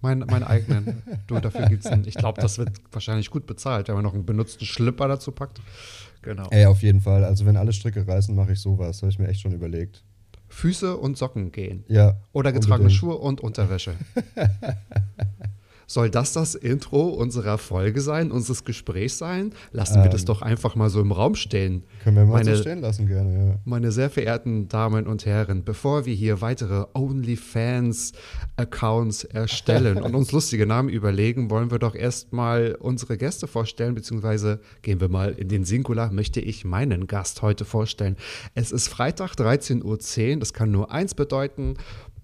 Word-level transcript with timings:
Mein, 0.00 0.20
mein 0.20 0.44
eigenen. 0.44 1.02
Du, 1.26 1.38
dafür 1.40 1.66
gibt's 1.66 1.86
einen. 1.86 2.06
Ich 2.06 2.14
glaube, 2.14 2.40
das 2.40 2.58
wird 2.58 2.70
wahrscheinlich 2.92 3.30
gut 3.30 3.46
bezahlt, 3.46 3.88
wenn 3.88 3.94
man 3.94 4.04
noch 4.04 4.14
einen 4.14 4.26
benutzten 4.26 4.66
Schlipper 4.66 5.08
dazu 5.08 5.32
packt. 5.32 5.60
Genau. 6.22 6.48
Ey, 6.50 6.66
auf 6.66 6.82
jeden 6.82 7.00
Fall. 7.00 7.24
Also 7.24 7.46
wenn 7.46 7.56
alle 7.56 7.72
Stricke 7.72 8.06
reißen, 8.06 8.34
mache 8.34 8.52
ich 8.52 8.60
sowas. 8.60 9.02
Habe 9.02 9.10
ich 9.10 9.18
mir 9.18 9.28
echt 9.28 9.40
schon 9.40 9.52
überlegt. 9.52 10.04
Füße 10.48 10.96
und 10.96 11.16
Socken 11.18 11.52
gehen. 11.52 11.84
Ja. 11.88 12.16
Oder 12.32 12.52
getragene 12.52 12.88
unbedingt. 12.88 12.98
Schuhe 12.98 13.16
und 13.16 13.40
Unterwäsche. 13.40 13.94
Soll 15.90 16.10
das 16.10 16.34
das 16.34 16.54
Intro 16.54 17.08
unserer 17.08 17.56
Folge 17.56 18.02
sein, 18.02 18.30
unseres 18.30 18.62
Gesprächs 18.64 19.16
sein? 19.16 19.54
Lassen 19.72 20.02
wir 20.02 20.10
das 20.10 20.26
doch 20.26 20.42
einfach 20.42 20.76
mal 20.76 20.90
so 20.90 21.00
im 21.00 21.12
Raum 21.12 21.34
stehen. 21.34 21.82
Können 22.04 22.16
wir 22.16 22.26
mal 22.26 22.44
Meine- 22.44 22.56
so 22.56 22.60
stehen 22.62 22.82
lassen 22.82 23.06
gerne, 23.06 23.48
ja. 23.48 23.54
Meine 23.64 23.90
sehr 23.90 24.10
verehrten 24.10 24.68
Damen 24.68 25.06
und 25.06 25.24
Herren, 25.24 25.64
bevor 25.64 26.04
wir 26.04 26.12
hier 26.14 26.42
weitere 26.42 26.84
OnlyFans-Accounts 26.92 29.24
erstellen 29.24 30.02
und 30.02 30.14
uns 30.14 30.30
lustige 30.38 30.66
Namen 30.66 30.90
überlegen, 30.90 31.48
wollen 31.50 31.70
wir 31.70 31.78
doch 31.78 31.94
erstmal 31.94 32.76
unsere 32.78 33.16
Gäste 33.16 33.46
vorstellen, 33.46 33.94
beziehungsweise 33.94 34.60
gehen 34.82 35.00
wir 35.00 35.08
mal 35.08 35.32
in 35.32 35.48
den 35.48 35.64
Singular, 35.64 36.12
möchte 36.12 36.40
ich 36.40 36.66
meinen 36.66 37.06
Gast 37.06 37.40
heute 37.40 37.64
vorstellen. 37.64 38.16
Es 38.54 38.72
ist 38.72 38.88
Freitag, 38.88 39.36
13.10 39.36 39.84
Uhr, 40.34 40.40
das 40.40 40.52
kann 40.52 40.70
nur 40.70 40.92
eins 40.92 41.14
bedeuten. 41.14 41.76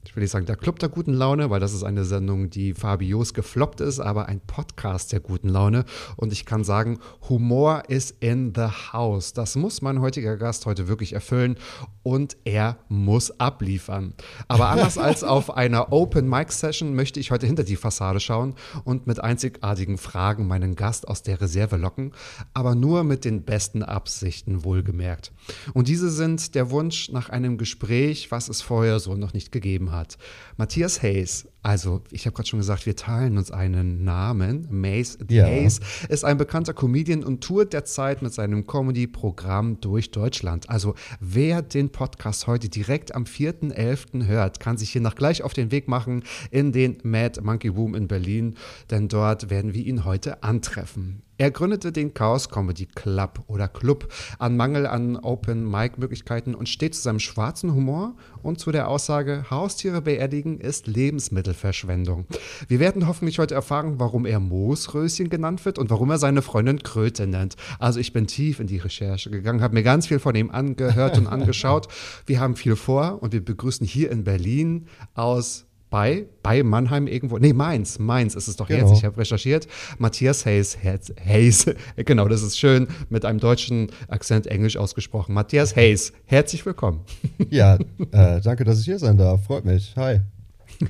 Ich 0.07 0.15
will 0.15 0.23
nicht 0.23 0.31
sagen, 0.31 0.47
der 0.47 0.57
Club 0.57 0.79
der 0.79 0.89
guten 0.89 1.13
Laune, 1.13 1.51
weil 1.51 1.61
das 1.61 1.73
ist 1.73 1.83
eine 1.83 2.05
Sendung, 2.05 2.51
die 2.51 2.75
Fabios 2.75 3.35
gefloppt 3.35 3.81
ist, 3.81 4.01
aber 4.01 4.27
ein 4.27 4.41
Podcast 4.41 5.13
der 5.13 5.21
guten 5.21 5.49
Laune. 5.49 5.85
Und 6.17 6.33
ich 6.33 6.45
kann 6.45 6.63
sagen, 6.63 6.99
Humor 7.29 7.85
ist 7.89 8.17
in 8.21 8.53
the 8.55 8.69
house. 8.93 9.33
Das 9.33 9.57
muss 9.57 9.83
mein 9.83 10.01
heutiger 10.01 10.37
Gast 10.37 10.67
heute 10.67 10.89
wirklich 10.89 11.15
erfüllen 11.15 11.57
und 12.03 12.37
er 12.45 12.79
muss 12.89 13.41
abliefern. 13.41 14.15
Aber 14.47 14.69
anders 14.69 14.99
als 14.99 15.25
auf 15.25 15.57
einer 15.57 15.93
Open 15.93 16.29
Mic 16.29 16.53
Session 16.53 16.95
möchte 16.95 17.19
ich 17.19 17.31
heute 17.31 17.47
hinter 17.47 17.65
die 17.65 17.77
Fassade 17.77 18.21
schauen 18.21 18.55
und 18.85 19.07
mit 19.07 19.21
einzigartigen 19.21 19.99
Fragen 19.99 20.47
meinen 20.47 20.77
Gast 20.77 21.09
aus 21.09 21.23
der 21.23 21.41
Reserve 21.41 21.77
locken, 21.77 22.13
aber 22.53 22.75
nur 22.75 23.05
mit 23.05 23.25
den 23.25 23.43
besten 23.43 23.83
Absichten 23.83 24.65
wohlgemerkt. 24.65 25.33
Und 25.73 25.89
diese 25.89 26.11
sind 26.11 26.55
der 26.55 26.71
Wunsch 26.71 27.11
nach 27.11 27.31
einem 27.31 27.59
Gespräch, 27.59 28.31
was 28.31 28.49
es 28.49 28.61
vorher 28.61 29.01
so 29.01 29.15
noch 29.15 29.33
nicht 29.33 29.51
gegeben 29.51 29.91
hat. 29.93 29.94
hat. 29.97 30.17
Matthias 30.57 31.03
Hayes, 31.03 31.49
also 31.65 32.03
ich 32.11 32.27
habe 32.27 32.37
gerade 32.37 32.47
schon 32.47 32.59
gesagt, 32.59 32.85
wir 32.85 32.95
teilen 32.95 33.39
uns 33.39 33.51
einen 33.51 34.05
Namen. 34.05 34.69
Mace 34.71 35.17
Ja. 35.31 35.45
Hayes 35.47 35.81
ist 36.11 36.23
ein 36.23 36.37
bekannter 36.37 36.75
Comedian 36.75 37.25
und 37.25 37.43
tourt 37.43 37.73
derzeit 37.73 38.21
mit 38.21 38.35
seinem 38.35 38.67
Comedy-Programm 38.67 39.81
durch 39.81 40.11
Deutschland. 40.11 40.69
Also 40.69 40.95
wer 41.21 41.63
den 41.63 41.89
Podcast 41.89 42.47
heute 42.47 42.69
direkt 42.69 43.15
am 43.15 43.25
4.11. 43.25 44.27
hört, 44.27 44.61
kann 44.61 44.77
sich 44.77 44.91
hier 44.91 45.01
nach 45.01 45.15
gleich 45.15 45.43
auf 45.43 45.55
den 45.55 45.71
Weg 45.71 45.89
machen 45.89 46.23
in 46.51 46.71
den 46.71 46.99
Mad 47.03 47.41
Monkey 47.41 47.69
Room 47.69 47.95
in 47.95 48.09
Berlin, 48.09 48.57
denn 48.91 49.09
dort 49.09 49.49
werden 49.49 49.73
wir 49.73 49.87
ihn 49.87 50.05
heute 50.05 50.43
antreffen. 50.43 51.23
Er 51.37 51.51
gründete 51.51 51.91
den 51.91 52.15
Chaos 52.15 52.49
Comedy 52.49 52.87
Club 52.87 53.43
oder 53.49 53.67
Club 53.67 54.13
an 54.39 54.57
Mangel 54.57 54.87
an 54.87 55.17
Open 55.17 55.69
Mic 55.69 55.99
Möglichkeiten 55.99 56.55
und 56.55 56.69
steht 56.69 56.95
zu 56.95 57.03
seinem 57.03 57.19
schwarzen 57.19 57.75
Humor 57.75 58.15
und 58.45 58.61
zu 58.61 58.71
der 58.71 58.87
Aussage, 58.87 59.47
Haustiere 59.51 60.01
beerdigen 60.01 60.44
ist 60.61 60.87
Lebensmittelverschwendung. 60.87 62.27
Wir 62.69 62.81
werden 62.81 63.07
hoffentlich 63.07 63.39
heute 63.39 63.55
erfahren, 63.55 63.95
warum 63.99 64.27
er 64.27 64.41
Moosröschen 64.41 65.29
genannt 65.31 65.65
wird 65.65 65.79
und 65.79 65.91
warum 65.91 66.11
er 66.11 66.19
seine 66.19 66.43
Freundin 66.43 66.83
Kröte 66.83 67.27
nennt. 67.27 67.57
Also 67.79 68.01
ich 68.01 68.13
bin 68.13 68.27
tief 68.27 68.61
in 68.61 68.67
die 68.67 68.79
Recherche 68.79 69.31
gegangen, 69.31 69.63
habe 69.63 69.75
mir 69.75 69.83
ganz 69.83 70.07
viel 70.07 70.19
von 70.19 70.35
ihm 70.35 70.51
angehört 70.51 71.19
und 71.19 71.27
angeschaut. 71.35 71.89
Wir 72.27 72.41
haben 72.41 72.57
viel 72.57 72.77
vor 72.77 73.23
und 73.23 73.33
wir 73.33 73.45
begrüßen 73.45 73.87
hier 73.87 74.11
in 74.11 74.25
Berlin 74.25 74.87
aus 75.15 75.67
bei, 75.91 76.27
bei 76.43 76.65
Mannheim 76.65 77.07
irgendwo, 77.07 77.39
nee, 77.39 77.53
Mainz, 77.53 78.01
Mainz 78.01 78.35
ist 78.35 78.49
es 78.49 78.57
doch 78.57 78.69
jetzt, 78.69 78.81
Genau. 78.81 78.93
ich 78.95 79.05
habe 79.05 79.17
recherchiert, 79.17 79.69
Matthias 79.99 80.45
Hayes, 80.45 80.77
Herz- 80.77 81.13
Hayes, 81.25 81.67
genau, 81.97 82.27
das 82.27 82.43
ist 82.43 82.59
schön, 82.59 82.89
mit 83.11 83.25
einem 83.25 83.39
deutschen 83.39 83.93
Akzent 84.09 84.49
Englisch 84.49 84.77
ausgesprochen. 84.77 85.35
Matthias 85.35 85.77
Hayes, 85.77 86.13
herzlich 86.25 86.67
willkommen. 86.67 87.03
Ja, 87.49 87.77
äh, 88.11 88.41
danke, 88.41 88.65
dass 88.65 88.81
ich 88.81 88.87
hier 88.87 88.99
sein 88.99 89.17
darf. 89.17 89.45
Freut 89.45 89.65
mich. 89.65 89.95
Hi. 89.97 90.19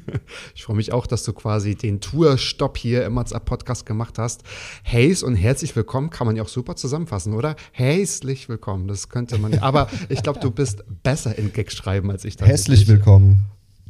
Ich 0.54 0.64
freue 0.64 0.76
mich 0.76 0.92
auch, 0.92 1.06
dass 1.06 1.24
du 1.24 1.32
quasi 1.32 1.74
den 1.74 2.00
Tourstopp 2.00 2.78
hier 2.78 3.04
im 3.04 3.16
WhatsApp 3.16 3.44
Podcast 3.44 3.86
gemacht 3.86 4.18
hast. 4.18 4.42
Hayes 4.84 5.22
und 5.22 5.36
herzlich 5.36 5.74
willkommen 5.76 6.10
kann 6.10 6.26
man 6.26 6.36
ja 6.36 6.42
auch 6.42 6.48
super 6.48 6.76
zusammenfassen, 6.76 7.34
oder? 7.34 7.56
Hässlich 7.72 8.48
willkommen, 8.48 8.88
das 8.88 9.08
könnte 9.08 9.38
man, 9.38 9.58
aber 9.58 9.88
ich 10.08 10.22
glaube, 10.22 10.40
du 10.40 10.50
bist 10.50 10.84
besser 11.02 11.36
in 11.36 11.52
Gags 11.52 11.74
schreiben 11.74 12.10
als 12.10 12.24
ich. 12.24 12.36
Hässlich 12.40 12.88
willkommen. 12.88 13.44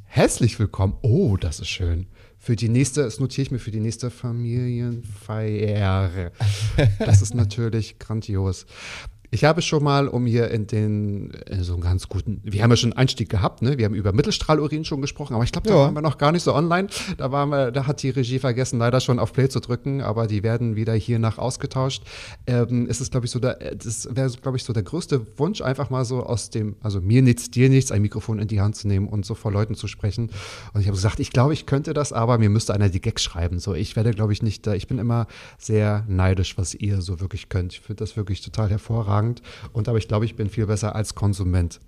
Herzlich 0.04 0.58
willkommen. 0.58 0.94
Oh, 1.02 1.36
das 1.36 1.60
ist 1.60 1.68
schön. 1.68 2.06
Für 2.38 2.56
die 2.56 2.68
nächste, 2.68 3.02
das 3.02 3.20
notiere 3.20 3.42
ich 3.42 3.50
mir 3.50 3.58
für 3.58 3.70
die 3.70 3.80
nächste 3.80 4.10
Familienfeier. 4.10 6.30
Das 6.98 7.22
ist 7.22 7.34
natürlich 7.34 7.98
grandios. 7.98 8.66
Ich 9.34 9.42
habe 9.42 9.62
schon 9.62 9.82
mal, 9.82 10.06
um 10.06 10.26
hier 10.26 10.48
in 10.52 10.68
den, 10.68 11.30
in 11.50 11.64
so 11.64 11.72
einen 11.72 11.82
ganz 11.82 12.08
guten, 12.08 12.40
wir 12.44 12.62
haben 12.62 12.70
ja 12.70 12.76
schon 12.76 12.92
einen 12.92 12.98
Einstieg 13.00 13.28
gehabt, 13.28 13.62
ne? 13.62 13.78
Wir 13.78 13.86
haben 13.86 13.94
über 13.96 14.12
Mittelstrahlurin 14.12 14.84
schon 14.84 15.00
gesprochen, 15.00 15.34
aber 15.34 15.42
ich 15.42 15.50
glaube, 15.50 15.66
da 15.66 15.74
Ja. 15.74 15.80
waren 15.80 15.94
wir 15.94 16.02
noch 16.02 16.18
gar 16.18 16.30
nicht 16.30 16.44
so 16.44 16.54
online. 16.54 16.86
Da 17.16 17.32
waren 17.32 17.48
wir, 17.48 17.72
da 17.72 17.88
hat 17.88 18.00
die 18.04 18.10
Regie 18.10 18.38
vergessen, 18.38 18.78
leider 18.78 19.00
schon 19.00 19.18
auf 19.18 19.32
Play 19.32 19.48
zu 19.48 19.58
drücken, 19.58 20.02
aber 20.02 20.28
die 20.28 20.44
werden 20.44 20.76
wieder 20.76 20.92
hier 20.94 21.18
nach 21.18 21.38
ausgetauscht. 21.38 22.04
Ähm, 22.46 22.86
es 22.88 23.00
ist, 23.00 23.10
glaube 23.10 23.26
ich, 23.26 23.32
so 23.32 23.40
der, 23.40 23.54
das 23.74 24.08
wäre, 24.14 24.30
glaube 24.40 24.56
ich, 24.56 24.62
so 24.62 24.72
der 24.72 24.84
größte 24.84 25.26
Wunsch, 25.36 25.62
einfach 25.62 25.90
mal 25.90 26.04
so 26.04 26.22
aus 26.22 26.50
dem, 26.50 26.76
also 26.80 27.00
mir 27.00 27.20
nichts, 27.20 27.50
dir 27.50 27.68
nichts, 27.68 27.90
ein 27.90 28.02
Mikrofon 28.02 28.38
in 28.38 28.46
die 28.46 28.60
Hand 28.60 28.76
zu 28.76 28.86
nehmen 28.86 29.08
und 29.08 29.26
so 29.26 29.34
vor 29.34 29.50
Leuten 29.50 29.74
zu 29.74 29.88
sprechen. 29.88 30.30
Und 30.74 30.80
ich 30.80 30.86
habe 30.86 30.94
gesagt, 30.94 31.18
ich 31.18 31.30
glaube, 31.32 31.54
ich 31.54 31.66
könnte 31.66 31.92
das, 31.92 32.12
aber 32.12 32.38
mir 32.38 32.50
müsste 32.50 32.72
einer 32.72 32.88
die 32.88 33.00
Gags 33.00 33.24
schreiben. 33.24 33.58
So, 33.58 33.74
ich 33.74 33.96
werde, 33.96 34.12
glaube 34.12 34.32
ich, 34.32 34.42
nicht, 34.44 34.64
da- 34.64 34.74
ich 34.74 34.86
bin 34.86 35.00
immer 35.00 35.26
sehr 35.58 36.04
neidisch, 36.06 36.56
was 36.56 36.72
ihr 36.72 37.02
so 37.02 37.18
wirklich 37.18 37.48
könnt. 37.48 37.72
Ich 37.72 37.80
finde 37.80 37.98
das 38.04 38.16
wirklich 38.16 38.40
total 38.40 38.70
hervorragend. 38.70 39.23
Und 39.72 39.88
aber 39.88 39.98
ich 39.98 40.08
glaube, 40.08 40.24
ich 40.24 40.36
bin 40.36 40.48
viel 40.48 40.66
besser 40.66 40.94
als 40.94 41.14
Konsument. 41.14 41.80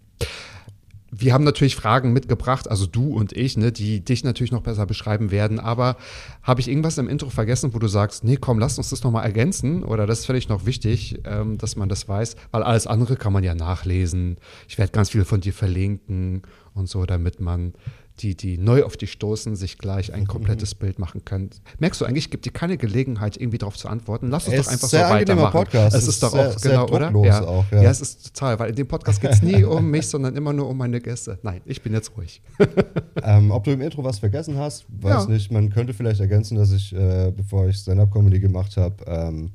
Wir 1.18 1.32
haben 1.32 1.44
natürlich 1.44 1.76
Fragen 1.76 2.12
mitgebracht, 2.12 2.68
also 2.68 2.84
du 2.84 3.14
und 3.14 3.32
ich, 3.32 3.56
ne, 3.56 3.70
die 3.70 4.04
dich 4.04 4.24
natürlich 4.24 4.50
noch 4.50 4.62
besser 4.62 4.86
beschreiben 4.86 5.30
werden. 5.30 5.60
Aber 5.60 5.96
habe 6.42 6.60
ich 6.60 6.68
irgendwas 6.68 6.98
im 6.98 7.08
Intro 7.08 7.30
vergessen, 7.30 7.72
wo 7.74 7.78
du 7.78 7.86
sagst, 7.86 8.24
nee, 8.24 8.36
komm, 8.36 8.58
lass 8.58 8.76
uns 8.76 8.90
das 8.90 9.04
nochmal 9.04 9.24
ergänzen? 9.24 9.84
Oder 9.84 10.06
das 10.06 10.20
ist 10.20 10.26
völlig 10.26 10.48
noch 10.48 10.66
wichtig, 10.66 11.20
ähm, 11.24 11.58
dass 11.58 11.76
man 11.76 11.88
das 11.88 12.08
weiß, 12.08 12.36
weil 12.50 12.62
alles 12.62 12.86
andere 12.86 13.16
kann 13.16 13.32
man 13.32 13.44
ja 13.44 13.54
nachlesen. 13.54 14.36
Ich 14.68 14.78
werde 14.78 14.92
ganz 14.92 15.10
viel 15.10 15.24
von 15.24 15.40
dir 15.40 15.52
verlinken 15.52 16.42
und 16.74 16.88
so, 16.88 17.06
damit 17.06 17.40
man 17.40 17.72
die, 18.20 18.34
die 18.34 18.56
neu 18.56 18.82
auf 18.84 18.96
dich 18.96 19.12
stoßen, 19.12 19.56
sich 19.56 19.76
gleich 19.76 20.12
ein 20.14 20.26
komplettes 20.26 20.74
Bild 20.74 20.98
machen 20.98 21.24
können. 21.26 21.50
Merkst 21.78 22.00
du 22.00 22.06
eigentlich, 22.06 22.30
gibt 22.30 22.46
dir 22.46 22.50
keine 22.50 22.78
Gelegenheit, 22.78 23.36
irgendwie 23.36 23.58
darauf 23.58 23.76
zu 23.76 23.88
antworten? 23.88 24.30
Lass 24.30 24.48
uns 24.48 24.56
Es 24.56 24.64
doch 24.66 24.72
einfach 24.72 24.88
so 24.88 24.96
weitermachen. 24.96 25.52
Podcast. 25.52 25.94
Es 25.96 26.02
Es 26.04 26.08
ist 26.08 26.14
ist 26.14 26.22
doch 26.22 26.30
sehr- 26.32 26.48
auch, 26.48 26.58
sehr 26.58 26.70
genau, 26.72 26.88
oder? 26.88 27.26
Ja. 27.26 27.44
auch, 27.44 27.64
ja. 27.72 27.82
ja. 27.82 27.90
es 27.90 28.00
ist 28.00 28.34
total, 28.34 28.58
weil 28.58 28.70
in 28.70 28.76
dem 28.76 28.88
Podcast 28.88 29.20
geht 29.20 29.32
es 29.32 29.42
nie 29.42 29.62
um 29.64 29.90
mich, 29.90 30.06
sondern 30.06 30.34
immer 30.34 30.52
nur 30.54 30.68
um 30.68 30.78
meine 30.78 31.00
Gäste. 31.00 31.38
Nein, 31.42 31.60
ich 31.66 31.82
bin 31.82 31.92
jetzt 31.92 32.16
ruhig. 32.16 32.40
Ähm, 33.22 33.50
ob 33.50 33.64
du 33.64 33.72
im 33.72 33.80
Intro 33.80 34.04
was 34.04 34.18
vergessen 34.18 34.56
hast, 34.58 34.84
weiß 34.88 35.24
Ja. 35.24 35.26
nicht. 35.26 35.50
Man 35.50 35.70
könnte 35.70 35.92
vielleicht 35.94 36.20
ergänzen, 36.20 36.56
dass 36.56 36.70
ich, 36.70 36.94
äh, 36.94 37.32
bevor 37.36 37.66
ich 37.66 37.76
Stand-Up-Comedy 37.78 38.38
gemacht 38.40 38.76
habe, 38.76 38.96
ähm, 39.06 39.50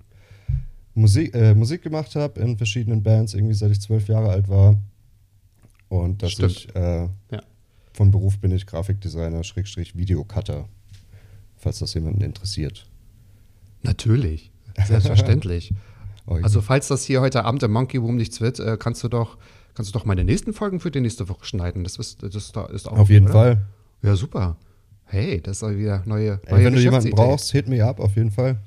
Musik, 0.94 1.34
äh, 1.34 1.54
Musik 1.56 1.82
gemacht 1.84 2.16
habe 2.16 2.40
in 2.42 2.58
verschiedenen 2.58 3.02
Bands, 3.02 3.34
irgendwie 3.34 3.54
seit 3.54 3.72
ich 3.72 3.80
zwölf 3.80 4.08
Jahre 4.08 4.30
alt 4.30 4.50
war. 4.50 4.76
Und 5.90 6.22
dass 6.22 6.32
Stimmt. 6.32 6.52
ich 6.52 6.76
äh, 6.76 7.04
Ja. 7.32 7.42
Von 7.94 8.12
Beruf 8.12 8.40
bin 8.40 8.52
ich 8.52 8.66
Grafikdesigner, 8.66 9.44
Schrägstrich 9.44 9.96
Videocutter, 9.96 10.68
falls 11.58 11.80
das 11.80 11.94
jemanden 11.94 12.22
interessiert. 12.22 12.88
Natürlich. 13.84 14.52
Selbstverständlich. 14.86 15.74
Oh, 16.28 16.38
Also 16.44 16.62
falls 16.62 16.88
das 16.88 17.04
hier 17.04 17.20
heute 17.20 17.46
Abend 17.46 17.64
im 17.64 17.72
Monkey 17.72 17.98
Room 17.98 18.16
nichts 18.16 18.42
wird, 18.42 18.60
äh, 18.60 18.78
kannst 18.80 19.04
du 19.04 19.08
doch 19.08 19.40
kannst 19.74 19.94
du 19.94 19.98
doch 19.98 20.06
meine 20.06 20.24
nächsten 20.24 20.54
Folgen 20.54 20.80
für 20.80 20.92
die 20.92 21.02
nächste 21.02 21.30
Woche 21.30 21.46
schneiden. 21.46 21.84
Das 21.84 21.98
ist, 21.98 22.22
das 22.22 22.36
ist, 22.36 22.56
ist 22.56 22.88
auch 22.88 23.00
Auf 23.00 23.10
jeden 23.10 23.26
oder? 23.26 23.34
Fall. 23.34 23.58
Ja, 24.04 24.16
super. 24.16 24.56
Hey, 25.06 25.42
das 25.42 25.62
ist 25.62 25.78
wieder 25.78 26.04
neue, 26.06 26.40
Ey, 26.46 26.54
neue 26.54 26.66
wenn 26.66 26.74
du 26.74 26.80
jemanden 26.80 27.10
brauchst, 27.10 27.52
hit 27.52 27.68
me 27.68 27.84
up, 27.84 28.00
auf 28.00 28.16
jeden 28.16 28.32
Fall. 28.32 28.60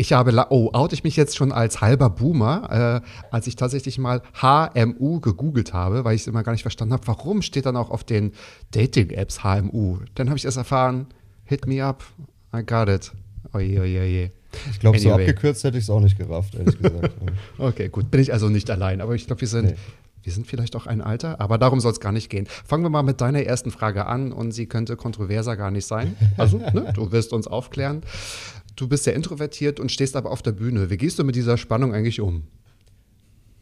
Ich 0.00 0.14
habe, 0.14 0.46
oh, 0.48 0.70
oute 0.72 0.94
ich 0.94 1.04
mich 1.04 1.14
jetzt 1.16 1.36
schon 1.36 1.52
als 1.52 1.82
halber 1.82 2.08
Boomer, 2.08 3.02
äh, 3.04 3.06
als 3.30 3.46
ich 3.46 3.54
tatsächlich 3.56 3.98
mal 3.98 4.22
HMU 4.40 5.20
gegoogelt 5.20 5.74
habe, 5.74 6.06
weil 6.06 6.14
ich 6.14 6.22
es 6.22 6.26
immer 6.26 6.42
gar 6.42 6.52
nicht 6.52 6.62
verstanden 6.62 6.94
habe, 6.94 7.06
warum 7.06 7.42
steht 7.42 7.66
dann 7.66 7.76
auch 7.76 7.90
auf 7.90 8.02
den 8.02 8.32
Dating-Apps 8.70 9.44
HMU. 9.44 9.98
Dann 10.14 10.28
habe 10.30 10.38
ich 10.38 10.46
erst 10.46 10.56
erfahren, 10.56 11.06
hit 11.44 11.66
me 11.66 11.84
up, 11.84 12.02
I 12.56 12.64
got 12.64 12.88
it. 12.88 13.12
Oje, 13.52 13.78
oje, 13.78 14.00
oje. 14.00 14.32
Ich 14.70 14.80
glaube, 14.80 14.98
so 14.98 15.10
Anyway. 15.12 15.28
abgekürzt 15.28 15.64
hätte 15.64 15.76
ich 15.76 15.84
es 15.84 15.90
auch 15.90 16.00
nicht 16.00 16.16
gerafft, 16.16 16.54
ehrlich 16.54 16.78
gesagt. 16.80 17.10
Okay, 17.58 17.90
gut, 17.90 18.10
bin 18.10 18.22
ich 18.22 18.32
also 18.32 18.48
nicht 18.48 18.70
allein, 18.70 19.02
aber 19.02 19.14
ich 19.14 19.26
glaube, 19.26 19.42
wir 19.42 19.48
sind, 19.48 19.66
Nee. 19.66 19.74
wir 20.22 20.32
sind 20.32 20.46
vielleicht 20.46 20.76
auch 20.76 20.86
ein 20.86 21.02
Alter, 21.02 21.42
aber 21.42 21.58
darum 21.58 21.78
soll 21.78 21.92
es 21.92 22.00
gar 22.00 22.10
nicht 22.12 22.30
gehen. 22.30 22.46
Fangen 22.64 22.82
wir 22.82 22.90
mal 22.90 23.02
mit 23.02 23.20
deiner 23.20 23.42
ersten 23.42 23.70
Frage 23.70 24.06
an 24.06 24.32
und 24.32 24.52
sie 24.52 24.64
könnte 24.66 24.96
kontroverser 24.96 25.56
gar 25.58 25.70
nicht 25.70 25.84
sein. 25.86 26.16
Also, 26.38 26.56
ne, 26.56 26.90
du 26.94 27.12
wirst 27.12 27.32
uns 27.34 27.46
aufklären. 27.46 28.02
Du 28.80 28.88
bist 28.88 29.04
sehr 29.04 29.14
introvertiert 29.14 29.78
und 29.78 29.92
stehst 29.92 30.16
aber 30.16 30.30
auf 30.30 30.40
der 30.40 30.52
Bühne. 30.52 30.88
Wie 30.88 30.96
gehst 30.96 31.18
du 31.18 31.24
mit 31.24 31.36
dieser 31.36 31.58
Spannung 31.58 31.92
eigentlich 31.92 32.18
um? 32.18 32.44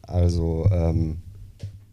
Also, 0.03 0.69
ähm, 0.71 1.17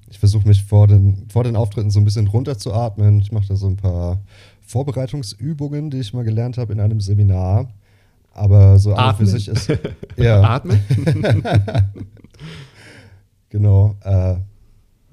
ich 0.08 0.20
versuche 0.20 0.48
mich 0.48 0.64
vor 0.64 0.86
den, 0.86 1.26
vor 1.30 1.44
den 1.44 1.56
Auftritten 1.56 1.90
so 1.90 2.00
ein 2.00 2.06
bisschen 2.06 2.28
runterzuatmen. 2.28 3.20
Ich 3.22 3.32
mache 3.32 3.48
da 3.48 3.56
so 3.56 3.66
ein 3.66 3.78
paar 3.78 4.22
Vorbereitungsübungen, 4.62 5.90
die 5.90 6.02
ich 6.02 6.14
mal 6.14 6.24
gelernt 6.24 6.60
habe 6.60 6.74
in 6.74 6.80
einem 6.80 7.02
Seminar. 7.02 7.74
Aber 8.32 8.78
so 8.78 8.94
an 8.94 9.16
für 9.16 9.24
Atmen. 9.24 9.28
sich 9.28 9.48
ist. 9.48 9.72
Ja, 10.18 10.44
Atmen? 10.44 10.80
genau. 13.50 13.96
Äh, 14.04 14.36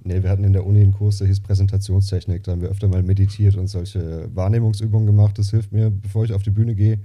nee, 0.05 0.23
wir 0.23 0.29
hatten 0.29 0.45
in 0.45 0.53
der 0.53 0.67
Uni 0.67 0.83
einen 0.83 0.93
Kurs, 0.93 1.17
der 1.17 1.29
hieß 1.29 1.41
Präsentationstechnik. 1.41 2.43
Da 2.43 2.53
haben 2.53 2.61
wir 2.61 2.69
öfter 2.69 2.89
mal 2.89 3.03
meditiert 3.03 3.57
und 3.57 3.69
solche 3.69 4.29
Wahrnehmungsübungen 4.35 5.07
gemacht. 5.07 5.39
Das 5.39 5.49
hilft 5.49 5.73
mir, 5.73 5.89
bevor 5.89 6.27
ich 6.27 6.35
auf 6.35 6.43
die 6.43 6.51
Bühne 6.51 6.75
gehe. 6.75 6.99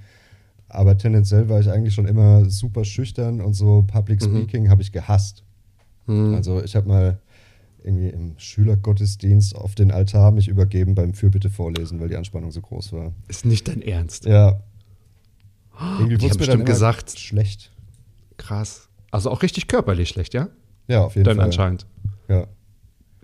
Aber 0.69 0.97
tendenziell 0.97 1.47
war 1.49 1.59
ich 1.59 1.69
eigentlich 1.69 1.93
schon 1.93 2.05
immer 2.07 2.49
super 2.49 2.83
schüchtern 2.85 3.39
und 3.41 3.53
so 3.53 3.83
Public 3.87 4.21
Speaking 4.21 4.69
habe 4.69 4.81
ich 4.81 4.91
gehasst. 4.91 5.43
Also 6.07 6.61
ich 6.63 6.75
habe 6.75 6.87
mal 6.87 7.19
irgendwie 7.83 8.09
im 8.09 8.33
Schülergottesdienst 8.37 9.55
auf 9.55 9.75
den 9.75 9.91
Altar 9.91 10.31
mich 10.31 10.47
übergeben 10.47 10.95
beim 10.95 11.13
Fürbitte 11.13 11.49
vorlesen, 11.49 11.99
weil 11.99 12.09
die 12.09 12.15
Anspannung 12.17 12.51
so 12.51 12.61
groß 12.61 12.93
war. 12.93 13.13
Ist 13.27 13.45
nicht 13.45 13.67
dein 13.67 13.81
Ernst. 13.81 14.25
Ja. 14.25 14.61
Irgendwie 15.99 16.17
Die 16.17 16.23
wurde 16.23 16.39
mir 16.39 16.45
dann 16.47 16.65
gesagt- 16.65 17.17
schlecht. 17.19 17.71
Krass. 18.37 18.89
Also 19.11 19.29
auch 19.31 19.41
richtig 19.41 19.67
körperlich 19.67 20.09
schlecht, 20.09 20.33
ja? 20.33 20.49
Ja, 20.87 21.03
auf 21.03 21.15
jeden 21.15 21.25
Dann 21.25 21.37
Fall. 21.37 21.45
anscheinend. 21.45 21.85
Ja. 22.27 22.47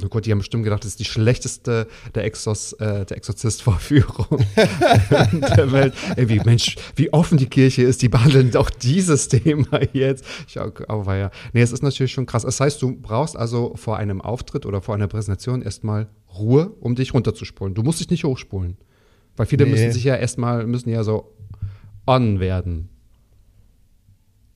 Oh 0.04 0.10
Gott, 0.10 0.26
die 0.26 0.32
haben 0.32 0.40
bestimmt 0.40 0.64
gedacht, 0.64 0.84
das 0.84 0.90
ist 0.92 1.00
die 1.00 1.06
schlechteste 1.06 1.88
der, 2.14 2.26
Exos, 2.26 2.74
äh, 2.74 3.06
der 3.06 3.18
Exorzist-Vorführung 3.18 4.46
der 4.56 5.72
Welt. 5.72 5.94
Ey, 6.16 6.30
wie, 6.30 6.40
Mensch, 6.40 6.76
wie 6.96 7.12
offen 7.14 7.38
die 7.38 7.48
Kirche 7.48 7.84
ist, 7.84 8.02
die 8.02 8.10
behandeln 8.10 8.56
auch 8.56 8.70
dieses 8.70 9.28
Thema 9.28 9.80
jetzt. 9.94 10.26
Ich, 10.48 10.60
oh, 10.60 10.72
oh, 10.90 11.04
ja. 11.12 11.32
Nee, 11.54 11.62
es 11.62 11.72
ist 11.72 11.84
natürlich 11.84 12.12
schon 12.12 12.26
krass. 12.26 12.44
Das 12.44 12.60
heißt, 12.60 12.82
du 12.82 12.96
brauchst 12.96 13.38
also 13.38 13.74
vor 13.76 13.98
einem 13.98 14.22
Auftritt 14.22 14.66
oder 14.66 14.82
vor 14.82 14.96
einer 14.96 15.08
Präsentation 15.08 15.62
erstmal 15.62 16.08
Ruhe, 16.38 16.72
um 16.80 16.96
dich 16.96 17.14
runterzuspulen. 17.14 17.74
Du 17.74 17.84
musst 17.84 18.00
dich 18.00 18.10
nicht 18.10 18.24
hochspulen. 18.24 18.78
Weil 19.36 19.46
viele 19.46 19.66
Nee. 19.66 19.72
müssen 19.72 19.92
sich 19.92 20.04
ja 20.04 20.16
erstmal, 20.16 20.66
müssen 20.68 20.90
ja 20.90 21.04
so 21.04 21.36
on 22.06 22.40
werden. 22.40 22.90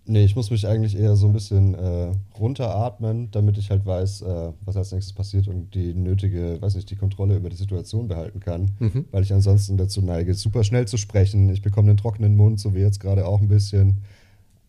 Nee, 0.09 0.23
ich 0.23 0.37
muss 0.37 0.51
mich 0.51 0.65
eigentlich 0.65 0.97
eher 0.97 1.17
so 1.17 1.27
ein 1.27 1.33
bisschen 1.33 1.73
äh, 1.75 2.11
runteratmen, 2.39 3.29
damit 3.31 3.57
ich 3.57 3.69
halt 3.69 3.85
weiß, 3.85 4.21
äh, 4.21 4.51
was 4.63 4.77
als 4.77 4.93
nächstes 4.93 5.13
passiert 5.13 5.49
und 5.49 5.75
die 5.75 5.93
nötige, 5.93 6.61
weiß 6.61 6.75
nicht, 6.75 6.89
die 6.89 6.95
Kontrolle 6.95 7.35
über 7.35 7.49
die 7.49 7.57
Situation 7.57 8.07
behalten 8.07 8.39
kann. 8.39 8.71
Weil 9.11 9.23
ich 9.23 9.33
ansonsten 9.33 9.75
dazu 9.75 10.01
neige, 10.01 10.33
super 10.33 10.63
schnell 10.63 10.87
zu 10.87 10.95
sprechen. 10.95 11.49
Ich 11.49 11.61
bekomme 11.61 11.89
einen 11.89 11.97
trockenen 11.97 12.37
Mund, 12.37 12.59
so 12.59 12.73
wie 12.73 12.79
jetzt 12.79 13.01
gerade 13.01 13.27
auch 13.27 13.41
ein 13.41 13.49
bisschen. 13.49 13.97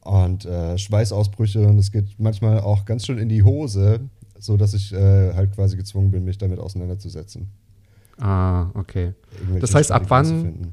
Und 0.00 0.44
äh, 0.44 0.76
Schweißausbrüche 0.76 1.66
und 1.68 1.78
es 1.78 1.92
geht 1.92 2.18
manchmal 2.18 2.60
auch 2.60 2.84
ganz 2.84 3.06
schön 3.06 3.18
in 3.18 3.28
die 3.28 3.44
Hose, 3.44 4.00
so 4.38 4.56
dass 4.56 4.74
ich 4.74 4.92
äh, 4.92 5.34
halt 5.34 5.54
quasi 5.54 5.76
gezwungen 5.76 6.10
bin, 6.10 6.24
mich 6.24 6.38
damit 6.38 6.58
auseinanderzusetzen. 6.58 7.48
Ah, 8.18 8.70
okay. 8.74 9.12
Das 9.60 9.74
heißt, 9.74 9.92
ab 9.92 10.04
wann. 10.08 10.72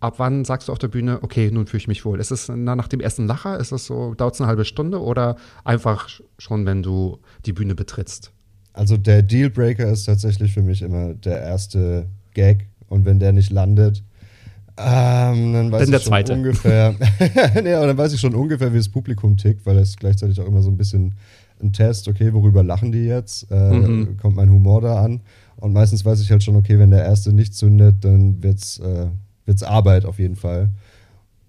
Ab 0.00 0.14
wann 0.18 0.44
sagst 0.44 0.68
du 0.68 0.72
auf 0.72 0.78
der 0.78 0.88
Bühne, 0.88 1.22
okay, 1.22 1.50
nun 1.50 1.66
fühle 1.66 1.78
ich 1.80 1.88
mich 1.88 2.04
wohl? 2.04 2.20
Ist 2.20 2.30
es 2.30 2.48
na, 2.54 2.76
nach 2.76 2.88
dem 2.88 3.00
ersten 3.00 3.26
Lacher? 3.26 3.58
Ist 3.58 3.72
es 3.72 3.86
so, 3.86 4.14
dauert 4.14 4.34
es 4.34 4.40
eine 4.40 4.48
halbe 4.48 4.64
Stunde 4.64 5.00
oder 5.02 5.36
einfach 5.64 6.08
schon, 6.38 6.66
wenn 6.66 6.82
du 6.82 7.18
die 7.46 7.52
Bühne 7.52 7.74
betrittst? 7.74 8.32
Also 8.72 8.96
der 8.98 9.22
Dealbreaker 9.22 9.88
ist 9.90 10.04
tatsächlich 10.04 10.52
für 10.52 10.62
mich 10.62 10.82
immer 10.82 11.14
der 11.14 11.40
erste 11.40 12.06
Gag 12.34 12.66
und 12.88 13.04
wenn 13.06 13.18
der 13.18 13.32
nicht 13.32 13.50
landet, 13.50 14.02
ähm, 14.78 15.54
dann 15.54 15.72
weiß 15.72 15.86
Dann 15.86 15.94
ich 15.94 16.02
schon 16.02 16.10
zweite. 16.10 16.32
ungefähr. 16.34 16.94
nee, 17.62 17.72
aber 17.72 17.86
dann 17.86 17.96
weiß 17.96 18.12
ich 18.12 18.20
schon 18.20 18.34
ungefähr, 18.34 18.72
wie 18.72 18.76
das 18.76 18.90
Publikum 18.90 19.36
tickt, 19.38 19.64
weil 19.64 19.76
das 19.76 19.96
gleichzeitig 19.96 20.38
auch 20.40 20.46
immer 20.46 20.60
so 20.60 20.70
ein 20.70 20.76
bisschen 20.76 21.14
ein 21.62 21.72
Test, 21.72 22.06
okay, 22.08 22.34
worüber 22.34 22.62
lachen 22.62 22.92
die 22.92 23.04
jetzt? 23.06 23.50
Äh, 23.50 23.70
Mhm. 23.72 24.18
Kommt 24.18 24.36
mein 24.36 24.50
Humor 24.50 24.82
da 24.82 25.02
an? 25.02 25.22
Und 25.56 25.72
meistens 25.72 26.04
weiß 26.04 26.20
ich 26.20 26.30
halt 26.30 26.42
schon, 26.42 26.56
okay, 26.56 26.78
wenn 26.78 26.90
der 26.90 27.02
erste 27.02 27.32
nicht 27.32 27.54
zündet, 27.54 28.04
dann 28.04 28.42
wird's, 28.42 28.78
äh, 28.78 29.06
wird's 29.46 29.62
Arbeit 29.62 30.04
auf 30.04 30.18
jeden 30.18 30.36
Fall. 30.36 30.70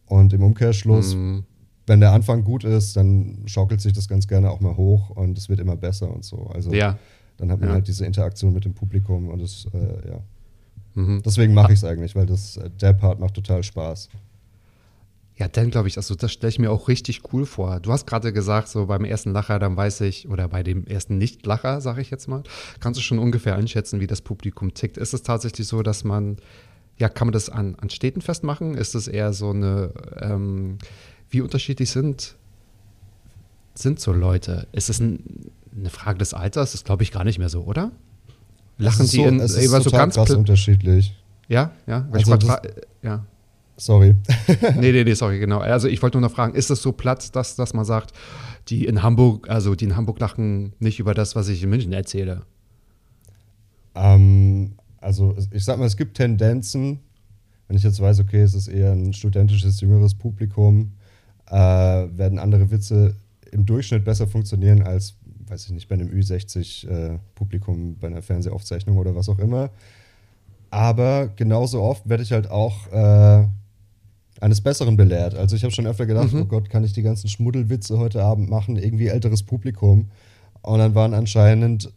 Und 0.06 0.32
im 0.34 0.44
Umkehrschluss, 0.44 1.16
Mhm. 1.16 1.44
wenn 1.86 2.00
der 2.00 2.14
Anfang 2.14 2.44
gut 2.44 2.64
ist, 2.64 2.96
dann 2.96 3.44
schaukelt 3.46 3.82
sich 3.82 3.94
das 3.94 4.08
ganz 4.08 4.28
gerne 4.28 4.50
auch 4.52 4.60
mal 4.62 4.78
hoch 4.78 5.10
und 5.10 5.38
es 5.38 5.50
wird 5.50 5.60
immer 5.60 5.76
besser 5.76 6.10
und 6.14 6.24
so. 6.24 6.48
Also 6.54 6.72
Ja. 6.74 6.98
dann 7.38 7.52
hat 7.52 7.60
man 7.60 7.70
Ja. 7.70 7.76
halt 7.76 7.88
diese 7.88 8.06
Interaktion 8.06 8.54
mit 8.54 8.66
dem 8.66 8.74
Publikum 8.74 9.30
und 9.30 9.42
das, 9.42 9.68
äh, 9.74 10.10
ja. 10.10 10.20
Mhm. 10.96 11.22
Deswegen 11.26 11.54
mache 11.54 11.74
ich 11.74 11.80
es 11.80 11.84
eigentlich, 11.84 12.16
weil 12.16 12.26
das, 12.26 12.58
äh, 12.58 12.70
der 12.82 12.94
Part 12.94 13.20
macht 13.20 13.34
total 13.36 13.64
Spaß. 13.64 14.10
Ja, 15.36 15.48
dann 15.48 15.70
glaube 15.70 15.88
ich, 15.88 15.98
also 15.98 16.16
das 16.16 16.32
stelle 16.32 16.50
ich 16.50 16.58
mir 16.58 16.72
auch 16.72 16.88
richtig 16.88 17.22
cool 17.32 17.46
vor. 17.46 17.80
Du 17.80 17.92
hast 17.92 18.08
gerade 18.08 18.34
gesagt, 18.34 18.70
so 18.70 18.88
beim 18.88 19.06
ersten 19.06 19.32
Lacher, 19.34 19.60
dann 19.60 19.78
weiß 19.78 20.02
ich, 20.02 20.28
oder 20.30 20.48
bei 20.48 20.64
dem 20.64 20.88
ersten 20.88 21.20
Nicht-Lacher, 21.20 21.80
sage 21.80 22.02
ich 22.02 22.10
jetzt 22.10 22.28
mal, 22.28 22.42
kannst 22.80 22.98
du 23.00 23.04
schon 23.04 23.20
ungefähr 23.20 23.56
einschätzen, 23.56 24.00
wie 24.00 24.08
das 24.08 24.22
Publikum 24.22 24.74
tickt. 24.74 24.98
Ist 24.98 25.14
es 25.14 25.22
tatsächlich 25.22 25.68
so, 25.68 25.84
dass 25.84 26.04
man, 26.04 26.38
ja, 26.98 27.10
kann 27.10 27.28
man 27.28 27.34
das 27.34 27.50
an, 27.50 27.76
an 27.76 27.90
Städten 27.90 28.22
festmachen? 28.22 28.76
Ist 28.76 28.96
es 28.96 29.08
eher 29.08 29.34
so 29.34 29.52
eine, 29.52 29.92
ähm, 30.20 30.78
wie 31.30 31.42
unterschiedlich 31.42 31.90
sind, 31.92 32.36
sind 33.76 34.00
so 34.00 34.12
Leute? 34.14 34.68
Ist 34.72 34.90
es 34.90 35.00
ein, 35.00 35.52
eine 35.78 35.90
Frage 35.90 36.18
des 36.18 36.34
Alters? 36.34 36.72
Das 36.72 36.84
glaube 36.84 37.04
ich 37.04 37.12
gar 37.12 37.24
nicht 37.24 37.38
mehr 37.40 37.50
so, 37.50 37.64
oder? 37.64 37.92
Lachen 38.80 39.06
die 39.08 39.18
so, 39.18 39.26
in, 39.26 39.40
es 39.40 39.56
ist 39.56 39.70
so 39.84 39.92
ganz 39.92 40.16
krass 40.16 40.32
unterschiedlich. 40.32 41.16
Ja, 41.48 41.72
ja, 41.88 42.08
Also 42.12 42.34
ich 42.34 42.40
das- 42.40 42.50
fra- 42.50 42.62
ja. 43.04 43.26
Sorry. 43.80 44.16
nee, 44.80 44.92
nee, 44.92 45.04
nee, 45.04 45.14
sorry, 45.14 45.38
genau. 45.38 45.60
Also 45.60 45.88
ich 45.88 46.02
wollte 46.02 46.18
nur 46.20 46.28
noch 46.28 46.36
fragen, 46.36 46.56
ist 46.56 46.72
es 46.72 46.82
so 46.82 46.92
platt, 46.94 47.36
dass, 47.36 47.56
dass 47.56 47.76
man 47.76 47.86
sagt, 47.86 48.12
die 48.70 48.86
in 48.86 49.04
Hamburg, 49.04 49.50
also 49.52 49.76
die 49.76 49.86
in 49.86 49.96
Hamburg 49.96 50.20
lachen 50.20 50.74
nicht 50.80 51.00
über 51.00 51.14
das, 51.14 51.36
was 51.36 51.48
ich 51.48 51.62
in 51.62 51.70
München 51.70 51.94
erzähle? 51.94 52.42
Ähm, 53.94 54.74
also 55.00 55.36
ich 55.52 55.64
sag 55.64 55.78
mal, 55.80 55.86
es 55.86 55.98
gibt 55.98 56.18
Tendenzen, 56.18 57.00
wenn 57.68 57.78
ich 57.78 57.84
jetzt 57.84 58.00
weiß, 58.00 58.20
okay, 58.20 58.42
es 58.42 58.54
ist 58.54 58.68
eher 58.68 58.92
ein 58.92 59.14
studentisches, 59.14 59.82
jüngeres 59.82 60.16
Publikum, 60.16 60.94
äh, 61.50 61.56
werden 61.56 62.40
andere 62.40 62.72
Witze 62.72 63.16
im 63.52 63.66
Durchschnitt 63.66 64.04
besser 64.04 64.28
funktionieren 64.28 64.84
als, 64.84 65.16
weiß 65.48 65.66
ich 65.66 65.72
nicht, 65.72 65.88
bei 65.88 65.96
einem 65.96 66.10
Ü60-Publikum, 66.10 67.98
bei 68.00 68.08
einer 68.08 68.22
Fernsehaufzeichnung 68.22 68.98
oder 68.98 69.16
was 69.16 69.30
auch 69.30 69.40
immer. 69.40 69.70
Aber 70.70 71.28
genauso 71.36 71.82
oft 71.82 72.08
werde 72.10 72.24
ich 72.24 72.32
halt 72.32 72.50
auch 72.50 72.92
äh, 72.92 73.48
eines 74.42 74.62
Besseren 74.62 74.98
belehrt. 74.98 75.36
Also 75.36 75.56
ich 75.56 75.64
habe 75.64 75.74
schon 75.74 75.88
öfter 75.88 76.06
gedacht, 76.06 76.34
oh 76.34 76.46
Gott, 76.46 76.70
kann 76.70 76.84
ich 76.84 76.94
die 76.94 77.02
ganzen 77.02 77.30
Schmuddelwitze 77.30 77.98
heute 77.98 78.24
Abend 78.24 78.50
machen? 78.50 78.76
Irgendwie 78.76 79.08
älteres 79.08 79.44
Publikum. 79.44 80.10
Und 80.62 80.80
dann 80.80 80.96
waren 80.96 81.14
anscheinend 81.14 81.92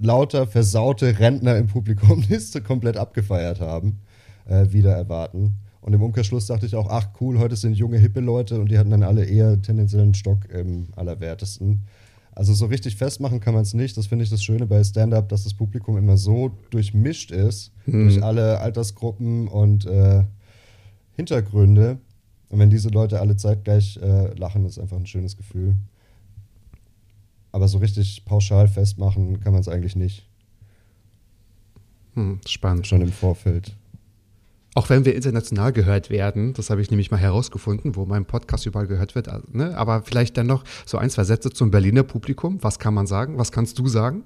lauter 0.00 0.46
versaute 0.46 1.18
Rentner 1.18 1.56
im 1.56 1.66
Publikum, 1.66 2.22
die 2.28 2.34
es 2.34 2.52
komplett 2.64 2.96
abgefeiert 2.96 3.60
haben, 3.60 4.00
äh, 4.46 4.66
wieder 4.70 4.92
erwarten. 4.92 5.56
Und 5.80 5.94
im 5.94 6.02
Umkehrschluss 6.02 6.46
dachte 6.46 6.66
ich 6.66 6.74
auch, 6.74 6.88
ach 6.90 7.08
cool, 7.20 7.38
heute 7.38 7.56
sind 7.56 7.74
junge, 7.74 7.98
hippe 7.98 8.20
Leute 8.20 8.60
und 8.60 8.70
die 8.70 8.78
hatten 8.78 8.90
dann 8.90 9.02
alle 9.02 9.24
eher 9.24 9.60
tendenziell 9.62 10.02
einen 10.02 10.14
Stock 10.14 10.48
im 10.50 10.88
Allerwertesten. 10.94 11.82
Also 12.32 12.54
so 12.54 12.66
richtig 12.66 12.96
festmachen 12.96 13.40
kann 13.40 13.54
man 13.54 13.62
es 13.62 13.74
nicht. 13.74 13.96
Das 13.96 14.06
finde 14.06 14.24
ich 14.24 14.30
das 14.30 14.42
Schöne 14.42 14.66
bei 14.66 14.82
Stand-Up, 14.84 15.28
dass 15.28 15.44
das 15.44 15.54
Publikum 15.54 15.96
immer 15.96 16.16
so 16.16 16.50
durchmischt 16.70 17.30
ist, 17.30 17.72
durch 17.86 18.22
alle 18.22 18.60
Altersgruppen 18.60 19.48
und 19.48 19.86
äh, 19.86 20.24
Hintergründe. 21.16 21.98
Und 22.50 22.58
wenn 22.58 22.70
diese 22.70 22.88
Leute 22.88 23.20
alle 23.20 23.36
zeitgleich 23.36 23.98
äh, 24.02 24.34
lachen, 24.34 24.64
ist 24.64 24.78
einfach 24.78 24.96
ein 24.96 25.06
schönes 25.06 25.36
Gefühl. 25.36 25.76
Aber 27.52 27.68
so 27.68 27.78
richtig 27.78 28.24
pauschal 28.24 28.68
festmachen 28.68 29.40
kann 29.40 29.52
man 29.52 29.60
es 29.60 29.68
eigentlich 29.68 29.96
nicht. 29.96 30.26
Hm, 32.14 32.40
spannend. 32.46 32.86
Schon 32.86 33.00
im 33.00 33.12
Vorfeld. 33.12 33.76
Auch 34.74 34.88
wenn 34.88 35.04
wir 35.04 35.16
international 35.16 35.72
gehört 35.72 36.10
werden, 36.10 36.52
das 36.54 36.70
habe 36.70 36.80
ich 36.80 36.90
nämlich 36.90 37.10
mal 37.10 37.18
herausgefunden, 37.18 37.96
wo 37.96 38.06
mein 38.06 38.24
Podcast 38.24 38.66
überall 38.66 38.86
gehört 38.86 39.16
wird. 39.16 39.28
Also, 39.28 39.46
ne? 39.50 39.76
Aber 39.76 40.02
vielleicht 40.02 40.36
dann 40.36 40.46
noch 40.46 40.64
so 40.86 40.96
ein, 40.96 41.10
zwei 41.10 41.24
Sätze 41.24 41.50
zum 41.50 41.72
Berliner 41.72 42.04
Publikum. 42.04 42.62
Was 42.62 42.78
kann 42.78 42.94
man 42.94 43.06
sagen? 43.06 43.36
Was 43.36 43.50
kannst 43.50 43.78
du 43.80 43.88
sagen? 43.88 44.24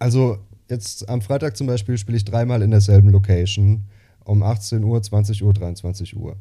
Also 0.00 0.38
jetzt 0.68 1.08
am 1.08 1.22
Freitag 1.22 1.56
zum 1.56 1.68
Beispiel 1.68 1.98
spiele 1.98 2.16
ich 2.16 2.24
dreimal 2.24 2.62
in 2.62 2.70
derselben 2.70 3.10
Location 3.10 3.84
um 4.24 4.42
18 4.42 4.82
Uhr, 4.82 5.00
20 5.02 5.42
Uhr, 5.42 5.54
23 5.54 6.16
Uhr. 6.16 6.36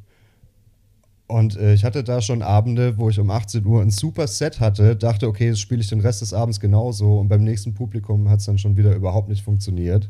Und 1.27 1.57
äh, 1.57 1.74
ich 1.74 1.84
hatte 1.84 2.03
da 2.03 2.22
schon 2.22 2.41
Abende, 2.41 2.98
wo 2.98 3.10
ich 3.10 3.19
um 3.19 3.29
18 3.29 3.65
Uhr 3.65 3.81
ein 3.81 3.91
super 3.91 4.27
Set 4.27 4.62
hatte, 4.62 4.96
dachte, 4.96 5.27
okay, 5.27 5.50
das 5.50 5.60
spiele 5.60 5.81
ich 5.81 5.89
den 5.89 6.00
Rest 6.00 6.22
des 6.22 6.34
Abends 6.34 6.60
genauso. 6.60 7.19
Und 7.19 7.27
beim 7.27 7.43
nächsten 7.43 7.74
Publikum 7.74 8.29
hat 8.29 8.39
es 8.39 8.46
dann 8.46 8.57
schon 8.57 8.77
wieder 8.77 8.96
überhaupt 8.96 9.27
nicht 9.27 9.43
funktioniert. 9.43 10.10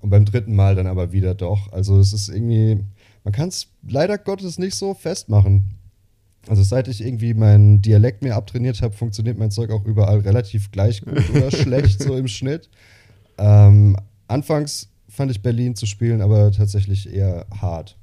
Und 0.00 0.10
beim 0.10 0.24
dritten 0.24 0.54
Mal 0.54 0.74
dann 0.74 0.86
aber 0.86 1.12
wieder 1.12 1.34
doch. 1.34 1.70
Also 1.72 1.98
es 1.98 2.12
ist 2.14 2.28
irgendwie, 2.28 2.82
man 3.24 3.32
kann 3.32 3.48
es 3.48 3.68
leider 3.86 4.16
Gottes 4.16 4.58
nicht 4.58 4.74
so 4.74 4.94
festmachen. 4.94 5.74
Also 6.48 6.62
seit 6.62 6.88
ich 6.88 7.04
irgendwie 7.04 7.34
meinen 7.34 7.82
Dialekt 7.82 8.22
mir 8.22 8.34
abtrainiert 8.34 8.80
habe, 8.80 8.94
funktioniert 8.94 9.38
mein 9.38 9.50
Zeug 9.50 9.70
auch 9.70 9.84
überall 9.84 10.20
relativ 10.20 10.70
gleich 10.70 11.02
gut 11.02 11.28
oder 11.30 11.50
schlecht 11.54 12.02
so 12.02 12.16
im 12.16 12.28
Schnitt. 12.28 12.70
Ähm, 13.36 13.96
anfangs 14.28 14.88
fand 15.08 15.30
ich 15.30 15.42
Berlin 15.42 15.74
zu 15.74 15.84
spielen 15.84 16.22
aber 16.22 16.52
tatsächlich 16.52 17.12
eher 17.12 17.46
hart. 17.60 17.98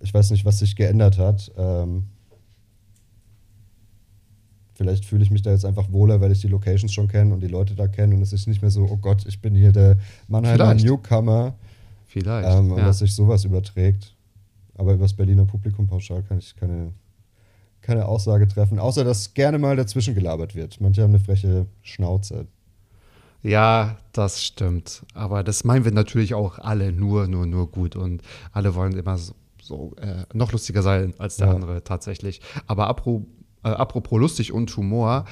Ich 0.00 0.12
weiß 0.12 0.30
nicht, 0.30 0.44
was 0.44 0.58
sich 0.58 0.76
geändert 0.76 1.18
hat. 1.18 1.50
Ähm, 1.56 2.04
vielleicht 4.74 5.04
fühle 5.04 5.22
ich 5.22 5.30
mich 5.30 5.42
da 5.42 5.50
jetzt 5.50 5.64
einfach 5.64 5.90
wohler, 5.90 6.20
weil 6.20 6.32
ich 6.32 6.40
die 6.40 6.48
Locations 6.48 6.92
schon 6.92 7.08
kenne 7.08 7.32
und 7.32 7.40
die 7.40 7.48
Leute 7.48 7.74
da 7.74 7.88
kenne 7.88 8.14
und 8.14 8.22
es 8.22 8.32
ist 8.32 8.46
nicht 8.46 8.60
mehr 8.60 8.70
so, 8.70 8.84
oh 8.84 8.98
Gott, 8.98 9.24
ich 9.26 9.40
bin 9.40 9.54
hier 9.54 9.72
der 9.72 9.96
Mannheimer 10.28 10.66
Vielleicht. 10.66 10.84
Newcomer. 10.84 11.54
Vielleicht. 12.06 12.48
Ähm, 12.48 12.72
und 12.72 12.78
ja. 12.78 12.84
dass 12.84 12.98
sich 12.98 13.14
sowas 13.14 13.44
überträgt. 13.44 14.14
Aber 14.74 14.92
über 14.92 15.04
das 15.04 15.14
Berliner 15.14 15.46
Publikum 15.46 15.86
pauschal 15.86 16.22
kann 16.22 16.38
ich 16.38 16.54
keine, 16.54 16.92
keine 17.80 18.04
Aussage 18.04 18.46
treffen, 18.46 18.78
außer 18.78 19.04
dass 19.04 19.32
gerne 19.32 19.58
mal 19.58 19.76
dazwischen 19.76 20.14
gelabert 20.14 20.54
wird. 20.54 20.80
Manche 20.80 21.02
haben 21.02 21.14
eine 21.14 21.20
freche 21.20 21.66
Schnauze. 21.82 22.46
Ja, 23.42 23.96
das 24.12 24.44
stimmt. 24.44 25.04
Aber 25.14 25.42
das 25.42 25.64
meinen 25.64 25.84
wir 25.84 25.92
natürlich 25.92 26.34
auch 26.34 26.58
alle 26.58 26.92
nur, 26.92 27.28
nur, 27.28 27.46
nur 27.46 27.70
gut. 27.70 27.96
Und 27.96 28.22
alle 28.52 28.74
wollen 28.74 28.92
immer 28.96 29.16
so, 29.16 29.34
so 29.66 29.94
äh, 30.00 30.24
noch 30.32 30.52
lustiger 30.52 30.82
sein 30.82 31.14
als 31.18 31.36
der 31.36 31.48
Ja. 31.48 31.54
andere 31.54 31.82
tatsächlich. 31.84 32.40
Aber 32.66 32.86
apro, 32.88 33.26
äh, 33.64 33.68
apropos 33.68 34.18
lustig 34.20 34.52
und 34.52 34.74
Humor. 34.76 35.24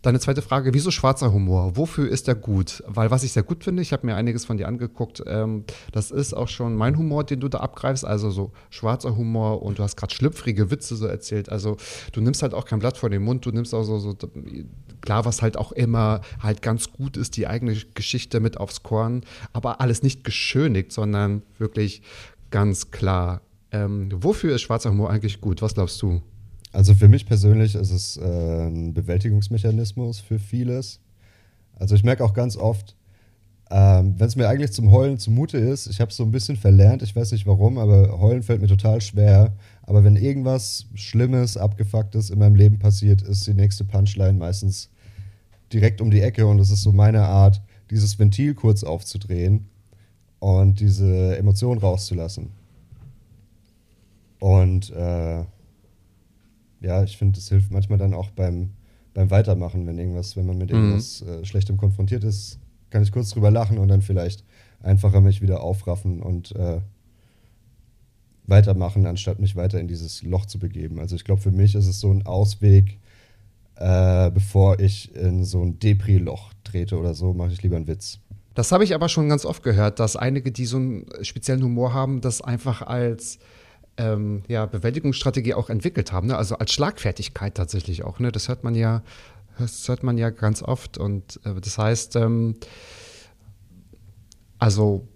Deine 0.00 0.20
zweite 0.20 0.42
Frage, 0.42 0.72
wieso 0.74 0.92
schwarzer 0.92 1.32
Humor? 1.32 1.76
Wofür 1.76 2.08
ist 2.08 2.28
der 2.28 2.36
gut? 2.36 2.84
Weil 2.86 3.10
was 3.10 3.24
ich 3.24 3.32
sehr 3.32 3.42
gut 3.42 3.64
finde, 3.64 3.82
ich 3.82 3.92
habe 3.92 4.06
mir 4.06 4.14
einiges 4.14 4.44
von 4.44 4.56
dir 4.56 4.68
angeguckt, 4.68 5.24
ähm, 5.26 5.64
das 5.90 6.12
ist 6.12 6.34
auch 6.34 6.46
schon 6.46 6.76
mein 6.76 6.96
Humor, 6.96 7.24
den 7.24 7.40
du 7.40 7.48
da 7.48 7.58
abgreifst, 7.58 8.04
also 8.04 8.30
so 8.30 8.52
schwarzer 8.70 9.16
Humor 9.16 9.60
und 9.60 9.80
du 9.80 9.82
hast 9.82 9.96
gerade 9.96 10.14
schlüpfrige 10.14 10.70
Witze 10.70 10.94
so 10.94 11.06
erzählt. 11.06 11.48
Also 11.48 11.76
du 12.12 12.20
nimmst 12.20 12.42
halt 12.42 12.54
auch 12.54 12.64
kein 12.64 12.78
Blatt 12.78 12.96
vor 12.96 13.10
den 13.10 13.22
Mund, 13.24 13.44
du 13.44 13.50
nimmst 13.50 13.74
auch 13.74 13.82
so, 13.82 13.98
so 13.98 14.14
klar, 15.00 15.24
was 15.24 15.42
halt 15.42 15.56
auch 15.56 15.72
immer 15.72 16.20
halt 16.40 16.62
ganz 16.62 16.92
gut 16.92 17.16
ist, 17.16 17.36
die 17.36 17.48
eigene 17.48 17.74
Geschichte 17.94 18.38
mit 18.38 18.56
aufs 18.56 18.84
Korn, 18.84 19.22
aber 19.52 19.80
alles 19.80 20.04
nicht 20.04 20.22
geschönigt, 20.22 20.92
sondern 20.92 21.42
wirklich 21.58 22.02
ganz 22.50 22.92
klar. 22.92 23.40
Ähm, 23.72 24.08
wofür 24.14 24.54
ist 24.54 24.62
schwarzer 24.62 24.90
Humor 24.90 25.10
eigentlich 25.10 25.40
gut? 25.40 25.62
Was 25.62 25.74
glaubst 25.74 26.00
du? 26.02 26.22
Also 26.72 26.94
für 26.94 27.08
mich 27.08 27.26
persönlich 27.26 27.74
ist 27.74 27.90
es 27.90 28.16
äh, 28.16 28.66
ein 28.66 28.94
Bewältigungsmechanismus 28.94 30.20
für 30.20 30.38
vieles. 30.38 31.00
Also 31.76 31.94
ich 31.94 32.04
merke 32.04 32.24
auch 32.24 32.34
ganz 32.34 32.56
oft, 32.56 32.96
ähm, 33.70 34.14
wenn 34.18 34.26
es 34.26 34.36
mir 34.36 34.48
eigentlich 34.48 34.72
zum 34.72 34.90
Heulen 34.90 35.18
zumute 35.18 35.58
ist, 35.58 35.86
ich 35.88 36.00
habe 36.00 36.10
es 36.10 36.16
so 36.16 36.24
ein 36.24 36.30
bisschen 36.30 36.56
verlernt, 36.56 37.02
ich 37.02 37.14
weiß 37.14 37.32
nicht 37.32 37.46
warum, 37.46 37.78
aber 37.78 38.18
Heulen 38.18 38.42
fällt 38.42 38.62
mir 38.62 38.68
total 38.68 39.00
schwer. 39.00 39.52
Aber 39.82 40.04
wenn 40.04 40.16
irgendwas 40.16 40.86
Schlimmes, 40.94 41.56
Abgefucktes 41.56 42.30
in 42.30 42.38
meinem 42.38 42.54
Leben 42.54 42.78
passiert, 42.78 43.22
ist 43.22 43.46
die 43.46 43.54
nächste 43.54 43.84
Punchline 43.84 44.38
meistens 44.38 44.90
direkt 45.72 46.00
um 46.00 46.10
die 46.10 46.20
Ecke 46.22 46.46
und 46.46 46.58
es 46.58 46.70
ist 46.70 46.82
so 46.82 46.92
meine 46.92 47.24
Art, 47.24 47.60
dieses 47.90 48.18
Ventil 48.18 48.54
kurz 48.54 48.84
aufzudrehen 48.84 49.66
und 50.38 50.80
diese 50.80 51.36
Emotion 51.36 51.78
rauszulassen. 51.78 52.50
Und 54.40 54.90
äh, 54.90 55.44
ja, 56.80 57.02
ich 57.02 57.16
finde, 57.16 57.36
das 57.38 57.48
hilft 57.48 57.70
manchmal 57.70 57.98
dann 57.98 58.14
auch 58.14 58.30
beim, 58.30 58.70
beim 59.14 59.30
Weitermachen, 59.30 59.86
wenn 59.86 59.98
irgendwas, 59.98 60.36
wenn 60.36 60.46
man 60.46 60.58
mit 60.58 60.70
Mhm. 60.70 60.76
irgendwas 60.76 61.22
äh, 61.22 61.44
Schlechtem 61.44 61.76
konfrontiert 61.76 62.24
ist, 62.24 62.58
kann 62.90 63.02
ich 63.02 63.12
kurz 63.12 63.30
drüber 63.30 63.50
lachen 63.50 63.78
und 63.78 63.88
dann 63.88 64.02
vielleicht 64.02 64.44
einfacher 64.80 65.20
mich 65.20 65.42
wieder 65.42 65.60
aufraffen 65.62 66.22
und 66.22 66.54
äh, 66.54 66.80
weitermachen, 68.46 69.06
anstatt 69.06 69.40
mich 69.40 69.56
weiter 69.56 69.78
in 69.80 69.88
dieses 69.88 70.22
Loch 70.22 70.46
zu 70.46 70.58
begeben. 70.58 71.00
Also 71.00 71.16
ich 71.16 71.24
glaube, 71.24 71.42
für 71.42 71.50
mich 71.50 71.74
ist 71.74 71.86
es 71.86 72.00
so 72.00 72.10
ein 72.10 72.24
Ausweg, 72.24 72.98
äh, 73.76 74.30
bevor 74.30 74.80
ich 74.80 75.14
in 75.14 75.44
so 75.44 75.62
ein 75.62 75.78
Depri-Loch 75.78 76.52
trete 76.64 76.98
oder 76.98 77.14
so, 77.14 77.34
mache 77.34 77.52
ich 77.52 77.62
lieber 77.62 77.76
einen 77.76 77.86
Witz. 77.88 78.20
Das 78.54 78.72
habe 78.72 78.84
ich 78.84 78.94
aber 78.94 79.08
schon 79.08 79.28
ganz 79.28 79.44
oft 79.44 79.62
gehört, 79.62 80.00
dass 80.00 80.16
einige, 80.16 80.50
die 80.50 80.64
so 80.64 80.78
einen 80.78 81.06
speziellen 81.22 81.62
Humor 81.62 81.92
haben, 81.92 82.20
das 82.20 82.40
einfach 82.40 82.82
als 82.82 83.38
ähm, 83.98 84.42
ja, 84.48 84.64
Bewältigungsstrategie 84.66 85.54
auch 85.54 85.68
entwickelt 85.68 86.12
haben. 86.12 86.28
Ne? 86.28 86.36
Also 86.36 86.56
als 86.56 86.72
Schlagfertigkeit 86.72 87.54
tatsächlich 87.54 88.04
auch. 88.04 88.20
Ne? 88.20 88.32
Das 88.32 88.48
hört 88.48 88.64
man 88.64 88.74
ja, 88.74 89.02
das 89.58 89.86
hört 89.88 90.02
man 90.02 90.16
ja 90.16 90.30
ganz 90.30 90.62
oft. 90.62 90.96
Und 90.96 91.40
äh, 91.44 91.60
das 91.60 91.76
heißt, 91.76 92.16
ähm, 92.16 92.56
also 94.58 95.06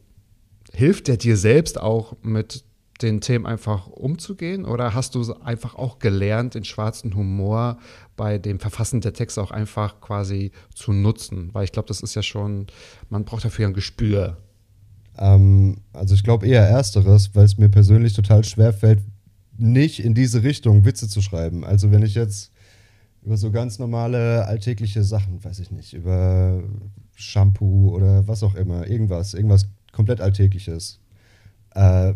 hilft 0.72 1.08
der 1.08 1.16
dir 1.16 1.36
selbst 1.36 1.80
auch 1.80 2.16
mit 2.22 2.64
den 3.02 3.20
Themen 3.20 3.46
einfach 3.46 3.88
umzugehen? 3.88 4.64
Oder 4.64 4.94
hast 4.94 5.14
du 5.14 5.34
einfach 5.40 5.74
auch 5.74 5.98
gelernt, 5.98 6.54
den 6.54 6.64
schwarzen 6.64 7.14
Humor 7.14 7.78
bei 8.16 8.38
dem 8.38 8.60
Verfassen 8.60 9.00
der 9.00 9.12
Texte 9.12 9.42
auch 9.42 9.50
einfach 9.50 10.00
quasi 10.00 10.52
zu 10.74 10.92
nutzen? 10.92 11.50
Weil 11.52 11.64
ich 11.64 11.72
glaube, 11.72 11.88
das 11.88 12.00
ist 12.00 12.14
ja 12.14 12.22
schon, 12.22 12.66
man 13.10 13.24
braucht 13.24 13.44
dafür 13.44 13.66
ein 13.66 13.74
Gespür. 13.74 14.38
Ähm, 15.19 15.78
also 15.92 16.14
ich 16.14 16.25
glaube 16.25 16.47
eher 16.47 16.66
ersteres, 16.66 17.35
weil 17.35 17.45
es 17.45 17.59
mir 17.59 17.69
persönlich 17.69 18.14
total 18.14 18.45
schwer 18.45 18.73
fällt, 18.73 19.02
nicht 19.59 20.00
in 20.00 20.14
diese 20.14 20.42
Richtung 20.42 20.85
Witze 20.85 21.09
zu 21.09 21.21
schreiben. 21.21 21.64
Also 21.64 21.90
wenn 21.90 22.02
ich 22.02 22.14
jetzt 22.14 22.52
über 23.23 23.37
so 23.37 23.50
ganz 23.50 23.78
normale 23.78 24.47
alltägliche 24.47 25.04
Sachen, 25.04 25.42
weiß 25.45 25.61
ich 25.61 25.71
nicht, 25.71 25.92
über 25.92 26.62
Shampoo 27.14 27.95
oder 27.95 28.26
was 28.26 28.42
auch 28.42 28.54
immer, 28.54 28.88
irgendwas, 28.88 29.35
irgendwas 29.35 29.69
komplett 29.92 30.21
Alltägliches. 30.21 30.99
Äh, 31.75 32.14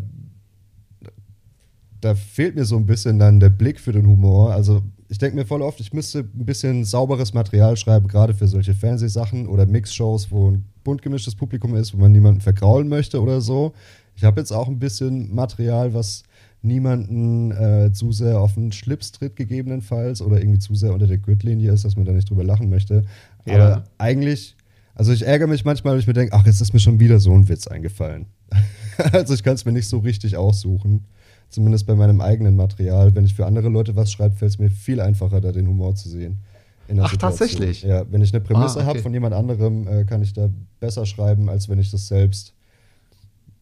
da 2.01 2.15
fehlt 2.15 2.55
mir 2.55 2.65
so 2.65 2.77
ein 2.77 2.85
bisschen 2.85 3.19
dann 3.19 3.39
der 3.39 3.49
Blick 3.49 3.79
für 3.79 3.91
den 3.91 4.05
Humor. 4.05 4.51
Also 4.53 4.83
ich 5.09 5.17
denke 5.17 5.35
mir 5.37 5.45
voll 5.45 5.61
oft, 5.61 5.79
ich 5.79 5.93
müsste 5.93 6.19
ein 6.19 6.45
bisschen 6.45 6.83
sauberes 6.83 7.33
Material 7.33 7.77
schreiben, 7.77 8.07
gerade 8.07 8.33
für 8.33 8.47
solche 8.47 8.73
Fernsehsachen 8.73 9.47
oder 9.47 9.65
Mixshows, 9.65 10.31
wo 10.31 10.51
ein 10.51 10.65
bunt 10.87 11.01
gemischtes 11.01 11.35
Publikum 11.35 11.75
ist, 11.75 11.93
wo 11.93 11.97
man 11.97 12.13
niemanden 12.13 12.39
vergraulen 12.39 12.87
möchte 12.87 13.21
oder 13.21 13.41
so. 13.41 13.73
Ich 14.15 14.23
habe 14.23 14.39
jetzt 14.39 14.53
auch 14.53 14.69
ein 14.69 14.79
bisschen 14.79 15.35
Material, 15.35 15.93
was 15.93 16.23
niemanden 16.61 17.51
äh, 17.51 17.91
zu 17.91 18.13
sehr 18.13 18.39
auf 18.39 18.53
den 18.53 18.71
Schlips 18.71 19.11
tritt, 19.11 19.35
gegebenenfalls, 19.35 20.21
oder 20.21 20.39
irgendwie 20.39 20.59
zu 20.59 20.75
sehr 20.75 20.93
unter 20.93 21.05
der 21.05 21.17
Gürtellinie 21.17 21.73
ist, 21.73 21.83
dass 21.83 21.97
man 21.97 22.05
da 22.05 22.13
nicht 22.13 22.29
drüber 22.29 22.45
lachen 22.45 22.69
möchte. 22.69 23.03
Ja. 23.45 23.55
Aber 23.55 23.83
eigentlich, 23.97 24.55
also 24.95 25.11
ich 25.11 25.27
ärgere 25.27 25.47
mich 25.47 25.65
manchmal, 25.65 25.91
weil 25.91 25.99
ich 25.99 26.07
mir 26.07 26.13
denke, 26.13 26.33
ach, 26.33 26.45
jetzt 26.45 26.61
ist 26.61 26.73
mir 26.73 26.79
schon 26.79 27.01
wieder 27.01 27.19
so 27.19 27.33
ein 27.33 27.49
Witz 27.49 27.67
eingefallen. 27.67 28.27
also 29.11 29.33
ich 29.33 29.43
kann 29.43 29.55
es 29.55 29.65
mir 29.65 29.73
nicht 29.73 29.89
so 29.89 29.97
richtig 29.97 30.37
aussuchen. 30.37 31.03
Zumindest 31.49 31.85
bei 31.85 31.95
meinem 31.95 32.21
eigenen 32.21 32.55
Material. 32.55 33.13
Wenn 33.13 33.25
ich 33.25 33.33
für 33.33 33.45
andere 33.45 33.67
Leute 33.67 33.97
was 33.97 34.09
schreibe, 34.09 34.37
fällt 34.37 34.51
es 34.51 34.57
mir 34.57 34.69
viel 34.69 35.01
einfacher, 35.01 35.41
da 35.41 35.51
den 35.51 35.67
Humor 35.67 35.95
zu 35.95 36.07
sehen. 36.07 36.39
In 36.87 36.97
der 36.97 37.05
Ach, 37.05 37.17
tatsächlich? 37.17 37.83
Ja, 37.83 38.05
wenn 38.11 38.21
ich 38.21 38.33
eine 38.33 38.41
Prämisse 38.41 38.79
Ah, 38.79 38.81
okay. 38.81 38.85
habe 38.87 38.99
von 38.99 39.13
jemand 39.13 39.33
anderem, 39.33 39.87
äh, 39.87 40.05
kann 40.05 40.21
ich 40.21 40.33
da 40.33 40.49
besser 40.79 41.05
schreiben, 41.05 41.49
als 41.49 41.69
wenn 41.69 41.79
ich 41.79 41.91
das 41.91 42.07
selbst, 42.07 42.53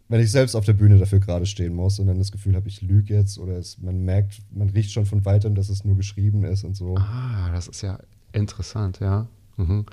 wenn 0.08 0.22
ich 0.22 0.32
selbst 0.32 0.56
auf 0.56 0.66
der 0.66 0.74
Bühne 0.74 1.00
dafür 1.00 1.20
gerade 1.20 1.46
stehen 1.46 1.74
muss 1.74 2.00
und 2.00 2.08
dann 2.08 2.18
das 2.20 2.32
Gefühl 2.32 2.56
habe, 2.56 2.68
ich 2.68 2.82
lüge 2.82 3.14
jetzt 3.16 3.40
oder 3.40 3.54
es, 3.58 3.80
man 3.80 4.04
merkt, 4.06 4.42
man 4.52 4.70
riecht 4.70 4.92
schon 4.92 5.06
von 5.06 5.26
weitem, 5.26 5.56
dass 5.56 5.70
es 5.70 5.84
nur 5.84 5.96
geschrieben 5.96 6.44
ist 6.44 6.64
und 6.64 6.76
so. 6.76 6.96
Ah, 6.98 7.50
das 7.52 7.68
ist 7.68 7.82
ja 7.82 7.98
interessant, 8.34 9.00
ja. 9.00 9.28
Mhm. 9.58 9.86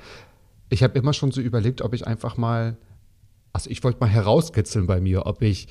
Ich 0.68 0.82
habe 0.82 0.98
immer 0.98 1.12
schon 1.12 1.30
so 1.32 1.40
überlegt, 1.40 1.80
ob 1.82 1.94
ich 1.94 2.06
einfach 2.06 2.36
mal, 2.36 2.76
also 3.52 3.70
ich 3.70 3.82
wollte 3.84 4.00
mal 4.00 4.08
herauskitzeln 4.08 4.86
bei 4.86 5.00
mir, 5.00 5.26
ob 5.26 5.42
ich, 5.42 5.68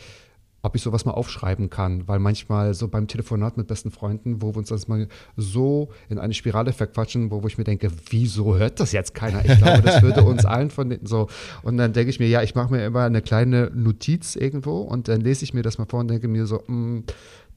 ob 0.64 0.76
ich 0.76 0.82
sowas 0.82 1.06
mal 1.06 1.14
aufschreiben 1.14 1.70
kann, 1.70 2.08
weil 2.08 2.20
manchmal 2.20 2.74
so 2.74 2.88
beim 2.88 3.08
Telefonat 3.08 3.58
mit 3.58 3.68
besten 3.68 3.92
Freunden, 3.92 4.42
wo 4.42 4.54
wir 4.54 4.58
uns 4.58 4.70
das 4.70 4.88
mal 4.88 5.08
so 5.36 5.90
in 6.10 6.20
eine 6.20 6.34
Spirale 6.34 6.72
verquatschen, 6.72 7.32
wo, 7.32 7.42
wo 7.42 7.48
ich 7.48 7.58
mir 7.58 7.64
denke, 7.64 7.92
wieso 8.10 8.58
hört 8.58 8.80
das 8.80 8.92
jetzt 8.92 9.16
keiner? 9.16 9.44
Ich 9.44 9.58
glaube, 9.58 9.82
das 9.82 10.02
würde 10.04 10.24
uns 10.24 10.46
allen 10.46 10.70
von 10.70 10.90
den 10.90 11.06
so. 11.06 11.28
Und 11.64 11.78
dann 11.78 11.94
denke 11.94 12.12
ich 12.12 12.20
mir, 12.20 12.28
ja, 12.28 12.44
ich 12.44 12.54
mache 12.54 12.72
mir 12.72 12.86
immer 12.86 13.04
eine 13.04 13.22
kleine 13.22 13.72
Notiz 13.74 14.36
irgendwo 14.36 14.82
und 14.82 15.08
dann 15.08 15.22
lese 15.22 15.44
ich 15.44 15.54
mir 15.54 15.64
das 15.64 15.78
mal 15.78 15.86
vor 15.86 16.02
und 16.02 16.10
denke 16.10 16.28
mir 16.28 16.46
so, 16.46 16.62
mm, 16.68 17.06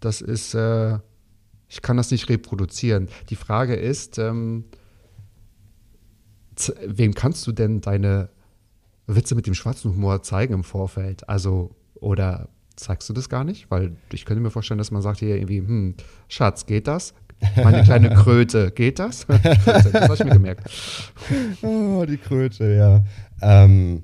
das 0.01 0.23
ist, 0.23 0.55
äh, 0.55 0.99
ich 1.69 1.83
kann 1.83 1.97
das 1.97 2.11
nicht 2.11 2.29
reproduzieren. 2.31 3.09
Die 3.29 3.37
Frage 3.37 3.75
ist, 3.75 4.19
ähm, 4.19 4.65
wem 6.87 7.15
kannst 7.15 7.47
du 7.47 7.53
denn 7.53 7.81
deine 7.81 8.31
Witze 9.07 9.35
mit 9.35 9.47
dem 9.47 9.55
schwarzen 9.55 9.93
Humor 9.93 10.23
zeigen 10.23 10.55
im 10.55 10.65
Vorfeld? 10.65 11.29
Also, 11.29 11.75
oder 11.95 12.49
zeigst 12.77 13.09
du 13.09 13.13
das 13.13 13.29
gar 13.29 13.45
nicht? 13.45 13.71
Weil 13.71 13.93
ich 14.13 14.25
könnte 14.25 14.43
mir 14.43 14.51
vorstellen, 14.51 14.79
dass 14.79 14.91
man 14.91 15.03
sagt 15.03 15.21
hier 15.21 15.37
irgendwie, 15.37 15.59
hm, 15.59 15.95
Schatz, 16.29 16.67
geht 16.67 16.87
das? 16.87 17.15
Meine 17.63 17.83
kleine 17.83 18.11
Kröte, 18.15 18.71
geht 18.71 18.99
das? 18.99 19.27
Kröte, 19.27 19.57
das 19.67 19.93
habe 19.95 20.15
ich 20.15 20.25
mir 20.25 20.31
gemerkt. 20.33 20.71
Oh, 21.63 22.05
die 22.09 22.17
Kröte, 22.17 22.75
ja. 22.75 23.05
Ähm, 23.43 24.03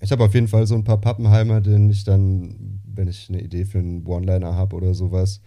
ich 0.00 0.12
habe 0.12 0.22
auf 0.24 0.34
jeden 0.34 0.48
Fall 0.48 0.66
so 0.66 0.74
ein 0.74 0.84
paar 0.84 1.00
Pappenheimer, 1.00 1.60
denen 1.60 1.90
ich 1.90 2.04
dann, 2.04 2.80
wenn 2.94 3.08
ich 3.08 3.28
eine 3.28 3.40
Idee 3.42 3.64
für 3.64 3.78
einen 3.78 4.06
One-Liner 4.06 4.54
habe 4.54 4.76
oder 4.76 4.94
sowas, 4.94 5.40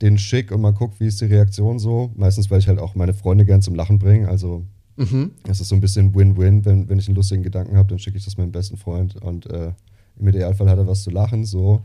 den 0.00 0.16
schick 0.16 0.50
und 0.52 0.62
mal 0.62 0.72
guck, 0.72 0.98
wie 1.00 1.06
ist 1.06 1.20
die 1.20 1.26
Reaktion 1.26 1.78
so. 1.78 2.10
Meistens, 2.16 2.50
weil 2.50 2.60
ich 2.60 2.68
halt 2.68 2.78
auch 2.78 2.94
meine 2.94 3.12
Freunde 3.12 3.44
gern 3.44 3.60
zum 3.60 3.74
Lachen 3.74 3.98
bringe. 3.98 4.28
Also 4.28 4.64
Mhm. 4.96 5.30
es 5.48 5.60
ist 5.60 5.68
so 5.68 5.74
ein 5.74 5.80
bisschen 5.80 6.14
Win-Win. 6.14 6.64
Wenn, 6.66 6.88
wenn 6.88 6.98
ich 6.98 7.08
einen 7.08 7.16
lustigen 7.16 7.42
Gedanken 7.42 7.76
habe, 7.76 7.88
dann 7.88 7.98
schicke 7.98 8.18
ich 8.18 8.24
das 8.24 8.36
meinem 8.36 8.52
besten 8.52 8.76
Freund 8.76 9.16
und 9.16 9.46
äh, 9.46 9.72
im 10.18 10.28
Idealfall 10.28 10.68
hat 10.68 10.76
er 10.78 10.86
was 10.86 11.02
zu 11.02 11.10
lachen. 11.10 11.44
So. 11.44 11.82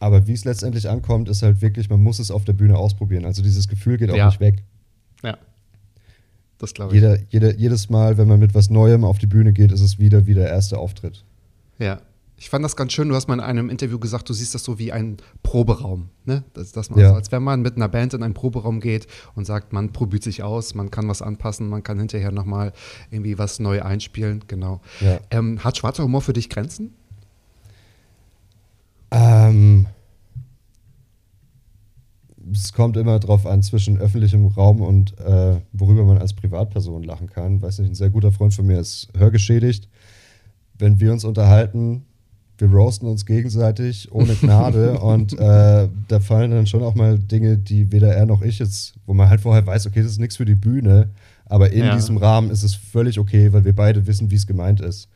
Aber 0.00 0.26
wie 0.26 0.32
es 0.32 0.44
letztendlich 0.44 0.88
ankommt, 0.88 1.28
ist 1.28 1.42
halt 1.42 1.60
wirklich, 1.60 1.90
man 1.90 2.00
muss 2.02 2.18
es 2.18 2.30
auf 2.30 2.44
der 2.44 2.52
Bühne 2.52 2.76
ausprobieren. 2.76 3.24
Also 3.24 3.42
dieses 3.42 3.66
Gefühl 3.68 3.96
geht 3.98 4.10
auch 4.10 4.16
Ja. 4.16 4.26
nicht 4.26 4.40
weg. 4.40 4.62
Ja. 5.24 5.36
Das 6.58 6.74
glaube 6.74 6.94
ich. 6.94 7.00
Jeder, 7.02 7.18
jeder, 7.30 7.54
jedes 7.54 7.88
Mal, 7.90 8.18
wenn 8.18 8.28
man 8.28 8.38
mit 8.40 8.54
was 8.54 8.70
Neuem 8.70 9.04
auf 9.04 9.18
die 9.18 9.26
Bühne 9.26 9.52
geht, 9.52 9.72
ist 9.72 9.80
es 9.80 9.98
wieder 9.98 10.26
wie 10.26 10.34
der 10.34 10.48
erste 10.48 10.78
Auftritt. 10.78 11.24
Ja. 11.78 12.00
Ich 12.40 12.50
fand 12.50 12.64
das 12.64 12.76
ganz 12.76 12.92
schön. 12.92 13.08
Du 13.08 13.16
hast 13.16 13.26
mal 13.26 13.34
in 13.34 13.40
einem 13.40 13.68
Interview 13.68 13.98
gesagt, 13.98 14.28
du 14.28 14.32
siehst 14.32 14.54
das 14.54 14.62
so 14.62 14.78
wie 14.78 14.92
ein 14.92 15.16
Proberaum. 15.42 16.08
Ne? 16.24 16.44
Das, 16.54 16.72
man 16.90 17.00
Ja. 17.00 17.08
so, 17.10 17.14
als 17.16 17.32
wenn 17.32 17.42
man 17.42 17.62
mit 17.62 17.74
einer 17.74 17.88
Band 17.88 18.14
in 18.14 18.22
einen 18.22 18.34
Proberaum 18.34 18.78
geht 18.78 19.08
und 19.34 19.44
sagt, 19.44 19.72
man 19.72 19.92
probiert 19.92 20.22
sich 20.22 20.44
aus, 20.44 20.74
man 20.76 20.92
kann 20.92 21.08
was 21.08 21.20
anpassen, 21.20 21.68
man 21.68 21.82
kann 21.82 21.98
hinterher 21.98 22.30
nochmal 22.30 22.72
irgendwie 23.10 23.38
was 23.38 23.58
neu 23.58 23.82
einspielen. 23.82 24.44
Genau. 24.46 24.80
Ja. 25.00 25.18
Ähm, 25.32 25.64
hat 25.64 25.78
schwarzer 25.78 26.04
Humor 26.04 26.22
für 26.22 26.32
dich 26.32 26.48
Grenzen? 26.48 26.94
Ähm, 29.10 29.86
es 32.52 32.72
kommt 32.72 32.96
immer 32.96 33.18
drauf 33.18 33.46
an, 33.46 33.62
zwischen 33.62 33.98
öffentlichem 33.98 34.46
Raum 34.46 34.80
und 34.80 35.18
äh, 35.20 35.56
worüber 35.72 36.04
man 36.04 36.18
als 36.18 36.32
Privatperson 36.34 37.02
lachen 37.02 37.28
kann. 37.28 37.60
Weiß 37.60 37.78
nicht, 37.78 37.90
ein 37.90 37.94
sehr 37.94 38.10
guter 38.10 38.32
Freund 38.32 38.54
von 38.54 38.66
mir 38.66 38.78
ist 38.80 39.08
hörgeschädigt. 39.16 39.88
Wenn 40.78 41.00
wir 41.00 41.12
uns 41.12 41.24
unterhalten, 41.24 42.04
wir 42.56 42.68
roasten 42.70 43.08
uns 43.08 43.26
gegenseitig 43.26 44.10
ohne 44.12 44.34
Gnade 44.34 44.98
und 45.00 45.32
äh, 45.38 45.88
da 46.08 46.20
fallen 46.20 46.50
dann 46.50 46.66
schon 46.66 46.82
auch 46.82 46.94
mal 46.94 47.18
Dinge, 47.18 47.58
die 47.58 47.92
weder 47.92 48.14
er 48.14 48.26
noch 48.26 48.42
ich 48.42 48.58
jetzt, 48.58 48.94
wo 49.06 49.14
man 49.14 49.28
halt 49.28 49.40
vorher 49.40 49.66
weiß, 49.66 49.86
okay, 49.86 50.02
das 50.02 50.12
ist 50.12 50.18
nichts 50.20 50.36
für 50.36 50.44
die 50.44 50.54
Bühne, 50.54 51.10
aber 51.46 51.70
in 51.72 51.84
Ja. 51.84 51.94
diesem 51.94 52.16
Rahmen 52.16 52.50
ist 52.50 52.62
es 52.62 52.74
völlig 52.74 53.18
okay, 53.18 53.52
weil 53.52 53.64
wir 53.64 53.74
beide 53.74 54.06
wissen, 54.06 54.30
wie 54.30 54.36
es 54.36 54.46
gemeint 54.46 54.80
ist. 54.80 55.08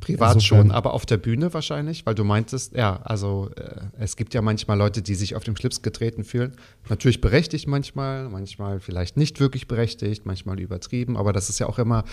Privat 0.00 0.34
Insofern- 0.34 0.66
schon, 0.66 0.70
aber 0.70 0.92
auf 0.92 1.06
der 1.06 1.16
Bühne 1.16 1.52
wahrscheinlich, 1.54 2.04
weil 2.06 2.14
du 2.14 2.22
meintest, 2.22 2.74
ja, 2.74 3.00
also 3.02 3.50
äh, 3.56 3.80
es 3.98 4.16
gibt 4.16 4.34
ja 4.34 4.42
manchmal 4.42 4.76
Leute, 4.76 5.02
die 5.02 5.14
sich 5.14 5.34
auf 5.34 5.44
dem 5.44 5.56
Schlips 5.56 5.82
getreten 5.82 6.22
fühlen. 6.22 6.52
Natürlich 6.88 7.20
berechtigt 7.20 7.66
manchmal, 7.66 8.28
manchmal 8.28 8.78
vielleicht 8.80 9.16
nicht 9.16 9.40
wirklich 9.40 9.68
berechtigt, 9.68 10.26
manchmal 10.26 10.60
übertrieben, 10.60 11.16
aber 11.16 11.32
das 11.32 11.48
ist 11.48 11.58
ja 11.58 11.66
auch 11.66 11.78
immer 11.78 12.04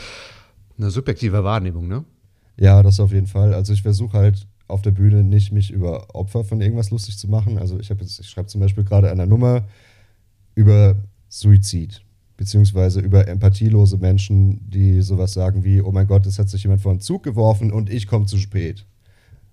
eine 0.78 0.90
subjektive 0.92 1.44
Wahrnehmung, 1.44 1.88
ne? 1.88 2.06
Ja, 2.58 2.82
das 2.84 3.00
auf 3.00 3.12
jeden 3.12 3.28
Fall. 3.28 3.54
Also 3.54 3.74
ich 3.74 3.82
versuche 3.82 4.18
halt 4.18 4.48
auf 4.68 4.82
der 4.82 4.92
Bühne 4.92 5.24
nicht 5.24 5.52
mich 5.52 5.70
über 5.70 6.16
Opfer 6.16 6.44
von 6.44 6.62
irgendwas 6.62 6.90
lustig 6.90 7.18
zu 7.18 7.28
machen. 7.28 7.58
Also 7.58 7.80
ich 7.80 7.90
habe 7.90 8.02
jetzt, 8.02 8.20
ich 8.20 8.30
schreibe 8.30 8.48
zum 8.48 8.62
Beispiel 8.62 8.84
gerade 8.84 9.12
eine 9.12 9.28
Nummer 9.28 9.66
über 10.56 10.96
Suizid, 11.30 12.02
beziehungsweise 12.44 13.00
über 13.00 13.26
empathielose 13.26 13.98
Menschen, 13.98 14.70
die 14.70 15.02
sowas 15.02 15.32
sagen 15.32 15.64
wie, 15.64 15.82
oh 15.82 15.94
mein 15.94 16.08
Gott, 16.08 16.26
es 16.26 16.40
hat 16.40 16.50
sich 16.50 16.64
jemand 16.64 16.82
vor 16.82 16.92
einen 16.92 17.00
Zug 17.00 17.24
geworfen 17.24 17.72
und 17.72 17.90
ich 17.90 18.06
komme 18.06 18.26
zu 18.26 18.38
spät. 18.38 18.86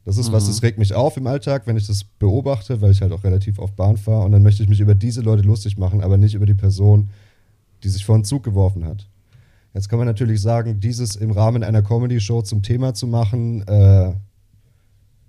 Das 0.05 0.17
ist 0.19 0.33
was, 0.33 0.49
das 0.49 0.65
regt 0.65 0.77
mich 0.77 0.93
auf 0.93 1.17
im 1.17 1.29
Alltag, 1.29 1.69
wenn 1.69 1.77
ich 1.77 1.87
das 1.87 2.03
beobachte, 2.03 2.81
weil 2.81 2.91
ich 2.91 3.01
halt 3.01 3.13
auch 3.13 3.23
relativ 3.23 3.61
oft 3.61 3.77
Bahn 3.77 3.97
fahre 3.97 4.25
und 4.25 4.33
dann 4.33 4.43
möchte 4.43 4.65
ich 4.65 4.69
mich 4.69 4.81
über 4.81 4.97
diese 4.97 5.21
Leute 5.21 5.43
lustig 5.43 5.79
machen, 5.79 6.01
aber 6.01 6.17
nicht 6.17 6.35
über 6.35 6.47
die 6.47 6.55
Person, 6.55 7.11
die 7.85 7.89
sich 7.89 8.05
vor 8.05 8.17
einen 8.17 8.25
Zug 8.25 8.43
geworfen 8.43 8.85
hat. 8.85 9.07
Jetzt 9.73 9.89
kann 9.89 9.99
man 9.99 10.09
natürlich 10.09 10.41
sagen, 10.41 10.81
dieses 10.81 11.15
im 11.15 11.31
Rahmen 11.31 11.63
einer 11.63 11.83
Comedy-Show 11.83 12.43
zum 12.43 12.63
Thema 12.63 12.93
zu 12.93 13.07
machen, 13.07 13.63
äh, 13.69 14.15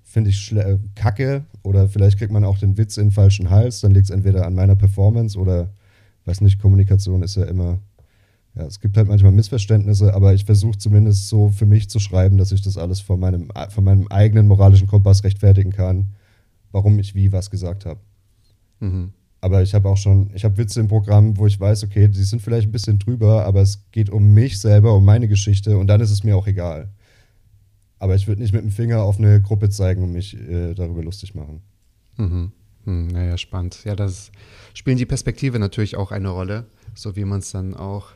finde 0.04 0.32
ich 0.32 0.52
äh, 0.52 0.80
kacke. 0.96 1.46
Oder 1.62 1.88
vielleicht 1.88 2.18
kriegt 2.18 2.32
man 2.32 2.44
auch 2.44 2.58
den 2.58 2.76
Witz 2.76 2.98
in 2.98 3.08
den 3.08 3.12
falschen 3.12 3.52
Hals. 3.52 3.82
Dann 3.82 3.92
liegt 3.92 4.06
es 4.06 4.10
entweder 4.10 4.48
an 4.48 4.56
meiner 4.56 4.76
Performance 4.76 5.38
oder, 5.38 5.70
weiß 6.26 6.42
nicht, 6.42 6.60
Kommunikation 6.60 7.24
ist 7.24 7.36
ja 7.36 7.46
immer. 7.46 7.80
Ja, 8.54 8.66
es 8.66 8.82
gibt 8.82 8.98
halt 8.98 9.08
manchmal 9.08 9.32
Missverständnisse, 9.32 10.14
aber 10.14 10.34
ich 10.34 10.44
versuche 10.44 10.78
zumindest 10.78 11.30
so 11.30 11.48
für 11.50 11.66
mich 11.66 11.90
zu 11.90 12.00
schreiben, 12.00 12.38
dass 12.38 12.52
ich 12.52 12.62
das 12.62 12.78
alles 12.78 13.00
von 13.00 13.18
meinem, 13.18 13.50
von 13.70 13.84
meinem 13.86 14.08
eigenen 14.10 14.48
moralischen 14.48 14.88
Kompass 14.88 15.24
rechtfertigen 15.24 15.72
kann, 15.72 16.08
warum 16.74 17.00
ich 17.00 17.16
wie 17.16 17.32
was 17.32 17.50
gesagt 17.50 17.86
habe. 17.86 18.02
Mhm. 18.82 19.14
Aber 19.40 19.64
ich 19.64 19.74
habe 19.74 19.88
auch 19.90 19.98
schon, 19.98 20.32
ich 20.36 20.44
habe 20.44 20.58
Witze 20.58 20.82
im 20.82 20.88
Programm, 20.88 21.38
wo 21.38 21.48
ich 21.48 21.60
weiß, 21.60 21.84
okay, 21.86 22.10
die 22.10 22.24
sind 22.24 22.42
vielleicht 22.42 22.68
ein 22.68 22.72
bisschen 22.74 23.00
drüber, 23.00 23.46
aber 23.46 23.62
es 23.62 23.90
geht 23.92 24.10
um 24.10 24.34
mich 24.34 24.60
selber, 24.60 24.96
um 24.96 25.06
meine 25.06 25.28
Geschichte 25.28 25.78
und 25.78 25.88
dann 25.88 26.02
ist 26.02 26.12
es 26.12 26.24
mir 26.24 26.36
auch 26.36 26.46
egal. 26.46 26.90
Aber 27.98 28.16
ich 28.16 28.28
würde 28.28 28.42
nicht 28.42 28.54
mit 28.54 28.64
dem 28.64 28.72
Finger 28.72 29.02
auf 29.04 29.18
eine 29.18 29.42
Gruppe 29.42 29.70
zeigen 29.70 30.04
und 30.04 30.12
mich 30.12 30.38
äh, 30.38 30.74
darüber 30.74 31.04
lustig 31.04 31.34
machen. 31.36 31.62
Mhm. 32.18 32.52
Hm, 32.86 33.08
naja, 33.08 33.38
spannend. 33.38 33.84
Ja, 33.86 33.96
das 33.96 34.32
spielen 34.74 34.98
die 34.98 35.06
Perspektive 35.06 35.60
natürlich 35.60 35.96
auch 35.96 36.12
eine 36.12 36.30
Rolle, 36.30 36.66
so 36.96 37.16
wie 37.16 37.26
man 37.26 37.40
es 37.40 37.52
dann 37.52 37.76
auch, 37.76 38.08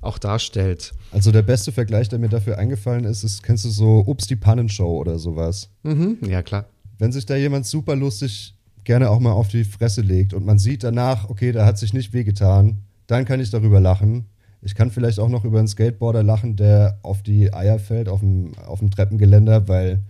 auch 0.00 0.18
darstellt. 0.18 0.92
Also 1.12 1.32
der 1.32 1.42
beste 1.42 1.72
Vergleich, 1.72 2.08
der 2.08 2.18
mir 2.18 2.28
dafür 2.28 2.58
eingefallen 2.58 3.04
ist, 3.04 3.24
ist, 3.24 3.42
kennst 3.42 3.64
du 3.64 3.70
so 3.70 4.04
Ups 4.06 4.26
die 4.26 4.36
Pannenshow 4.36 4.98
oder 4.98 5.18
sowas? 5.18 5.70
Mhm. 5.82 6.18
Ja, 6.26 6.42
klar. 6.42 6.66
Wenn 6.98 7.12
sich 7.12 7.26
da 7.26 7.36
jemand 7.36 7.66
super 7.66 7.96
lustig 7.96 8.54
gerne 8.84 9.10
auch 9.10 9.20
mal 9.20 9.32
auf 9.32 9.48
die 9.48 9.64
Fresse 9.64 10.00
legt 10.00 10.32
und 10.32 10.46
man 10.46 10.58
sieht 10.58 10.84
danach, 10.84 11.28
okay, 11.28 11.52
da 11.52 11.66
hat 11.66 11.76
sich 11.76 11.92
nicht 11.92 12.12
wehgetan, 12.12 12.82
dann 13.06 13.24
kann 13.24 13.40
ich 13.40 13.50
darüber 13.50 13.80
lachen. 13.80 14.26
Ich 14.62 14.74
kann 14.74 14.90
vielleicht 14.90 15.20
auch 15.20 15.28
noch 15.28 15.44
über 15.44 15.58
einen 15.58 15.68
Skateboarder 15.68 16.22
lachen, 16.22 16.56
der 16.56 16.98
auf 17.02 17.22
die 17.22 17.52
Eier 17.52 17.78
fällt, 17.78 18.08
auf 18.08 18.20
dem, 18.20 18.52
auf 18.66 18.78
dem 18.78 18.90
Treppengeländer, 18.90 19.68
weil 19.68 20.02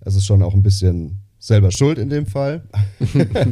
es 0.00 0.16
ist 0.16 0.26
schon 0.26 0.42
auch 0.42 0.54
ein 0.54 0.62
bisschen 0.62 1.21
selber 1.42 1.72
schuld 1.72 1.98
in 1.98 2.08
dem 2.08 2.26
Fall. 2.26 2.62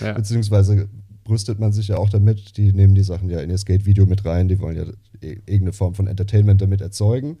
Ja. 0.00 0.12
Beziehungsweise 0.14 0.88
brüstet 1.24 1.58
man 1.60 1.72
sich 1.72 1.88
ja 1.88 1.96
auch 1.96 2.08
damit, 2.10 2.56
die 2.56 2.72
nehmen 2.72 2.94
die 2.94 3.02
Sachen 3.02 3.30
ja 3.30 3.40
in 3.40 3.50
ihr 3.50 3.58
Skate-Video 3.58 4.06
mit 4.06 4.24
rein, 4.24 4.48
die 4.48 4.58
wollen 4.58 4.76
ja 4.76 4.84
i- 5.22 5.38
irgendeine 5.46 5.72
Form 5.72 5.94
von 5.94 6.06
Entertainment 6.06 6.60
damit 6.60 6.80
erzeugen. 6.80 7.38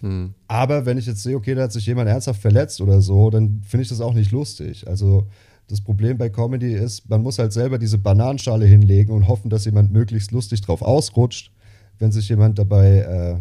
Hm. 0.00 0.34
Aber 0.48 0.84
wenn 0.84 0.98
ich 0.98 1.06
jetzt 1.06 1.22
sehe, 1.22 1.36
okay, 1.36 1.54
da 1.54 1.62
hat 1.62 1.72
sich 1.72 1.86
jemand 1.86 2.08
ernsthaft 2.08 2.40
verletzt 2.42 2.80
oder 2.80 3.00
so, 3.00 3.30
dann 3.30 3.62
finde 3.64 3.82
ich 3.82 3.88
das 3.88 4.00
auch 4.00 4.14
nicht 4.14 4.32
lustig. 4.32 4.86
Also 4.86 5.26
das 5.68 5.80
Problem 5.80 6.18
bei 6.18 6.28
Comedy 6.28 6.74
ist, 6.74 7.08
man 7.08 7.22
muss 7.22 7.38
halt 7.38 7.52
selber 7.52 7.78
diese 7.78 7.98
Bananenschale 7.98 8.66
hinlegen 8.66 9.12
und 9.12 9.28
hoffen, 9.28 9.48
dass 9.48 9.64
jemand 9.64 9.92
möglichst 9.92 10.32
lustig 10.32 10.60
drauf 10.60 10.82
ausrutscht. 10.82 11.52
Wenn 11.98 12.12
sich 12.12 12.28
jemand 12.28 12.58
dabei 12.58 12.98
äh, 12.98 13.36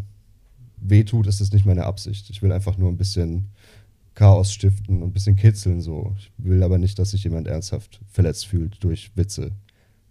wehtut, 0.79 1.27
ist 1.27 1.41
das 1.41 1.51
nicht 1.51 1.65
meine 1.65 1.85
Absicht. 1.85 2.29
Ich 2.29 2.41
will 2.41 2.51
einfach 2.51 2.77
nur 2.77 2.89
ein 2.89 2.97
bisschen 2.97 3.49
Chaos 4.13 4.51
stiften 4.51 5.01
und 5.01 5.09
ein 5.09 5.13
bisschen 5.13 5.35
kitzeln 5.35 5.81
so. 5.81 6.13
Ich 6.17 6.31
will 6.37 6.63
aber 6.63 6.77
nicht, 6.77 6.99
dass 6.99 7.11
sich 7.11 7.23
jemand 7.23 7.47
ernsthaft 7.47 8.01
verletzt 8.11 8.47
fühlt 8.47 8.83
durch 8.83 9.11
Witze. 9.15 9.51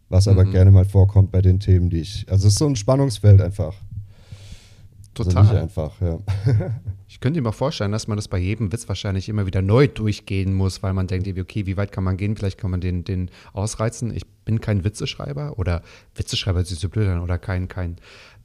Was 0.08 0.26
aber 0.26 0.44
Mhm. 0.44 0.50
gerne 0.52 0.70
mal 0.70 0.84
vorkommt 0.84 1.30
bei 1.30 1.42
den 1.42 1.60
Themen, 1.60 1.90
die 1.90 2.00
ich. 2.00 2.26
Also 2.28 2.48
es 2.48 2.54
ist 2.54 2.58
so 2.58 2.66
ein 2.66 2.76
Spannungsfeld 2.76 3.40
einfach. 3.40 3.74
Also 5.18 5.30
Total. 5.30 5.42
nicht 5.44 5.54
einfach, 5.54 6.00
ja. 6.00 6.18
Ich 7.08 7.18
könnte 7.18 7.40
mir 7.42 7.48
auch 7.48 7.54
vorstellen, 7.54 7.90
dass 7.90 8.06
man 8.06 8.16
das 8.16 8.28
bei 8.28 8.38
jedem 8.38 8.72
Witz 8.72 8.88
wahrscheinlich 8.88 9.28
immer 9.28 9.44
wieder 9.44 9.60
neu 9.62 9.88
durchgehen 9.88 10.54
muss, 10.54 10.80
weil 10.84 10.92
man 10.94 11.08
denkt, 11.08 11.26
okay, 11.38 11.66
wie 11.66 11.76
weit 11.76 11.90
kann 11.90 12.04
man 12.04 12.16
gehen? 12.16 12.36
Vielleicht 12.36 12.56
kann 12.56 12.70
man 12.70 12.80
den, 12.80 13.02
den 13.02 13.30
ausreizen. 13.52 14.14
Ich 14.14 14.24
bin 14.44 14.60
kein 14.60 14.84
Witzeschreiber 14.84 15.58
oder 15.58 15.82
Witzeschreiber 16.14 16.60
ist 16.60 16.68
so 16.70 16.88
blöd 16.88 17.08
an 17.08 17.18
oder 17.20 17.36
kein, 17.36 17.66
kein 17.66 17.96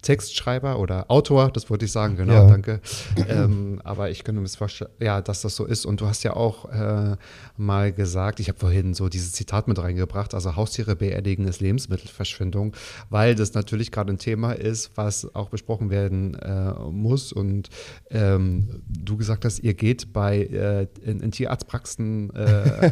Textschreiber 0.06 0.80
oder 0.80 1.10
Autor, 1.12 1.50
das 1.52 1.70
wollte 1.70 1.86
ich 1.86 1.92
sagen, 1.92 2.16
genau, 2.16 2.34
Ja. 2.34 2.48
danke. 2.48 2.80
ähm, 3.28 3.82
aber 3.84 4.10
ich 4.10 4.24
könnte 4.24 4.40
mir 4.42 4.48
vorstellen, 4.48 4.92
ja, 5.00 5.22
dass 5.22 5.42
das 5.42 5.56
so 5.56 5.66
ist. 5.66 5.86
Und 5.86 6.00
du 6.02 6.08
hast 6.08 6.24
ja 6.24 6.36
auch 6.36 6.72
äh, 6.72 7.16
mal 7.58 7.92
gesagt, 7.92 8.40
ich 8.40 8.48
habe 8.48 8.60
vorhin 8.60 8.94
so 8.94 9.10
dieses 9.10 9.32
Zitat 9.34 9.68
mit 9.68 9.80
reingebracht, 9.82 10.34
also 10.34 10.56
Haustiere 10.56 10.96
beerdigen 10.96 11.48
ist 11.48 11.60
Lebensmittelverschwendung, 11.60 12.74
weil 13.10 13.36
das 13.36 13.54
natürlich 13.54 13.92
gerade 13.92 14.14
ein 14.14 14.18
Thema 14.18 14.54
ist, 14.54 14.92
was 14.96 15.34
auch 15.36 15.50
besprochen 15.50 15.90
werden 15.90 16.36
äh, 16.36 16.72
muss. 16.92 17.34
Und 17.34 17.70
ähm, 18.12 18.82
du 18.88 19.18
gesagt 19.18 19.44
hast, 19.46 19.60
ihr 19.60 19.74
geht 19.74 20.14
bei 20.14 20.38
äh, 20.44 20.88
in, 21.04 21.20
in 21.22 21.32
Tierarztpraxen 21.32 22.34
äh, 22.36 22.46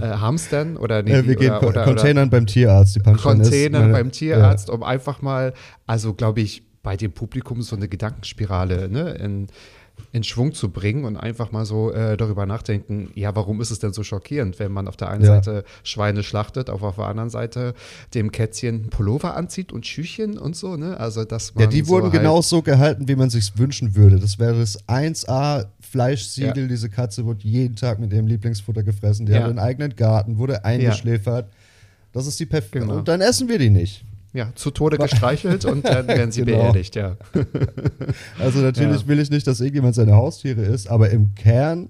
Hamstern 0.00 0.76
oder 0.76 1.02
nee, 1.02 1.12
Äh, 1.12 1.26
wir 1.26 1.36
gehen 1.36 1.50
oder, 1.50 1.60
Ko- 1.60 1.66
oder, 1.68 1.82
oder 1.82 1.94
Containern 1.94 2.28
beim 2.30 2.46
Tierarzt. 2.46 2.96
Die 2.96 3.00
Punchline 3.00 3.42
ist, 3.42 3.50
Containern 3.50 3.82
meine- 3.82 3.92
beim 3.94 4.10
Tierarzt, 4.12 4.68
um 4.70 4.82
einfach 4.82 5.22
mal, 5.22 5.52
also 5.86 6.14
glaube 6.14 6.40
ich, 6.40 6.62
bei 6.82 6.96
dem 6.96 7.12
Publikum 7.12 7.62
so 7.62 7.76
eine 7.76 7.88
Gedankenspirale 7.88 8.88
ne, 8.90 9.12
in, 9.12 9.46
in 10.12 10.22
Schwung 10.24 10.52
zu 10.52 10.70
bringen 10.70 11.04
und 11.06 11.16
einfach 11.16 11.50
mal 11.50 11.64
so 11.64 11.90
äh, 11.92 12.16
darüber 12.18 12.44
nachdenken, 12.46 13.10
ja, 13.14 13.34
warum 13.34 13.60
ist 13.62 13.70
es 13.70 13.78
denn 13.78 13.92
so 13.94 14.02
schockierend, 14.02 14.58
wenn 14.58 14.70
man 14.72 14.86
auf 14.88 14.96
der 14.96 15.08
einen 15.08 15.24
Ja. 15.24 15.36
Seite 15.36 15.64
Schweine 15.82 16.22
schlachtet, 16.22 16.68
auf, 16.68 16.82
auf 16.82 16.96
der 16.96 17.06
anderen 17.06 17.30
Seite 17.30 17.72
dem 18.12 18.32
Kätzchen 18.32 18.90
Pullover 18.90 19.34
anzieht 19.36 19.72
und 19.72 19.86
Schüchchen 19.86 20.36
und 20.36 20.56
so, 20.56 20.76
ne? 20.76 20.98
Also, 21.00 21.24
dass 21.24 21.54
man 21.54 21.62
Ja, 21.64 21.70
die 21.70 21.80
so 21.82 21.88
wurden 21.88 22.04
halt, 22.10 22.14
genau 22.20 22.42
so 22.42 22.60
gehalten, 22.60 23.08
wie 23.08 23.16
man 23.16 23.30
sich 23.30 23.56
wünschen 23.56 23.94
würde. 23.94 24.18
Das 24.18 24.38
wäre 24.38 24.58
das 24.58 24.78
1A 24.86 25.66
Fleischsiegel. 25.80 26.64
Ja. 26.64 26.68
Diese 26.68 26.90
Katze 26.90 27.24
wurde 27.24 27.40
jeden 27.44 27.76
Tag 27.76 27.98
mit 27.98 28.12
ihrem 28.12 28.26
Lieblingsfutter 28.26 28.82
gefressen. 28.82 29.24
Die 29.26 29.32
Ja. 29.32 29.38
hat 29.40 29.48
einen 29.48 29.58
eigenen 29.58 29.96
Garten, 29.96 30.36
wurde 30.36 30.64
eingeschläfert. 30.66 31.50
Das 32.12 32.26
ist 32.26 32.38
die 32.40 32.46
perfekte. 32.46 32.80
Genau. 32.80 32.96
Und 32.98 33.08
dann 33.08 33.20
essen 33.20 33.48
wir 33.48 33.58
die 33.58 33.70
nicht. 33.70 34.04
Ja, 34.34 34.52
zu 34.54 34.70
Tode 34.70 34.98
gestreichelt 34.98 35.64
und 35.64 35.84
dann 35.88 36.06
werden 36.08 36.30
sie 36.32 36.44
Genau. 36.44 36.58
beerdigt, 36.58 36.96
ja. 36.96 37.16
Also 38.38 38.58
natürlich 38.60 39.02
Ja. 39.02 39.06
will 39.08 39.20
ich 39.20 39.30
nicht, 39.30 39.46
dass 39.46 39.60
irgendjemand 39.60 39.94
seine 39.94 40.14
Haustiere 40.14 40.60
isst, 40.62 40.90
aber 40.90 41.08
im 41.10 41.34
Kern, 41.34 41.88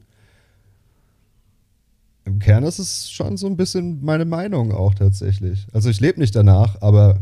im 2.27 2.39
Kern 2.39 2.65
ist 2.65 2.79
es 2.79 3.11
schon 3.11 3.37
so 3.37 3.47
ein 3.47 3.57
bisschen 3.57 4.05
meine 4.05 4.25
Meinung 4.25 4.73
auch 4.73 4.95
tatsächlich. 4.95 5.67
Also 5.73 5.91
ich 5.91 6.01
lebe 6.01 6.21
nicht 6.21 6.35
danach, 6.37 6.81
aber 6.81 7.21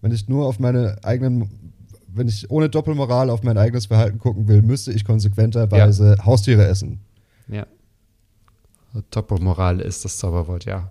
wenn 0.00 0.12
ich 0.12 0.28
nur 0.28 0.46
auf 0.46 0.58
meine 0.58 0.96
eigenen, 1.02 1.48
wenn 2.08 2.28
ich 2.28 2.50
ohne 2.50 2.68
Doppelmoral 2.68 3.30
auf 3.30 3.42
mein 3.42 3.56
eigenes 3.58 3.86
Verhalten 3.86 4.18
gucken 4.18 4.48
will, 4.48 4.62
müsste 4.62 4.92
ich 4.92 5.04
konsequenterweise 5.04 6.16
Haustiere 6.24 6.64
essen. 6.66 7.00
Ja. 7.48 7.66
Doppelmoral 9.10 9.80
ist 9.80 10.04
das 10.04 10.18
Zauberwort, 10.18 10.64
ja. 10.66 10.90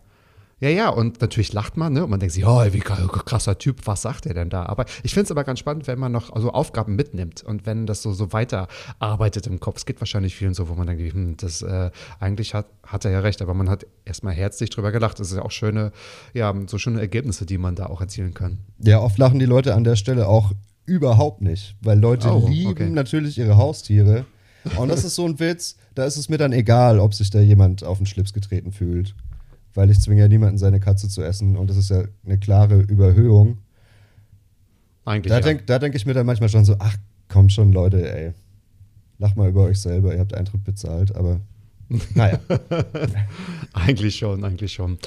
Ja, 0.62 0.70
ja, 0.70 0.90
und 0.90 1.20
natürlich 1.22 1.54
lacht 1.54 1.76
man, 1.76 1.94
ne? 1.94 2.04
Und 2.04 2.12
man 2.12 2.20
denkt 2.20 2.36
sich, 2.36 2.46
oh, 2.46 2.64
wie 2.72 2.80
krasser 2.80 3.58
Typ, 3.58 3.88
was 3.88 4.04
sagt 4.04 4.28
er 4.28 4.36
denn 4.36 4.52
da? 4.52 4.68
Aber 4.68 4.86
ich 5.02 5.16
finde 5.16 5.26
es 5.26 5.32
aber 5.32 5.44
ganz 5.44 5.58
spannend, 5.58 5.88
wenn 5.88 5.98
man 5.98 6.12
noch 6.12 6.32
also 6.32 6.52
Aufgaben 6.52 6.96
mitnimmt 6.96 7.44
und 7.44 7.66
wenn 7.66 7.88
das 7.88 8.04
so, 8.04 8.14
so 8.14 8.32
weiterarbeitet 8.32 9.48
im 9.48 9.60
Kopf. 9.60 9.78
Es 9.78 9.86
geht 9.88 10.00
wahrscheinlich 10.00 10.36
vielen 10.36 10.54
so, 10.54 10.70
wo 10.70 10.76
man 10.76 10.86
denkt, 10.86 11.14
hm, 11.14 11.36
das 11.38 11.64
äh, 11.64 11.90
eigentlich 12.20 12.54
hat, 12.54 12.68
hat 12.86 13.06
er 13.06 13.12
ja 13.12 13.20
recht, 13.22 13.42
aber 13.42 13.56
man 13.56 13.70
hat 13.70 13.88
erstmal 14.06 14.36
herzlich 14.36 14.70
drüber 14.70 14.92
gelacht. 14.92 15.20
Das 15.20 15.32
ist 15.32 15.36
ja 15.36 15.42
auch 15.42 15.50
schöne, 15.52 15.92
ja, 16.36 16.54
so 16.68 16.78
schöne 16.78 17.00
Ergebnisse, 17.02 17.48
die 17.48 17.58
man 17.58 17.74
da 17.76 17.88
auch 17.88 18.00
erzielen 18.00 18.36
kann. 18.36 18.60
Ja, 18.78 19.00
oft 19.00 19.18
lachen 19.18 19.40
die 19.40 19.46
Leute 19.46 19.74
an 19.74 19.84
der 19.84 19.96
Stelle 19.96 20.28
auch 20.28 20.52
überhaupt 20.86 21.42
nicht, 21.42 21.76
weil 21.82 22.00
Leute 22.00 22.32
Oh, 22.32 22.48
lieben 22.48 22.72
okay. 22.72 22.90
natürlich 22.90 23.40
ihre 23.40 23.58
Haustiere. 23.58 24.26
Und 24.78 24.90
das 24.90 25.04
ist 25.04 25.16
so 25.16 25.26
ein 25.26 25.40
Witz, 25.40 25.76
da 25.96 26.06
ist 26.06 26.18
es 26.18 26.30
mir 26.30 26.38
dann 26.38 26.52
egal, 26.52 27.00
ob 27.00 27.16
sich 27.16 27.32
da 27.32 27.40
jemand 27.40 27.84
auf 27.84 27.98
den 27.98 28.06
Schlips 28.06 28.32
getreten 28.32 28.72
fühlt. 28.72 29.16
Weil 29.74 29.90
ich 29.90 30.00
zwinge 30.00 30.22
ja 30.22 30.28
niemanden, 30.28 30.58
seine 30.58 30.80
Katze 30.80 31.08
zu 31.08 31.22
essen 31.24 31.56
und 31.56 31.70
das 31.70 31.78
ist 31.78 31.90
ja 31.90 32.04
eine 32.26 32.38
klare 32.38 32.82
Überhöhung. 32.82 33.60
Eigentlich. 35.06 35.32
Da 35.32 35.40
ja. 35.40 35.42
denke 35.42 35.80
denk 35.80 35.96
ich 35.96 36.06
mir 36.06 36.14
dann 36.14 36.26
manchmal 36.26 36.50
schon 36.50 36.66
so, 36.66 36.76
ach, 36.80 36.96
kommt 37.30 37.52
schon, 37.52 37.72
Leute, 37.72 38.12
ey. 38.12 38.34
Lacht 39.18 39.38
mal 39.38 39.50
über 39.50 39.64
euch 39.64 39.80
selber, 39.80 40.14
ihr 40.14 40.20
habt 40.20 40.34
Eintritt 40.34 40.64
bezahlt, 40.64 41.16
aber 41.16 41.40
naja. 42.16 42.40
Eigentlich 43.74 44.16
schon, 44.16 44.44
eigentlich 44.44 44.74
schon. 44.74 44.98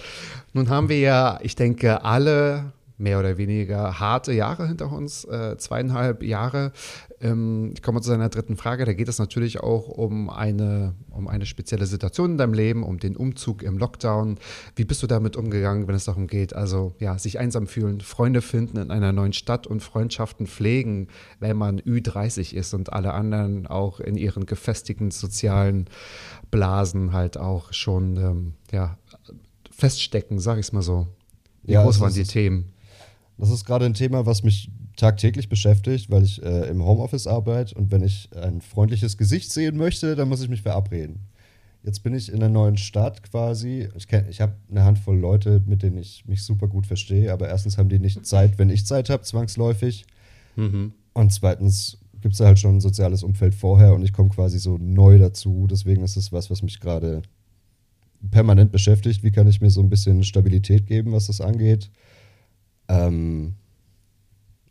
Nun 0.52 0.68
haben 0.68 0.88
wir 0.88 0.98
ja, 0.98 1.38
ich 1.42 1.56
denke, 1.56 2.04
alle 2.04 2.72
mehr 2.96 3.18
oder 3.18 3.36
weniger 3.38 3.98
harte 3.98 4.32
Jahre 4.32 4.68
hinter 4.68 4.92
uns, 4.92 5.24
äh, 5.24 5.56
zweieinhalb 5.58 6.22
Jahre. 6.22 6.72
Ähm, 7.20 7.72
ich 7.74 7.82
komme 7.82 8.00
zu 8.00 8.08
seiner 8.08 8.28
dritten 8.28 8.56
Frage. 8.56 8.84
Da 8.84 8.92
geht 8.92 9.08
es 9.08 9.18
natürlich 9.18 9.60
auch 9.60 9.88
um 9.88 10.30
eine, 10.30 10.94
um 11.10 11.26
eine 11.26 11.46
spezielle 11.46 11.86
Situation 11.86 12.32
in 12.32 12.38
deinem 12.38 12.54
Leben, 12.54 12.84
um 12.84 12.98
den 12.98 13.16
Umzug 13.16 13.62
im 13.62 13.78
Lockdown. 13.78 14.38
Wie 14.76 14.84
bist 14.84 15.02
du 15.02 15.06
damit 15.06 15.36
umgegangen, 15.36 15.88
wenn 15.88 15.94
es 15.94 16.04
darum 16.04 16.28
geht, 16.28 16.54
also 16.54 16.94
ja, 17.00 17.18
sich 17.18 17.38
einsam 17.38 17.66
fühlen, 17.66 18.00
Freunde 18.00 18.42
finden 18.42 18.76
in 18.76 18.90
einer 18.90 19.12
neuen 19.12 19.32
Stadt 19.32 19.66
und 19.66 19.80
Freundschaften 19.82 20.46
pflegen, 20.46 21.08
wenn 21.40 21.56
man 21.56 21.80
Ü30 21.80 22.54
ist 22.54 22.74
und 22.74 22.92
alle 22.92 23.12
anderen 23.12 23.66
auch 23.66 23.98
in 23.98 24.16
ihren 24.16 24.46
gefestigten 24.46 25.10
sozialen 25.10 25.86
Blasen 26.52 27.12
halt 27.12 27.38
auch 27.38 27.72
schon 27.72 28.16
ähm, 28.16 28.54
ja, 28.70 28.98
feststecken, 29.70 30.38
sag 30.38 30.58
ich 30.58 30.66
es 30.66 30.72
mal 30.72 30.82
so. 30.82 31.08
Wie 31.64 31.72
Ja, 31.72 31.82
groß 31.82 31.96
es 31.96 32.00
waren 32.00 32.14
die 32.14 32.24
Themen? 32.24 32.73
Das 33.38 33.50
ist 33.50 33.64
gerade 33.64 33.84
ein 33.86 33.94
Thema, 33.94 34.26
was 34.26 34.42
mich 34.42 34.70
tagtäglich 34.96 35.48
beschäftigt, 35.48 36.10
weil 36.10 36.22
ich 36.22 36.42
äh, 36.42 36.68
im 36.68 36.84
Homeoffice 36.84 37.26
arbeite 37.26 37.74
und 37.74 37.90
wenn 37.90 38.02
ich 38.02 38.28
ein 38.36 38.60
freundliches 38.60 39.16
Gesicht 39.16 39.50
sehen 39.50 39.76
möchte, 39.76 40.14
dann 40.14 40.28
muss 40.28 40.40
ich 40.42 40.48
mich 40.48 40.62
verabreden. 40.62 41.20
Jetzt 41.82 42.02
bin 42.02 42.14
ich 42.14 42.28
in 42.30 42.36
einer 42.36 42.48
neuen 42.48 42.78
Stadt 42.78 43.22
quasi. 43.24 43.88
Ich, 43.96 44.04
kenn- 44.04 44.28
ich 44.28 44.40
habe 44.40 44.54
eine 44.70 44.84
Handvoll 44.84 45.18
Leute, 45.18 45.62
mit 45.66 45.82
denen 45.82 45.98
ich 45.98 46.24
mich 46.26 46.42
super 46.42 46.68
gut 46.68 46.86
verstehe, 46.86 47.32
aber 47.32 47.48
erstens 47.48 47.76
haben 47.76 47.88
die 47.88 47.98
nicht 47.98 48.24
Zeit, 48.26 48.56
wenn 48.58 48.70
ich 48.70 48.86
Zeit 48.86 49.10
habe, 49.10 49.22
zwangsläufig. 49.24 50.04
Und 51.12 51.32
zweitens 51.32 51.98
gibt 52.20 52.34
es 52.34 52.40
halt 52.40 52.58
schon 52.58 52.76
ein 52.76 52.80
soziales 52.80 53.22
Umfeld 53.22 53.54
vorher 53.54 53.94
und 53.94 54.02
ich 54.02 54.12
komme 54.12 54.30
quasi 54.30 54.58
so 54.58 54.78
neu 54.78 55.18
dazu. 55.18 55.66
Deswegen 55.68 56.02
ist 56.04 56.16
es 56.16 56.32
was, 56.32 56.50
was 56.50 56.62
mich 56.62 56.80
gerade 56.80 57.20
permanent 58.30 58.72
beschäftigt. 58.72 59.22
Wie 59.22 59.30
kann 59.30 59.46
ich 59.48 59.60
mir 59.60 59.70
so 59.70 59.82
ein 59.82 59.90
bisschen 59.90 60.22
Stabilität 60.24 60.86
geben, 60.86 61.12
was 61.12 61.26
das 61.26 61.40
angeht? 61.40 61.90
Ähm, 62.88 63.54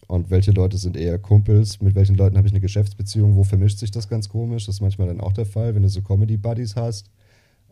und 0.08 0.30
welche 0.30 0.52
Leute 0.52 0.78
sind 0.78 0.98
eher 0.98 1.18
Kumpels? 1.18 1.82
Mit 1.82 1.96
welchen 1.96 2.16
Leuten 2.16 2.38
habe 2.38 2.48
ich 2.48 2.54
eine 2.54 2.62
Geschäftsbeziehung? 2.62 3.36
Wo 3.36 3.44
vermischt 3.44 3.80
sich 3.80 3.90
das 3.92 4.08
ganz 4.10 4.30
komisch? 4.30 4.66
Das 4.66 4.76
ist 4.76 4.82
manchmal 4.82 5.08
dann 5.08 5.22
auch 5.22 5.34
der 5.34 5.46
Fall, 5.46 5.74
wenn 5.76 5.84
du 5.84 5.90
so 5.90 6.02
Comedy-Buddies 6.02 6.76
hast 6.76 7.10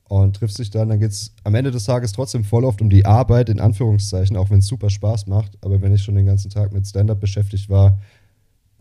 und 0.06 0.36
triffst 0.36 0.58
dich 0.60 0.70
dann, 0.70 0.90
dann 0.90 1.00
geht 1.00 1.12
es 1.12 1.34
am 1.44 1.56
Ende 1.56 1.72
des 1.72 1.84
Tages 1.86 2.12
trotzdem 2.14 2.44
voll 2.44 2.66
oft 2.66 2.82
um 2.82 2.90
die 2.90 3.06
Arbeit, 3.06 3.50
in 3.50 3.60
Anführungszeichen, 3.60 4.36
auch 4.38 4.50
wenn 4.50 4.60
es 4.60 4.68
super 4.68 4.90
Spaß 4.90 5.28
macht. 5.28 5.58
Aber 5.62 5.82
wenn 5.82 5.94
ich 5.94 6.04
schon 6.04 6.16
den 6.16 6.26
ganzen 6.26 6.50
Tag 6.50 6.74
mit 6.74 6.88
Stand-up 6.88 7.20
beschäftigt 7.20 7.70
war, 7.70 8.00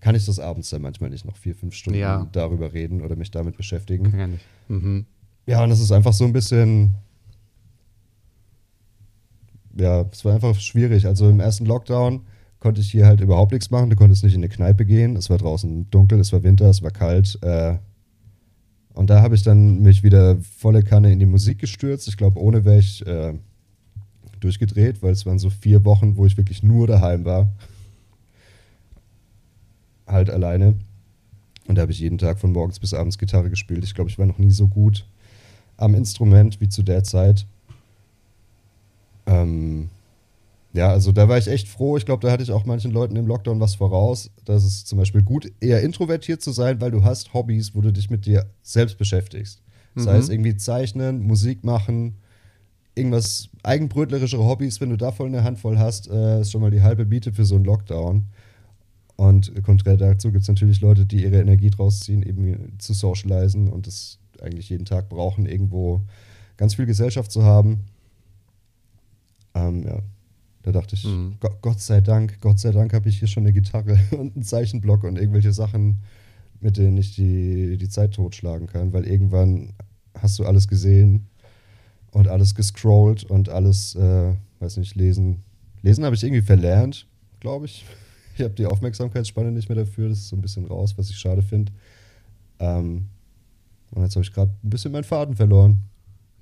kann 0.01 0.14
ich 0.14 0.25
das 0.25 0.38
abends 0.38 0.70
dann 0.70 0.81
manchmal 0.83 1.11
nicht 1.11 1.27
noch 1.27 1.37
vier, 1.37 1.55
fünf 1.55 1.75
Stunden 1.75 1.99
Ja. 2.01 2.27
darüber 2.33 2.73
reden 2.73 3.03
oder 3.03 3.16
mich 3.16 3.31
damit 3.31 3.57
beschäftigen. 3.57 4.12
Ja, 4.18 4.27
nicht. 4.27 4.44
Mhm. 4.68 5.05
Ja, 5.46 5.62
und 5.62 5.70
es 5.70 5.81
ist 5.81 5.92
einfach 5.92 6.12
so 6.12 6.25
ein 6.25 6.33
bisschen. 6.33 6.94
Ja, 9.77 10.05
es 10.11 10.25
war 10.25 10.35
einfach 10.35 10.59
schwierig. 10.59 11.07
Also 11.07 11.29
im 11.29 11.41
ersten 11.41 11.67
Lockdown 11.67 12.23
konnte 12.59 12.81
ich 12.81 12.91
hier 12.91 13.07
halt 13.07 13.21
überhaupt 13.21 13.53
nichts 13.53 13.71
machen. 13.71 13.91
Du 13.91 13.97
konntest 13.97 14.23
nicht 14.25 14.35
in 14.35 14.41
eine 14.41 14.49
Kneipe 14.49 14.85
gehen. 14.85 15.17
Es 15.17 15.31
war 15.31 15.39
draußen 15.39 15.91
dunkel, 15.91 16.21
es 16.21 16.33
war 16.33 16.43
Winter, 16.43 16.67
es 16.67 16.83
war 16.83 16.91
kalt. 16.91 17.39
Äh, 17.43 17.79
und 18.95 19.09
da 19.09 19.23
habe 19.23 19.35
ich 19.35 19.43
dann 19.43 19.81
mich 19.81 20.03
wieder 20.03 20.37
volle 20.59 20.83
Kanne 20.83 21.13
in 21.13 21.19
die 21.19 21.27
Musik 21.27 21.59
gestürzt. 21.59 22.09
Ich 22.09 22.17
glaube, 22.17 22.41
ohne 22.41 22.65
wäre 22.65 22.79
ich 22.79 23.07
äh, 23.07 23.35
durchgedreht, 24.41 25.03
weil 25.03 25.13
es 25.13 25.25
waren 25.27 25.39
so 25.39 25.51
vier 25.51 25.85
Wochen, 25.85 26.17
wo 26.17 26.27
ich 26.27 26.37
wirklich 26.37 26.63
nur 26.63 26.87
daheim 26.87 27.25
war. 27.25 27.51
Halt 30.07 30.29
alleine. 30.29 30.75
Und 31.67 31.77
da 31.77 31.83
habe 31.83 31.93
ich 31.93 32.01
jeden 32.01 32.19
Tag 32.19 32.39
von 32.39 32.53
morgens 32.53 32.81
bis 32.81 32.95
abends 32.95 33.17
Gitarre 33.17 33.49
gespielt. 33.49 33.85
Ich 33.85 33.95
glaube, 33.95 34.11
ich 34.11 34.19
war 34.19 34.27
noch 34.27 34.39
nie 34.39 34.51
so 34.51 34.67
gut 34.67 35.07
am 35.77 35.95
Instrument 35.95 36.61
wie 36.61 36.69
zu 36.69 36.83
der 36.83 37.05
Zeit. 37.05 37.47
Ähm, 39.42 39.88
ja, 40.72 40.90
also 40.90 41.11
da 41.11 41.29
war 41.29 41.37
ich 41.37 41.48
echt 41.48 41.66
froh. 41.68 41.96
Ich 41.96 42.07
glaube, 42.07 42.24
da 42.24 42.33
hatte 42.33 42.42
ich 42.44 42.53
auch 42.53 42.64
manchen 42.64 42.92
Leuten 42.92 43.16
im 43.16 43.26
Lockdown 43.26 43.59
was 43.59 43.74
voraus. 43.74 44.31
Das 44.44 44.64
ist 44.64 44.87
zum 44.87 44.98
Beispiel 44.98 45.22
gut, 45.22 45.50
eher 45.61 45.83
introvertiert 45.83 46.42
zu 46.42 46.53
sein, 46.53 46.81
weil 46.81 46.92
du 46.92 47.03
hast 47.03 47.35
Hobbys, 47.35 47.74
wo 47.74 47.81
du 47.81 47.92
dich 47.92 48.09
mit 48.09 48.24
dir 48.24 48.46
selbst 48.62 48.96
beschäftigst. 48.96 49.62
Das 49.96 50.07
Mhm. 50.07 50.11
heißt, 50.11 50.31
irgendwie 50.31 50.57
zeichnen, 50.57 51.26
Musik 51.26 51.64
machen, 51.64 52.18
irgendwas 52.94 53.48
eigenbrötlerischere 53.64 54.44
Hobbys, 54.44 54.81
wenn 54.81 54.90
du 54.90 54.96
davon 54.96 55.26
eine 55.29 55.42
Handvoll 55.42 55.79
hast, 55.79 56.09
äh, 56.09 56.40
ist 56.42 56.53
schon 56.53 56.61
mal 56.61 56.70
die 56.70 56.83
halbe 56.83 57.05
Miete 57.05 57.33
für 57.33 57.44
so 57.44 57.57
einen 57.57 57.64
Lockdown. 57.64 58.26
Und 59.16 59.53
konträr 59.64 59.96
dazu 59.96 60.31
gibt 60.31 60.42
es 60.42 60.48
natürlich 60.48 60.81
Leute, 60.81 61.05
die 61.05 61.24
ihre 61.24 61.40
Energie 61.40 61.70
draus 61.70 62.00
ziehen, 62.00 62.22
eben 62.22 62.79
zu 62.79 62.94
socialisen 62.94 63.68
und 63.68 63.87
das 63.87 64.18
eigentlich 64.40 64.70
jeden 64.70 64.87
Tag 64.87 65.09
brauchen, 65.09 65.46
irgendwo 65.46 66.00
ganz 66.57 66.76
viel 66.76 66.87
Gesellschaft 66.87 67.31
zu 67.31 67.42
haben. 67.42 67.81
Ähm, 69.55 69.83
ja, 69.85 69.99
da 70.63 70.73
dachte 70.73 70.95
ich, 70.95 71.05
Mhm. 71.05 71.37
Go- 71.41 71.57
Gott 71.63 71.81
sei 71.81 72.01
Dank, 72.01 72.41
Gott 72.41 72.59
sei 72.59 72.71
Dank 72.73 72.93
habe 72.93 73.09
ich 73.09 73.19
hier 73.19 73.29
schon 73.29 73.45
eine 73.45 73.53
Gitarre 73.53 73.99
und 74.13 74.35
einen 74.37 74.43
Zeichenblock 74.45 75.05
und 75.05 75.17
irgendwelche 75.19 75.53
Sachen, 75.53 75.99
mit 76.61 76.77
denen 76.77 76.97
ich 76.99 77.15
die, 77.15 77.77
die 77.79 77.89
Zeit 77.89 78.13
totschlagen 78.15 78.67
kann, 78.67 78.93
weil 78.93 79.07
irgendwann 79.07 79.73
hast 80.19 80.39
du 80.39 80.45
alles 80.45 80.69
gesehen 80.69 81.27
und 82.11 82.29
alles 82.29 82.55
gescrollt 82.55 83.25
und 83.25 83.49
alles, 83.49 83.95
äh, 83.95 84.35
weiß 84.59 84.77
nicht, 84.77 84.95
lesen. 84.97 85.43
Lesen 85.83 86.05
habe 86.05 86.15
ich 86.15 86.23
irgendwie 86.25 86.43
verlernt, 86.43 87.07
glaube 87.41 87.67
ich. 87.67 87.85
Ich 88.37 88.45
habe 88.45 88.55
die 88.55 88.65
Aufmerksamkeitsspanne 88.65 89.51
nicht 89.53 89.69
mehr 89.69 89.77
dafür, 89.77 90.09
das 90.09 90.19
ist 90.21 90.29
so 90.29 90.37
ein 90.37 90.41
bisschen 90.41 90.65
raus, 90.65 90.95
was 90.97 91.11
ich 91.11 91.19
schade 91.19 91.43
finde. 91.43 91.73
Ähm, 92.59 93.09
und 93.91 94.03
jetzt 94.03 94.15
habe 94.17 94.25
ich 94.25 94.33
gerade 94.33 94.51
ein 94.65 94.71
bisschen 94.71 94.93
meinen 94.93 95.05
Faden 95.05 95.35
verloren. 95.37 95.83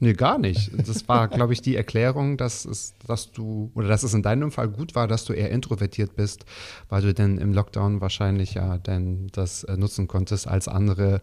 Nee, 0.00 0.12
gar 0.12 0.38
nicht. 0.38 0.70
Das 0.88 1.08
war, 1.08 1.26
glaube 1.26 1.52
ich, 1.52 1.61
die 1.61 1.74
Erklärung, 1.74 2.37
dass 2.37 2.64
es, 2.64 2.94
dass 3.06 3.32
du, 3.32 3.72
oder 3.74 3.88
dass 3.88 4.04
es 4.04 4.14
in 4.14 4.22
deinem 4.22 4.52
Fall 4.52 4.68
gut 4.68 4.94
war, 4.94 5.08
dass 5.08 5.24
du 5.24 5.32
eher 5.32 5.50
introvertiert 5.50 6.14
bist, 6.14 6.44
weil 6.88 7.02
du 7.02 7.12
denn 7.12 7.37
im 7.38 7.52
Lockdown 7.52 8.00
wahrscheinlich 8.00 8.54
ja 8.54 8.78
denn 8.78 9.26
das 9.32 9.64
äh, 9.64 9.76
nutzen 9.76 10.06
konntest 10.06 10.46
als 10.46 10.68
andere, 10.68 11.20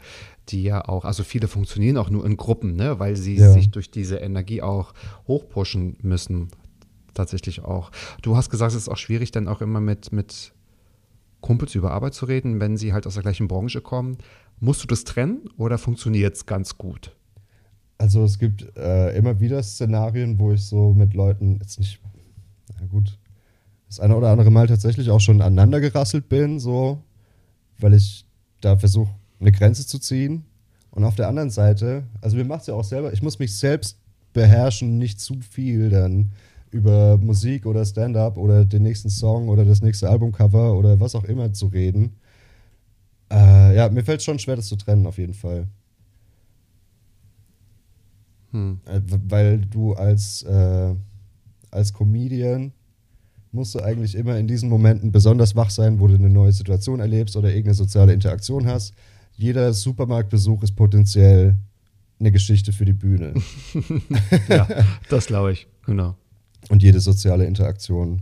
die 0.50 0.64
ja 0.64 0.88
auch, 0.90 1.06
also 1.06 1.24
viele 1.24 1.48
funktionieren 1.48 1.96
auch 1.98 2.10
nur 2.10 2.26
in 2.26 2.36
Gruppen, 2.36 2.76
ne, 2.76 3.00
weil 3.00 3.16
sie 3.16 3.38
Ja. 3.38 3.52
sich 3.54 3.72
durch 3.72 3.92
diese 3.92 4.18
Energie 4.18 4.62
auch 4.62 4.94
hochpushen 5.28 5.96
müssen. 6.02 6.50
Tatsächlich 7.14 7.64
auch. 7.64 7.92
Du 8.24 8.36
hast 8.36 8.50
gesagt, 8.50 8.72
es 8.74 8.78
ist 8.78 8.90
auch 8.90 8.98
schwierig, 8.98 9.32
dann 9.32 9.48
auch 9.48 9.62
immer 9.62 9.80
mit, 9.80 10.12
mit 10.12 10.52
Kumpels 11.40 11.76
über 11.76 11.92
Arbeit 11.92 12.14
zu 12.14 12.26
reden, 12.26 12.60
wenn 12.60 12.76
sie 12.76 12.92
halt 12.92 13.08
aus 13.08 13.14
der 13.14 13.24
gleichen 13.24 13.48
Branche 13.48 13.80
kommen. 13.80 14.18
Musst 14.60 14.84
du 14.84 14.88
das 14.88 15.06
trennen 15.06 15.50
oder 15.58 15.78
funktioniert 15.78 16.36
es 16.36 16.46
ganz 16.46 16.78
gut? 16.78 17.16
Also 17.98 18.24
es 18.24 18.40
gibt 18.40 18.76
äh, 18.78 19.16
immer 19.18 19.40
wieder 19.40 19.62
Szenarien, 19.64 20.38
wo 20.38 20.52
ich 20.52 20.64
so 20.64 20.94
mit 20.94 21.14
Leuten 21.14 21.60
jetzt 21.62 21.80
nicht, 21.80 22.00
na 22.80 22.86
gut, 22.88 23.18
das 23.88 24.00
eine 24.00 24.16
oder 24.16 24.30
andere 24.30 24.52
Mal 24.52 24.68
tatsächlich 24.68 25.10
auch 25.10 25.22
schon 25.22 25.42
aneinander 25.42 25.80
gerasselt 25.80 26.28
bin, 26.28 26.60
so, 26.60 27.02
weil 27.80 27.94
ich 27.94 28.26
da 28.62 28.78
versuche, 28.78 29.14
eine 29.40 29.52
Grenze 29.52 29.88
zu 29.88 30.00
ziehen. 30.00 30.46
Und 30.92 31.04
auf 31.04 31.16
der 31.16 31.28
anderen 31.28 31.50
Seite, 31.50 32.04
also 32.22 32.38
mir 32.38 32.46
macht 32.46 32.62
es 32.62 32.68
ja 32.68 32.74
auch 32.74 32.84
selber, 32.84 33.14
ich 33.14 33.22
muss 33.22 33.40
mich 33.40 33.56
selbst 33.56 33.98
beherrschen, 34.34 34.98
nicht 34.98 35.20
zu 35.20 35.40
viel 35.42 35.90
dann 35.90 36.32
über 36.72 37.18
Musik 37.18 37.66
oder 37.66 37.86
Stand-up 37.86 38.38
oder 38.38 38.66
den 38.66 38.84
nächsten 38.84 39.10
Song 39.10 39.50
oder 39.50 39.66
das 39.66 39.82
nächste 39.82 40.10
Albumcover 40.10 40.78
oder 40.78 41.00
was 41.00 41.16
auch 41.16 41.24
immer 41.24 41.54
zu 41.54 41.68
reden. 41.68 42.18
Äh, 43.32 43.76
ja, 43.76 43.90
mir 43.90 44.04
fällt 44.04 44.20
es 44.20 44.26
schon 44.26 44.40
schwer, 44.40 44.58
das 44.58 44.68
zu 44.68 44.76
trennen, 44.76 45.08
auf 45.08 45.18
jeden 45.18 45.34
Fall. 45.34 45.68
Hm. 48.56 48.80
Äh, 48.86 49.02
weil 49.28 49.60
du 49.60 49.94
als, 49.94 50.44
äh, 50.44 50.96
als 51.72 51.94
Comedian 51.94 52.72
musst 53.52 53.76
du 53.76 53.82
eigentlich 53.82 54.16
immer 54.16 54.38
in 54.38 54.48
diesen 54.48 54.70
Momenten 54.70 55.12
besonders 55.12 55.58
wach 55.58 55.70
sein, 55.70 56.00
wo 56.00 56.08
du 56.08 56.16
eine 56.16 56.30
neue 56.30 56.54
Situation 56.54 57.02
erlebst 57.02 57.36
oder 57.36 57.50
irgendeine 57.50 57.76
soziale 57.76 58.14
Interaktion 58.14 58.66
hast. 58.66 58.94
Jeder 59.36 59.74
Supermarktbesuch 59.74 60.64
ist 60.64 60.74
potenziell 60.74 61.56
eine 62.18 62.32
Geschichte 62.32 62.72
für 62.72 62.86
die 62.86 62.94
Bühne. 62.94 63.34
ja, 64.48 64.68
das 65.10 65.26
glaube 65.26 65.52
ich, 65.52 65.68
genau. 65.86 66.16
Und 66.70 66.82
jede 66.82 67.02
soziale 67.02 67.46
Interaktion. 67.46 68.22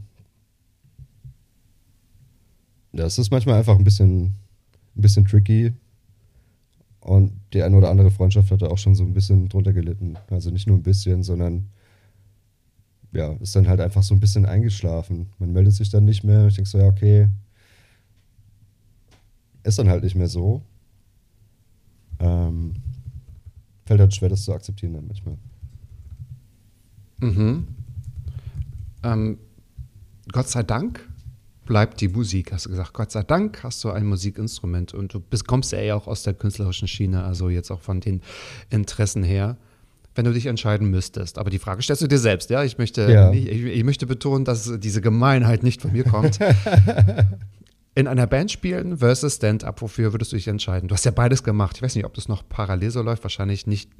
Das 2.92 3.20
ist 3.20 3.30
manchmal 3.30 3.60
einfach 3.60 3.78
ein 3.78 3.84
bisschen, 3.84 4.24
ein 4.24 5.02
bisschen 5.02 5.26
tricky. 5.26 5.74
Und 7.04 7.34
die 7.52 7.62
eine 7.62 7.76
oder 7.76 7.90
andere 7.90 8.12
Freundschaft 8.12 8.50
hat 8.50 8.62
da 8.62 8.68
auch 8.68 8.78
schon 8.78 8.96
so 8.96 9.04
ein 9.04 9.14
bisschen 9.14 9.50
drunter 9.50 9.74
gelitten. 9.74 10.16
Also 10.30 10.52
nicht 10.52 10.68
nur 10.68 10.78
ein 10.78 10.84
bisschen, 10.84 11.22
sondern 11.22 11.68
ja, 13.12 13.34
ist 13.34 13.56
dann 13.56 13.68
halt 13.68 13.82
einfach 13.82 14.04
so 14.04 14.14
ein 14.14 14.22
bisschen 14.22 14.46
eingeschlafen. 14.46 15.28
Man 15.38 15.52
meldet 15.52 15.74
sich 15.74 15.90
dann 15.90 16.06
nicht 16.06 16.24
mehr. 16.24 16.48
Ich 16.48 16.56
denke 16.56 16.70
so, 16.70 16.78
ja, 16.78 16.86
okay. 16.86 17.28
Ist 19.64 19.80
dann 19.80 19.90
halt 19.90 20.04
nicht 20.04 20.16
mehr 20.16 20.30
so. 20.30 20.62
Ähm, 22.20 22.74
fällt 23.86 24.00
halt 24.00 24.16
schwer, 24.16 24.30
das 24.30 24.46
zu 24.46 24.54
akzeptieren 24.54 24.94
dann 24.94 25.08
manchmal. 25.08 25.38
Mhm. 27.20 27.68
Ähm, 29.04 29.38
Gott 30.32 30.48
sei 30.48 30.64
Dank 30.64 31.06
bleibt 31.66 32.02
die 32.02 32.08
Musik, 32.08 32.52
hast 32.52 32.66
du 32.66 32.70
gesagt. 32.70 32.94
Gott 32.94 33.12
sei 33.12 33.24
Dank 33.24 33.64
hast 33.64 33.84
du 33.84 33.90
ein 33.90 34.06
Musikinstrument 34.06 34.94
und 34.94 35.14
du 35.14 35.20
bist, 35.20 35.48
kommst 35.48 35.72
ja 35.72 35.80
eher 35.80 35.96
auch 35.96 36.08
aus 36.08 36.24
der 36.24 36.34
künstlerischen 36.34 36.88
Schiene, 36.88 37.24
also 37.24 37.50
jetzt 37.50 37.72
auch 37.72 37.82
von 37.82 38.00
den 38.00 38.22
Interessen 38.70 39.24
her. 39.24 39.58
Wenn 40.16 40.26
du 40.26 40.32
dich 40.32 40.46
entscheiden 40.46 40.92
müsstest. 40.92 41.40
Aber 41.40 41.50
die 41.50 41.58
Frage 41.58 41.82
stellst 41.82 42.04
du 42.04 42.08
dir 42.08 42.20
selbst, 42.20 42.52
ja? 42.52 42.64
Ich 42.64 42.78
möchte, 42.78 43.12
ja. 43.12 43.32
Ich, 43.32 43.48
ich 43.48 43.84
möchte 43.84 44.06
betonen, 44.06 44.46
dass 44.46 44.72
diese 44.78 45.02
Gemeinheit 45.02 45.64
nicht 45.64 45.82
von 45.82 45.92
mir 45.92 46.04
kommt. 46.04 46.38
in 47.96 48.08
einer 48.08 48.26
Band 48.26 48.52
spielen 48.52 48.98
versus 48.98 49.36
Stand-up, 49.36 49.82
wofür 49.82 50.14
würdest 50.14 50.32
du 50.32 50.36
dich 50.36 50.48
entscheiden? 50.48 50.88
Du 50.88 50.96
hast 50.96 51.06
ja 51.06 51.12
beides 51.12 51.44
gemacht. 51.44 51.76
Ich 51.76 51.84
weiß 51.84 51.96
nicht, 51.96 52.06
ob 52.06 52.14
das 52.16 52.28
noch 52.28 52.48
parallel 52.48 52.90
so 52.90 53.04
läuft, 53.04 53.24
wahrscheinlich 53.24 53.68
nicht 53.68 53.92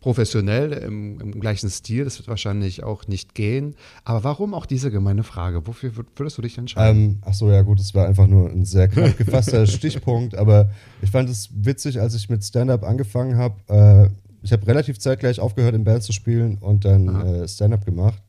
professionell 0.00 0.72
im, 0.72 1.18
im, 1.18 1.40
gleichen 1.40 1.70
Stil, 1.70 2.04
das 2.04 2.18
wird 2.18 2.28
wahrscheinlich 2.28 2.82
auch 2.82 3.06
nicht 3.06 3.34
gehen. 3.34 3.74
Aber 4.04 4.22
warum 4.24 4.52
auch 4.52 4.66
diese 4.66 4.90
gemeine 4.90 5.22
Frage? 5.22 5.66
Wofür 5.66 5.92
würdest 6.16 6.36
du 6.36 6.42
dich 6.42 6.58
entscheiden? 6.58 7.02
Ähm, 7.02 7.18
ach 7.24 7.34
so, 7.34 7.50
ja 7.50 7.62
gut, 7.62 7.80
das 7.80 7.94
war 7.94 8.06
einfach 8.06 8.26
nur 8.26 8.50
ein 8.50 8.66
sehr 8.66 8.88
knapp 8.88 9.16
gefasster 9.18 9.66
Stichpunkt, 9.66 10.34
aber 10.34 10.70
ich 11.00 11.10
fand 11.10 11.30
es 11.30 11.48
witzig, 11.54 12.00
als 12.00 12.14
ich 12.14 12.28
mit 12.28 12.44
Stand-up 12.44 12.84
angefangen 12.84 13.36
habe. 13.36 13.54
Äh, 13.68 14.10
ich 14.42 14.52
habe 14.52 14.66
relativ 14.66 14.98
zeitgleich 14.98 15.40
aufgehört, 15.40 15.74
in 15.74 15.84
Band 15.84 16.02
zu 16.02 16.12
spielen 16.12 16.58
und 16.58 16.84
dann 16.84 17.08
äh, 17.08 17.48
Stand-up 17.48 17.84
gemacht. 17.86 18.22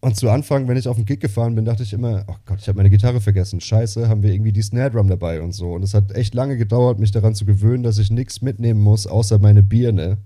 Und 0.00 0.16
zu 0.16 0.30
Anfang, 0.30 0.66
wenn 0.66 0.78
ich 0.78 0.88
auf 0.88 0.96
den 0.96 1.04
Gig 1.04 1.20
gefahren 1.20 1.54
bin, 1.54 1.66
dachte 1.66 1.82
ich 1.82 1.92
immer, 1.92 2.24
oh 2.26 2.36
Gott, 2.46 2.60
ich 2.60 2.68
habe 2.68 2.76
meine 2.76 2.88
Gitarre 2.88 3.20
vergessen. 3.20 3.60
Scheiße, 3.60 4.08
haben 4.08 4.22
wir 4.22 4.32
irgendwie 4.32 4.52
die 4.52 4.62
Snare 4.62 4.90
Drum 4.90 5.08
dabei 5.08 5.42
und 5.42 5.52
so. 5.52 5.74
Und 5.74 5.82
es 5.82 5.92
hat 5.92 6.12
echt 6.12 6.34
lange 6.34 6.56
gedauert, 6.56 6.98
mich 6.98 7.10
daran 7.10 7.34
zu 7.34 7.44
gewöhnen, 7.44 7.82
dass 7.82 7.98
ich 7.98 8.10
nichts 8.10 8.40
mitnehmen 8.40 8.80
muss, 8.80 9.06
außer 9.06 9.38
meine 9.38 9.62
Birne. 9.62 10.16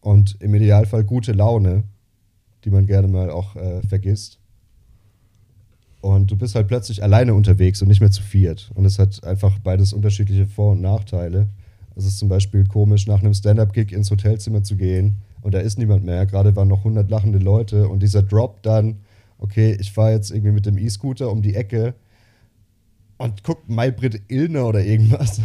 Und 0.00 0.38
im 0.40 0.54
Idealfall 0.54 1.04
gute 1.04 1.32
Laune, 1.32 1.84
die 2.64 2.70
man 2.70 2.86
gerne 2.86 3.06
mal 3.06 3.30
auch 3.30 3.54
äh, 3.56 3.82
vergisst. 3.82 4.38
Und 6.00 6.30
du 6.30 6.36
bist 6.36 6.54
halt 6.54 6.68
plötzlich 6.68 7.02
alleine 7.02 7.34
unterwegs 7.34 7.82
und 7.82 7.88
nicht 7.88 8.00
mehr 8.00 8.10
zu 8.10 8.22
viert. 8.22 8.70
Und 8.74 8.86
es 8.86 8.98
hat 8.98 9.24
einfach 9.24 9.58
beides 9.58 9.92
unterschiedliche 9.92 10.46
Vor- 10.46 10.72
und 10.72 10.80
Nachteile. 10.80 11.48
Es 11.96 12.06
ist 12.06 12.18
zum 12.18 12.30
Beispiel 12.30 12.64
komisch, 12.66 13.06
nach 13.06 13.20
einem 13.20 13.34
Stand-up-Gig 13.34 13.92
ins 13.92 14.10
Hotelzimmer 14.10 14.62
zu 14.62 14.76
gehen 14.76 15.16
und 15.44 15.52
da 15.52 15.58
ist 15.58 15.78
niemand 15.78 16.04
mehr. 16.04 16.24
Gerade 16.24 16.56
waren 16.56 16.68
noch 16.68 16.78
100 16.78 17.10
lachende 17.10 17.38
Leute 17.38 17.86
und 17.88 18.02
dieser 18.02 18.22
Drop 18.22 18.62
dann, 18.62 19.00
okay, 19.38 19.76
ich 19.78 19.92
fahre 19.92 20.12
jetzt 20.12 20.30
irgendwie 20.30 20.52
mit 20.52 20.64
dem 20.64 20.78
E-Scooter 20.78 21.30
um 21.30 21.42
die 21.42 21.54
Ecke 21.54 21.94
und 23.18 23.44
guck 23.44 23.68
Maybrit 23.68 24.22
Illner 24.28 24.66
oder 24.66 24.82
irgendwas. 24.82 25.42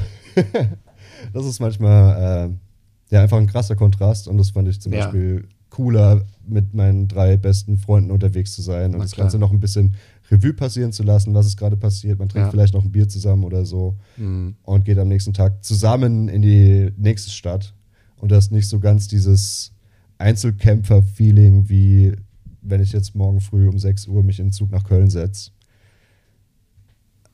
das 1.33 1.45
ist 1.45 1.59
manchmal 1.59 2.49
äh, 2.49 3.13
ja 3.13 3.21
einfach 3.21 3.37
ein 3.37 3.47
krasser 3.47 3.75
Kontrast 3.75 4.29
und 4.29 4.37
das 4.37 4.51
fand 4.51 4.69
ich 4.69 4.79
zum 4.79 4.93
ja. 4.93 5.03
Beispiel 5.03 5.49
cooler, 5.69 6.23
mit 6.47 6.73
meinen 6.73 7.09
drei 7.09 7.35
besten 7.35 7.77
Freunden 7.77 8.09
unterwegs 8.09 8.53
zu 8.53 8.61
sein 8.61 8.93
und 8.93 9.01
das 9.01 9.17
Ganze 9.17 9.37
noch 9.37 9.51
ein 9.51 9.59
bisschen 9.59 9.95
Revue 10.31 10.53
passieren 10.53 10.93
zu 10.93 11.03
lassen, 11.03 11.33
was 11.33 11.45
ist 11.45 11.57
gerade 11.57 11.75
passiert. 11.75 12.19
Man 12.19 12.29
trinkt 12.29 12.47
ja. 12.47 12.51
vielleicht 12.51 12.73
noch 12.73 12.85
ein 12.85 12.91
Bier 12.91 13.09
zusammen 13.09 13.43
oder 13.43 13.65
so 13.65 13.97
mhm. 14.15 14.55
und 14.63 14.85
geht 14.85 14.97
am 14.97 15.09
nächsten 15.09 15.33
Tag 15.33 15.61
zusammen 15.65 16.29
in 16.29 16.41
die 16.41 16.93
nächste 16.95 17.31
Stadt. 17.31 17.73
Und 18.15 18.31
das 18.31 18.45
ist 18.45 18.51
nicht 18.51 18.69
so 18.69 18.79
ganz 18.79 19.09
dieses 19.09 19.73
Einzelkämpfer-Feeling, 20.19 21.69
wie 21.69 22.13
wenn 22.61 22.81
ich 22.81 22.91
jetzt 22.91 23.15
morgen 23.15 23.39
früh 23.39 23.67
um 23.67 23.79
6 23.79 24.07
Uhr 24.07 24.23
mich 24.23 24.39
in 24.39 24.47
den 24.47 24.51
Zug 24.51 24.69
nach 24.71 24.83
Köln 24.83 25.09
setze. 25.09 25.51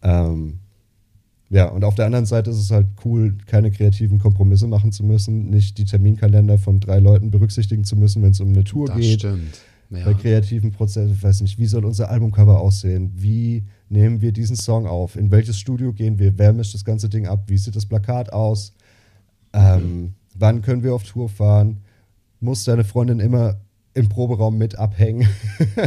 Ähm, 0.02 0.60
ja, 1.50 1.66
und 1.68 1.84
auf 1.84 1.96
der 1.96 2.06
anderen 2.06 2.26
Seite 2.26 2.50
ist 2.50 2.58
es 2.58 2.72
halt 2.72 2.88
cool, 3.04 3.38
keine 3.46 3.72
kreativen 3.72 4.20
Kompromisse 4.20 4.68
machen 4.68 4.92
zu 4.92 5.04
müssen, 5.04 5.50
nicht 5.50 5.78
die 5.78 5.86
Terminkalender 5.86 6.58
von 6.58 6.80
drei 6.80 7.00
Leuten 7.00 7.32
berücksichtigen 7.32 7.84
zu 7.84 7.96
müssen, 7.96 8.22
wenn 8.22 8.32
es 8.32 8.40
um 8.40 8.50
eine 8.50 8.64
Tour 8.64 8.88
das 8.88 8.98
geht. 8.98 9.20
Stimmt. 9.20 9.62
Ja. 9.92 10.06
Bei 10.06 10.14
kreativen 10.16 10.72
Prozessen, 10.72 11.14
ich 11.14 11.24
weiß 11.24 11.42
nicht, 11.42 11.60
wie 11.60 11.68
soll 11.68 11.86
unser 11.86 12.10
Albumcover 12.10 12.60
aussehen? 12.60 13.12
Wie 13.16 13.64
nehmen 13.90 14.22
wir 14.22 14.32
diesen 14.32 14.56
Song 14.56 14.88
auf? 14.88 15.16
In 15.16 15.30
welches 15.30 15.60
Studio 15.60 15.94
gehen 15.94 16.18
wir? 16.18 16.38
Wer 16.38 16.54
mischt 16.54 16.74
das 16.74 16.84
ganze 16.84 17.08
Ding 17.08 17.28
ab? 17.28 17.44
Wie 17.48 17.58
sieht 17.58 17.76
das 17.76 17.86
Plakat 17.86 18.34
aus? 18.34 18.74
Ähm, 19.54 20.16
wann 20.34 20.64
können 20.64 20.84
wir 20.84 20.96
auf 20.96 21.04
Tour 21.04 21.30
fahren? 21.30 21.78
Muss 22.46 22.64
deine 22.64 22.86
Freundin 22.86 23.20
immer 23.20 23.60
im 23.94 24.10
Proberaum 24.10 24.58
mit 24.58 24.78
abhängen. 24.78 25.28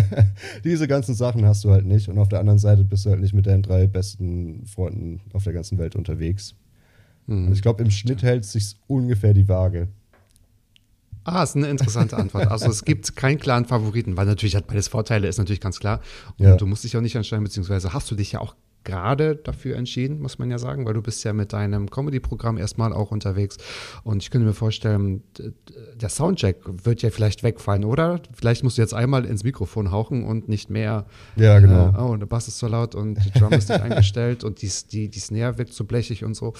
Diese 0.65 0.89
ganzen 0.89 1.15
Sachen 1.15 1.45
hast 1.45 1.65
du 1.65 1.71
halt 1.71 1.87
nicht. 1.87 2.09
Und 2.09 2.19
auf 2.19 2.29
der 2.29 2.41
anderen 2.41 2.59
Seite 2.59 2.85
bist 2.85 3.05
du 3.05 3.11
halt 3.11 3.21
nicht 3.21 3.35
mit 3.35 3.47
deinen 3.47 3.63
drei 3.63 3.87
besten 3.87 4.67
Freunden 4.67 5.21
auf 5.33 5.45
der 5.45 5.53
ganzen 5.53 5.79
Welt 5.79 5.95
unterwegs. 5.95 6.55
Mhm. 7.27 7.49
Und 7.49 7.53
ich 7.53 7.63
glaube, 7.63 7.83
im 7.83 7.91
Schnitt 7.91 8.23
hält 8.23 8.45
sich 8.45 8.77
ungefähr 8.87 9.35
die 9.35 9.49
Waage. 9.49 9.89
Ah, 11.25 11.43
ist 11.43 11.57
eine 11.57 11.69
interessante 11.69 12.17
Antwort. 12.17 12.49
Also 12.51 12.71
es 12.71 12.85
gibt 12.85 13.15
keinen 13.15 13.39
klaren 13.39 13.67
Favoriten, 13.67 14.17
weil 14.17 14.25
natürlich 14.25 14.57
hat 14.57 14.67
beides 14.67 14.89
Vorteile, 14.89 15.29
ist 15.29 15.37
natürlich 15.37 15.61
ganz 15.61 15.79
klar. 15.79 16.01
Und 16.39 16.47
ja. 16.47 16.57
du 16.57 16.67
musst 16.67 16.85
dich 16.85 16.97
auch 16.97 17.03
nicht 17.03 17.15
entscheiden, 17.15 17.45
beziehungsweise 17.45 17.93
hast 17.93 18.11
du 18.11 18.15
dich 18.15 18.33
ja 18.33 18.41
auch 18.41 18.55
gerade 18.89 19.37
dafür 19.37 19.77
entschieden, 19.77 20.21
muss 20.21 20.39
man 20.39 20.51
ja 20.51 20.59
sagen, 20.59 20.87
weil 20.87 20.95
du 20.95 21.03
bist 21.03 21.23
ja 21.23 21.35
mit 21.35 21.53
deinem 21.53 21.91
Comedy-Programm 21.91 22.57
erstmal 22.57 22.95
auch 22.95 23.11
unterwegs. 23.11 23.59
Und 24.03 24.23
ich 24.23 24.31
könnte 24.31 24.47
mir 24.47 24.55
vorstellen, 24.55 25.23
der 25.95 26.09
Soundcheck 26.09 26.57
wird 26.85 27.03
ja 27.03 27.11
vielleicht 27.11 27.43
wegfallen, 27.43 27.85
oder? 27.85 28.21
Vielleicht 28.33 28.65
musst 28.65 28.79
du 28.79 28.83
jetzt 28.83 28.95
einmal 28.95 29.27
ins 29.27 29.45
Mikrofon 29.45 29.91
hauchen 29.91 30.25
und 30.25 30.49
nicht 30.49 30.71
mehr. 30.71 31.05
Ja, 31.37 31.61
genau. 31.61 31.91
Äh, 31.91 32.01
oh, 32.01 32.17
der 32.17 32.25
Bass 32.25 32.49
ist 32.49 32.59
so 32.59 32.67
laut 32.67 32.95
und 32.95 33.17
die 33.23 33.39
Drum 33.39 33.53
ist 33.53 33.69
nicht 33.69 33.81
eingestellt 33.83 34.43
und 34.43 34.63
die, 34.63 34.71
die, 34.91 35.09
die 35.11 35.21
Snare 35.21 35.59
wirkt 35.59 35.75
so 35.75 35.85
blechig 35.85 36.25
und 36.25 36.35
so. 36.35 36.55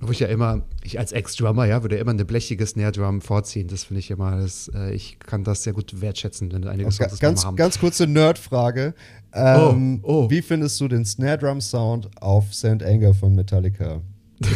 Wo 0.00 0.12
ich 0.12 0.20
ja 0.20 0.28
immer, 0.28 0.62
ich 0.82 0.98
als 0.98 1.12
Ex-Drummer, 1.12 1.64
ja, 1.64 1.82
würde 1.82 1.96
immer 1.96 2.10
eine 2.10 2.26
blechige 2.26 2.66
Snare-Drum 2.66 3.22
vorziehen. 3.22 3.68
Das 3.68 3.84
finde 3.84 4.00
ich 4.00 4.10
immer, 4.10 4.36
das, 4.36 4.70
äh, 4.74 4.92
ich 4.92 5.18
kann 5.18 5.44
das 5.44 5.62
sehr 5.62 5.72
gut 5.72 6.02
wertschätzen, 6.02 6.52
wenn 6.52 6.68
einige 6.68 6.92
Songs 6.92 7.18
ganz, 7.20 7.46
haben. 7.46 7.56
Ganz 7.56 7.80
kurze 7.80 8.06
Nerd-Frage. 8.06 8.92
Ähm, 9.32 10.00
oh, 10.02 10.24
oh. 10.24 10.30
Wie 10.30 10.42
findest 10.42 10.80
du 10.80 10.88
den 10.88 11.04
Snare 11.04 11.38
Drum 11.38 11.60
Sound 11.60 12.10
auf 12.20 12.52
St. 12.52 12.82
Anger 12.82 13.14
von 13.14 13.34
Metallica? 13.34 14.00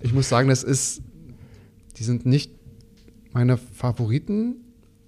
ich 0.00 0.12
muss 0.12 0.28
sagen, 0.28 0.48
das 0.48 0.62
ist, 0.64 1.02
die 1.96 2.04
sind 2.04 2.26
nicht 2.26 2.50
meine 3.32 3.56
Favoriten. 3.56 4.56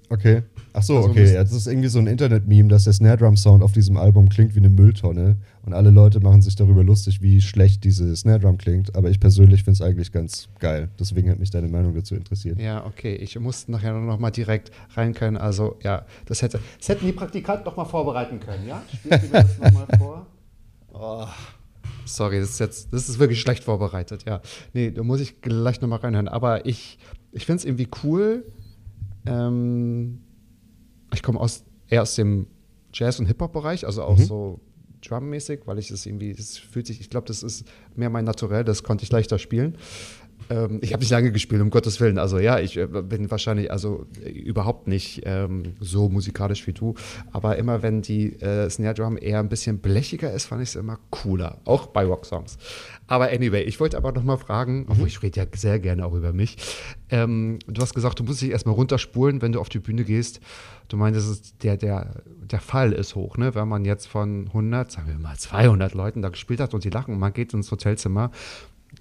Okay. 0.09 0.42
Ach 0.78 0.82
so, 0.82 0.98
Also 0.98 1.08
okay. 1.08 1.32
das 1.32 1.52
ist 1.52 1.66
irgendwie 1.66 1.88
so 1.88 1.98
ein 1.98 2.06
Internet-Meme, 2.06 2.68
dass 2.68 2.84
der 2.84 2.92
Snare 2.92 3.16
Drum 3.16 3.38
Sound 3.38 3.62
auf 3.62 3.72
diesem 3.72 3.96
Album 3.96 4.28
klingt 4.28 4.54
wie 4.54 4.58
eine 4.58 4.68
Mülltonne. 4.68 5.36
Und 5.64 5.72
alle 5.72 5.88
Leute 5.88 6.20
machen 6.20 6.42
sich 6.42 6.54
darüber 6.54 6.84
lustig, 6.84 7.22
wie 7.22 7.40
schlecht 7.40 7.82
diese 7.84 8.14
Snare 8.14 8.40
Drum 8.40 8.58
klingt. 8.58 8.94
Aber 8.94 9.08
ich 9.08 9.18
persönlich 9.18 9.64
finde 9.64 9.72
es 9.72 9.80
eigentlich 9.80 10.12
ganz 10.12 10.48
geil. 10.58 10.90
Deswegen 11.00 11.30
hat 11.30 11.38
mich 11.38 11.48
deine 11.48 11.68
Meinung 11.68 11.94
dazu 11.94 12.14
interessiert. 12.14 12.60
Ja, 12.60 12.84
okay. 12.84 13.14
Ich 13.14 13.38
muss 13.40 13.68
nachher 13.68 13.94
noch 13.94 14.18
mal 14.18 14.30
direkt 14.30 14.70
rein 14.94 15.14
können. 15.14 15.38
Also, 15.38 15.76
ja, 15.82 16.04
das 16.26 16.42
hätte. 16.42 16.60
Das 16.78 16.90
hätten 16.90 17.06
die 17.06 17.12
Praktikanten 17.12 17.64
noch 17.64 17.78
mal 17.78 17.86
vorbereiten 17.86 18.38
können, 18.38 18.68
ja? 18.68 18.82
Spielst 18.92 19.24
du 19.24 19.26
mir 19.28 19.42
das 19.44 19.58
noch 19.58 19.72
mal 19.72 19.86
vor? 19.98 20.26
Oh, 20.92 21.26
sorry, 22.04 22.38
das 22.38 22.50
ist 22.50 22.60
jetzt, 22.60 22.92
das 22.92 23.08
ist 23.08 23.18
wirklich 23.18 23.40
schlecht 23.40 23.64
vorbereitet, 23.64 24.24
ja. 24.26 24.42
Nee, 24.74 24.90
da 24.90 25.02
muss 25.02 25.20
ich 25.20 25.40
gleich 25.40 25.80
noch 25.80 25.88
mal 25.88 25.96
reinhören. 25.96 26.28
Aber 26.28 26.66
ich, 26.66 26.98
ich 27.32 27.46
finde 27.46 27.60
es 27.60 27.64
irgendwie 27.64 27.88
cool. 28.04 28.44
Ähm, 29.24 30.20
ich 31.12 31.22
komme 31.22 31.40
aus, 31.40 31.64
eher 31.88 32.02
aus 32.02 32.14
dem 32.14 32.46
Jazz- 32.92 33.18
und 33.18 33.26
Hip-Hop-Bereich, 33.26 33.86
also 33.86 34.02
auch 34.02 34.18
so 34.18 34.60
drummäßig, 35.02 35.60
weil 35.66 35.78
ich 35.78 35.90
es 35.90 36.06
irgendwie, 36.06 36.30
es 36.30 36.58
fühlt 36.58 36.86
sich, 36.86 37.00
ich 37.00 37.10
glaube, 37.10 37.26
das 37.26 37.42
ist 37.42 37.64
mehr 37.94 38.10
mein 38.10 38.24
Naturell, 38.24 38.64
das 38.64 38.82
konnte 38.82 39.04
ich 39.04 39.12
leichter 39.12 39.38
spielen. 39.38 39.76
Ähm, 40.51 40.79
ich 40.83 40.92
habe 40.92 41.01
nicht 41.01 41.11
lange 41.11 41.33
gespielt, 41.33 41.61
um 41.61 41.70
Gottes 41.70 42.01
Willen. 42.01 42.18
Also 42.18 42.38
ja, 42.38 42.59
ich 42.59 42.77
äh, 42.77 42.87
bin 42.87 43.31
wahrscheinlich 43.31 43.70
also 43.70 44.07
äh, 44.25 44.31
überhaupt 44.31 44.87
nicht 44.87 45.22
ähm, 45.25 45.75
so 45.81 46.09
musikalisch 46.09 46.66
wie 46.66 46.72
du. 46.72 46.94
Aber 47.33 47.57
immer 47.57 47.83
wenn 47.83 48.03
die 48.03 48.33
äh, 48.40 48.70
Snare 48.70 48.94
Drum 48.94 49.18
eher 49.20 49.40
ein 49.40 49.49
bisschen 49.49 49.79
blechiger 49.79 50.33
ist, 50.33 50.46
fand 50.46 50.62
ich 50.62 50.70
es 50.70 50.77
immer 50.77 50.99
cooler. 51.11 51.59
Auch 51.64 51.87
bei 51.87 52.05
Rocksongs. 52.05 52.59
Aber 53.07 53.31
anyway, 53.31 53.62
ich 53.62 53.79
wollte 53.81 53.96
aber 53.96 54.12
noch 54.12 54.25
mal 54.25 54.37
fragen, 54.37 54.87
obwohl 54.88 55.07
ich 55.09 55.22
rede 55.22 55.40
ja 55.40 55.46
sehr 55.55 55.79
gerne 55.79 56.05
auch 56.07 56.14
über 56.14 56.33
mich. 56.33 56.57
Ähm, 57.11 57.59
du 57.66 57.81
hast 57.81 57.94
gesagt, 57.94 58.18
du 58.18 58.25
musst 58.25 58.42
dich 58.42 58.51
erstmal 58.51 58.75
runterspulen, 58.75 59.42
wenn 59.42 59.53
du 59.53 59.61
auf 59.61 59.68
die 59.68 59.79
Bühne 59.79 60.05
gehst. 60.05 60.40
Du 60.88 60.96
meintest, 60.96 61.62
der, 61.62 61.77
der, 61.77 62.22
der 62.27 62.61
Fall 62.61 62.92
ist 62.92 63.14
hoch, 63.14 63.37
ne? 63.37 63.55
Wenn 63.55 63.68
man 63.68 63.85
jetzt 63.85 64.07
von 64.07 64.46
100, 64.49 64.90
sagen 64.90 65.09
wir 65.09 65.18
mal 65.18 65.37
200 65.37 65.94
Leuten 65.94 66.22
da 66.22 66.29
gespielt 66.29 66.61
hat 66.61 66.75
und 66.75 66.85
die 66.85 66.90
lachen 66.90 67.14
und 67.14 67.20
man 67.20 67.33
geht 67.33 67.55
ins 67.55 67.70
Hotelzimmer. 67.70 68.31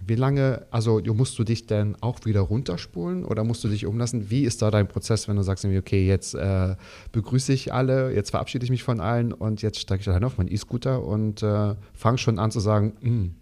Wie 0.07 0.15
lange, 0.15 0.65
also 0.71 1.01
musst 1.13 1.37
du 1.39 1.43
dich 1.43 1.65
denn 1.65 1.95
auch 2.01 2.19
wieder 2.25 2.41
runterspulen 2.41 3.25
oder 3.25 3.43
musst 3.43 3.63
du 3.63 3.67
dich 3.67 3.85
umlassen? 3.85 4.29
Wie 4.29 4.43
ist 4.43 4.61
da 4.61 4.69
dein 4.69 4.87
Prozess, 4.87 5.27
wenn 5.27 5.35
du 5.35 5.41
sagst, 5.41 5.65
okay, 5.65 6.05
jetzt 6.07 6.35
äh, 6.35 6.75
begrüße 7.11 7.53
ich 7.53 7.73
alle, 7.73 8.13
jetzt 8.13 8.29
verabschiede 8.29 8.65
ich 8.65 8.71
mich 8.71 8.83
von 8.83 8.99
allen 8.99 9.33
und 9.33 9.61
jetzt 9.61 9.79
steige 9.79 10.01
ich 10.01 10.07
allein 10.09 10.23
auf 10.23 10.37
meinen 10.37 10.51
E-Scooter 10.51 11.03
und 11.03 11.41
äh, 11.41 11.75
fange 11.93 12.17
schon 12.17 12.37
an 12.39 12.51
zu 12.51 12.59
sagen, 12.59 12.93
"Hm, 13.01 13.35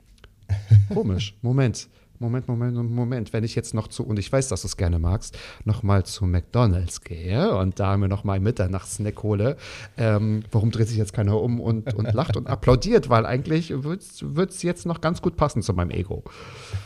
komisch, 0.94 1.36
Moment, 1.42 1.90
Moment, 2.24 2.48
Moment, 2.48 2.90
Moment, 2.90 3.34
wenn 3.34 3.44
ich 3.44 3.54
jetzt 3.54 3.74
noch 3.74 3.90
zu, 3.90 4.06
und 4.06 4.18
ich 4.18 4.32
weiß, 4.32 4.48
dass 4.48 4.62
du 4.62 4.68
es 4.68 4.78
gerne 4.78 4.98
magst, 4.98 5.38
nochmal 5.66 6.06
zu 6.06 6.26
McDonalds 6.26 7.02
gehe 7.02 7.54
und 7.56 7.80
da 7.82 7.98
mir 7.98 8.08
nochmal 8.08 8.38
einen 8.38 8.46
Mitternachtssnack 8.46 9.22
hole, 9.24 9.58
ähm, 9.98 10.44
warum 10.52 10.72
dreht 10.72 10.88
sich 10.88 10.98
jetzt 10.98 11.12
keiner 11.12 11.40
um 11.42 11.60
und, 11.60 11.94
und 11.94 12.14
lacht 12.14 12.38
und 12.38 12.48
applaudiert? 12.48 13.10
Weil 13.10 13.26
eigentlich 13.26 13.74
wird 13.76 14.52
es 14.52 14.64
jetzt 14.64 14.86
noch 14.86 15.02
ganz 15.02 15.22
gut 15.22 15.36
passen 15.36 15.62
zu 15.62 15.74
meinem 15.74 15.92
Ego. 15.92 16.24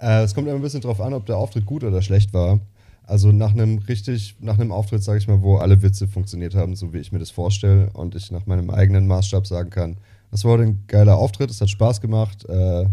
Äh, 0.00 0.24
es 0.24 0.34
kommt 0.34 0.48
immer 0.48 0.56
ein 0.56 0.62
bisschen 0.62 0.80
drauf 0.80 1.00
an, 1.00 1.14
ob 1.14 1.24
der 1.24 1.36
Auftritt 1.36 1.66
gut 1.66 1.84
oder 1.84 2.02
schlecht 2.02 2.34
war. 2.34 2.58
Also 3.04 3.30
nach 3.30 3.52
einem 3.52 3.78
richtig, 3.78 4.36
nach 4.40 4.58
einem 4.58 4.72
Auftritt, 4.72 5.04
sage 5.04 5.18
ich 5.18 5.28
mal, 5.28 5.40
wo 5.40 5.58
alle 5.58 5.82
Witze 5.82 6.08
funktioniert 6.08 6.56
haben, 6.56 6.74
so 6.74 6.92
wie 6.92 6.98
ich 6.98 7.12
mir 7.12 7.20
das 7.20 7.30
vorstelle, 7.30 7.90
und 7.92 8.16
ich 8.16 8.32
nach 8.32 8.44
meinem 8.44 8.70
eigenen 8.70 9.06
Maßstab 9.06 9.46
sagen 9.46 9.70
kann, 9.70 9.96
das 10.30 10.44
war 10.44 10.54
heute 10.54 10.64
ein 10.64 10.84
geiler 10.88 11.16
Auftritt, 11.16 11.48
es 11.48 11.60
hat 11.60 11.70
Spaß 11.70 12.00
gemacht. 12.00 12.44
Äh, 12.48 12.86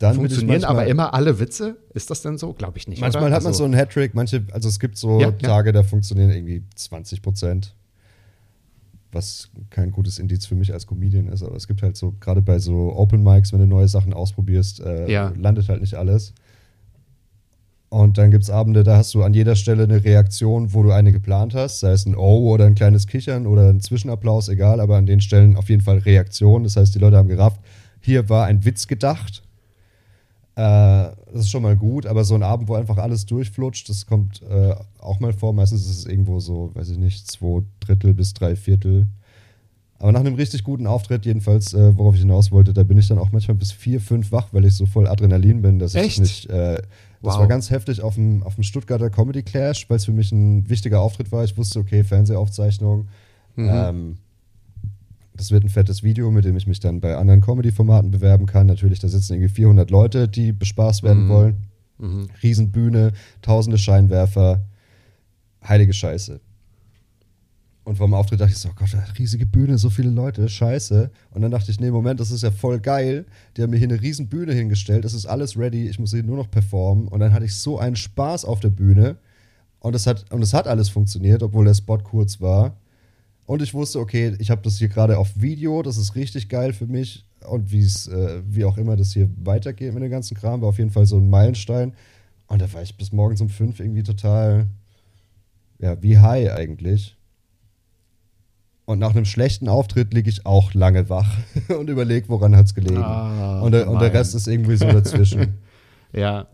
dann 0.00 0.16
Funktionieren 0.16 0.64
aber 0.64 0.86
immer 0.86 1.14
alle 1.14 1.38
Witze? 1.38 1.76
Ist 1.94 2.10
das 2.10 2.22
denn 2.22 2.36
so? 2.38 2.52
Glaube 2.54 2.78
ich 2.78 2.88
nicht. 2.88 3.00
Manchmal 3.00 3.24
oder? 3.26 3.34
hat 3.36 3.42
man 3.42 3.48
Also- 3.50 3.58
so 3.58 3.64
einen 3.64 3.74
Hattrick, 3.74 4.14
manche, 4.14 4.42
also 4.50 4.68
es 4.68 4.80
gibt 4.80 4.96
so 4.96 5.20
Ja. 5.20 5.30
Tage, 5.30 5.72
da 5.72 5.82
funktionieren 5.84 6.30
irgendwie 6.30 6.62
20 6.74 7.22
Prozent. 7.22 7.74
Was 9.12 9.50
kein 9.70 9.90
gutes 9.90 10.18
Indiz 10.18 10.46
für 10.46 10.54
mich 10.54 10.72
als 10.72 10.86
Comedian 10.86 11.26
ist, 11.28 11.42
aber 11.42 11.56
es 11.56 11.66
gibt 11.66 11.82
halt 11.82 11.96
so, 11.96 12.14
gerade 12.20 12.42
bei 12.42 12.58
so 12.60 12.92
Open 12.96 13.22
Mics, 13.22 13.52
wenn 13.52 13.58
du 13.60 13.66
neue 13.66 13.88
Sachen 13.88 14.12
ausprobierst, 14.14 14.80
äh, 14.80 15.06
landet 15.36 15.68
halt 15.68 15.80
nicht 15.80 15.94
alles. 15.94 16.32
Und 17.88 18.18
dann 18.18 18.30
gibt 18.30 18.44
es 18.44 18.50
Abende, 18.50 18.84
da 18.84 18.96
hast 18.98 19.12
du 19.14 19.24
an 19.24 19.34
jeder 19.34 19.56
Stelle 19.56 19.82
eine 19.82 20.04
Reaktion, 20.04 20.72
wo 20.74 20.84
du 20.84 20.92
eine 20.92 21.10
geplant 21.10 21.54
hast, 21.54 21.80
sei 21.80 21.90
es 21.90 22.06
ein 22.06 22.14
Oh 22.16 22.48
oder 22.52 22.66
ein 22.66 22.76
kleines 22.76 23.08
Kichern 23.08 23.48
oder 23.48 23.68
ein 23.68 23.80
Zwischenapplaus, 23.80 24.48
egal, 24.48 24.78
aber 24.80 24.96
an 24.96 25.06
den 25.06 25.20
Stellen 25.20 25.56
auf 25.56 25.68
jeden 25.68 25.82
Fall 25.82 25.98
Reaktion. 25.98 26.62
Das 26.62 26.76
heißt, 26.76 26.94
die 26.94 27.00
Leute 27.00 27.16
haben 27.16 27.28
gerafft, 27.28 27.60
hier 28.00 28.28
war 28.28 28.46
ein 28.46 28.64
Witz 28.64 28.86
gedacht. 28.86 29.42
Äh, 30.60 31.14
das 31.32 31.42
ist 31.42 31.50
schon 31.50 31.62
mal 31.62 31.74
gut, 31.76 32.04
aber 32.04 32.22
so 32.24 32.34
ein 32.34 32.42
Abend, 32.42 32.68
wo 32.68 32.74
einfach 32.74 32.98
alles 32.98 33.24
durchflutscht, 33.24 33.88
das 33.88 34.04
kommt 34.04 34.42
äh, 34.42 34.74
auch 34.98 35.18
mal 35.18 35.32
vor. 35.32 35.54
Meistens 35.54 35.86
ist 35.86 36.00
es 36.00 36.06
irgendwo 36.06 36.38
so, 36.38 36.70
weiß 36.74 36.90
ich 36.90 36.98
nicht, 36.98 37.30
zwei 37.30 37.62
Drittel 37.80 38.12
bis 38.12 38.34
drei 38.34 38.56
Viertel. 38.56 39.06
Aber 39.98 40.12
nach 40.12 40.20
einem 40.20 40.34
richtig 40.34 40.62
guten 40.64 40.86
Auftritt, 40.86 41.24
jedenfalls, 41.24 41.72
äh, 41.72 41.96
worauf 41.96 42.14
ich 42.14 42.20
hinaus 42.20 42.50
wollte, 42.52 42.74
da 42.74 42.82
bin 42.82 42.98
ich 42.98 43.08
dann 43.08 43.18
auch 43.18 43.32
manchmal 43.32 43.54
bis 43.56 43.72
vier, 43.72 44.00
fünf 44.00 44.32
wach, 44.32 44.48
weil 44.52 44.64
ich 44.66 44.74
so 44.74 44.84
voll 44.86 45.06
Adrenalin 45.06 45.62
bin, 45.62 45.78
dass 45.78 45.94
ich 45.94 46.00
Echt? 46.02 46.18
das 46.18 46.28
nicht. 46.28 46.50
Äh, 46.50 46.74
das 47.22 47.34
Wow. 47.34 47.40
war 47.40 47.48
ganz 47.48 47.70
heftig 47.70 48.02
auf 48.02 48.14
dem, 48.14 48.42
auf 48.42 48.54
dem 48.54 48.64
Stuttgarter 48.64 49.08
Comedy 49.10 49.42
Clash, 49.42 49.88
weil 49.88 49.96
es 49.98 50.04
für 50.06 50.12
mich 50.12 50.30
ein 50.32 50.68
wichtiger 50.68 51.00
Auftritt 51.00 51.30
war. 51.32 51.44
Ich 51.44 51.56
wusste, 51.56 51.78
okay, 51.78 52.02
Fernsehaufzeichnung. 52.04 53.08
Ähm, 53.58 54.16
das 55.40 55.50
wird 55.50 55.64
ein 55.64 55.70
fettes 55.70 56.02
Video, 56.02 56.30
mit 56.30 56.44
dem 56.44 56.54
ich 56.56 56.66
mich 56.66 56.80
dann 56.80 57.00
bei 57.00 57.16
anderen 57.16 57.40
Comedy-Formaten 57.40 58.10
bewerben 58.10 58.44
kann. 58.44 58.66
Natürlich, 58.66 58.98
da 58.98 59.08
sitzen 59.08 59.32
irgendwie 59.32 59.48
400 59.48 59.90
Leute, 59.90 60.28
die 60.28 60.52
bespaßt 60.52 61.02
werden 61.02 61.30
wollen. 61.30 61.66
Riesenbühne, 62.42 63.12
tausende 63.40 63.78
Scheinwerfer. 63.78 64.66
Heilige 65.66 65.94
Scheiße. 65.94 66.40
Und 67.84 67.96
vor 67.96 68.06
dem 68.06 68.12
Auftritt 68.12 68.40
dachte 68.40 68.52
ich 68.52 68.58
so, 68.58 68.68
oh 68.68 68.72
Gott, 68.76 68.90
riesige 69.18 69.46
Bühne, 69.46 69.78
so 69.78 69.88
viele 69.88 70.10
Leute, 70.10 70.46
scheiße. 70.46 71.10
Und 71.30 71.40
dann 71.40 71.50
dachte 71.50 71.70
ich, 71.70 71.80
nee, 71.80 71.90
Moment, 71.90 72.20
das 72.20 72.30
ist 72.30 72.42
ja 72.42 72.50
voll 72.50 72.78
geil. 72.78 73.24
Die 73.56 73.62
haben 73.62 73.70
mir 73.70 73.78
hier 73.78 73.88
eine 73.88 74.00
riesen 74.00 74.28
Bühne 74.28 74.52
hingestellt, 74.52 75.06
es 75.06 75.14
ist 75.14 75.24
alles 75.24 75.56
ready, 75.56 75.88
ich 75.88 75.98
muss 75.98 76.10
hier 76.10 76.22
nur 76.22 76.36
noch 76.36 76.50
performen. 76.50 77.08
Und 77.08 77.20
dann 77.20 77.32
hatte 77.32 77.46
ich 77.46 77.56
so 77.56 77.78
einen 77.78 77.96
Spaß 77.96 78.44
auf 78.44 78.60
der 78.60 78.68
Bühne. 78.68 79.16
Und 79.78 79.94
es 79.94 80.06
hat, 80.06 80.30
und 80.32 80.42
es 80.42 80.52
hat 80.52 80.68
alles 80.68 80.90
funktioniert, 80.90 81.42
obwohl 81.42 81.64
der 81.64 81.74
Spot 81.74 81.98
kurz 81.98 82.42
war. 82.42 82.76
Und 83.50 83.62
ich 83.62 83.74
wusste, 83.74 83.98
okay, 83.98 84.36
ich 84.38 84.48
habe 84.48 84.62
das 84.62 84.78
hier 84.78 84.86
gerade 84.86 85.18
auf 85.18 85.32
Video, 85.34 85.82
das 85.82 85.96
ist 85.96 86.14
richtig 86.14 86.48
geil 86.48 86.72
für 86.72 86.86
mich. 86.86 87.26
Und 87.48 87.72
wie 87.72 87.80
es, 87.80 88.06
äh, 88.06 88.42
wie 88.46 88.64
auch 88.64 88.78
immer 88.78 88.94
das 88.94 89.12
hier 89.12 89.28
weitergeht 89.42 89.92
mit 89.92 90.04
dem 90.04 90.10
ganzen 90.12 90.36
Kram, 90.36 90.62
war 90.62 90.68
auf 90.68 90.78
jeden 90.78 90.92
Fall 90.92 91.04
so 91.04 91.18
ein 91.18 91.28
Meilenstein. 91.28 91.92
Und 92.46 92.62
da 92.62 92.72
war 92.72 92.82
ich 92.82 92.96
bis 92.96 93.10
morgens 93.10 93.40
um 93.40 93.48
fünf 93.48 93.80
irgendwie 93.80 94.04
total, 94.04 94.68
ja, 95.80 96.00
wie 96.00 96.20
high 96.20 96.52
eigentlich. 96.52 97.16
Und 98.84 99.00
nach 99.00 99.16
einem 99.16 99.24
schlechten 99.24 99.68
Auftritt 99.68 100.14
liege 100.14 100.30
ich 100.30 100.46
auch 100.46 100.72
lange 100.72 101.10
wach 101.10 101.36
und 101.76 101.90
überlege, 101.90 102.28
woran 102.28 102.54
hat 102.54 102.66
es 102.66 102.74
gelegen. 102.76 103.02
Ah, 103.02 103.62
und, 103.62 103.72
der, 103.72 103.90
und 103.90 104.00
der. 104.00 104.14
Rest 104.14 104.36
ist 104.36 104.46
irgendwie 104.46 104.76
so 104.76 104.86
dazwischen. 104.86 105.58
Ja. 106.12 106.46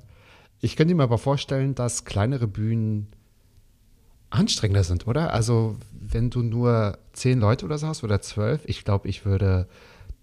Ich 0.62 0.76
könnte 0.76 0.94
mir 0.94 1.02
aber 1.02 1.18
vorstellen, 1.18 1.74
dass 1.74 2.06
kleinere 2.06 2.46
Bühnen 2.46 3.08
anstrengender 4.30 4.84
sind, 4.84 5.06
oder? 5.06 5.34
Also, 5.34 5.76
wenn 6.12 6.30
du 6.30 6.42
nur 6.42 6.98
zehn 7.12 7.38
Leute 7.38 7.64
oder 7.64 7.78
so 7.78 7.86
hast 7.86 8.04
oder 8.04 8.20
zwölf, 8.20 8.62
ich 8.66 8.84
glaube, 8.84 9.08
ich 9.08 9.24
würde. 9.24 9.68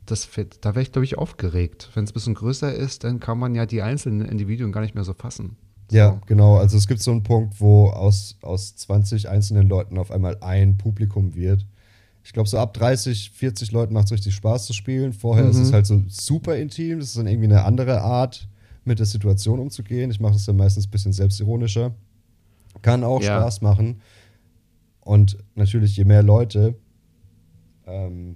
Das, 0.06 0.28
da 0.60 0.76
wäre 0.76 0.82
ich, 0.82 0.91
glaube 0.91 1.06
ich, 1.06 1.17
aufgeregt. 1.17 1.89
Wenn 1.93 2.04
es 2.04 2.12
ein 2.12 2.13
bisschen 2.13 2.34
größer 2.34 2.74
ist, 2.74 3.06
dann 3.06 3.22
kann 3.22 3.39
man 3.39 3.56
ja 3.56 3.65
die 3.65 3.82
einzelnen 3.82 4.28
Individuen 4.28 4.74
gar 4.74 4.82
nicht 4.82 4.96
mehr 4.96 5.06
so 5.06 5.13
fassen. 5.13 5.56
Ja, 5.91 6.19
genau. 6.26 6.58
Also 6.58 6.76
es 6.78 6.88
gibt 6.88 7.02
so 7.02 7.12
einen 7.12 7.24
Punkt, 7.24 7.62
wo 7.62 7.88
aus, 7.88 8.36
aus 8.41 8.76
20 8.76 9.30
einzelnen 9.30 9.69
Leuten 9.69 9.98
auf 9.98 10.12
einmal 10.12 10.38
ein 10.41 10.78
Publikum 10.78 11.36
wird. 11.36 11.65
Ich 12.26 12.34
glaube, 12.34 12.50
so 12.50 12.58
ab 12.58 12.74
30, 12.74 13.32
40 13.32 13.72
Leuten 13.72 13.93
macht 13.93 14.06
es 14.08 14.12
richtig 14.12 14.36
Spaß 14.36 14.65
zu 14.65 14.74
spielen. 14.74 15.13
Vorher 15.13 15.48
ist 15.48 15.58
es 15.58 15.72
halt 15.72 15.86
so 15.86 16.02
super 16.08 16.58
intim. 16.58 17.00
Das 17.00 17.10
ist 17.10 17.17
dann 17.17 17.28
irgendwie 17.28 17.48
eine 17.48 17.63
andere 17.63 18.02
Art, 18.02 18.48
mit 18.86 19.00
der 19.00 19.06
Situation 19.06 19.60
umzugehen. 19.60 20.12
Ich 20.12 20.19
mache 20.19 20.34
das 20.34 20.46
dann 20.46 20.58
meistens 20.58 20.88
ein 20.88 20.91
bisschen 20.91 21.13
selbstironischer. 21.13 21.93
Kann 22.82 23.04
auch 23.04 23.22
Ja. 23.22 23.39
Spaß 23.39 23.62
machen. 23.62 24.02
Und 25.03 25.37
natürlich, 25.55 25.97
je 25.97 26.05
mehr 26.05 26.23
Leute, 26.23 26.75
ähm, 27.85 28.35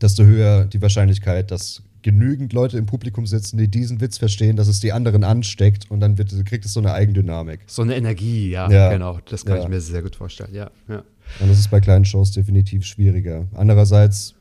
desto 0.00 0.24
höher 0.24 0.64
die 0.66 0.80
Wahrscheinlichkeit, 0.80 1.50
dass 1.50 1.82
genügend 2.02 2.52
Leute 2.52 2.78
im 2.78 2.86
Publikum 2.86 3.26
sitzen, 3.26 3.58
die 3.58 3.66
diesen 3.68 4.00
Witz 4.00 4.18
verstehen, 4.18 4.54
dass 4.54 4.68
es 4.68 4.78
die 4.78 4.92
anderen 4.92 5.24
ansteckt 5.24 5.90
und 5.90 5.98
dann 5.98 6.18
wird, 6.18 6.30
kriegt 6.46 6.64
es 6.64 6.72
so 6.72 6.78
eine 6.78 6.92
Eigendynamik. 6.92 7.60
So 7.66 7.82
eine 7.82 7.96
Energie, 7.96 8.50
ja, 8.50 8.70
Ja. 8.70 8.92
genau. 8.92 9.18
Das 9.28 9.44
kann 9.44 9.56
Ja. 9.56 9.62
ich 9.64 9.68
mir 9.68 9.80
sehr 9.80 10.02
gut 10.02 10.14
vorstellen, 10.14 10.54
ja. 10.54 10.70
ja. 10.88 11.02
Und 11.40 11.48
das 11.50 11.58
ist 11.58 11.68
bei 11.68 11.80
kleinen 11.80 12.04
Shows 12.04 12.30
definitiv 12.30 12.84
schwieriger. 12.84 13.48
Andererseits 13.54 14.34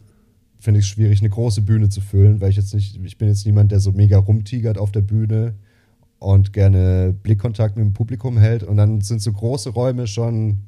finde 0.59 0.79
ich 0.79 0.85
es 0.85 0.89
schwierig, 0.89 1.21
eine 1.21 1.29
große 1.29 1.63
Bühne 1.63 1.89
zu 1.89 2.01
füllen, 2.01 2.39
weil 2.39 2.51
ich 2.51 2.57
jetzt 2.57 2.73
nicht, 2.75 2.99
ich 3.03 3.17
bin 3.17 3.27
jetzt 3.29 3.45
niemand, 3.47 3.71
der 3.71 3.79
so 3.79 3.91
mega 3.91 4.19
rumtigert 4.19 4.77
auf 4.77 4.91
der 4.91 5.01
Bühne 5.01 5.55
und 6.19 6.53
gerne 6.53 7.15
Blickkontakt 7.23 7.77
mit 7.77 7.85
dem 7.85 7.93
Publikum 7.93 8.38
hält. 8.38 8.61
Und 8.63 8.77
dann 8.77 9.01
sind 9.01 9.23
so 9.23 9.31
große 9.31 9.71
Räume 9.71 10.05
schon 10.05 10.59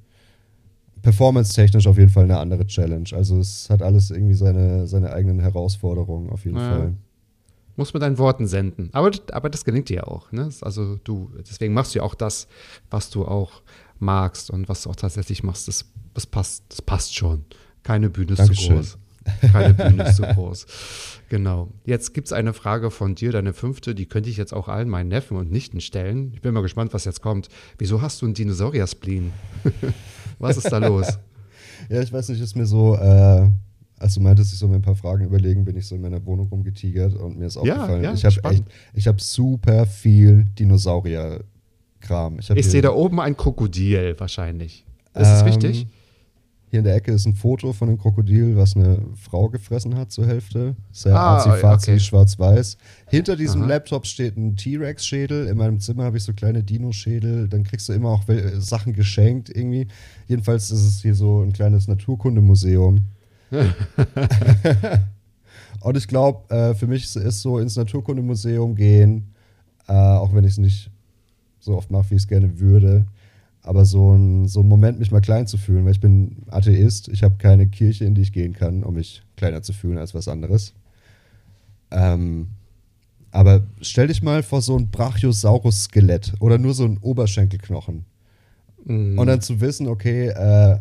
performance-technisch 1.08 1.88
auf 1.88 1.98
jeden 1.98 2.10
Fall 2.10 2.26
eine 2.26 2.38
andere 2.38 2.68
Challenge. 2.68 3.08
Also 3.14 3.40
es 3.40 3.70
hat 3.70 3.82
alles 3.82 4.12
irgendwie 4.12 4.34
seine, 4.34 4.88
seine 4.88 5.14
eigenen 5.14 5.40
Herausforderungen 5.40 6.30
auf 6.30 6.44
jeden 6.44 6.58
Ja. 6.58 6.70
Fall. 6.70 6.94
Muss 7.78 7.94
mit 7.94 8.04
deinen 8.04 8.18
Worten 8.18 8.46
senden. 8.46 8.90
Aber, 8.92 9.12
aber 9.32 9.50
das 9.50 9.64
gelingt 9.64 9.88
dir 9.88 9.98
ja 9.98 10.04
auch. 10.04 10.34
Ne? 10.34 10.50
Also 10.62 10.98
du, 11.06 11.32
deswegen 11.50 11.74
machst 11.74 11.96
du 11.96 12.00
ja 12.00 12.04
auch 12.04 12.14
das, 12.16 12.50
was 12.90 13.10
du 13.10 13.24
auch 13.26 13.62
magst 14.00 14.52
und 14.52 14.68
was 14.68 14.82
du 14.84 14.90
auch 14.90 14.98
tatsächlich 14.98 15.44
machst, 15.44 15.70
das, 15.70 15.86
das, 16.14 16.26
passt, 16.26 16.66
das 16.68 16.82
passt 16.82 17.16
schon. 17.16 17.46
Keine 17.84 18.10
Bühne 18.10 18.34
ist 18.34 18.40
Dankeschön. 18.40 18.84
zu 18.84 18.98
groß. 18.98 19.52
Keine 19.54 19.74
Bühne 19.76 20.04
ist 20.10 20.18
zu 20.18 20.24
groß. 20.24 20.66
Genau. 21.30 21.70
Jetzt 21.86 22.14
gibt 22.14 22.28
es 22.28 22.34
eine 22.34 22.54
Frage 22.54 22.92
von 22.92 23.16
dir, 23.16 23.32
deine 23.32 23.54
fünfte, 23.54 23.96
die 23.96 24.08
könnte 24.08 24.30
ich 24.30 24.36
jetzt 24.36 24.54
auch 24.54 24.68
allen 24.68 24.90
meinen 24.90 25.08
Neffen 25.08 25.38
und 25.38 25.52
Nichten 25.52 25.80
stellen. 25.80 26.32
Ich 26.34 26.42
bin 26.42 26.54
mal 26.54 26.62
gespannt, 26.62 26.94
was 26.94 27.06
jetzt 27.06 27.22
kommt. 27.22 27.48
Wieso 27.78 28.02
hast 28.02 28.22
du 28.22 28.26
einen 28.26 28.34
Dinosaurier-Spleen? 28.34 29.32
was 30.40 30.58
ist 30.58 30.72
da 30.72 30.78
los? 30.78 31.20
Ja, 31.90 32.02
ich 32.02 32.12
weiß 32.12 32.30
nicht, 32.30 32.42
ist 32.42 32.56
mir 32.56 32.66
so, 32.66 32.96
äh, 32.96 33.50
als 34.00 34.16
du 34.16 34.20
meintest, 34.20 34.52
ich 34.52 34.60
soll 34.60 34.68
mir 34.70 34.76
ein 34.76 34.82
paar 34.82 34.96
Fragen 34.96 35.24
überlegen, 35.26 35.64
bin 35.64 35.78
ich 35.78 35.86
so 35.88 35.96
in 35.96 36.02
meiner 36.02 36.26
Wohnung 36.26 36.48
rumgetigert 36.50 37.14
und 37.14 37.38
mir 37.38 37.46
ist 37.46 37.56
Ja, 37.56 37.62
aufgefallen, 37.62 38.04
ja, 38.04 38.14
ich 38.14 38.26
habe 38.26 38.36
echt, 38.50 38.64
ich 38.94 39.08
habe 39.08 39.22
super 39.22 39.86
viel 39.86 40.46
Dinosaurier-Kram. 40.60 42.40
Ich, 42.40 42.50
Ich 42.50 42.68
sehe 42.68 42.82
da 42.82 42.92
oben 42.92 43.20
ein 43.20 43.38
Krokodil 43.38 44.16
wahrscheinlich. 44.20 44.86
Ist 45.14 45.28
es 45.28 45.42
Ähm, 45.42 45.48
richtig? 45.48 45.88
Hier 46.70 46.80
in 46.80 46.86
der 46.86 46.96
Ecke 46.96 47.14
ist 47.14 47.26
ein 47.26 47.34
Foto 47.34 47.72
von 47.72 47.88
einem 47.88 47.98
Krokodil, 47.98 48.58
was 48.58 48.76
eine 48.76 49.00
Frau 49.16 49.48
gefressen 49.48 49.96
hat 49.96 50.12
zur 50.12 50.28
Hälfte. 50.28 50.76
Sehr 50.92 51.16
Ah, 51.16 51.38
arzi-fazi, 51.38 51.92
okay. 51.92 52.00
schwarz-weiß. 52.02 52.78
Hinter 53.10 53.38
diesem 53.38 53.62
Aha. 53.62 53.70
Laptop 53.70 54.06
steht 54.06 54.36
ein 54.36 54.58
T-Rex-Schädel. 54.58 55.48
In 55.48 55.56
meinem 55.58 55.80
Zimmer 55.80 56.04
habe 56.04 56.18
ich 56.18 56.24
so 56.24 56.34
kleine 56.34 56.64
Dino-Schädel. 56.64 57.48
Dann 57.48 57.64
kriegst 57.64 57.88
du 57.88 57.94
immer 57.94 58.10
auch 58.10 58.28
wel- 58.28 58.60
Sachen 58.60 58.92
geschenkt 58.92 59.50
irgendwie. 59.50 59.88
Jedenfalls 60.28 60.70
ist 60.70 60.86
es 60.86 61.02
hier 61.02 61.16
so 61.16 61.42
ein 61.42 61.54
kleines 61.54 61.88
Naturkundemuseum. 61.88 63.00
Und 65.82 65.98
ich 65.98 66.08
glaube, 66.08 66.54
äh, 66.54 66.74
für 66.76 66.88
mich 66.88 67.16
ist 67.16 67.42
so 67.42 67.60
ins 67.60 67.76
Naturkundemuseum 67.78 68.76
gehen, 68.76 69.34
äh, 69.88 69.94
auch 69.94 70.34
wenn 70.34 70.44
ich 70.44 70.52
es 70.54 70.58
nicht 70.58 70.90
so 71.60 71.78
oft 71.78 71.92
mache, 71.92 72.10
wie 72.12 72.16
ich 72.16 72.24
es 72.24 72.28
gerne 72.28 72.60
würde, 72.60 73.06
aber 73.68 73.86
so 73.86 74.14
ein, 74.14 74.48
so 74.48 74.62
ein 74.62 74.68
Moment, 74.68 75.00
mich 75.00 75.12
mal 75.12 75.22
klein 75.22 75.48
zu 75.48 75.58
fühlen, 75.58 75.86
weil 75.86 75.92
ich 75.92 76.00
bin 76.00 76.38
Atheist, 76.48 77.10
ich 77.10 77.24
habe 77.24 77.36
keine 77.38 77.68
Kirche, 77.68 78.06
in 78.06 78.16
die 78.16 78.22
ich 78.22 78.34
gehen 78.34 78.54
kann, 78.54 78.84
um 78.84 78.96
mich 78.96 79.24
kleiner 79.36 79.62
zu 79.62 79.74
fühlen 79.74 79.98
als 79.98 80.14
was 80.14 80.28
anderes. 80.28 80.74
Ähm, 81.92 82.48
aber 83.32 83.68
stell 83.82 84.08
dich 84.08 84.24
mal 84.24 84.42
vor 84.42 84.62
so 84.62 84.78
ein 84.78 84.90
Brachiosaurus-Skelett 84.90 86.34
oder 86.40 86.58
nur 86.58 86.74
so 86.74 86.86
ein 86.86 86.98
Oberschenkelknochen. 86.98 88.06
Mhm. 88.86 89.20
Und 89.20 89.28
dann 89.28 89.42
zu 89.42 89.60
wissen, 89.62 89.88
okay, 89.88 90.30
äh, 90.30 90.80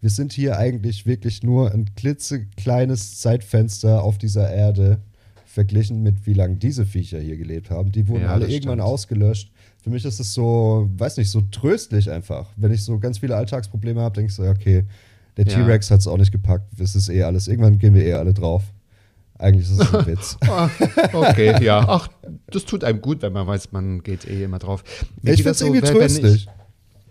wir 0.00 0.10
sind 0.10 0.32
hier 0.32 0.56
eigentlich 0.56 1.06
wirklich 1.06 1.42
nur 1.42 1.72
ein 1.72 1.94
klitzekleines 1.96 3.18
Zeitfenster 3.18 4.02
auf 4.02 4.16
dieser 4.16 4.50
Erde, 4.50 5.00
verglichen 5.48 6.02
mit 6.02 6.26
wie 6.26 6.34
lange 6.34 6.56
diese 6.56 6.84
Viecher 6.86 7.18
hier 7.20 7.36
gelebt 7.36 7.70
haben. 7.70 7.90
Die 7.90 8.06
wurden 8.08 8.22
Ja, 8.24 8.32
alle 8.34 8.46
irgendwann 8.46 8.78
stimmt. 8.78 8.88
ausgelöscht. 8.92 9.50
Für 9.82 9.90
mich 9.90 10.04
ist 10.04 10.20
es 10.20 10.34
so, 10.34 10.88
weiß 10.96 11.16
nicht, 11.16 11.30
so 11.30 11.40
tröstlich 11.50 12.10
einfach. 12.10 12.50
Wenn 12.56 12.72
ich 12.72 12.84
so 12.84 12.98
ganz 12.98 13.18
viele 13.18 13.36
Alltagsprobleme 13.36 14.00
habe, 14.00 14.14
denke 14.14 14.30
ich 14.30 14.34
so, 14.36 14.42
okay, 14.44 14.84
der 15.36 15.46
Ja. 15.46 15.54
T-Rex 15.54 15.90
hat 15.90 16.00
es 16.00 16.06
auch 16.06 16.18
nicht 16.18 16.32
gepackt. 16.32 16.68
Das 16.78 16.94
ist 16.94 17.08
eh 17.08 17.22
alles. 17.22 17.48
Irgendwann 17.48 17.78
gehen 17.78 17.94
wir 17.94 18.04
eh 18.04 18.12
alle 18.14 18.34
drauf. 18.34 18.62
Eigentlich 19.38 19.70
ist 19.70 19.80
es 19.80 19.94
ein 19.94 20.06
Witz. 20.06 20.36
Ah, 20.48 20.68
okay, 21.12 21.62
ja. 21.64 21.84
Ach, 21.88 22.08
das 22.48 22.64
tut 22.64 22.82
einem 22.84 23.00
gut, 23.00 23.22
wenn 23.22 23.32
man 23.32 23.46
weiß, 23.46 23.70
man 23.72 24.02
geht 24.02 24.26
eh 24.28 24.42
immer 24.44 24.58
drauf. 24.58 24.82
Mir 25.22 25.30
ich 25.32 25.38
finde 25.38 25.52
es 25.52 25.60
irgendwie 25.60 25.80
wenn- 25.82 25.88
wenn 25.94 25.98
tröstlich. 26.00 26.48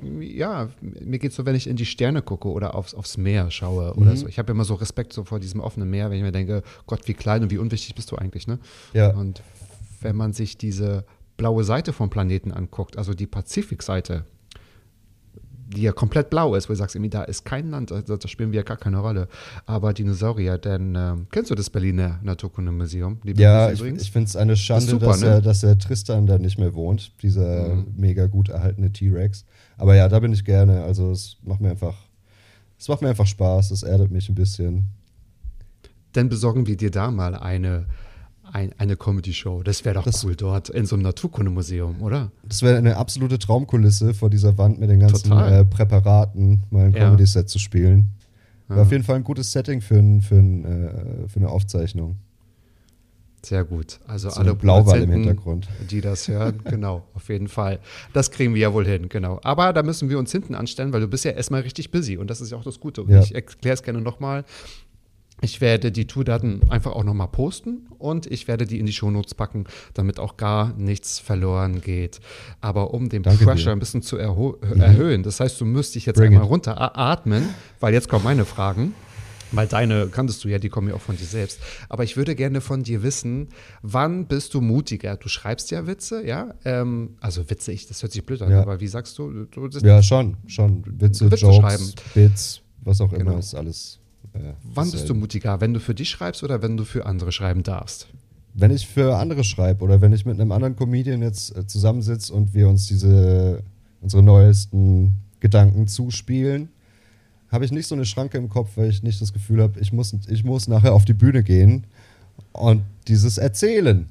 Ja, 0.01 0.69
mir 0.81 1.17
geht 1.19 1.31
es 1.31 1.37
so, 1.37 1.45
wenn 1.45 1.55
ich 1.55 1.67
in 1.67 1.75
die 1.75 1.85
Sterne 1.85 2.21
gucke 2.21 2.49
oder 2.49 2.75
aufs, 2.75 2.93
aufs 2.93 3.17
Meer 3.17 3.49
schaue 3.51 3.93
oder 3.95 4.11
Mhm. 4.11 4.17
so. 4.17 4.27
Ich 4.27 4.37
habe 4.39 4.51
immer 4.51 4.63
so 4.65 4.75
Respekt 4.75 5.13
so 5.13 5.23
vor 5.23 5.39
diesem 5.39 5.59
offenen 5.59 5.89
Meer, 5.89 6.09
wenn 6.09 6.17
ich 6.17 6.23
mir 6.23 6.31
denke, 6.31 6.61
Gott, 6.85 7.07
wie 7.07 7.13
klein 7.13 7.43
und 7.43 7.51
wie 7.51 7.57
unwichtig 7.57 7.95
bist 7.95 8.11
du 8.11 8.15
eigentlich, 8.15 8.47
ne? 8.47 8.59
Ja. 8.93 9.09
Und 9.11 9.41
wenn 10.01 10.15
man 10.15 10.33
sich 10.33 10.57
diese 10.57 11.03
blaue 11.37 11.63
Seite 11.63 11.93
vom 11.93 12.09
Planeten 12.09 12.51
anguckt, 12.51 12.97
also 12.97 13.13
die 13.13 13.27
Pazifikseite, 13.27 14.25
die 15.69 15.81
ja 15.81 15.91
komplett 15.91 16.29
blau 16.29 16.55
ist, 16.55 16.69
wo 16.69 16.73
du 16.73 16.77
sagst, 16.77 16.95
irgendwie, 16.95 17.09
da 17.09 17.23
ist 17.23 17.43
kein 17.43 17.69
Land, 17.71 17.91
da, 17.91 18.01
da 18.01 18.27
spielen 18.29 18.53
wir 18.53 18.63
gar 18.63 18.77
keine 18.77 18.99
Rolle. 18.99 19.27
Aber 19.65 19.91
Dinosaurier, 19.93 20.57
denn 20.57 20.95
ähm, 20.95 21.27
kennst 21.29 21.51
du 21.51 21.55
das 21.55 21.69
Berliner 21.69 22.19
Naturkundemuseum? 22.23 23.19
Ja, 23.35 23.69
ich, 23.71 23.81
ich 23.81 24.09
finde 24.11 24.27
es 24.29 24.37
eine 24.37 24.55
Schande, 24.55 24.85
super, 24.91 25.07
dass, 25.07 25.21
ne? 25.21 25.27
er, 25.27 25.41
dass 25.41 25.59
der 25.61 25.77
Tristan 25.77 26.25
da 26.25 26.37
nicht 26.37 26.57
mehr 26.57 26.73
wohnt, 26.73 27.11
dieser 27.21 27.75
Mhm. 27.75 27.85
mega 27.97 28.27
gut 28.27 28.47
erhaltene 28.47 28.93
T-Rex. 28.93 29.43
Aber 29.77 29.95
ja, 29.95 30.09
da 30.09 30.19
bin 30.19 30.33
ich 30.33 30.43
gerne. 30.43 30.83
Also 30.83 31.11
es 31.11 31.37
macht 31.43 31.61
mir 31.61 31.69
einfach, 31.69 31.95
es 32.79 32.87
macht 32.87 33.01
mir 33.01 33.09
einfach 33.09 33.27
Spaß, 33.27 33.71
es 33.71 33.83
erdet 33.83 34.11
mich 34.11 34.27
ein 34.29 34.35
bisschen. 34.35 34.87
Dann 36.13 36.29
besorgen 36.29 36.65
wir 36.67 36.77
dir 36.77 36.89
da 36.89 37.11
mal 37.11 37.35
eine, 37.35 37.85
ein, 38.51 38.71
eine 38.79 38.95
Comedy-Show. 38.95 39.61
Das 39.63 39.85
wäre 39.85 39.95
doch 39.95 40.03
Das- 40.03 40.23
cool 40.23 40.35
dort 40.35 40.69
in 40.69 40.85
so 40.85 40.95
einem 40.95 41.03
Naturkundemuseum, 41.03 42.01
oder? 42.01 42.31
Das 42.43 42.61
wäre 42.63 42.77
eine 42.77 42.97
absolute 42.97 43.37
Traumkulisse 43.37 44.13
vor 44.13 44.29
dieser 44.29 44.57
Wand 44.57 44.79
mit 44.79 44.89
den 44.89 44.99
ganzen 44.99 45.31
äh, 45.31 45.63
Präparaten, 45.65 46.63
mal 46.71 46.85
ein 46.85 46.93
Ja. 46.93 47.05
Comedy-Set 47.05 47.49
zu 47.49 47.59
spielen. 47.59 48.11
Ja. 48.69 48.81
auf 48.81 48.91
jeden 48.91 49.03
Fall 49.05 49.15
ein 49.15 49.23
gutes 49.23 49.51
Setting 49.53 49.79
für, 49.79 49.95
ein, 49.97 50.21
für, 50.21 50.35
ein, 50.35 50.65
äh, 50.65 51.27
für 51.29 51.39
eine 51.39 51.47
Aufzeichnung. 51.49 52.17
Sehr 53.45 53.63
gut. 53.63 53.99
Also 54.07 54.29
So 54.29 54.37
alle 54.39 54.49
eine 54.49 54.55
Blauwal 54.59 55.01
im 55.03 55.11
Hintergrund. 55.11 55.67
die 55.89 56.01
das 56.01 56.27
hören, 56.27 56.61
genau, 56.69 57.03
auf 57.13 57.29
jeden 57.29 57.47
Fall. 57.47 57.79
Das 58.13 58.31
kriegen 58.31 58.53
wir 58.55 58.61
ja 58.61 58.73
wohl 58.73 58.85
hin, 58.85 59.09
genau. 59.09 59.39
Aber 59.43 59.71
da 59.73 59.83
müssen 59.83 60.09
wir 60.09 60.19
uns 60.19 60.31
hinten 60.31 60.55
anstellen, 60.55 60.91
weil 60.91 61.01
du 61.01 61.07
bist 61.07 61.23
ja 61.23 61.31
erstmal 61.31 61.61
richtig 61.61 61.91
busy 61.91 62.17
und 62.17 62.29
das 62.29 62.41
ist 62.41 62.51
ja 62.51 62.57
auch 62.57 62.63
das 62.63 62.79
Gute. 62.79 63.03
Und 63.03 63.09
Ja. 63.11 63.21
ich 63.21 63.33
erkläre 63.35 63.75
es 63.75 63.83
gerne 63.83 64.01
nochmal. 64.01 64.43
Ich 65.39 65.61
werde 65.61 65.91
die 65.91 66.07
Tourdaten 66.07 66.61
einfach 66.71 66.93
auch 66.93 67.03
nochmal 67.03 67.27
posten 67.27 67.85
und 67.99 68.25
ich 68.25 68.47
werde 68.47 68.65
die 68.65 68.79
in 68.79 68.87
die 68.87 68.91
Shownotes 68.91 69.35
packen, 69.35 69.65
damit 69.93 70.19
auch 70.19 70.35
gar 70.35 70.73
nichts 70.75 71.19
verloren 71.19 71.79
geht. 71.79 72.19
Aber 72.59 72.91
um 72.91 73.07
den 73.07 73.21
Danke 73.21 73.45
Pressure 73.45 73.65
dir. 73.65 73.71
ein 73.73 73.79
bisschen 73.79 74.01
zu 74.01 74.17
erho- 74.17 74.59
erhöhen, 74.79 75.21
das 75.21 75.39
heißt, 75.39 75.61
du 75.61 75.65
müsst 75.65 75.93
dich 75.93 76.07
jetzt 76.07 76.17
Bring 76.17 76.29
einmal 76.33 76.45
it. 76.45 76.49
runteratmen, 76.49 77.49
weil 77.79 77.93
jetzt 77.93 78.09
kommen 78.09 78.23
meine 78.23 78.45
Fragen. 78.45 78.95
Weil 79.51 79.67
deine 79.67 80.07
kanntest 80.07 80.43
du 80.43 80.49
ja, 80.49 80.59
die 80.59 80.69
kommen 80.69 80.89
ja 80.89 80.95
auch 80.95 81.01
von 81.01 81.15
dir 81.17 81.25
selbst. 81.25 81.59
Aber 81.89 82.03
ich 82.03 82.17
würde 82.17 82.35
gerne 82.35 82.59
von 82.61 82.83
dir 82.83 83.03
wissen, 83.03 83.47
wann 83.81 84.25
bist 84.27 84.53
du 84.53 84.61
mutiger? 84.61 85.15
Du 85.15 85.29
schreibst 85.29 85.71
ja 85.71 85.87
Witze, 85.87 86.25
ja? 86.25 86.53
Ähm, 86.65 87.11
also 87.21 87.49
Witze, 87.49 87.71
ich, 87.71 87.87
das 87.87 88.01
hört 88.03 88.11
sich 88.11 88.25
blöd 88.25 88.41
an, 88.41 88.51
Ja. 88.51 88.61
aber 88.61 88.79
wie 88.79 88.87
sagst 88.87 89.17
du? 89.17 89.45
du 89.45 89.69
Ja, 89.83 90.03
schon, 90.03 90.37
schon. 90.47 90.83
Witze, 90.99 91.31
Witze 91.31 91.45
Jokes, 91.45 91.57
schreiben. 91.57 91.91
Bits, 92.13 92.61
was 92.83 92.99
auch 93.01 93.11
Genau. 93.11 93.31
immer, 93.31 93.39
ist 93.39 93.55
alles. 93.55 93.99
Äh, 94.33 94.39
Wann 94.63 94.91
bist 94.91 95.07
du 95.09 95.13
mutiger? 95.13 95.61
Wenn 95.61 95.73
du 95.73 95.79
für 95.79 95.95
dich 95.95 96.09
schreibst 96.09 96.43
oder 96.43 96.61
wenn 96.61 96.75
du 96.77 96.83
für 96.83 97.05
andere 97.05 97.31
schreiben 97.31 97.63
darfst? 97.63 98.07
Wenn 98.53 98.71
ich 98.71 98.87
für 98.87 99.15
andere 99.17 99.43
schreibe 99.43 99.83
oder 99.83 100.01
wenn 100.01 100.11
ich 100.13 100.25
mit 100.25 100.39
einem 100.39 100.51
anderen 100.51 100.75
Comedian 100.75 101.21
jetzt 101.21 101.55
äh, 101.55 101.65
zusammensitze 101.67 102.33
und 102.33 102.53
wir 102.53 102.67
uns 102.67 102.87
diese 102.87 103.61
unsere 104.01 104.23
neuesten 104.23 105.13
Gedanken 105.39 105.87
zuspielen, 105.87 106.69
habe 107.49 107.65
ich 107.65 107.71
nicht 107.71 107.87
so 107.87 107.95
eine 107.95 108.05
Schranke 108.05 108.37
im 108.37 108.49
Kopf, 108.49 108.71
weil 108.75 108.89
ich 108.89 109.03
nicht 109.03 109.21
das 109.21 109.33
Gefühl 109.33 109.61
habe, 109.61 109.79
ich 109.79 109.93
muss, 109.93 110.13
ich 110.27 110.43
muss 110.43 110.67
nachher 110.67 110.93
auf 110.93 111.05
die 111.05 111.13
Bühne 111.13 111.43
gehen 111.43 111.85
und 112.51 112.83
dieses 113.07 113.37
erzählen 113.37 114.07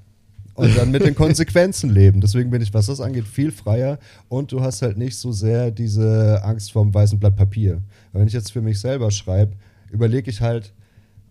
und 0.55 0.77
dann 0.77 0.91
mit 0.91 1.05
den 1.05 1.15
Konsequenzen 1.17 1.91
leben. 1.91 2.21
Deswegen 2.21 2.51
bin 2.51 2.63
ich, 2.63 2.73
was 2.73 2.87
das 2.87 3.01
angeht, 3.01 3.27
viel 3.27 3.53
freier 3.53 3.99
und 4.29 4.53
du 4.53 4.63
hast 4.63 4.83
halt 4.83 4.97
nicht 4.97 5.17
so 5.17 5.33
sehr 5.33 5.71
diese 5.71 6.43
Angst 6.43 6.73
vorm 6.73 6.93
weißen 6.93 7.19
Blatt 7.19 7.37
Papier. 7.37 7.83
Weil 8.13 8.23
wenn 8.23 8.29
ich 8.29 8.35
jetzt 8.35 8.53
für 8.53 8.63
mich 8.63 8.81
selber 8.81 9.11
schreibe, 9.11 9.53
überlege 9.91 10.31
ich 10.31 10.41
halt, 10.41 10.73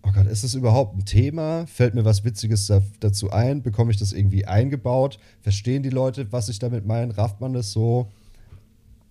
oh 0.04 0.12
Gott, 0.14 0.28
ist 0.28 0.44
das 0.44 0.54
überhaupt 0.54 0.98
ein 0.98 1.06
Thema? 1.06 1.66
Fällt 1.68 1.96
mir 1.96 2.06
was 2.06 2.24
Witziges 2.24 2.68
da, 2.68 2.82
dazu 3.00 3.32
ein? 3.32 3.64
Bekomme 3.64 3.92
ich 3.92 3.98
das 3.98 4.14
irgendwie 4.14 4.46
eingebaut? 4.46 5.18
Verstehen 5.42 5.84
die 5.84 5.90
Leute, 5.90 6.32
was 6.32 6.50
ich 6.50 6.60
damit 6.60 6.86
meine? 6.86 7.18
Rafft 7.18 7.42
man 7.42 7.54
das 7.54 7.72
so? 7.72 8.12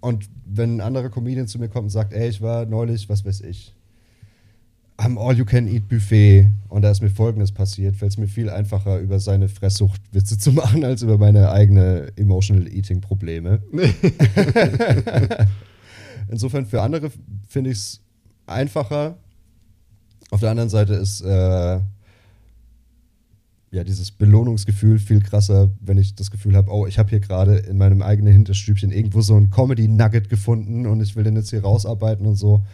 Und 0.05 0.29
wenn 0.45 0.77
ein 0.77 0.81
anderer 0.83 1.09
Comedian 1.09 1.47
zu 1.47 1.59
mir 1.59 1.71
kommt 1.71 1.85
und 1.85 1.91
sagt, 1.91 2.13
ey, 2.13 2.29
ich 2.29 2.43
war 2.43 2.67
neulich, 2.67 3.09
was 3.09 3.25
weiß 3.25 3.41
ich, 3.41 3.75
am 4.99 5.17
All-You-Can-Eat-Buffet 5.17 6.51
und 6.69 6.83
da 6.83 6.91
ist 6.91 7.01
mir 7.01 7.09
Folgendes 7.09 7.53
passiert, 7.53 7.97
fällt 7.97 8.13
es 8.13 8.19
mir 8.19 8.29
viel 8.29 8.51
einfacher, 8.51 8.99
über 8.99 9.19
seine 9.19 9.49
Fresssucht 9.49 10.03
Witze 10.13 10.37
zu 10.37 10.53
machen, 10.61 10.85
als 10.85 11.01
über 11.01 11.17
meine 11.17 11.51
eigene 11.51 12.13
Emotional 12.17 12.69
Eating-Probleme. 12.69 13.63
Insofern 16.29 16.67
für 16.67 16.83
andere 16.83 17.11
finde 17.49 17.71
ich 17.71 17.79
es 17.79 18.01
einfacher. 18.47 19.17
Auf 20.31 20.41
der 20.41 20.51
anderen 20.51 20.69
Seite 20.69 20.95
ist 20.97 21.23
äh, 21.23 21.81
ja 23.75 23.85
dieses 23.85 24.11
Belohnungsgefühl 24.11 24.99
viel 24.99 25.21
krasser, 25.21 25.71
wenn 25.81 25.99
ich 25.99 26.15
das 26.15 26.31
Gefühl 26.31 26.57
habe, 26.57 26.71
oh, 26.71 26.87
ich 26.87 26.99
habe 26.99 27.11
hier 27.11 27.21
gerade 27.21 27.57
in 27.57 27.77
meinem 27.77 28.03
eigenen 28.03 28.33
Hinterstübchen 28.33 28.91
irgendwo 28.93 29.21
so 29.21 29.37
ein 29.37 29.51
Comedy-Nugget 29.51 30.29
gefunden 30.29 30.87
und 30.87 31.01
ich 31.01 31.17
will 31.17 31.25
den 31.25 31.37
jetzt 31.37 31.51
hier 31.51 31.63
rausarbeiten 31.63 32.25
und 32.27 32.37
so. 32.37 32.65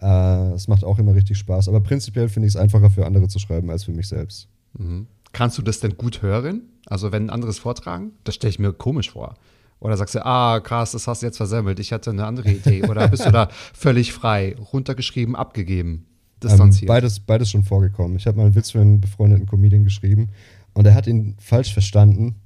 Äh, 0.00 0.52
Es 0.52 0.68
macht 0.68 0.84
auch 0.84 0.98
immer 0.98 1.14
richtig 1.14 1.38
Spaß. 1.38 1.68
Aber 1.68 1.80
prinzipiell 1.80 2.28
finde 2.28 2.48
ich 2.48 2.54
es 2.54 2.60
einfacher 2.60 2.90
für 2.90 3.06
andere 3.06 3.28
zu 3.28 3.38
schreiben 3.38 3.70
als 3.70 3.84
für 3.84 3.92
mich 3.92 4.08
selbst. 4.08 4.48
Mhm. 4.78 5.06
Kannst 5.32 5.56
du 5.56 5.62
das 5.62 5.80
denn 5.80 5.96
gut 5.96 6.22
hören? 6.22 6.62
Also 6.86 7.10
wenn 7.12 7.26
ein 7.26 7.30
anderes 7.30 7.58
vortragen? 7.58 8.12
Das 8.24 8.34
stelle 8.34 8.50
ich 8.50 8.58
mir 8.58 8.72
komisch 8.72 9.12
vor. 9.12 9.34
Oder 9.80 9.96
sagst 9.96 10.14
du, 10.14 10.24
ah, 10.24 10.60
krass, 10.60 10.92
das 10.92 11.08
hast 11.08 11.22
du 11.22 11.26
jetzt 11.26 11.38
versemmelt, 11.38 11.80
ich 11.80 11.92
hatte 11.92 12.10
eine 12.10 12.26
andere 12.26 12.50
Idee. 12.52 12.84
Oder 12.88 13.08
bist 13.08 13.24
du 13.24 13.30
da 13.32 13.48
völlig 13.72 14.12
frei, 14.12 14.54
runtergeschrieben, 14.72 15.34
abgegeben, 15.34 16.06
Ähm, 16.44 16.50
distanziert? 16.50 16.88
beides, 16.88 17.20
beides 17.20 17.50
schon 17.50 17.62
vorgekommen. 17.62 18.16
Ich 18.16 18.26
habe 18.26 18.38
mal 18.38 18.46
einen 18.46 18.54
Witz 18.54 18.70
für 18.70 18.80
einen 18.80 19.00
befreundeten 19.00 19.46
Comedian 19.46 19.84
geschrieben 19.84 20.28
und 20.74 20.86
er 20.86 20.94
hat 20.94 21.06
ihn 21.06 21.34
falsch 21.38 21.72
verstanden. 21.72 22.36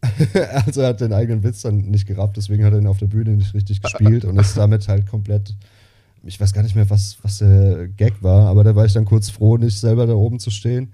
also 0.66 0.82
er 0.82 0.88
hat 0.88 1.00
den 1.00 1.12
eigenen 1.12 1.42
Witz 1.42 1.62
dann 1.62 1.78
nicht 1.78 2.06
gerafft, 2.06 2.36
deswegen 2.36 2.64
hat 2.64 2.72
er 2.72 2.78
ihn 2.78 2.86
auf 2.86 2.98
der 2.98 3.06
Bühne 3.06 3.30
nicht 3.32 3.54
richtig 3.54 3.80
gespielt 3.80 4.24
und 4.24 4.38
ist 4.38 4.56
damit 4.56 4.86
halt 4.88 5.06
komplett. 5.06 5.56
Ich 6.24 6.40
weiß 6.40 6.52
gar 6.52 6.62
nicht 6.62 6.74
mehr, 6.74 6.88
was, 6.90 7.18
was 7.22 7.38
der 7.38 7.88
Gag 7.88 8.22
war, 8.22 8.48
aber 8.48 8.64
da 8.64 8.76
war 8.76 8.84
ich 8.84 8.92
dann 8.92 9.04
kurz 9.04 9.30
froh, 9.30 9.56
nicht 9.56 9.78
selber 9.78 10.06
da 10.06 10.14
oben 10.14 10.38
zu 10.38 10.50
stehen. 10.50 10.92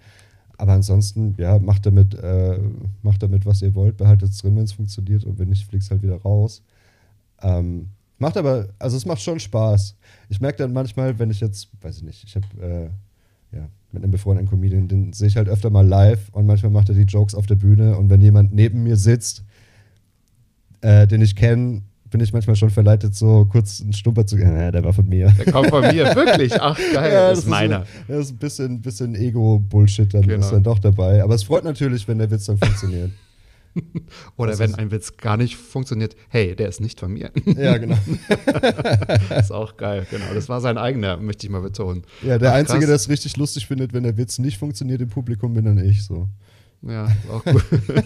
Aber 0.57 0.73
ansonsten, 0.73 1.35
ja, 1.39 1.59
macht 1.59 1.85
damit, 1.87 2.15
äh, 2.15 2.59
macht 3.03 3.23
damit, 3.23 3.45
was 3.45 3.63
ihr 3.63 3.75
wollt, 3.75 3.97
behaltet 3.97 4.31
es 4.31 4.39
drin, 4.39 4.57
wenn 4.57 4.65
es 4.65 4.73
funktioniert 4.73 5.25
und 5.25 5.39
wenn 5.39 5.49
nicht, 5.49 5.67
fliegt 5.67 5.83
es 5.83 5.91
halt 5.91 6.03
wieder 6.03 6.17
raus. 6.17 6.63
Ähm, 7.43 7.89
macht 8.19 8.37
aber, 8.37 8.69
also 8.79 8.97
es 8.97 9.07
macht 9.07 9.21
schon 9.23 9.39
Spaß. 9.41 9.97
Ich 10.29 10.41
merke 10.41 10.59
dann 10.59 10.73
manchmal, 10.73 11.19
wenn 11.19 11.31
ich 11.31 11.41
jetzt, 11.41 11.69
weiß 11.81 11.99
ich 11.99 12.03
nicht, 12.03 12.25
ich 12.25 12.37
habe 12.37 12.47
äh, 13.53 13.57
ja, 13.57 13.69
mit 13.93 14.03
einem 14.03 14.11
befreundeten 14.13 14.49
Comedian, 14.51 14.89
den 14.89 15.13
sehe 15.13 15.29
ich 15.29 15.37
halt 15.37 15.49
öfter 15.49 15.71
mal 15.71 15.87
live 15.87 16.29
und 16.33 16.47
manchmal 16.47 16.73
macht 16.73 16.89
er 16.89 16.95
die 16.95 17.03
Jokes 17.03 17.35
auf 17.35 17.47
der 17.47 17.57
Bühne 17.57 17.97
und 17.97 18.11
wenn 18.11 18.21
jemand 18.21 18.53
neben 18.53 18.83
mir 18.83 18.97
sitzt, 18.97 19.45
äh, 20.81 21.07
den 21.07 21.23
ich 21.23 21.37
kenne, 21.37 21.83
bin 22.11 22.21
ich 22.21 22.33
manchmal 22.33 22.55
schon 22.55 22.71
verleitet, 22.71 23.15
so 23.17 23.45
kurz 23.47 23.81
einen 23.81 23.93
Stumper 23.93 24.25
zu 24.25 24.37
gehen. 24.37 24.55
Ja, 24.57 24.71
der 24.71 24.85
war 24.85 24.93
von 24.93 25.09
mir. 25.09 25.33
Der 25.33 25.53
kommt 25.53 25.69
von 25.71 25.81
mir, 25.83 26.05
wirklich. 26.15 26.53
Ach, 26.61 26.79
geil, 26.93 27.13
Ja, 27.13 27.31
das 27.31 27.41
ist 27.41 27.49
meiner. 27.49 27.87
Das 28.07 28.27
ist 28.27 28.31
ein 28.33 28.37
bisschen, 28.37 28.81
bisschen 28.81 29.15
Ego-Bullshit, 29.17 30.15
dann 30.15 30.23
Genau. 30.23 30.39
ist 30.45 30.53
dann 30.53 30.63
doch 30.63 30.79
dabei. 30.79 31.25
Aber 31.25 31.35
es 31.35 31.43
freut 31.43 31.65
natürlich, 31.65 32.07
wenn 32.07 32.19
der 32.19 32.31
Witz 32.31 32.45
dann 32.45 32.57
funktioniert. 32.59 33.11
Oder 34.37 34.53
Das 34.53 34.61
wenn 34.61 34.75
ein 34.75 34.91
Witz 34.91 35.17
gar 35.17 35.37
nicht 35.37 35.57
funktioniert, 35.57 36.17
hey, 36.29 36.55
der 36.55 36.69
ist 36.69 36.81
nicht 36.81 37.01
von 37.01 37.13
mir. 37.13 37.31
ja, 37.45 37.77
genau. 37.79 37.97
ist 39.39 39.53
auch 39.53 39.77
geil, 39.77 40.07
genau. 40.11 40.27
Das 40.35 40.49
war 40.49 40.61
sein 40.61 40.79
eigener, 40.79 41.17
möchte 41.17 41.47
ich 41.47 41.51
mal 41.51 41.63
betonen. 41.63 42.05
Ja, 42.23 42.39
der 42.39 42.53
Ach, 42.53 42.57
Einzige, 42.57 42.81
krass. 42.81 42.87
der 42.87 42.97
es 42.97 43.09
richtig 43.09 43.37
lustig 43.37 43.67
findet, 43.67 43.93
wenn 43.93 44.03
der 44.03 44.17
Witz 44.17 44.39
nicht 44.39 44.59
funktioniert 44.59 45.01
im 45.01 45.09
Publikum, 45.09 45.55
bin 45.55 45.65
dann 45.65 45.79
ich 45.79 46.05
so. 46.05 46.29
Ja, 46.83 47.09
auch 47.31 47.43
cool. 47.47 47.63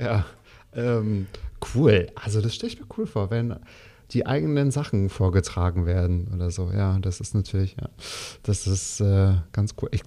ja, 0.00 0.26
ähm, 0.74 1.26
cool. 1.74 2.08
Also 2.14 2.40
das 2.40 2.54
stelle 2.54 2.72
ich 2.72 2.80
mir 2.80 2.86
cool 2.96 3.06
vor, 3.06 3.30
wenn 3.30 3.56
die 4.12 4.26
eigenen 4.26 4.70
Sachen 4.70 5.08
vorgetragen 5.08 5.86
werden 5.86 6.28
oder 6.32 6.50
so. 6.50 6.70
Ja, 6.72 6.98
das 7.00 7.20
ist 7.20 7.34
natürlich, 7.34 7.76
ja, 7.80 7.88
das 8.42 8.66
ist 8.66 9.00
äh, 9.00 9.34
ganz 9.52 9.74
cool. 9.80 9.88
Ich, 9.92 10.02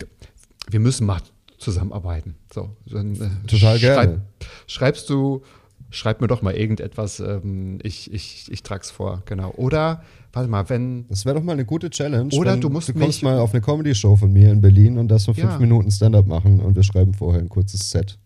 wir 0.70 0.80
müssen 0.80 1.06
mal 1.06 1.20
zusammenarbeiten. 1.60 2.36
So, 2.54 2.70
dann, 2.86 3.16
äh, 3.16 3.48
Total 3.48 3.78
gerne. 3.80 4.22
schreibst 4.68 5.10
du, 5.10 5.44
schreib 5.90 6.22
mir 6.22 6.28
doch 6.28 6.42
mal 6.42 6.54
irgendetwas. 6.56 7.20
Ähm, 7.20 7.80
ich 7.84 8.12
ich, 8.14 8.48
ich 8.52 8.64
trage 8.64 8.82
es 8.84 8.92
vor, 8.92 9.22
genau. 9.26 9.52
Oder, 9.52 10.04
warte 10.34 10.50
mal, 10.50 10.70
wenn 10.70 11.08
Das 11.08 11.26
wäre 11.26 11.36
doch 11.36 11.44
mal 11.44 11.54
eine 11.54 11.66
gute 11.66 11.90
Challenge. 11.90 12.34
Oder 12.36 12.58
du 12.58 12.70
musst 12.70 12.90
du 12.90 12.94
kommst 12.94 13.08
mich- 13.08 13.22
mal 13.24 13.40
auf 13.40 13.54
eine 13.54 13.62
Comedy-Show 13.62 14.16
von 14.16 14.32
mir 14.32 14.52
in 14.52 14.62
Berlin 14.62 14.98
und 14.98 15.08
das 15.10 15.26
Ja. 15.28 15.34
fünf 15.34 15.60
Minuten 15.60 15.92
Stand-up 15.92 16.28
machen 16.28 16.60
und 16.62 16.76
wir 16.76 16.84
schreiben 16.84 17.14
vorher 17.14 17.42
ein 17.42 17.50
kurzes 17.50 17.90
Set. 17.90 18.18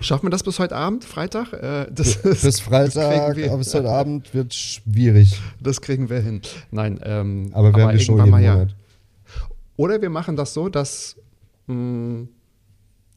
Schaffen 0.00 0.26
wir 0.26 0.30
das 0.30 0.42
bis 0.42 0.58
heute 0.58 0.74
Abend, 0.74 1.04
Freitag? 1.04 1.52
Äh, 1.52 1.86
das, 1.92 2.20
Bis 2.22 2.40
das 2.42 2.58
Freitag, 2.60 3.36
wir- 3.36 3.46
aber 3.48 3.58
bis 3.58 3.72
heute 3.72 3.88
Abend 3.88 4.34
wird 4.34 4.52
schwierig. 4.52 5.38
Das 5.60 5.80
kriegen 5.80 6.10
wir 6.10 6.18
hin. 6.20 6.40
Nein, 6.72 6.98
ähm, 7.04 7.50
Aber 7.52 7.72
wir 7.74 7.84
haben 7.86 7.96
die 7.96 8.02
Show 8.04 8.16
jeden 8.18 8.30
mal, 8.30 8.40
Monat. 8.42 8.74
Oder 9.76 10.02
wir 10.02 10.10
machen 10.10 10.34
das 10.36 10.54
so, 10.54 10.68
dass 10.68 11.16
mh, 11.66 12.26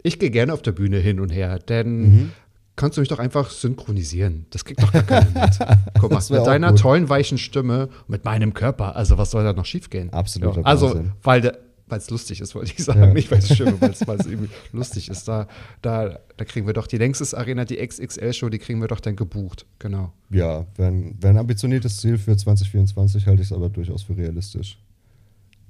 ich 0.04 0.20
gehe 0.20 0.30
gerne 0.32 0.54
auf 0.54 0.62
der 0.62 0.72
Bühne 0.72 0.98
hin 1.00 1.20
und 1.20 1.30
her, 1.30 1.58
denn 1.60 2.02
Mhm. 2.02 2.32
kannst 2.76 2.98
du 2.98 3.02
mich 3.02 3.10
doch 3.10 3.20
einfach 3.20 3.50
synchronisieren. 3.50 4.46
Das 4.52 4.66
kriegt 4.66 4.82
doch 4.84 4.92
gar 4.92 5.04
keiner 5.04 5.26
mit. 5.42 5.60
Guck 6.00 6.12
mal, 6.12 6.22
mit 6.30 6.46
deiner 6.46 6.72
gut. 6.72 6.80
tollen, 6.80 7.10
weichen 7.10 7.38
Stimme, 7.38 7.90
mit 8.08 8.24
meinem 8.26 8.54
Körper. 8.54 8.96
Also 8.96 9.18
was 9.18 9.32
soll 9.32 9.44
da 9.44 9.54
noch 9.54 9.66
schiefgehen? 9.66 10.12
Absoluter 10.12 10.60
Ja, 10.62 10.66
Also, 10.66 10.88
Wahnsinn. 10.90 11.12
weil 11.24 11.58
weil 11.88 12.00
es 12.00 12.10
lustig 12.10 12.42
ist, 12.42 12.56
wollte 12.56 12.74
ich 12.76 12.84
sagen. 12.84 13.00
Ja. 13.00 13.14
Nicht, 13.14 13.30
weil 13.30 13.38
es 13.38 13.56
schön 13.56 13.80
weil 13.80 13.92
es 13.92 14.08
weil 14.08 14.20
es 14.20 14.26
irgendwie 14.28 14.50
lustig 14.72 15.08
ist. 15.08 15.28
Da, 15.28 15.48
da, 15.84 16.18
da 16.36 16.44
kriegen 16.46 16.66
wir 16.66 16.74
doch 16.74 16.88
die 16.88 16.98
längstes 16.98 17.36
Arena, 17.36 17.64
die 17.64 17.76
XXL-Show, 17.78 18.50
die 18.50 18.58
kriegen 18.58 18.82
wir 18.82 18.88
doch 18.88 19.00
dann 19.00 19.16
gebucht. 19.16 19.68
Genau. 19.78 20.12
Ja, 20.32 20.66
ein, 20.80 21.16
wär 21.22 21.30
ein 21.30 21.38
ambitioniertes 21.38 21.98
Ziel 21.98 22.18
für 22.18 22.36
2024, 22.36 23.28
halte 23.28 23.44
ich 23.44 23.50
es 23.50 23.54
aber 23.56 23.70
durchaus 23.70 24.02
für 24.02 24.18
realistisch. 24.18 24.80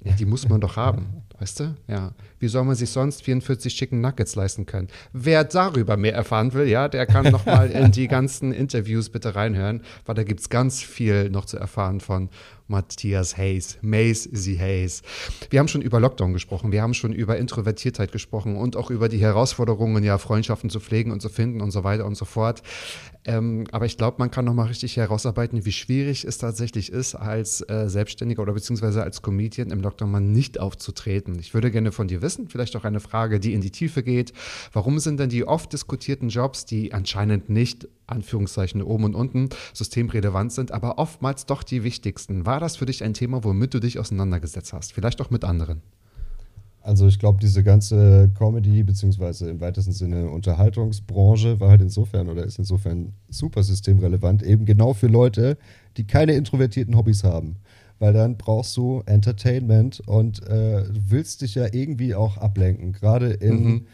Ja, 0.05 0.13
die 0.13 0.23
muss 0.25 0.47
man 0.47 0.61
doch 0.61 0.77
haben, 0.77 1.07
weißt 1.39 1.59
du? 1.59 1.75
Ja. 1.87 2.13
Wie 2.39 2.47
soll 2.47 2.63
man 2.63 2.75
sich 2.75 2.89
sonst 2.89 3.23
44 3.23 3.75
Chicken 3.75 4.01
Nuggets 4.01 4.35
leisten 4.35 4.65
können? 4.65 4.87
Wer 5.13 5.43
darüber 5.43 5.97
mehr 5.97 6.13
erfahren 6.13 6.53
will, 6.53 6.67
ja, 6.67 6.87
der 6.87 7.05
kann 7.05 7.31
noch 7.31 7.45
mal 7.45 7.69
in 7.71 7.91
die 7.91 8.07
ganzen 8.07 8.51
Interviews 8.51 9.09
bitte 9.09 9.35
reinhören, 9.35 9.81
weil 10.05 10.15
da 10.15 10.23
gibt 10.23 10.41
es 10.41 10.49
ganz 10.49 10.81
viel 10.81 11.29
noch 11.29 11.45
zu 11.45 11.57
erfahren 11.57 11.99
von 11.99 12.29
Matthias 12.67 13.37
Hayes, 13.37 13.77
Mace 13.81 14.29
Z. 14.33 14.59
Hayes. 14.59 15.03
Wir 15.49 15.59
haben 15.59 15.67
schon 15.67 15.81
über 15.81 15.99
Lockdown 15.99 16.33
gesprochen, 16.33 16.71
wir 16.71 16.81
haben 16.81 16.93
schon 16.93 17.13
über 17.13 17.37
Introvertiertheit 17.37 18.11
gesprochen 18.11 18.55
und 18.55 18.75
auch 18.75 18.89
über 18.89 19.07
die 19.07 19.19
Herausforderungen, 19.19 20.03
ja, 20.03 20.17
Freundschaften 20.17 20.69
zu 20.69 20.79
pflegen 20.79 21.11
und 21.11 21.21
zu 21.21 21.29
finden 21.29 21.61
und 21.61 21.71
so 21.71 21.83
weiter 21.83 22.05
und 22.05 22.15
so 22.15 22.25
fort. 22.25 22.63
Ähm, 23.27 23.65
aber 23.71 23.85
ich 23.85 23.97
glaube, 23.97 24.17
man 24.19 24.29
kann 24.29 24.45
noch 24.45 24.53
mal 24.53 24.67
richtig 24.67 24.97
herausarbeiten, 24.97 25.65
wie 25.65 25.71
schwierig 25.71 26.25
es 26.25 26.37
tatsächlich 26.37 26.91
ist, 26.91 27.15
als 27.15 27.61
äh, 27.61 27.89
Selbstständiger 27.89 28.43
oder 28.43 28.53
beziehungsweise 28.53 29.01
als 29.01 29.23
Comedian 29.23 29.71
im 29.71 29.81
Lockdown 29.81 30.11
mal 30.11 30.21
nicht 30.21 30.59
aufzutreten. 30.59 31.24
Ich 31.39 31.53
würde 31.53 31.71
gerne 31.71 31.91
von 31.91 32.07
dir 32.07 32.21
wissen, 32.21 32.47
vielleicht 32.47 32.75
auch 32.75 32.83
eine 32.83 32.99
Frage, 32.99 33.39
die 33.39 33.53
in 33.53 33.61
die 33.61 33.71
Tiefe 33.71 34.03
geht. 34.03 34.33
Warum 34.71 34.99
sind 34.99 35.19
denn 35.19 35.29
die 35.29 35.47
oft 35.47 35.73
diskutierten 35.73 36.29
Jobs, 36.29 36.65
die 36.65 36.93
anscheinend 36.93 37.49
nicht, 37.49 37.87
Anführungszeichen 38.07 38.81
oben 38.81 39.05
und 39.05 39.15
unten, 39.15 39.49
systemrelevant 39.73 40.51
sind, 40.51 40.71
aber 40.71 40.99
oftmals 40.99 41.45
doch 41.45 41.63
die 41.63 41.83
wichtigsten? 41.83 42.45
War 42.45 42.59
das 42.59 42.77
für 42.77 42.85
dich 42.85 43.03
ein 43.03 43.13
Thema, 43.13 43.43
womit 43.43 43.73
du 43.73 43.79
dich 43.79 43.99
auseinandergesetzt 43.99 44.73
hast? 44.73 44.93
Vielleicht 44.93 45.21
auch 45.21 45.31
mit 45.31 45.43
anderen? 45.43 45.81
Also 46.85 47.07
ich 47.07 47.17
glaube, 47.17 47.39
diese 47.41 47.63
ganze 47.63 48.29
Comedy, 48.37 48.83
beziehungsweise 48.83 49.49
im 49.49 49.59
weitesten 49.59 49.91
Sinne 49.91 50.29
Unterhaltungsbranche 50.29 51.59
war 51.59 51.69
halt 51.69 51.81
insofern 51.81 52.29
oder 52.29 52.43
ist 52.43 52.59
insofern 52.59 53.13
super 53.27 53.63
systemrelevant, 53.63 54.43
eben 54.43 54.65
genau 54.65 54.93
für 54.93 55.07
Leute, 55.07 55.57
die 55.97 56.05
keine 56.05 56.33
introvertierten 56.33 56.95
Hobbys 56.95 57.23
haben. 57.23 57.55
Weil 57.99 58.13
dann 58.13 58.37
brauchst 58.37 58.75
du 58.75 59.03
Entertainment 59.05 60.01
und 60.05 60.43
äh, 60.43 60.83
du 60.83 60.99
willst 61.09 61.41
dich 61.41 61.55
ja 61.55 61.67
irgendwie 61.71 62.13
auch 62.13 62.37
ablenken. 62.37 62.91
Gerade 62.91 63.31
in 63.31 63.87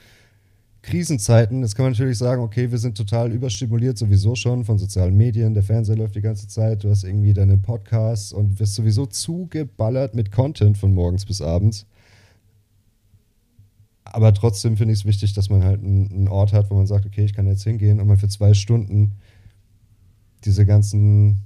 Krisenzeiten, 0.82 1.62
jetzt 1.62 1.76
kann 1.76 1.86
man 1.86 1.93
natürlich 1.93 2.18
sagen, 2.18 2.41
okay, 2.41 2.72
wir 2.72 2.80
sind 2.80 2.97
total 2.97 3.32
überstimuliert 3.32 3.99
sowieso 3.99 4.34
schon 4.36 4.66
von 4.66 4.80
sozialen 4.80 5.16
Medien, 5.16 5.54
der 5.54 5.62
Fernseher 5.62 5.95
läuft 5.95 6.16
die 6.16 6.22
ganze 6.22 6.47
Zeit, 6.47 6.84
du 6.84 6.89
hast 6.89 7.04
irgendwie 7.04 7.34
deine 7.34 7.58
Podcasts 7.58 8.34
und 8.34 8.60
wirst 8.60 8.74
sowieso 8.74 9.06
zugeballert 9.06 10.16
mit 10.16 10.32
Content 10.32 10.80
von 10.80 10.93
morgens 10.93 11.26
bis 11.26 11.41
abends. 11.41 11.86
Aber 14.04 14.34
trotzdem 14.34 14.76
finde 14.76 14.93
ich 14.93 15.02
es 15.02 15.06
wichtig, 15.06 15.34
dass 15.34 15.49
man 15.49 15.64
halt 15.64 15.84
einen 15.84 16.28
Ort 16.28 16.52
hat, 16.52 16.72
wo 16.72 16.76
man 16.76 16.88
sagt, 16.88 17.06
okay, 17.06 17.24
ich 17.24 17.34
kann 17.34 17.45
jetzt 17.45 17.64
hingehen 17.64 17.99
und 17.99 18.08
mal 18.08 18.18
für 18.18 18.28
zwei 18.28 18.54
Stunden 18.56 19.14
diese 20.43 20.66
ganzen, 20.66 21.38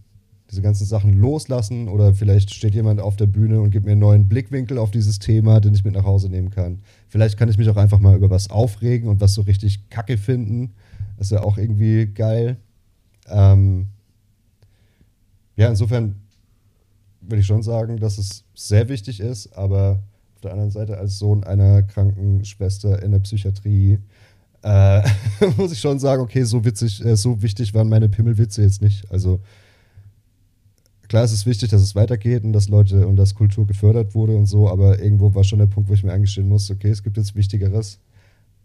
diese 0.52 0.62
ganzen 0.62 0.86
Sachen 0.86 1.14
loslassen 1.14 1.88
oder 1.88 2.14
vielleicht 2.14 2.54
steht 2.54 2.76
jemand 2.76 3.02
auf 3.02 3.16
der 3.16 3.26
Bühne 3.26 3.62
und 3.62 3.72
gibt 3.72 3.86
mir 3.86 3.93
einen 3.93 4.02
neuen 4.02 4.28
Blickwinkel 4.28 4.78
auf 4.78 4.91
dieses 4.91 5.20
Thema, 5.20 5.60
den 5.60 5.74
ich 5.74 5.84
mit 5.84 5.96
nach 5.96 6.06
Hause 6.06 6.30
nehmen 6.30 6.52
kann. 6.52 6.80
Vielleicht 7.08 7.38
kann 7.38 7.50
ich 7.50 7.58
mich 7.58 7.70
auch 7.70 7.78
einfach 7.78 8.00
mal 8.00 8.16
über 8.16 8.30
was 8.30 8.50
aufregen 8.50 9.10
und 9.10 9.22
was 9.22 9.34
so 9.34 9.41
richtig 9.41 9.89
kacke 9.89 10.18
finden. 10.18 10.74
Das 11.18 11.28
ist 11.28 11.32
ja 11.32 11.43
auch 11.43 11.58
irgendwie 11.58 12.06
geil. 12.08 12.58
Ähm 13.28 13.88
ja, 15.56 15.70
insofern 15.70 16.16
würde 17.22 17.41
ich 17.41 17.48
schon 17.48 17.64
sagen, 17.64 17.98
dass 17.98 18.18
es 18.18 18.43
sehr 18.54 18.88
wichtig 18.88 19.20
ist, 19.20 19.54
aber 19.58 20.04
auf 20.36 20.41
der 20.41 20.52
anderen 20.52 20.72
Seite 20.72 20.98
als 20.98 21.18
Sohn 21.18 21.43
einer 21.43 21.82
kranken 21.82 22.46
Schwester 22.46 23.02
in 23.02 23.12
der 23.12 23.20
Psychiatrie 23.20 23.98
äh, 24.66 25.02
muss 25.58 25.72
ich 25.72 25.80
schon 25.80 26.00
sagen, 26.00 26.22
okay, 26.22 26.43
so 26.43 26.66
witzig, 26.66 27.04
äh, 27.06 27.16
so 27.16 27.41
wichtig 27.41 27.74
waren 27.74 27.88
meine 27.88 28.10
Pimmelwitze 28.10 28.64
jetzt 28.64 28.82
nicht. 28.82 29.10
Also 29.12 29.39
klar, 31.08 31.24
es 31.24 31.32
ist 31.32 31.45
wichtig, 31.45 31.70
dass 31.70 31.82
es 31.82 31.95
weitergeht 31.95 32.43
und 32.43 32.53
dass 32.53 32.70
Leute 32.70 33.08
und 33.08 33.16
dass 33.16 33.36
Kultur 33.36 33.66
gefördert 33.66 34.16
wurde 34.16 34.36
und 34.36 34.45
so, 34.45 34.70
aber 34.70 34.99
irgendwo 34.99 35.34
war 35.34 35.43
schon 35.43 35.60
der 35.60 35.68
Punkt, 35.68 35.89
wo 35.89 35.93
ich 35.93 36.03
mir 36.03 36.14
eingestehen 36.14 36.47
musste, 36.47 36.74
okay, 36.74 36.89
es 36.89 37.03
gibt 37.03 37.18
jetzt 37.18 37.36
Wichtigeres 37.36 37.99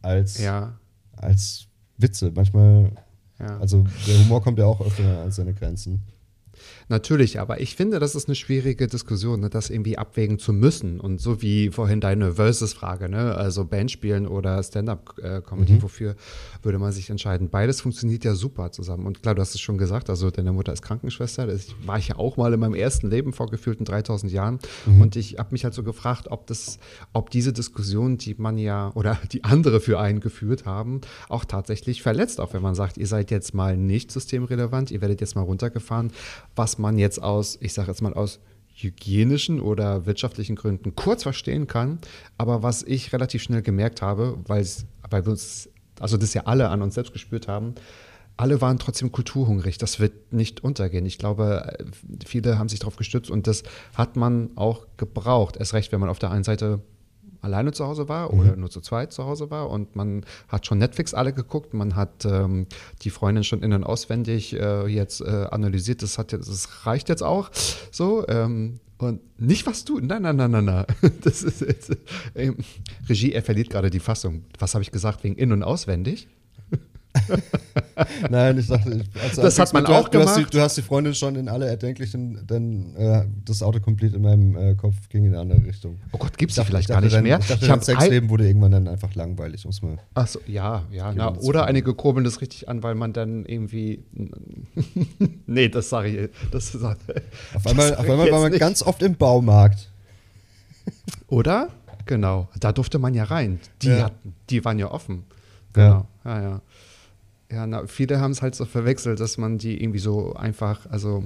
als, 0.02 0.38
Ja, 0.38 0.78
als 1.16 1.66
Witze. 1.98 2.32
Manchmal, 2.34 2.92
ja. 3.38 3.58
also 3.58 3.84
der 4.06 4.18
Humor 4.18 4.42
kommt 4.42 4.58
ja 4.58 4.66
auch 4.66 4.80
öfter 4.80 5.22
an 5.22 5.30
seine 5.30 5.52
Grenzen. 5.52 6.02
Natürlich, 6.90 7.38
aber 7.38 7.60
ich 7.60 7.76
finde, 7.76 8.00
das 8.00 8.16
ist 8.16 8.26
eine 8.26 8.34
schwierige 8.34 8.88
Diskussion, 8.88 9.38
ne, 9.38 9.48
das 9.48 9.70
irgendwie 9.70 9.96
abwägen 9.96 10.40
zu 10.40 10.52
müssen. 10.52 10.98
Und 10.98 11.20
so 11.20 11.40
wie 11.40 11.70
vorhin 11.70 12.00
deine 12.00 12.34
Versus-Frage, 12.34 13.08
ne, 13.08 13.36
also 13.36 13.64
Band 13.64 13.92
spielen 13.92 14.26
oder 14.26 14.60
Stand-up-Comedy, 14.60 15.80
wofür 15.82 16.16
würde 16.64 16.80
man 16.80 16.90
sich 16.90 17.08
entscheiden? 17.08 17.48
Beides 17.48 17.80
funktioniert 17.80 18.24
ja 18.24 18.34
super 18.34 18.72
zusammen. 18.72 19.06
Und 19.06 19.22
klar, 19.22 19.36
du 19.36 19.40
hast 19.40 19.54
es 19.54 19.60
schon 19.60 19.78
gesagt, 19.78 20.10
also 20.10 20.32
deine 20.32 20.52
Mutter 20.52 20.72
ist 20.72 20.82
Krankenschwester, 20.82 21.46
das 21.46 21.68
war 21.86 21.96
ich 21.96 22.08
ja 22.08 22.16
auch 22.16 22.36
mal 22.36 22.52
in 22.52 22.58
meinem 22.58 22.74
ersten 22.74 23.08
Leben 23.08 23.32
vor 23.32 23.48
gefühlten 23.50 23.84
3000 23.84 24.32
Jahren. 24.32 24.58
Und 25.00 25.14
ich 25.14 25.38
habe 25.38 25.50
mich 25.52 25.62
halt 25.62 25.74
so 25.74 25.84
gefragt, 25.84 26.26
ob 26.28 26.48
das, 26.48 26.80
ob 27.12 27.30
diese 27.30 27.52
Diskussion, 27.52 28.18
die 28.18 28.34
man 28.36 28.58
ja 28.58 28.90
oder 28.96 29.16
die 29.30 29.44
andere 29.44 29.80
für 29.80 30.00
einen 30.00 30.18
geführt 30.18 30.66
haben, 30.66 31.02
auch 31.28 31.44
tatsächlich 31.44 32.02
verletzt, 32.02 32.40
auch 32.40 32.52
wenn 32.52 32.62
man 32.62 32.74
sagt, 32.74 32.98
ihr 32.98 33.06
seid 33.06 33.30
jetzt 33.30 33.54
mal 33.54 33.76
nicht 33.76 34.10
systemrelevant, 34.10 34.90
ihr 34.90 35.00
werdet 35.00 35.20
jetzt 35.20 35.36
mal 35.36 35.42
runtergefahren, 35.42 36.10
was 36.56 36.79
man 36.80 36.98
jetzt 36.98 37.22
aus, 37.22 37.58
ich 37.60 37.72
sage 37.72 37.88
jetzt 37.88 38.02
mal 38.02 38.14
aus 38.14 38.40
hygienischen 38.72 39.60
oder 39.60 40.06
wirtschaftlichen 40.06 40.56
Gründen 40.56 40.94
kurz 40.94 41.22
verstehen 41.22 41.66
kann, 41.66 41.98
aber 42.38 42.62
was 42.62 42.82
ich 42.82 43.12
relativ 43.12 43.42
schnell 43.42 43.62
gemerkt 43.62 44.00
habe, 44.00 44.38
weil 44.46 44.64
wir 45.12 45.28
uns 45.28 45.68
also 46.00 46.16
das 46.16 46.34
ja 46.34 46.42
alle 46.46 46.70
an 46.70 46.82
uns 46.82 46.94
selbst 46.94 47.12
gespürt 47.12 47.46
haben, 47.46 47.74
alle 48.36 48.60
waren 48.62 48.78
trotzdem 48.78 49.12
kulturhungrig. 49.12 49.76
Das 49.76 50.00
wird 50.00 50.32
nicht 50.32 50.64
untergehen. 50.64 51.04
Ich 51.04 51.18
glaube, 51.18 51.76
äh, 51.78 51.84
viele 52.26 52.58
haben 52.58 52.70
sich 52.70 52.80
darauf 52.80 52.96
gestützt 52.96 53.30
und 53.30 53.46
das 53.46 53.62
hat 53.94 54.16
man 54.16 54.50
auch 54.56 54.86
gebraucht. 54.96 55.58
Erst 55.58 55.74
recht, 55.74 55.92
wenn 55.92 56.00
man 56.00 56.08
auf 56.08 56.18
der 56.18 56.30
einen 56.30 56.44
Seite 56.44 56.80
alleine 57.40 57.72
zu 57.72 57.86
Hause 57.86 58.08
war 58.08 58.32
oder 58.32 58.56
nur 58.56 58.70
zu 58.70 58.80
zweit 58.80 59.12
zu 59.12 59.24
Hause 59.24 59.50
war 59.50 59.70
und 59.70 59.96
man 59.96 60.24
hat 60.48 60.66
schon 60.66 60.78
Netflix 60.78 61.14
alle 61.14 61.32
geguckt, 61.32 61.74
man 61.74 61.96
hat 61.96 62.24
ähm, 62.24 62.66
die 63.02 63.10
Freundin 63.10 63.44
schon 63.44 63.62
in- 63.62 63.72
und 63.72 63.84
auswendig 63.84 64.54
äh, 64.54 64.86
jetzt 64.86 65.20
äh, 65.20 65.46
analysiert, 65.50 66.02
das, 66.02 66.18
hat 66.18 66.32
jetzt, 66.32 66.48
das 66.48 66.86
reicht 66.86 67.08
jetzt 67.08 67.22
auch 67.22 67.50
so. 67.90 68.26
Ähm, 68.28 68.80
und 68.98 69.20
nicht 69.40 69.66
was 69.66 69.86
du, 69.86 69.98
nein, 69.98 70.22
nein, 70.22 70.36
nein, 70.36 70.50
nein, 70.50 70.64
nein. 70.64 70.84
Das 71.22 71.42
ist 71.42 71.62
jetzt, 71.62 71.96
ähm, 72.34 72.56
Regie, 73.08 73.32
er 73.32 73.42
verliert 73.42 73.70
gerade 73.70 73.88
die 73.88 74.00
Fassung. 74.00 74.44
Was 74.58 74.74
habe 74.74 74.82
ich 74.82 74.90
gesagt 74.90 75.24
wegen 75.24 75.36
in- 75.36 75.52
und 75.52 75.62
auswendig? 75.62 76.28
Nein, 78.30 78.58
ich 78.58 78.68
dachte, 78.68 78.90
ich, 78.92 79.22
als 79.22 79.34
du 79.36 79.42
Das 79.42 79.58
hat 79.58 79.72
man 79.72 79.84
du, 79.84 79.92
auch 79.92 80.08
du 80.08 80.20
hast, 80.20 80.36
die, 80.36 80.40
gemacht. 80.40 80.54
du 80.54 80.60
hast 80.60 80.76
die 80.76 80.82
Freundin 80.82 81.14
schon 81.14 81.34
in 81.36 81.48
alle 81.48 81.66
erdenklichen, 81.66 82.46
denn 82.46 82.94
äh, 82.96 83.24
das 83.44 83.62
Autocomplete 83.62 84.16
in 84.16 84.22
meinem 84.22 84.56
äh, 84.56 84.74
Kopf 84.74 84.94
ging 85.08 85.24
in 85.24 85.32
eine 85.34 85.40
andere 85.40 85.64
Richtung. 85.64 85.98
Oh 86.12 86.18
Gott, 86.18 86.38
gibt 86.38 86.52
es 86.52 86.58
Ich 86.58 86.62
die 86.64 86.68
vielleicht 86.70 86.88
ich 86.88 86.94
gar 86.94 87.00
nicht 87.00 87.14
dein, 87.14 87.24
mehr? 87.24 87.38
Ich 87.40 87.46
dachte, 87.48 87.64
Ich 87.64 87.68
dein 87.70 87.80
Sexleben 87.82 88.30
wurde 88.30 88.46
irgendwann 88.46 88.70
dann 88.72 88.88
einfach 88.88 89.14
langweilig, 89.14 89.64
muss 89.64 89.82
man. 89.82 89.98
Achso, 90.14 90.40
ja, 90.46 90.84
ja. 90.92 91.12
Na, 91.14 91.34
oder 91.38 91.66
einige 91.66 91.94
kurbeln 91.94 92.24
das 92.24 92.40
richtig 92.40 92.68
an, 92.68 92.82
weil 92.82 92.94
man 92.94 93.12
dann 93.12 93.44
irgendwie. 93.44 94.04
nee, 95.46 95.68
das 95.68 95.88
sage 95.88 96.08
ich. 96.08 96.30
Das, 96.50 96.72
das 96.72 96.82
Auf 97.54 97.66
einmal, 97.66 97.94
auf 97.96 98.08
einmal 98.08 98.30
war 98.30 98.40
man 98.40 98.50
nicht. 98.52 98.60
ganz 98.60 98.82
oft 98.82 99.02
im 99.02 99.16
Baumarkt. 99.16 99.88
Oder? 101.28 101.68
Genau. 102.06 102.48
Da 102.58 102.72
durfte 102.72 102.98
man 102.98 103.14
ja 103.14 103.24
rein. 103.24 103.60
Die, 103.82 103.88
Ja. 103.88 104.04
hatten, 104.04 104.34
die 104.48 104.64
waren 104.64 104.78
ja 104.78 104.90
offen. 104.90 105.24
Genau. 105.72 106.06
Ja, 106.24 106.40
ja. 106.42 106.42
Ja, 106.42 106.60
na, 107.50 107.86
viele 107.86 108.20
haben 108.20 108.30
es 108.32 108.42
halt 108.42 108.54
so 108.54 108.64
verwechselt, 108.64 109.20
dass 109.20 109.38
man 109.38 109.58
die 109.58 109.82
irgendwie 109.82 109.98
so 109.98 110.34
einfach, 110.34 110.86
also, 110.90 111.24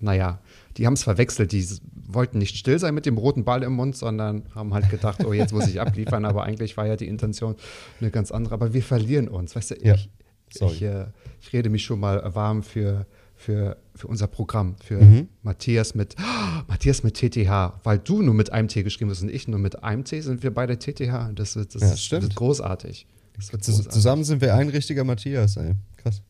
naja, 0.00 0.40
die 0.76 0.86
haben 0.86 0.94
es 0.94 1.02
verwechselt. 1.04 1.52
Die 1.52 1.64
wollten 2.06 2.38
nicht 2.38 2.56
still 2.56 2.78
sein 2.78 2.94
mit 2.94 3.06
dem 3.06 3.18
roten 3.18 3.44
Ball 3.44 3.62
im 3.62 3.72
Mund, 3.74 3.96
sondern 3.96 4.42
haben 4.54 4.74
halt 4.74 4.90
gedacht, 4.90 5.24
oh, 5.24 5.32
jetzt 5.32 5.52
muss 5.52 5.68
ich 5.68 5.80
abliefern. 5.80 6.24
Aber 6.24 6.42
eigentlich 6.44 6.76
war 6.76 6.86
ja 6.86 6.96
die 6.96 7.06
Intention 7.08 7.54
eine 8.00 8.10
ganz 8.10 8.30
andere. 8.32 8.54
Aber 8.54 8.72
wir 8.74 8.82
verlieren 8.82 9.28
uns. 9.28 9.54
Weißt 9.54 9.70
du, 9.72 9.74
Ja. 9.82 9.94
ich, 9.94 10.10
ich, 10.60 10.82
äh, 10.82 11.06
ich 11.40 11.52
rede 11.52 11.70
mich 11.70 11.84
schon 11.84 12.00
mal 12.00 12.34
warm 12.34 12.62
für, 12.64 13.06
für, 13.36 13.76
für 13.94 14.06
unser 14.08 14.26
Programm, 14.26 14.74
für 14.84 15.00
Mhm. 15.00 15.28
Matthias 15.42 15.94
mit 15.94 16.16
Matthias 16.68 17.02
mit 17.04 17.14
TTH, 17.14 17.74
weil 17.84 17.98
du 17.98 18.22
nur 18.22 18.34
mit 18.34 18.50
einem 18.52 18.68
T 18.68 18.82
geschrieben 18.82 19.10
hast 19.10 19.22
und 19.22 19.28
ich 19.30 19.46
nur 19.48 19.58
mit 19.60 19.82
einem 19.84 20.04
T, 20.04 20.20
sind 20.20 20.42
wir 20.42 20.52
beide 20.52 20.78
TTH. 20.78 21.30
Das, 21.34 21.54
das, 21.54 21.66
Ja, 21.80 21.92
ist- 21.92 22.04
stimmt. 22.04 22.34
großartig. 22.34 23.06
Zusammen 23.40 24.24
sind 24.24 24.40
wir 24.40 24.54
ein 24.54 24.68
richtiger 24.68 25.04
Matthias, 25.04 25.56
ey. 25.56 25.74
Krass. 25.96 26.22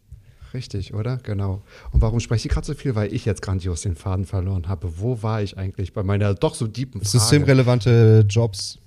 Richtig, 0.55 0.93
oder? 0.95 1.17
Genau. 1.19 1.63
Und 1.93 2.03
warum 2.03 2.21
spreche 2.21 2.47
ich 2.49 2.53
gerade 2.53 2.67
so 2.67 2.75
viel? 2.75 2.95
Weil 2.95 3.13
ich 3.13 3.25
jetzt 3.25 3.41
grandios 3.43 3.83
den 3.83 3.97
Faden 3.97 4.27
verloren 4.27 4.69
habe. 4.69 4.99
Wo 5.01 5.23
war 5.23 5.43
ich 5.43 5.57
eigentlich 5.57 5.93
bei 5.95 6.03
meiner 6.03 6.35
doch 6.35 6.55
so 6.55 6.67
deepen 6.67 7.01
Frage? 7.01 7.09
Systemrelevante 7.09 8.27
Jobs. 8.29 8.79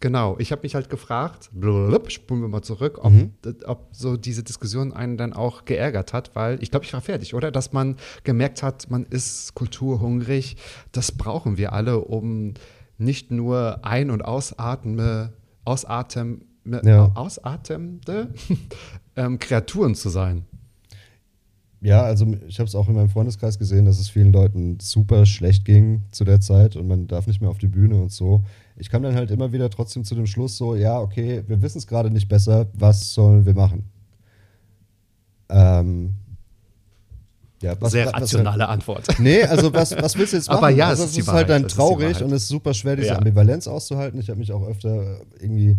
Genau, 0.00 0.36
ich 0.40 0.50
habe 0.50 0.62
mich 0.64 0.74
halt 0.74 0.90
gefragt, 0.90 1.48
blub, 1.52 2.10
spulen 2.10 2.40
wir 2.40 2.48
mal 2.48 2.62
zurück, 2.62 2.98
ob, 3.02 3.12
Mhm. 3.12 3.30
ob 3.66 3.86
so 3.92 4.16
diese 4.16 4.42
Diskussion 4.42 4.92
einen 4.92 5.16
dann 5.16 5.32
auch 5.32 5.64
geärgert 5.64 6.12
hat, 6.12 6.34
weil 6.34 6.60
ich 6.60 6.72
glaube, 6.72 6.84
ich 6.84 6.92
war 6.92 7.00
fertig, 7.00 7.34
oder? 7.34 7.52
Dass 7.52 7.72
man 7.72 7.94
gemerkt 8.24 8.64
hat, 8.64 8.90
man 8.90 9.04
ist 9.04 9.54
kulturhungrig. 9.54 10.56
Das 10.90 11.12
brauchen 11.12 11.56
wir 11.56 11.72
alle, 11.72 12.00
um 12.00 12.54
nicht 12.98 13.30
nur 13.30 13.84
ein- 13.84 14.10
und 14.10 14.24
ausatme, 14.24 15.34
ausatem, 15.64 16.42
Ja. 16.64 17.10
ausatemende 17.14 18.28
ähm, 19.16 19.38
Kreaturen 19.38 19.94
zu 19.94 20.08
sein. 20.08 20.44
Ja, 21.80 22.02
also 22.02 22.24
ich 22.46 22.60
habe 22.60 22.68
es 22.68 22.76
auch 22.76 22.88
in 22.88 22.94
meinem 22.94 23.08
Freundeskreis 23.08 23.58
gesehen, 23.58 23.84
dass 23.86 23.98
es 23.98 24.08
vielen 24.08 24.32
Leuten 24.32 24.78
super 24.80 25.26
schlecht 25.26 25.64
ging 25.64 26.02
zu 26.12 26.22
der 26.24 26.40
Zeit 26.40 26.76
und 26.76 26.86
man 26.86 27.08
darf 27.08 27.26
nicht 27.26 27.40
mehr 27.40 27.50
auf 27.50 27.58
die 27.58 27.66
Bühne 27.66 27.96
und 27.96 28.12
so. 28.12 28.44
Ich 28.76 28.88
kam 28.88 29.02
dann 29.02 29.16
halt 29.16 29.32
immer 29.32 29.52
wieder 29.52 29.68
trotzdem 29.68 30.04
zu 30.04 30.14
dem 30.14 30.26
Schluss 30.26 30.56
so, 30.56 30.76
ja, 30.76 31.00
okay, 31.00 31.42
wir 31.48 31.60
wissen 31.60 31.78
es 31.78 31.88
gerade 31.88 32.10
nicht 32.10 32.28
besser, 32.28 32.68
was 32.74 33.12
sollen 33.12 33.44
wir 33.46 33.54
machen? 33.54 33.90
Ähm, 35.48 36.14
ja, 37.60 37.74
was, 37.80 37.92
Sehr 37.92 38.06
was- 38.06 38.12
was- 38.14 38.22
rationale 38.22 38.68
Antwort. 38.68 39.06
Nee, 39.18 39.42
also 39.42 39.72
was, 39.72 39.92
was 39.96 40.16
willst 40.16 40.32
du 40.32 40.36
jetzt 40.36 40.46
machen? 40.48 40.58
Aber 40.58 40.70
ja, 40.70 40.88
also 40.88 41.04
es 41.04 41.10
ist 41.12 41.18
ist 41.18 41.28
halt 41.28 41.48
dann 41.48 41.64
ist 41.64 41.74
traurig 41.74 42.10
Wahrheit. 42.14 42.22
und 42.22 42.32
es 42.32 42.42
ist 42.44 42.48
super 42.48 42.74
schwer, 42.74 42.96
diese 42.96 43.08
Ja. 43.08 43.18
Ambivalenz 43.18 43.66
auszuhalten. 43.66 44.20
Ich 44.20 44.28
habe 44.30 44.38
mich 44.38 44.52
auch 44.52 44.66
öfter 44.66 45.20
irgendwie, 45.40 45.76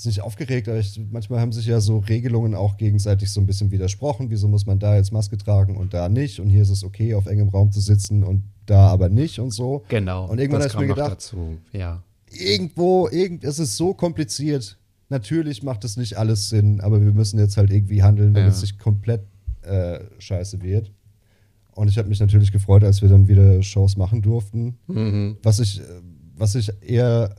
ist 0.00 0.06
nicht 0.06 0.20
aufgeregt, 0.20 0.68
aber 0.68 0.78
ich, 0.78 1.00
manchmal 1.10 1.40
haben 1.40 1.52
sich 1.52 1.66
ja 1.66 1.80
so 1.80 1.98
Regelungen 1.98 2.54
auch 2.54 2.76
gegenseitig 2.76 3.30
so 3.30 3.40
ein 3.40 3.46
bisschen 3.46 3.70
widersprochen. 3.70 4.30
Wieso 4.30 4.46
muss 4.46 4.66
man 4.66 4.78
da 4.78 4.94
jetzt 4.96 5.12
Maske 5.12 5.38
tragen 5.38 5.76
und 5.76 5.94
da 5.94 6.08
nicht? 6.08 6.38
Und 6.38 6.50
hier 6.50 6.62
ist 6.62 6.68
es 6.70 6.84
okay, 6.84 7.14
auf 7.14 7.26
engem 7.26 7.48
Raum 7.48 7.72
zu 7.72 7.80
sitzen 7.80 8.22
und 8.22 8.42
da 8.66 8.88
aber 8.88 9.08
nicht 9.08 9.38
und 9.38 9.52
so. 9.52 9.84
Genau. 9.88 10.26
Und 10.26 10.38
irgendwann 10.38 10.62
habe 10.62 10.70
ich 10.70 10.78
mir 10.78 10.86
gedacht, 10.88 11.12
dazu. 11.12 11.56
Ja. 11.72 12.02
irgendwo, 12.30 13.08
irgend, 13.08 13.44
es 13.44 13.58
ist 13.58 13.76
so 13.76 13.94
kompliziert. 13.94 14.78
Natürlich 15.08 15.62
macht 15.62 15.84
es 15.84 15.96
nicht 15.96 16.18
alles 16.18 16.48
Sinn, 16.48 16.80
aber 16.80 17.00
wir 17.00 17.12
müssen 17.12 17.38
jetzt 17.38 17.56
halt 17.56 17.70
irgendwie 17.70 18.02
handeln, 18.02 18.34
wenn 18.34 18.42
Ja. 18.42 18.48
es 18.48 18.60
nicht 18.60 18.78
komplett 18.78 19.22
äh, 19.62 20.00
scheiße 20.18 20.60
wird. 20.62 20.92
Und 21.72 21.88
ich 21.88 21.96
habe 21.98 22.08
mich 22.08 22.20
natürlich 22.20 22.52
gefreut, 22.52 22.84
als 22.84 23.02
wir 23.02 23.08
dann 23.08 23.28
wieder 23.28 23.62
Shows 23.62 23.96
machen 23.96 24.20
durften. 24.22 24.76
Mhm. 24.88 25.36
Was 25.42 25.58
ich, 25.60 25.80
äh, 25.80 25.84
was 26.36 26.54
ich 26.54 26.70
eher, 26.82 27.34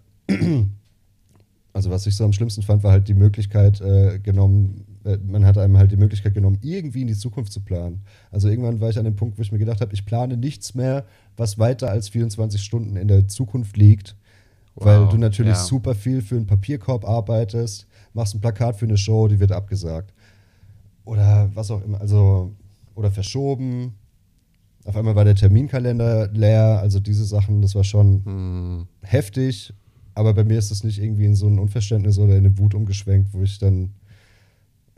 also 1.77 1.91
was 1.91 2.07
ich 2.07 2.15
so 2.15 2.25
am 2.25 2.33
schlimmsten 2.33 2.63
fand, 2.63 2.83
war 2.83 2.91
halt 2.91 3.07
die 3.07 3.13
Möglichkeit 3.13 3.79
äh, 3.81 4.17
genommen, 4.17 4.97
äh, 5.05 5.17
man 5.17 5.45
hat 5.45 5.59
einem 5.59 5.77
halt 5.77 5.91
die 5.91 5.97
Möglichkeit 5.97 6.33
genommen, 6.33 6.57
irgendwie 6.63 7.01
in 7.01 7.07
die 7.07 7.15
Zukunft 7.15 7.53
zu 7.53 7.61
planen. 7.61 8.01
Also 8.31 8.49
irgendwann 8.49 8.81
war 8.81 8.89
ich 8.89 8.97
an 8.97 9.05
dem 9.05 9.15
Punkt, 9.15 9.37
wo 9.37 9.43
ich 9.43 9.51
mir 9.51 9.59
gedacht 9.59 9.79
habe, 9.79 9.93
ich 9.93 10.03
plane 10.03 10.37
nichts 10.37 10.73
mehr, 10.73 11.05
was 11.35 11.59
weiter 11.59 11.91
als 11.91 12.09
24 12.09 12.59
Stunden 12.63 12.97
in 12.97 13.07
der 13.07 13.27
Zukunft 13.27 13.77
liegt, 13.77 14.15
weil 14.73 15.01
Wow, 15.01 15.09
du 15.11 15.17
natürlich 15.17 15.53
ja. 15.53 15.63
super 15.63 15.93
viel 15.93 16.21
für 16.23 16.35
einen 16.35 16.47
Papierkorb 16.47 17.05
arbeitest, 17.05 17.85
machst 18.13 18.33
ein 18.33 18.41
Plakat 18.41 18.75
für 18.75 18.85
eine 18.85 18.97
Show, 18.97 19.27
die 19.27 19.39
wird 19.39 19.51
abgesagt. 19.51 20.13
Oder 21.05 21.51
was 21.53 21.69
auch 21.69 21.83
immer, 21.83 22.01
also, 22.01 22.53
oder 22.95 23.11
verschoben. 23.11 23.93
Auf 24.83 24.95
einmal 24.97 25.15
war 25.15 25.25
der 25.25 25.35
Terminkalender 25.35 26.27
leer, 26.33 26.79
also 26.81 26.99
diese 26.99 27.25
Sachen, 27.25 27.61
das 27.61 27.75
war 27.75 27.83
schon 27.83 28.25
Hm. 28.25 28.87
heftig, 29.01 29.73
aber 30.17 30.33
bei 30.33 30.43
mir 30.43 30.57
ist 30.57 30.71
das 30.71 30.83
nicht 30.83 30.99
irgendwie 31.01 31.25
in 31.25 31.35
so 31.35 31.47
ein 31.47 31.59
Unverständnis 31.59 32.17
oder 32.17 32.33
in 32.35 32.45
eine 32.45 32.57
Wut 32.57 32.73
umgeschwenkt, 32.73 33.33
wo 33.33 33.43
ich 33.43 33.59
dann, 33.59 33.91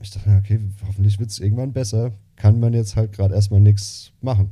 ich 0.01 0.11
dachte, 0.11 0.29
okay, 0.43 0.59
hoffentlich 0.87 1.19
wird 1.19 1.29
es 1.29 1.39
irgendwann 1.39 1.73
besser, 1.73 2.13
kann 2.37 2.59
man 2.59 2.73
jetzt 2.73 2.95
halt 2.95 3.11
gerade 3.11 3.35
erstmal 3.35 3.59
nichts 3.59 4.11
machen. 4.21 4.49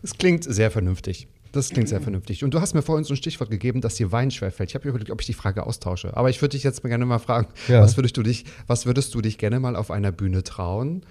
Das 0.00 0.16
klingt 0.16 0.44
sehr 0.44 0.70
vernünftig. 0.70 1.28
Das 1.52 1.68
klingt 1.68 1.88
sehr 1.90 2.00
vernünftig. 2.00 2.42
Und 2.44 2.54
du 2.54 2.60
hast 2.62 2.72
mir 2.72 2.80
vorhin 2.80 3.04
so 3.04 3.12
ein 3.12 3.18
Stichwort 3.18 3.50
gegeben, 3.50 3.82
dass 3.82 3.96
dir 3.96 4.10
Wein 4.10 4.30
schwerfällt. 4.30 4.70
Ich 4.70 4.74
habe 4.74 4.88
überlegt, 4.88 5.10
ob 5.10 5.20
ich 5.20 5.26
die 5.26 5.34
Frage 5.34 5.66
austausche. 5.66 6.16
Aber 6.16 6.30
ich 6.30 6.40
würde 6.40 6.56
dich 6.56 6.62
jetzt 6.64 6.82
mal 6.82 6.88
gerne 6.88 7.04
mal 7.04 7.18
fragen, 7.18 7.48
Ja. 7.68 7.82
was, 7.82 7.96
würdest 7.98 8.16
du 8.16 8.22
dich, 8.22 8.46
was 8.66 8.86
würdest 8.86 9.14
du 9.14 9.20
dich 9.20 9.36
gerne 9.36 9.60
mal 9.60 9.76
auf 9.76 9.90
einer 9.90 10.10
Bühne 10.12 10.42
trauen? 10.42 11.04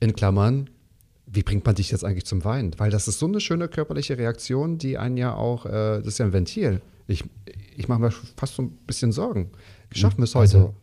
In 0.00 0.14
Klammern, 0.14 0.70
wie 1.26 1.42
bringt 1.42 1.66
man 1.66 1.74
dich 1.74 1.90
jetzt 1.90 2.02
eigentlich 2.04 2.24
zum 2.24 2.44
Weinen? 2.44 2.72
Weil 2.78 2.90
das 2.90 3.08
ist 3.08 3.18
so 3.18 3.26
eine 3.26 3.40
schöne 3.40 3.68
körperliche 3.68 4.16
Reaktion, 4.16 4.78
die 4.78 4.96
einen 4.96 5.18
ja 5.18 5.34
auch, 5.34 5.66
äh, 5.66 5.98
das 5.98 6.06
ist 6.06 6.18
ja 6.18 6.24
ein 6.24 6.32
Ventil. 6.32 6.80
Ich, 7.06 7.24
ich 7.76 7.88
mache 7.88 8.00
mir 8.00 8.10
fast 8.36 8.54
so 8.54 8.62
ein 8.62 8.70
bisschen 8.86 9.12
Sorgen. 9.12 9.50
Schaffen 9.92 10.18
wir 10.18 10.24
es 10.24 10.34
heute? 10.34 10.56
Also- 10.58 10.74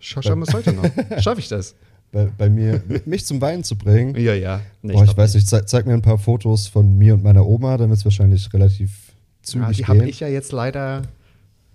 Scha- 0.00 0.22
Schaffen 0.22 0.40
wir 0.40 0.48
es 0.48 0.54
heute 0.54 0.72
noch? 0.72 0.84
Schaffe 1.22 1.40
ich 1.40 1.48
das? 1.48 1.74
Bei, 2.10 2.26
bei 2.36 2.50
mir, 2.50 2.82
mich 3.06 3.24
zum 3.24 3.40
Weinen 3.40 3.64
zu 3.64 3.76
bringen, 3.76 4.14
Ja, 4.20 4.34
ja. 4.34 4.60
Nee, 4.82 4.92
Boah, 4.94 5.04
ich 5.04 5.16
weiß 5.16 5.34
nicht, 5.34 5.48
zeig, 5.48 5.68
zeig 5.68 5.86
mir 5.86 5.94
ein 5.94 6.02
paar 6.02 6.18
Fotos 6.18 6.66
von 6.66 6.98
mir 6.98 7.14
und 7.14 7.22
meiner 7.22 7.46
Oma, 7.46 7.76
dann 7.78 7.88
wird 7.88 7.98
es 8.00 8.04
wahrscheinlich 8.04 8.52
relativ 8.52 9.12
zügig 9.42 9.66
Ja, 9.66 9.72
die 9.72 9.84
habe 9.86 10.08
ich 10.10 10.20
ja 10.20 10.28
jetzt 10.28 10.52
leider 10.52 11.02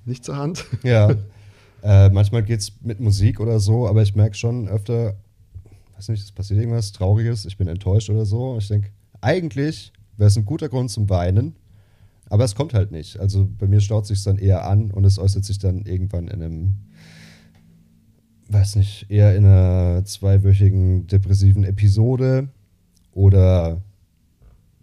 nicht 0.05 0.23
zur 0.25 0.35
Hand. 0.37 0.65
Ja. 0.83 1.15
äh, 1.81 2.09
manchmal 2.09 2.43
geht 2.43 2.59
es 2.59 2.73
mit 2.83 2.99
Musik 2.99 3.39
oder 3.39 3.59
so, 3.59 3.87
aber 3.87 4.03
ich 4.03 4.13
merke 4.13 4.35
schon 4.35 4.67
öfter, 4.67 5.15
weiß 5.95 6.09
nicht, 6.09 6.21
es 6.23 6.31
passiert 6.31 6.59
irgendwas 6.59 6.91
Trauriges, 6.91 7.45
ich 7.45 7.57
bin 7.57 7.67
enttäuscht 7.67 8.09
oder 8.11 8.25
so. 8.25 8.57
Ich 8.59 8.67
denke, 8.67 8.89
eigentlich 9.21 9.91
wäre 10.17 10.27
es 10.27 10.37
ein 10.37 10.45
guter 10.45 10.69
Grund 10.69 10.91
zum 10.91 11.09
Weinen, 11.09 11.55
aber 12.29 12.43
es 12.43 12.55
kommt 12.55 12.73
halt 12.73 12.91
nicht. 12.91 13.19
Also 13.19 13.47
bei 13.57 13.67
mir 13.67 13.81
staut 13.81 14.05
sich 14.05 14.23
dann 14.23 14.37
eher 14.37 14.67
an 14.67 14.91
und 14.91 15.05
es 15.05 15.19
äußert 15.19 15.45
sich 15.45 15.59
dann 15.59 15.83
irgendwann 15.83 16.27
in 16.27 16.41
einem, 16.41 16.75
weiß 18.49 18.75
nicht, 18.75 19.09
eher 19.09 19.35
in 19.35 19.45
einer 19.45 20.03
zweiwöchigen 20.05 21.07
depressiven 21.07 21.63
Episode 21.63 22.49
oder 23.11 23.81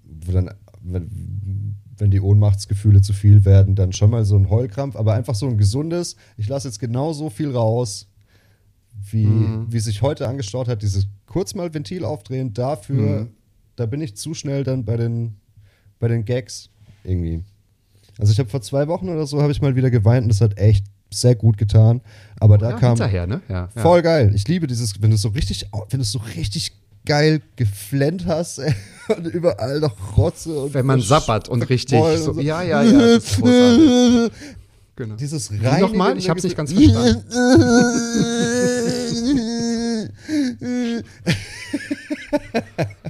wo 0.04 0.32
dann, 0.32 0.50
wenn, 0.82 1.76
wenn 1.96 2.10
die 2.10 2.20
Ohnmachtsgefühle 2.20 3.02
zu 3.02 3.12
viel 3.12 3.44
werden, 3.44 3.74
dann 3.74 3.92
schon 3.92 4.10
mal 4.10 4.24
so 4.24 4.36
ein 4.36 4.50
Heulkrampf, 4.50 4.96
aber 4.96 5.14
einfach 5.14 5.34
so 5.34 5.46
ein 5.46 5.58
gesundes, 5.58 6.16
ich 6.36 6.48
lasse 6.48 6.68
jetzt 6.68 6.80
genau 6.80 7.12
so 7.12 7.30
viel 7.30 7.50
raus, 7.50 8.08
wie, 9.10 9.26
wie 9.68 9.80
sich 9.80 10.02
heute 10.02 10.28
angestaut 10.28 10.68
hat, 10.68 10.82
dieses 10.82 11.08
kurz 11.26 11.54
mal 11.54 11.74
Ventil 11.74 12.04
aufdrehen, 12.04 12.54
dafür, 12.54 13.28
da 13.76 13.86
bin 13.86 14.00
ich 14.00 14.16
zu 14.16 14.34
schnell 14.34 14.64
dann 14.64 14.84
bei 14.84 14.96
den, 14.96 15.36
bei 15.98 16.08
den 16.08 16.24
Gags 16.24 16.70
irgendwie. 17.04 17.42
Also 18.18 18.32
ich 18.32 18.38
habe 18.38 18.48
vor 18.48 18.62
zwei 18.62 18.88
Wochen 18.88 19.08
oder 19.08 19.26
so, 19.26 19.42
habe 19.42 19.52
ich 19.52 19.60
mal 19.60 19.76
wieder 19.76 19.90
geweint 19.90 20.22
und 20.24 20.28
das 20.28 20.40
hat 20.40 20.58
echt 20.58 20.84
sehr 21.12 21.34
gut 21.34 21.58
getan. 21.58 22.00
Aber 22.40 22.58
da 22.58 22.70
ja, 22.70 22.76
kam 22.76 22.90
hinterher, 22.90 23.26
ne? 23.26 23.40
Ja, 23.48 23.68
ja. 23.74 23.82
voll 23.82 24.02
geil. 24.02 24.32
Ich 24.34 24.46
liebe 24.48 24.66
dieses, 24.66 25.00
wenn 25.02 25.10
du 25.10 25.16
so 25.16 25.28
richtig, 25.28 25.68
wenn 25.90 26.00
du 26.00 26.04
so 26.04 26.20
richtig 26.36 26.72
geil 27.06 27.42
geflennt 27.56 28.26
hast 28.26 28.58
ey, 28.58 28.74
und 29.16 29.26
überall 29.26 29.80
noch 29.80 30.16
Rotze 30.16 30.58
und 30.58 30.74
Wenn 30.74 30.86
man 30.86 31.00
sappert 31.00 31.48
und 31.48 31.62
richtig 31.68 32.00
und 32.00 32.16
so. 32.16 32.40
ja, 32.40 32.62
ja, 32.62 32.82
ja. 32.82 33.18
Genau. 34.96 35.16
Dieses 35.16 35.50
rein. 35.50 35.80
nochmal? 35.80 36.16
Ich 36.16 36.30
hab's 36.30 36.44
nicht 36.44 36.56
ganz 36.56 36.72
verstanden. 36.72 37.24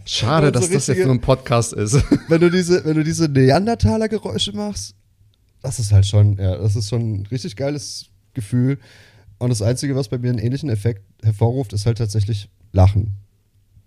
Schade, 0.04 0.52
dass 0.52 0.64
das 0.64 0.70
jetzt 0.72 0.88
richtige- 0.90 1.06
nur 1.06 1.16
ein 1.16 1.20
Podcast 1.20 1.72
ist. 1.72 1.94
wenn 2.28 2.40
du 2.40 2.50
diese, 2.50 2.84
wenn 2.84 2.94
du 2.96 3.04
diese 3.04 3.28
Neandertaler-Geräusche 3.28 4.52
machst, 4.52 4.94
das 5.62 5.78
ist 5.78 5.92
halt 5.92 6.04
schon, 6.06 6.36
ja, 6.38 6.56
das 6.58 6.76
ist 6.76 6.88
schon 6.90 7.20
ein 7.20 7.26
richtig 7.26 7.56
geiles 7.56 8.06
Gefühl. 8.34 8.78
Und 9.38 9.48
das 9.50 9.62
Einzige, 9.62 9.96
was 9.96 10.08
bei 10.08 10.18
mir 10.18 10.30
einen 10.30 10.38
ähnlichen 10.38 10.68
Effekt 10.68 11.02
hervorruft, 11.22 11.72
ist 11.72 11.86
halt 11.86 11.98
tatsächlich 11.98 12.48
Lachen. 12.72 13.14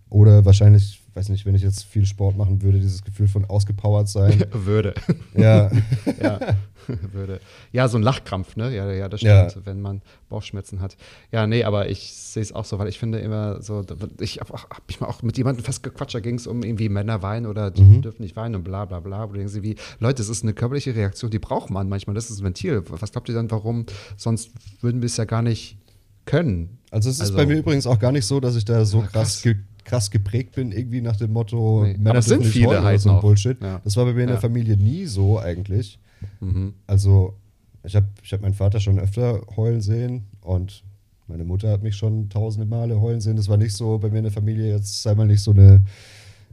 Oder 0.10 0.46
wahrscheinlich, 0.46 1.02
weiß 1.18 1.30
nicht, 1.30 1.46
wenn 1.46 1.56
ich 1.56 1.64
jetzt 1.64 1.84
viel 1.84 2.06
Sport 2.06 2.38
machen 2.38 2.62
würde, 2.62 2.80
dieses 2.80 3.04
Gefühl 3.04 3.28
von 3.28 3.44
ausgepowert 3.46 4.08
sein. 4.08 4.46
Würde. 4.54 4.94
ja, 5.36 5.70
ja, 6.22 6.40
würde. 7.12 7.42
Ja, 7.74 7.88
so 7.90 7.98
ein 7.98 8.04
Lachkrampf, 8.04 8.56
ne? 8.56 8.74
Ja, 8.74 8.90
ja, 8.92 9.10
das 9.10 9.22
Ja. 9.22 9.50
stimmt, 9.50 9.66
wenn 9.66 9.82
man 9.82 10.02
Bauchschmerzen 10.30 10.80
hat. 10.80 10.96
Ja, 11.32 11.46
nee, 11.48 11.64
aber 11.66 11.90
ich 11.90 12.14
sehe 12.14 12.42
es 12.42 12.54
auch 12.54 12.64
so, 12.64 12.80
weil 12.80 12.88
ich 12.88 12.98
finde 13.00 13.20
immer 13.20 13.62
so, 13.62 13.84
ich 14.22 14.40
habe 14.40 14.54
hab 14.54 14.88
mich 14.88 15.00
mal 15.02 15.08
auch 15.08 15.22
mit 15.24 15.38
jemandem 15.38 15.66
festgequatscht, 15.66 16.16
da 16.16 16.20
ging 16.22 16.36
es 16.36 16.48
um 16.48 16.64
irgendwie 16.64 16.88
Männer 16.88 17.22
weinen 17.24 17.46
oder 17.46 17.72
die 17.72 17.82
Mhm. 17.82 18.02
dürfen 18.04 18.22
nicht 18.22 18.36
weinen 18.38 18.56
und 18.56 18.64
bla 18.64 18.86
bla 18.86 19.00
bla. 19.02 19.28
Wo 19.28 19.34
du 19.34 19.40
denkst, 19.40 19.56
wie, 19.62 19.76
Leute, 20.00 20.16
das 20.22 20.30
ist 20.30 20.44
eine 20.44 20.54
körperliche 20.54 20.96
Reaktion, 20.96 21.30
die 21.32 21.40
braucht 21.40 21.70
man 21.72 21.90
manchmal, 21.90 22.14
das 22.14 22.30
ist 22.30 22.40
ein 22.40 22.46
Ventil. 22.46 22.84
Was 22.88 23.12
glaubt 23.12 23.28
ihr 23.28 23.36
dann, 23.36 23.52
warum? 23.52 23.86
Sonst 24.16 24.52
würden 24.82 25.02
wir 25.02 25.08
es 25.08 25.18
ja 25.18 25.26
gar 25.26 25.42
nicht 25.42 25.78
können. 26.26 26.78
also 26.92 27.10
es 27.10 27.16
ist 27.16 27.22
Also- 27.22 27.36
bei 27.36 27.46
mir 27.46 27.58
übrigens 27.58 27.88
auch 27.88 28.00
gar 28.00 28.12
nicht 28.12 28.26
so, 28.26 28.40
dass 28.40 28.56
ich 28.56 28.64
da 28.66 28.86
so 28.86 29.00
Ja, 29.02 29.08
krass, 29.08 29.42
krass. 29.42 29.56
Krass 29.88 30.12
geprägt 30.12 30.56
bin, 30.56 30.72
irgendwie 30.72 31.02
nach 31.02 31.16
dem 31.16 31.32
Motto, 31.32 31.84
Nee, 31.84 31.94
Männer 31.94 32.12
aber 32.12 32.22
sind 32.22 32.46
viele 32.46 32.84
halt 32.84 33.00
so. 33.00 33.20
Bullshit. 33.20 33.58
Ja. 33.62 33.80
Das 33.84 33.96
war 33.96 34.06
bei 34.06 34.14
mir 34.14 34.24
in 34.24 34.28
der 34.28 34.38
Familie 34.38 34.76
nie 34.76 35.06
so 35.06 35.40
eigentlich. 35.40 35.98
Mhm. 36.42 36.74
Also, 36.86 37.36
ich 37.84 37.96
habe 37.96 38.08
ich 38.22 38.34
hab 38.34 38.42
meinen 38.42 38.54
Vater 38.54 38.80
schon 38.80 39.00
öfter 39.00 39.42
heulen 39.56 39.82
sehen 39.82 40.26
und 40.42 40.84
meine 41.28 41.46
Mutter 41.46 41.72
hat 41.72 41.84
mich 41.84 41.96
schon 41.96 42.30
tausende 42.30 42.68
Male 42.68 43.00
heulen 43.00 43.22
sehen. 43.22 43.38
Das 43.38 43.48
war 43.48 43.58
nicht 43.58 43.76
so 43.76 43.98
bei 43.98 44.10
mir 44.10 44.18
in 44.18 44.26
der 44.26 44.34
Familie, 44.34 44.76
jetzt 44.76 45.02
sei 45.02 45.16
mal 45.16 45.26
nicht 45.26 45.42
so 45.42 45.52
eine, 45.52 45.84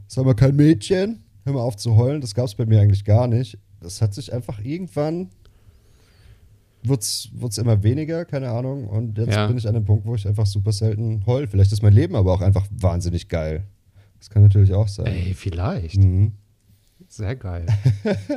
sei 0.07 0.23
mal 0.23 0.33
kein 0.33 0.55
Mädchen, 0.55 1.23
hör 1.43 1.53
mal 1.53 1.61
auf 1.61 1.75
zu 1.75 1.95
heulen. 1.97 2.21
Das 2.21 2.35
gab 2.35 2.45
es 2.45 2.55
bei 2.55 2.65
mir 2.65 2.79
eigentlich 2.79 3.03
gar 3.03 3.27
nicht. 3.27 3.57
Das 3.81 4.01
hat 4.01 4.13
sich 4.13 4.31
einfach 4.31 4.63
irgendwann, 4.63 5.29
wird's, 6.87 7.29
wird's 7.33 7.57
immer 7.57 7.81
weniger, 7.83 8.25
keine 8.25 8.49
Ahnung. 8.51 8.87
Und 8.87 9.17
jetzt 9.17 9.33
Ja. 9.33 9.47
bin 9.47 9.57
ich 9.57 9.67
an 9.67 9.73
dem 9.73 9.85
Punkt, 9.85 10.05
wo 10.05 10.15
ich 10.15 10.27
einfach 10.27 10.45
super 10.45 10.71
selten 10.71 11.25
heul. 11.25 11.47
Vielleicht 11.47 11.71
ist 11.71 11.81
mein 11.83 11.93
Leben 11.93 12.15
aber 12.15 12.33
auch 12.33 12.41
einfach 12.41 12.65
wahnsinnig 12.71 13.29
geil. 13.29 13.63
Das 14.19 14.29
kann 14.29 14.43
natürlich 14.43 14.73
auch 14.73 14.87
sein. 14.87 15.07
Ey, 15.07 15.33
vielleicht. 15.33 15.97
Mhm. 15.97 16.31
Sehr 17.07 17.35
geil. 17.35 17.65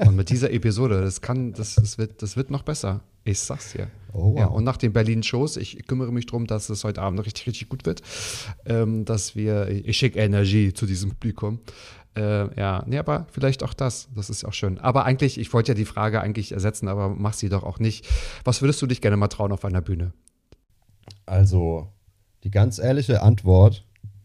Und 0.07 0.17
mit 0.17 0.31
dieser 0.31 0.53
Episode, 0.53 1.01
das 1.01 1.21
kann, 1.21 1.53
das, 1.53 1.77
das, 1.77 1.97
wird, 1.99 2.23
das 2.23 2.37
wird 2.37 2.51
noch 2.51 2.63
besser. 2.63 3.01
Ich 3.25 3.39
sag's 3.41 3.73
dir. 3.73 3.89
Oh, 4.13 4.33
wow. 4.33 4.39
Ja, 4.39 4.47
und 4.47 4.65
nach 4.65 4.77
den 4.77 4.93
Berlin-Shows, 4.93 5.57
ich 5.59 5.87
kümmere 5.87 6.13
mich 6.13 6.27
darum, 6.27 6.47
dass 6.47 6.69
es 6.71 6.85
heute 6.85 7.03
Abend 7.03 7.25
richtig, 7.25 7.47
richtig 7.47 7.69
gut 7.69 7.85
wird. 7.87 8.03
Ähm, 8.67 9.05
dass 9.05 9.37
wir, 9.37 9.69
ich 9.69 9.97
schicke 9.97 10.19
Energie 10.19 10.73
zu 10.73 10.87
diesem 10.87 11.11
Publikum. 11.11 11.59
Äh, 12.19 12.59
ja, 12.59 12.83
nee, 12.87 12.99
aber 12.99 13.27
vielleicht 13.31 13.63
auch 13.63 13.75
das. 13.75 14.09
Das 14.15 14.29
ist 14.31 14.45
auch 14.45 14.53
schön. 14.53 14.79
Aber 14.79 15.05
eigentlich, 15.05 15.39
ich 15.39 15.53
wollte 15.53 15.71
ja 15.73 15.75
die 15.75 15.85
Frage 15.85 16.21
eigentlich 16.21 16.53
ersetzen, 16.53 16.89
aber 16.89 17.09
mach 17.09 17.33
sie 17.35 17.49
doch 17.49 17.63
auch 17.63 17.79
nicht. 17.79 18.07
Was 18.45 18.61
würdest 18.61 18.83
du 18.83 18.87
dich 18.87 19.01
gerne 19.01 19.17
mal 19.17 19.29
trauen 19.29 19.53
auf 19.53 19.65
einer 19.65 19.81
Bühne? 19.81 20.13
Also, 21.27 21.89
die 22.45 22.51
ganz 22.51 22.79
ehrliche 22.79 23.23
Antwort 23.23 23.85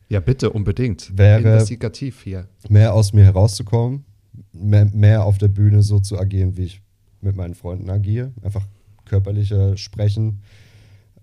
Ja, 0.09 0.19
bitte, 0.19 0.49
unbedingt. 0.49 1.17
Wäre- 1.17 1.39
Investigativ 1.41 2.21
hier. 2.23 2.47
mehr 2.69 2.93
aus 2.93 3.13
mir 3.13 3.23
herauszukommen, 3.25 4.05
mehr, 4.51 4.85
mehr 4.85 5.23
auf 5.25 5.37
der 5.37 5.47
Bühne 5.49 5.81
so 5.83 5.99
zu 5.99 6.17
agieren, 6.19 6.57
wie 6.57 6.63
ich 6.63 6.81
mit 7.21 7.35
meinen 7.35 7.55
Freunden 7.55 7.89
agiere. 7.89 8.31
Einfach 8.41 8.65
körperlicher 9.05 9.77
sprechen, 9.77 10.41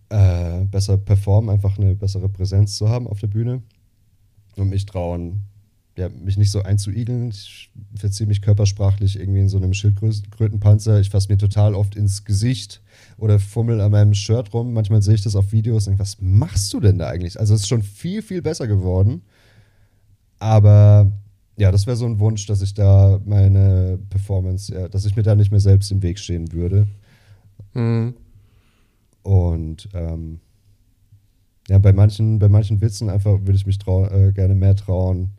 äh, 0.08 0.64
besser 0.64 0.98
performen, 0.98 1.50
einfach 1.50 1.78
eine 1.78 1.94
bessere 1.94 2.28
Präsenz 2.28 2.76
zu 2.76 2.88
haben 2.88 3.06
auf 3.06 3.20
der 3.20 3.28
Bühne 3.28 3.62
und 4.56 4.68
mich 4.68 4.86
trauen, 4.86 5.42
ja, 5.97 6.09
mich 6.09 6.36
nicht 6.36 6.51
so 6.51 6.62
einzuigeln. 6.62 7.30
Ich 7.30 7.70
verziehe 7.95 8.26
mich 8.26 8.43
körpersprachlich 8.43 9.18
irgendwie 9.18 9.41
in 9.41 9.49
so 9.49 9.59
einem 9.59 9.74
Schildkrötenpanzer. 9.74 11.01
Ich 11.01 11.11
fasse 11.11 11.28
mir 11.28 11.38
total 11.38 11.74
oft 11.74 11.97
ins 11.97 12.24
Gesicht 12.24 12.80
oder 13.18 13.38
fummel 13.38 13.80
an 13.80 13.91
meinem 13.91 14.14
Shirt 14.14 14.53
rum. 14.55 14.72
Manchmal 14.72 15.03
sehe 15.03 15.14
ich 15.14 15.22
das 15.22 15.36
auf 15.36 15.53
Videos 15.53 15.86
und 15.86 15.93
denke, 15.93 16.03
was 16.03 16.20
machst 16.20 16.72
du 16.72 16.80
denn 16.80 16.99
da 16.99 17.09
eigentlich? 17.09 17.38
Also 17.38 17.55
es 17.55 17.62
ist 17.62 17.68
schon 17.68 17.82
viel, 17.82 18.22
viel 18.22 18.43
besser 18.43 18.66
geworden. 18.66 19.22
Aber 20.38 21.12
ja, 21.57 21.70
das 21.70 21.86
wäre 21.86 21.97
so 21.97 22.07
ein 22.07 22.18
Wunsch, 22.18 22.47
dass 22.47 22.62
ich 22.62 22.72
da 22.72 23.20
meine 23.24 23.99
Performance, 24.09 24.72
ja, 24.72 24.88
dass 24.88 25.05
ich 25.05 25.16
mir 25.16 25.22
da 25.22 25.34
nicht 25.34 25.51
mehr 25.51 25.61
selbst 25.61 25.91
im 25.93 26.03
Weg 26.03 26.18
stehen 26.18 26.53
würde. 26.53 26.86
Mhm. 27.74 28.14
Und 29.22 29.88
ähm, 29.93 30.41
ja, 31.68 31.78
bei 31.78 31.93
manchen, 31.93 32.38
bei 32.38 32.49
manchen 32.49 32.80
Witzen 32.80 33.11
einfach 33.11 33.41
würde 33.41 33.57
ich 33.57 33.66
mich 33.66 33.78
trau 33.78 34.07
äh, 34.07 34.32
gerne 34.32 34.55
mehr 34.55 34.74
trauen, 34.74 35.30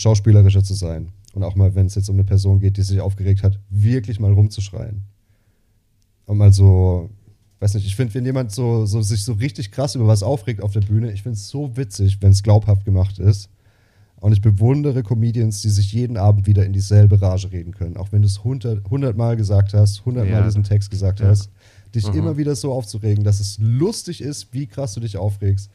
schauspielerischer 0.00 0.62
zu 0.64 0.74
sein. 0.74 1.08
Und 1.34 1.44
auch 1.44 1.54
mal, 1.54 1.74
wenn 1.74 1.86
es 1.86 1.94
jetzt 1.94 2.08
um 2.08 2.16
eine 2.16 2.24
Person 2.24 2.58
geht, 2.58 2.76
die 2.76 2.82
sich 2.82 3.00
aufgeregt 3.00 3.42
hat, 3.42 3.58
wirklich 3.68 4.18
mal 4.18 4.32
rumzuschreien. 4.32 5.02
Und 6.26 6.38
mal 6.38 6.52
so, 6.52 7.10
weiß 7.60 7.74
nicht, 7.74 7.86
ich 7.86 7.94
finde, 7.96 8.14
wenn 8.14 8.24
jemand 8.24 8.50
so, 8.52 8.86
so 8.86 9.02
sich 9.02 9.24
so 9.24 9.34
richtig 9.34 9.70
krass 9.70 9.94
über 9.94 10.06
was 10.06 10.22
aufregt 10.22 10.62
auf 10.62 10.72
der 10.72 10.80
Bühne, 10.80 11.12
ich 11.12 11.22
finde 11.22 11.36
es 11.36 11.48
so 11.48 11.76
witzig, 11.76 12.18
wenn 12.20 12.32
es 12.32 12.42
glaubhaft 12.42 12.84
gemacht 12.84 13.18
ist. 13.18 13.48
Und 14.16 14.32
ich 14.32 14.42
bewundere 14.42 15.02
Comedians, 15.02 15.62
die 15.62 15.70
sich 15.70 15.92
jeden 15.92 16.16
Abend 16.16 16.46
wieder 16.46 16.66
in 16.66 16.72
dieselbe 16.72 17.20
Rage 17.22 17.52
reden 17.52 17.72
können. 17.72 17.96
Auch 17.96 18.12
wenn 18.12 18.22
du 18.22 18.26
es 18.28 18.42
hundertmal 18.44 19.36
gesagt 19.36 19.72
hast, 19.72 20.04
hundertmal 20.04 20.40
Ja. 20.40 20.44
diesen 20.46 20.62
Text 20.62 20.90
gesagt 20.90 21.20
Ja. 21.20 21.28
hast. 21.28 21.48
Dich 21.94 22.06
Mhm. 22.06 22.18
immer 22.18 22.36
wieder 22.36 22.54
so 22.54 22.72
aufzuregen, 22.72 23.24
dass 23.24 23.40
es 23.40 23.58
lustig 23.60 24.20
ist, 24.20 24.52
wie 24.52 24.66
krass 24.66 24.94
du 24.94 25.00
dich 25.00 25.16
aufregst. 25.16 25.70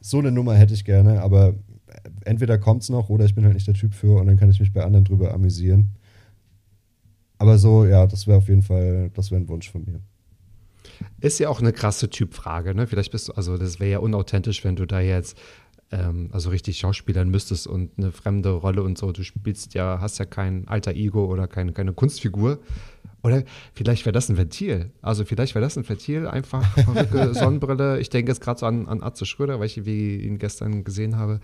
So 0.00 0.18
eine 0.18 0.30
Nummer 0.30 0.54
hätte 0.56 0.74
ich 0.74 0.84
gerne, 0.84 1.22
aber 1.22 1.54
entweder 2.24 2.58
kommt 2.58 2.82
es 2.82 2.88
noch 2.88 3.08
oder 3.08 3.24
ich 3.24 3.34
bin 3.34 3.44
halt 3.44 3.54
nicht 3.54 3.66
der 3.66 3.74
Typ 3.74 3.94
für 3.94 4.20
und 4.20 4.26
dann 4.26 4.36
kann 4.36 4.50
ich 4.50 4.60
mich 4.60 4.72
bei 4.72 4.84
anderen 4.84 5.04
drüber 5.04 5.32
amüsieren. 5.32 5.90
Aber 7.38 7.58
so, 7.58 7.84
ja, 7.84 8.06
das 8.06 8.26
wäre 8.26 8.38
auf 8.38 8.48
jeden 8.48 8.62
Fall, 8.62 9.10
das 9.14 9.30
wäre 9.30 9.40
ein 9.40 9.48
Wunsch 9.48 9.70
von 9.70 9.84
mir. 9.84 10.00
Ist 11.20 11.38
ja 11.40 11.48
auch 11.48 11.60
eine 11.60 11.72
krasse 11.72 12.08
Typfrage, 12.10 12.74
ne? 12.74 12.86
Vielleicht 12.86 13.10
bist 13.10 13.28
du, 13.28 13.32
also 13.32 13.56
das 13.58 13.80
wäre 13.80 13.90
ja 13.90 13.98
unauthentisch, 13.98 14.64
wenn 14.64 14.76
du 14.76 14.86
da 14.86 15.00
jetzt 15.00 15.36
ähm, 15.94 16.28
also 16.32 16.50
richtig 16.50 16.78
schauspielern 16.78 17.28
müsstest 17.30 17.66
und 17.66 17.92
eine 17.96 18.10
fremde 18.10 18.50
Rolle 18.50 18.82
und 18.82 18.98
so. 18.98 19.12
Du 19.12 19.22
spielst 19.22 19.74
ja, 19.74 19.98
hast 20.00 20.18
ja 20.18 20.24
kein 20.24 20.66
alter 20.66 20.92
Ego 20.92 21.26
oder 21.26 21.46
keine, 21.46 21.72
keine 21.72 21.92
Kunstfigur. 21.92 22.58
Oder 23.22 23.44
vielleicht 23.72 24.04
wäre 24.04 24.12
das 24.12 24.28
ein 24.28 24.36
Ventil. 24.36 24.90
Also 25.00 25.24
vielleicht 25.24 25.54
wäre 25.54 25.64
das 25.64 25.78
ein 25.78 25.88
Ventil, 25.88 26.26
einfach 26.26 26.62
verrückte 26.74 27.32
Sonnenbrille. 27.34 27.98
Ich 28.00 28.10
denke 28.10 28.30
jetzt 28.30 28.42
gerade 28.42 28.60
so 28.60 28.66
an, 28.66 28.86
an 28.86 29.02
Atze 29.02 29.24
Schröder, 29.24 29.60
weil 29.60 29.66
ich 29.66 29.86
wie 29.86 30.16
ihn 30.16 30.38
gestern 30.38 30.84
gesehen 30.84 31.16
habe. 31.16 31.40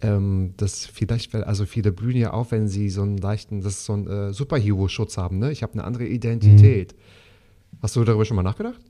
Ähm, 0.00 0.54
das 0.56 0.86
vielleicht, 0.86 1.34
also 1.34 1.66
viele 1.66 1.92
blühen 1.92 2.16
ja 2.16 2.30
auf, 2.30 2.52
wenn 2.52 2.68
sie 2.68 2.88
so 2.88 3.02
einen 3.02 3.18
leichten, 3.18 3.60
das 3.60 3.74
ist 3.74 3.84
so 3.84 3.94
ein 3.94 4.06
äh, 4.06 4.32
Superhero-Schutz 4.32 5.18
haben, 5.18 5.38
ne? 5.38 5.50
Ich 5.50 5.62
habe 5.62 5.74
eine 5.74 5.84
andere 5.84 6.06
Identität. 6.06 6.94
Hast 7.82 7.96
du 7.96 8.04
darüber 8.04 8.24
schon 8.24 8.36
mal 8.36 8.42
nachgedacht? 8.42 8.80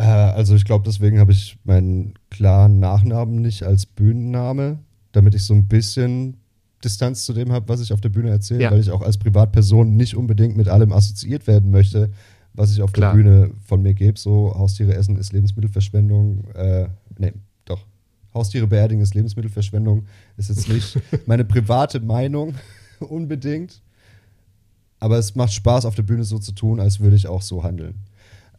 Äh, 0.00 0.32
also 0.32 0.54
ich 0.54 0.64
glaube, 0.64 0.84
deswegen 0.86 1.18
habe 1.18 1.32
ich 1.32 1.58
meinen 1.64 2.14
klaren 2.30 2.80
Nachnamen 2.80 3.42
nicht 3.42 3.64
als 3.64 3.84
Bühnenname, 3.84 4.78
damit 5.12 5.34
ich 5.34 5.44
so 5.44 5.52
ein 5.52 5.68
bisschen 5.68 6.38
Distanz 6.82 7.26
zu 7.26 7.34
dem 7.34 7.52
habe, 7.52 7.68
was 7.68 7.82
ich 7.82 7.92
auf 7.92 8.00
der 8.00 8.08
Bühne 8.08 8.30
erzähle, 8.30 8.62
Ja. 8.62 8.70
weil 8.70 8.80
ich 8.80 8.90
auch 8.90 9.02
als 9.02 9.18
Privatperson 9.18 9.96
nicht 9.96 10.16
unbedingt 10.16 10.56
mit 10.56 10.68
allem 10.68 10.92
assoziiert 10.92 11.46
werden 11.46 11.70
möchte, 11.70 12.10
was 12.54 12.72
ich 12.72 12.80
auf 12.80 12.92
Klar. 12.92 13.14
der 13.14 13.22
Bühne 13.22 13.50
von 13.66 13.82
mir 13.82 13.92
gebe. 13.92 14.18
So 14.18 14.54
Haustiere 14.56 14.94
essen 14.94 15.16
ist 15.16 15.32
Lebensmittelverschwendung. 15.34 16.44
Äh, 16.54 16.88
nee, 17.18 17.34
doch. 17.66 17.84
Haustiere 18.32 18.66
beerdigen 18.66 19.02
ist 19.02 19.14
Lebensmittelverschwendung. 19.14 20.06
Ist 20.38 20.48
jetzt 20.48 20.68
nicht 20.70 20.98
meine 21.26 21.44
private 21.44 22.00
Meinung 22.00 22.54
unbedingt. 23.00 23.82
Aber 24.98 25.18
es 25.18 25.34
macht 25.34 25.52
Spaß, 25.52 25.84
auf 25.84 25.94
der 25.94 26.02
Bühne 26.04 26.24
so 26.24 26.38
zu 26.38 26.52
tun, 26.52 26.80
als 26.80 27.00
würde 27.00 27.16
ich 27.16 27.26
auch 27.26 27.42
so 27.42 27.62
handeln. 27.62 27.96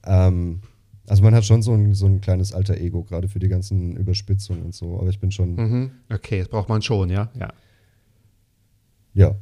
Ähm, 0.05 0.61
also 1.07 1.23
man 1.23 1.33
hat 1.33 1.45
schon 1.45 1.61
so 1.61 1.73
ein, 1.73 1.93
so 1.93 2.05
ein 2.05 2.21
kleines 2.21 2.53
alter 2.53 2.77
Ego, 2.77 3.03
gerade 3.03 3.27
für 3.27 3.39
die 3.39 3.47
ganzen 3.47 3.95
Überspitzungen 3.97 4.63
und 4.63 4.75
so. 4.75 4.99
Aber 4.99 5.09
ich 5.09 5.19
bin 5.19 5.31
schon, 5.31 5.55
Mhm. 5.55 5.91
Okay, 6.11 6.39
das 6.39 6.47
braucht 6.49 6.69
man 6.69 6.81
schon, 6.81 7.09
ja? 7.09 7.29
Ja. 7.37 7.53
ja. 9.13 9.35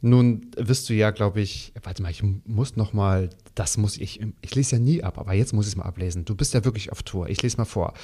Nun 0.00 0.50
wirst 0.58 0.90
du 0.90 0.94
ja, 0.94 1.12
glaube 1.12 1.40
ich, 1.40 1.72
warte 1.82 2.02
mal, 2.02 2.10
ich 2.10 2.22
muss 2.44 2.76
noch 2.76 2.92
mal, 2.92 3.30
das 3.54 3.78
muss 3.78 3.96
ich, 3.96 4.20
ich 4.42 4.54
lese 4.54 4.76
ja 4.76 4.82
nie 4.82 5.02
ab, 5.02 5.18
aber 5.18 5.32
jetzt 5.32 5.54
muss 5.54 5.66
ich 5.66 5.72
es 5.72 5.76
mal 5.76 5.84
ablesen. 5.86 6.26
Du 6.26 6.34
bist 6.34 6.52
ja 6.52 6.62
wirklich 6.64 6.92
auf 6.92 7.02
Tour. 7.02 7.30
Ich 7.30 7.40
lese 7.42 7.56
mal 7.56 7.64
vor. 7.64 7.94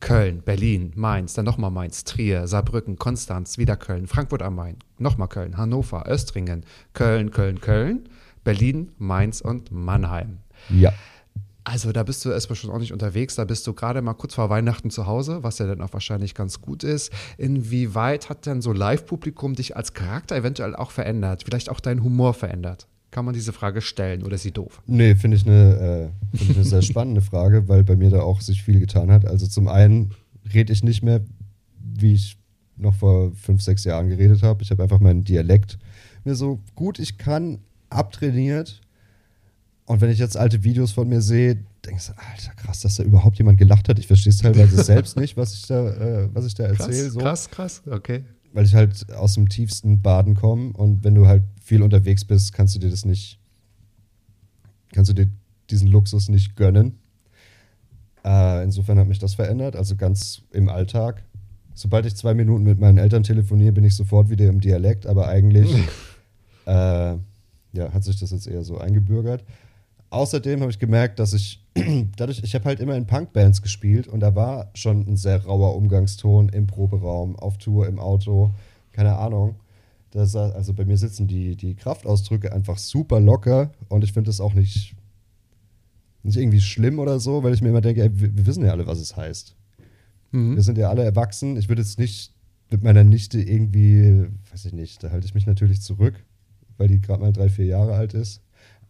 Köln, 0.00 0.42
Berlin, 0.44 0.92
Mainz, 0.94 1.34
dann 1.34 1.46
nochmal 1.46 1.70
Mainz, 1.70 2.04
Trier, 2.04 2.46
Saarbrücken, 2.46 2.96
Konstanz, 2.98 3.58
wieder 3.58 3.76
Köln, 3.76 4.06
Frankfurt 4.06 4.42
am 4.42 4.54
Main, 4.54 4.76
nochmal 4.98 5.28
Köln, 5.28 5.56
Hannover, 5.56 6.06
Östringen, 6.06 6.64
Köln, 6.92 7.30
Köln, 7.30 7.60
Köln, 7.60 8.08
Berlin, 8.44 8.92
Mainz 8.98 9.40
und 9.40 9.70
Mannheim. 9.70 10.38
Ja. 10.70 10.92
Also 11.64 11.92
da 11.92 12.02
bist 12.02 12.24
du 12.24 12.30
erstmal 12.30 12.56
schon 12.56 12.70
ordentlich 12.70 12.94
unterwegs, 12.94 13.34
da 13.34 13.44
bist 13.44 13.66
du 13.66 13.74
gerade 13.74 14.00
mal 14.00 14.14
kurz 14.14 14.34
vor 14.34 14.48
Weihnachten 14.48 14.88
zu 14.88 15.06
Hause, 15.06 15.42
was 15.42 15.58
ja 15.58 15.66
dann 15.66 15.82
auch 15.82 15.92
wahrscheinlich 15.92 16.34
ganz 16.34 16.62
gut 16.62 16.82
ist. 16.82 17.12
Inwieweit 17.36 18.30
hat 18.30 18.46
denn 18.46 18.62
so 18.62 18.72
Live-Publikum 18.72 19.54
dich 19.54 19.76
als 19.76 19.92
Charakter 19.92 20.34
eventuell 20.34 20.74
auch 20.74 20.90
verändert? 20.90 21.42
Vielleicht 21.44 21.68
auch 21.68 21.80
deinen 21.80 22.02
Humor 22.02 22.32
verändert? 22.32 22.88
Kann 23.10 23.26
man 23.26 23.34
diese 23.34 23.52
Frage 23.52 23.82
stellen 23.82 24.22
oder 24.22 24.36
ist 24.36 24.44
sie 24.44 24.52
doof? 24.52 24.80
Nee, 24.86 25.14
finde 25.14 25.36
ich, 25.36 25.46
eine, 25.46 26.12
äh, 26.32 26.36
find 26.38 26.50
ich 26.50 26.56
eine 26.56 26.64
sehr 26.64 26.82
spannende 26.90 27.20
Frage, 27.20 27.68
weil 27.68 27.84
bei 27.84 27.96
mir 27.96 28.08
da 28.08 28.20
auch 28.20 28.40
sich 28.40 28.62
viel 28.62 28.80
getan 28.80 29.10
hat. 29.10 29.26
Also 29.26 29.46
zum 29.46 29.68
einen 29.68 30.14
rede 30.54 30.72
ich 30.72 30.82
nicht 30.82 31.02
mehr, 31.02 31.20
wie 31.78 32.14
ich 32.14 32.38
noch 32.76 32.94
vor 32.94 33.32
fünf, 33.32 33.60
sechs 33.60 33.84
Jahren 33.84 34.08
geredet 34.08 34.42
habe. 34.42 34.62
Ich 34.62 34.70
habe 34.70 34.82
einfach 34.82 35.00
meinen 35.00 35.22
Dialekt 35.22 35.78
mir 36.28 36.34
so 36.34 36.60
gut 36.74 36.98
ich 36.98 37.18
kann 37.18 37.58
abtrainiert. 37.90 38.80
Und 39.86 40.00
wenn 40.00 40.10
ich 40.10 40.18
jetzt 40.18 40.36
alte 40.36 40.64
Videos 40.64 40.92
von 40.92 41.08
mir 41.08 41.22
sehe, 41.22 41.54
denke 41.84 41.96
ich 41.98 42.02
so, 42.02 42.12
Alter, 42.12 42.52
krass, 42.56 42.80
dass 42.80 42.96
da 42.96 43.02
überhaupt 43.02 43.38
jemand 43.38 43.58
gelacht 43.58 43.88
hat. 43.88 43.98
Ich 43.98 44.06
verstehe 44.06 44.30
es 44.30 44.38
teilweise 44.38 44.82
selbst 44.84 45.16
nicht, 45.16 45.36
was 45.36 45.54
ich 45.54 45.66
da, 45.66 45.88
äh, 45.90 46.28
was 46.34 46.44
ich 46.44 46.54
da 46.54 46.64
erzähle. 46.64 47.04
Krass, 47.04 47.12
So. 47.12 47.18
krass, 47.20 47.50
krass, 47.50 47.82
okay. 47.90 48.24
Weil 48.52 48.64
ich 48.66 48.74
halt 48.74 49.10
aus 49.12 49.34
dem 49.34 49.48
tiefsten 49.48 50.02
Baden 50.02 50.34
komme 50.34 50.72
und 50.72 51.04
wenn 51.04 51.14
du 51.14 51.26
halt 51.26 51.44
viel 51.62 51.82
unterwegs 51.82 52.24
bist, 52.24 52.52
kannst 52.52 52.74
du 52.74 52.78
dir 52.78 52.90
das 52.90 53.04
nicht, 53.04 53.38
kannst 54.92 55.10
du 55.10 55.14
dir 55.14 55.30
diesen 55.70 55.88
Luxus 55.88 56.28
nicht 56.28 56.56
gönnen. 56.56 56.98
Äh, 58.24 58.64
insofern 58.64 58.98
hat 58.98 59.06
mich 59.06 59.18
das 59.18 59.34
verändert, 59.34 59.76
also 59.76 59.96
ganz 59.96 60.42
im 60.50 60.68
Alltag. 60.68 61.22
Sobald 61.74 62.04
ich 62.06 62.16
zwei 62.16 62.34
Minuten 62.34 62.64
mit 62.64 62.80
meinen 62.80 62.98
Eltern 62.98 63.22
telefoniere, 63.22 63.72
bin 63.72 63.84
ich 63.84 63.94
sofort 63.94 64.28
wieder 64.28 64.48
im 64.48 64.60
Dialekt, 64.60 65.06
aber 65.06 65.28
eigentlich 65.28 65.72
äh, 66.66 67.16
ja, 67.72 67.92
hat 67.92 68.04
sich 68.04 68.18
das 68.18 68.30
jetzt 68.30 68.46
eher 68.46 68.64
so 68.64 68.78
eingebürgert. 68.78 69.44
Außerdem 70.10 70.60
habe 70.60 70.70
ich 70.70 70.78
gemerkt, 70.78 71.18
dass 71.18 71.34
ich 71.34 71.62
dadurch, 72.16 72.42
ich 72.42 72.54
habe 72.54 72.64
halt 72.64 72.80
immer 72.80 72.96
in 72.96 73.06
Punkbands 73.06 73.62
gespielt 73.62 74.08
und 74.08 74.20
da 74.20 74.34
war 74.34 74.70
schon 74.74 75.06
ein 75.06 75.16
sehr 75.16 75.44
rauer 75.44 75.76
Umgangston 75.76 76.48
im 76.48 76.66
Proberaum, 76.66 77.36
auf 77.36 77.58
Tour, 77.58 77.86
im 77.86 77.98
Auto, 77.98 78.52
keine 78.92 79.16
Ahnung. 79.16 79.56
Das, 80.10 80.34
also 80.34 80.72
bei 80.72 80.86
mir 80.86 80.96
sitzen 80.96 81.26
die, 81.26 81.54
die 81.54 81.74
Kraftausdrücke 81.74 82.52
einfach 82.52 82.78
super 82.78 83.20
locker 83.20 83.72
und 83.88 84.04
ich 84.04 84.14
finde 84.14 84.28
das 84.28 84.40
auch 84.40 84.54
nicht, 84.54 84.96
nicht 86.22 86.38
irgendwie 86.38 86.62
schlimm 86.62 86.98
oder 86.98 87.20
so, 87.20 87.42
weil 87.42 87.52
ich 87.52 87.60
mir 87.60 87.68
immer 87.68 87.82
denke, 87.82 88.02
ey, 88.02 88.10
wir, 88.18 88.34
wir 88.34 88.46
wissen 88.46 88.64
ja 88.64 88.72
alle, 88.72 88.86
was 88.86 89.00
es 89.00 89.16
heißt. 89.16 89.54
Wir 90.54 90.62
sind 90.62 90.78
ja 90.78 90.88
alle 90.88 91.04
erwachsen. 91.04 91.56
Ich 91.58 91.68
würde 91.68 91.82
jetzt 91.82 91.98
nicht 91.98 92.32
mit 92.70 92.82
meiner 92.82 93.04
Nichte 93.04 93.40
irgendwie, 93.40 94.26
weiß 94.50 94.64
ich 94.66 94.72
nicht, 94.72 95.02
da 95.02 95.10
halte 95.10 95.26
ich 95.26 95.34
mich 95.34 95.46
natürlich 95.46 95.80
zurück, 95.82 96.14
weil 96.78 96.88
die 96.88 97.00
gerade 97.00 97.20
mal 97.20 97.32
drei, 97.32 97.48
vier 97.48 97.66
Jahre 97.66 97.94
alt 97.94 98.14
ist. 98.14 98.40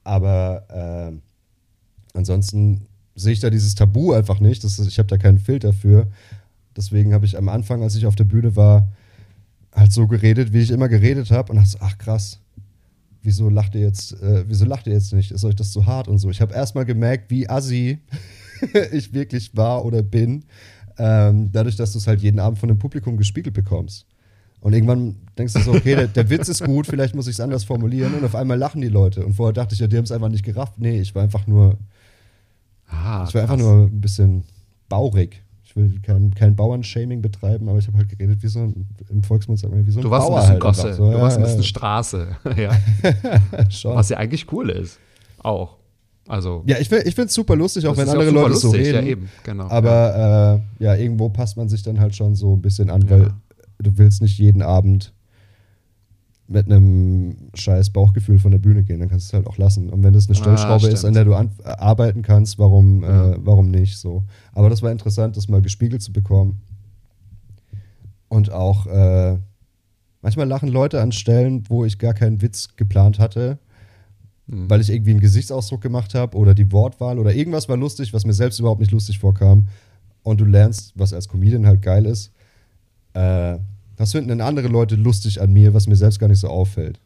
Aber 0.05 1.13
äh, 1.15 2.17
ansonsten 2.17 2.87
sehe 3.15 3.33
ich 3.33 3.41
da 3.41 3.51
dieses 3.51 3.75
Tabu 3.75 4.13
einfach 4.13 4.41
nicht. 4.41 4.63
Das 4.65 4.79
ist, 4.79 4.87
ich 4.87 4.99
habe 4.99 5.09
da 5.09 5.19
keinen 5.19 5.39
Filter 5.39 5.73
für. 5.73 6.07
Deswegen 6.77 7.13
habe 7.13 7.27
ich 7.27 7.37
am 7.37 7.49
Anfang, 7.49 7.83
als 7.83 7.97
ich 7.97 8.07
auf 8.07 8.15
der 8.15 8.25
Bühne 8.25 8.55
war, 8.55 8.89
halt 9.75 9.93
so 9.93 10.07
geredet, 10.07 10.53
wie 10.53 10.61
ich 10.61 10.71
immer 10.71 10.89
geredet 10.89 11.31
habe 11.31 11.53
und 11.53 11.57
dachte, 11.57 11.71
so, 11.71 11.79
ach 11.81 11.99
krass, 11.99 12.41
wieso 13.23 13.49
lacht 13.49 13.75
ihr 13.75 13.83
jetzt, 13.83 14.13
äh, 14.23 14.45
wieso 14.47 14.65
lacht 14.65 14.87
ihr 14.87 14.93
jetzt 14.93 15.13
nicht? 15.13 15.31
Ist 15.31 15.45
euch 15.45 15.57
das 15.57 15.73
zu 15.73 15.87
hart 15.87 16.09
und 16.09 16.19
so? 16.19 16.31
Ich 16.31 16.41
habe 16.41 16.55
erstmal 16.55 16.85
gemerkt, 16.85 17.31
wie 17.31 17.49
assi 17.49 17.99
ich 18.93 19.13
wirklich 19.13 19.57
war 19.57 19.85
oder 19.85 20.03
bin, 20.03 20.45
ähm, 20.99 21.51
dadurch, 21.53 21.77
dass 21.77 21.93
du 21.93 21.99
es 21.99 22.07
halt 22.07 22.21
jeden 22.21 22.41
Abend 22.41 22.59
von 22.59 22.69
dem 22.69 22.79
Publikum 22.79 23.17
gespiegelt 23.17 23.55
bekommst. 23.55 24.07
Und 24.61 24.73
irgendwann 24.73 25.15
denkst 25.39 25.53
du 25.55 25.61
so, 25.61 25.73
okay, 25.73 25.95
der, 25.95 26.09
der 26.09 26.29
Witz 26.31 26.49
ist 26.49 26.65
gut, 26.65 26.87
vielleicht 26.87 27.15
muss 27.15 27.27
ich 27.29 27.35
es 27.35 27.41
anders 27.41 27.63
formulieren 27.65 28.15
und 28.15 28.25
auf 28.25 28.35
einmal 28.35 28.59
lachen 28.59 28.81
die 28.81 28.89
Leute. 28.89 29.25
Und 29.25 29.35
vorher 29.35 29.53
dachte 29.53 29.75
ich 29.75 29.81
ja, 29.81 29.87
die 29.87 29.97
haben 29.97 30.05
es 30.05 30.11
einfach 30.13 30.29
nicht 30.29 30.45
gerafft. 30.45 30.75
Nee, 30.79 31.01
ich 31.01 31.15
war 31.15 31.23
einfach 31.23 31.47
nur, 31.47 31.77
Ah, 32.91 33.25
ich 33.29 33.35
war 33.35 33.43
einfach 33.43 33.57
krass. 33.57 33.65
nur 33.67 33.87
ein 33.87 34.01
bisschen 34.01 34.45
baurig. 34.89 35.43
Ich 35.65 35.77
will 35.77 36.01
kein, 36.03 36.35
kein 36.35 36.57
Bauernshaming 36.57 37.21
betreiben, 37.21 37.69
aber 37.69 37.79
ich 37.79 37.87
habe 37.87 37.99
halt 37.99 38.09
geredet 38.09 38.43
wie 38.43 38.49
so 38.49 38.61
ein, 38.61 38.87
im 39.11 39.23
Volksmund 39.23 39.61
sagt 39.61 39.73
man, 39.73 39.87
wie 39.87 39.91
so 39.91 40.01
ein 40.01 40.03
Du 40.03 40.11
warst 40.11 40.27
ein 40.27 40.31
Bauer 40.31 40.39
bisschen 40.41 40.53
halt 40.53 40.61
Gosse, 40.63 40.83
einfach 40.87 40.97
so. 40.97 41.13
du 41.13 41.19
warst 41.21 41.37
ein 41.37 41.43
bisschen 41.43 41.59
ja, 41.59 41.65
Straße, 41.65 42.29
ja. 42.57 42.71
Was 43.95 44.09
ja 44.09 44.17
eigentlich 44.17 44.51
cool 44.53 44.71
ist. 44.71 44.99
Auch. 45.43 45.77
Also, 46.27 46.63
Ja, 46.67 46.79
ich, 46.79 46.89
find- 46.89 47.07
ich 47.07 47.15
finde 47.15 47.29
es 47.29 47.35
super 47.35 47.55
lustig, 47.57 47.87
auch 47.87 47.97
wenn 47.97 48.09
andere 48.09 48.31
Leute 48.31 48.57
so 48.57 48.69
lustig, 48.69 48.87
reden. 48.87 49.05
Ja, 49.07 49.11
eben, 49.13 49.29
genau. 49.45 49.69
Aber 49.69 50.61
äh, 50.81 50.85
ja, 50.85 50.95
irgendwo 50.95 51.29
passt 51.29 51.57
man 51.57 51.69
sich 51.69 51.83
dann 51.83 52.01
halt 52.01 52.15
schon 52.17 52.35
so 52.35 52.55
ein 52.57 52.61
bisschen 52.63 52.91
an, 52.91 53.09
weil 53.09 53.31
du 53.79 53.97
willst 53.99 54.23
nicht 54.23 54.39
jeden 54.39 54.63
Abend 54.63 55.13
mit 56.51 56.67
einem 56.67 57.37
scheiß 57.55 57.91
Bauchgefühl 57.91 58.39
von 58.39 58.51
der 58.53 58.59
Bühne 58.59 58.83
gehen, 58.83 59.01
dann 59.01 59.09
kannst 59.11 59.27
du 59.27 59.31
es 59.31 59.35
halt 59.35 59.47
auch 59.47 59.59
lassen. 59.59 59.91
Und 59.91 60.03
wenn 60.03 60.15
das 60.15 60.29
eine 60.29 60.39
Ah, 60.39 60.41
Stellschraube 60.41 60.87
ist, 60.89 61.01
stimmt. 61.01 61.09
an 61.09 61.15
der 61.15 61.25
du 61.27 61.33
äh, 61.33 61.69
arbeiten 61.69 62.23
kannst, 62.23 62.59
warum, 62.59 63.03
Ja. 63.03 63.33
äh, 63.33 63.37
warum 63.41 63.71
nicht 63.71 63.99
so. 63.99 64.25
Aber 64.55 64.71
das 64.71 64.81
war 64.83 64.91
interessant, 64.91 65.37
das 65.37 65.49
mal 65.49 65.61
gespiegelt 65.61 66.01
zu 66.01 66.11
bekommen. 66.13 66.61
Und 68.29 68.51
auch 68.53 68.87
äh, 68.87 69.39
manchmal 70.23 70.47
lachen 70.49 70.69
Leute 70.69 71.01
an 71.01 71.13
Stellen, 71.13 71.65
wo 71.69 71.85
ich 71.85 71.99
gar 71.99 72.15
keinen 72.15 72.41
Witz 72.43 72.77
geplant 72.77 73.19
hatte, 73.19 73.59
Mhm. 74.47 74.71
weil 74.71 74.81
ich 74.81 74.89
irgendwie 74.89 75.11
einen 75.11 75.21
Gesichtsausdruck 75.21 75.83
gemacht 75.83 76.15
habe 76.15 76.35
oder 76.37 76.55
die 76.55 76.73
Wortwahl 76.73 77.19
oder 77.19 77.35
irgendwas 77.35 77.69
war 77.69 77.77
lustig, 77.77 78.15
was 78.15 78.25
mir 78.25 78.33
selbst 78.33 78.59
überhaupt 78.59 78.81
nicht 78.81 78.93
lustig 78.93 79.19
vorkam. 79.19 79.69
Und 80.23 80.41
du 80.41 80.47
lernst, 80.47 80.93
was 80.95 81.13
als 81.13 81.29
Comedian 81.29 81.67
halt 81.67 81.83
geil 81.83 82.07
ist, 82.07 82.33
äh, 83.15 83.59
das 83.97 84.13
finden 84.13 84.29
dann 84.29 84.41
andere 84.41 84.69
Leute 84.69 84.95
lustig 84.97 85.41
an 85.41 85.53
mir, 85.53 85.75
was 85.75 85.87
mir 85.89 85.97
selbst 85.97 86.19
gar 86.21 86.29
nicht 86.29 86.39
so 86.41 86.49
auffällt. 86.49 87.01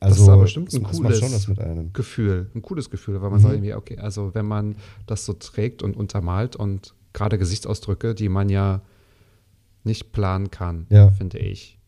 Also, 0.00 0.14
Das 0.16 0.22
ist 0.22 0.28
aber 0.28 0.42
bestimmt 0.42 0.72
ein 0.74 0.82
cooles-. 0.82 1.48
Gefühl, 1.94 2.50
ein 2.54 2.62
cooles 2.62 2.90
Gefühl, 2.90 3.22
weil 3.22 3.30
man 3.30 3.38
Mhm. 3.38 3.42
sagt 3.42 3.54
irgendwie, 3.54 3.74
okay, 3.74 3.98
also 3.98 4.34
wenn 4.34 4.46
man 4.46 4.76
das 5.06 5.24
so 5.24 5.32
trägt 5.32 5.82
und 5.82 5.96
untermalt 5.96 6.56
und 6.56 6.94
gerade 7.14 7.38
Gesichtsausdrücke, 7.38 8.14
die 8.14 8.28
man 8.28 8.48
ja 8.50 8.82
nicht 9.82 10.12
planen 10.12 10.50
kann, 10.50 10.86
Ja. 10.90 11.10
finde 11.10 11.38
ich. 11.38 11.78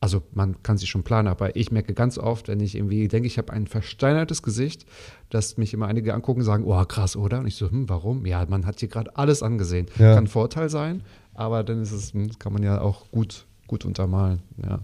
Also 0.00 0.22
man 0.32 0.62
kann 0.62 0.78
sie 0.78 0.86
schon 0.86 1.02
planen, 1.02 1.26
aber 1.26 1.56
ich 1.56 1.72
merke 1.72 1.92
ganz 1.92 2.18
oft, 2.18 2.46
wenn 2.46 2.60
ich 2.60 2.76
irgendwie 2.76 3.08
denke, 3.08 3.26
ich 3.26 3.36
habe 3.36 3.52
ein 3.52 3.66
versteinertes 3.66 4.42
Gesicht, 4.44 4.86
dass 5.28 5.56
mich 5.56 5.74
immer 5.74 5.88
einige 5.88 6.14
angucken 6.14 6.40
und 6.40 6.46
sagen, 6.46 6.64
oh 6.66 6.84
krass, 6.84 7.16
oder? 7.16 7.40
Und 7.40 7.48
ich 7.48 7.56
so, 7.56 7.68
hm, 7.68 7.88
warum? 7.88 8.24
Ja, 8.24 8.46
man 8.48 8.64
hat 8.64 8.78
hier 8.78 8.88
gerade 8.88 9.16
alles 9.16 9.42
angesehen. 9.42 9.86
Ja. 9.98 10.14
Kann 10.14 10.28
Vorteil 10.28 10.68
sein, 10.70 11.02
aber 11.34 11.64
dann 11.64 11.82
ist 11.82 11.90
es, 11.90 12.12
hm, 12.14 12.30
kann 12.38 12.52
man 12.52 12.62
ja 12.62 12.80
auch 12.80 13.10
gut, 13.10 13.46
gut 13.66 13.84
untermalen, 13.84 14.40
ja. 14.64 14.78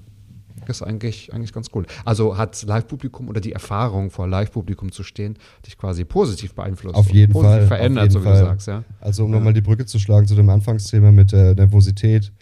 Das 0.67 0.79
ist 0.81 0.83
eigentlich, 0.83 1.33
eigentlich 1.35 1.53
ganz 1.53 1.69
cool. 1.75 1.85
Also 2.07 2.39
hat 2.39 2.63
Live-Publikum 2.63 3.29
oder 3.29 3.41
die 3.41 3.53
Erfahrung 3.53 4.11
vor 4.11 4.27
Live-Publikum 4.27 4.93
zu 4.93 5.03
stehen 5.03 5.37
dich 5.67 5.77
quasi 5.77 6.05
positiv 6.05 6.55
beeinflusst. 6.55 6.95
Auf 6.95 7.11
jeden 7.13 7.33
positiv 7.33 7.59
Fall, 7.59 7.67
verändert, 7.67 8.11
so 8.13 8.21
wie 8.21 8.25
du 8.25 8.31
Fall. 8.31 8.39
sagst, 8.45 8.69
ja. 8.69 8.83
Also 9.01 9.25
um 9.25 9.31
Ja. 9.33 9.37
nochmal 9.39 9.53
die 9.53 9.61
Brücke 9.61 9.85
zu 9.85 9.99
schlagen 9.99 10.27
zu 10.27 10.35
dem 10.35 10.49
Anfangsthema 10.49 11.13
mit 11.13 11.33
der 11.33 11.55
Nervosität. 11.55 12.33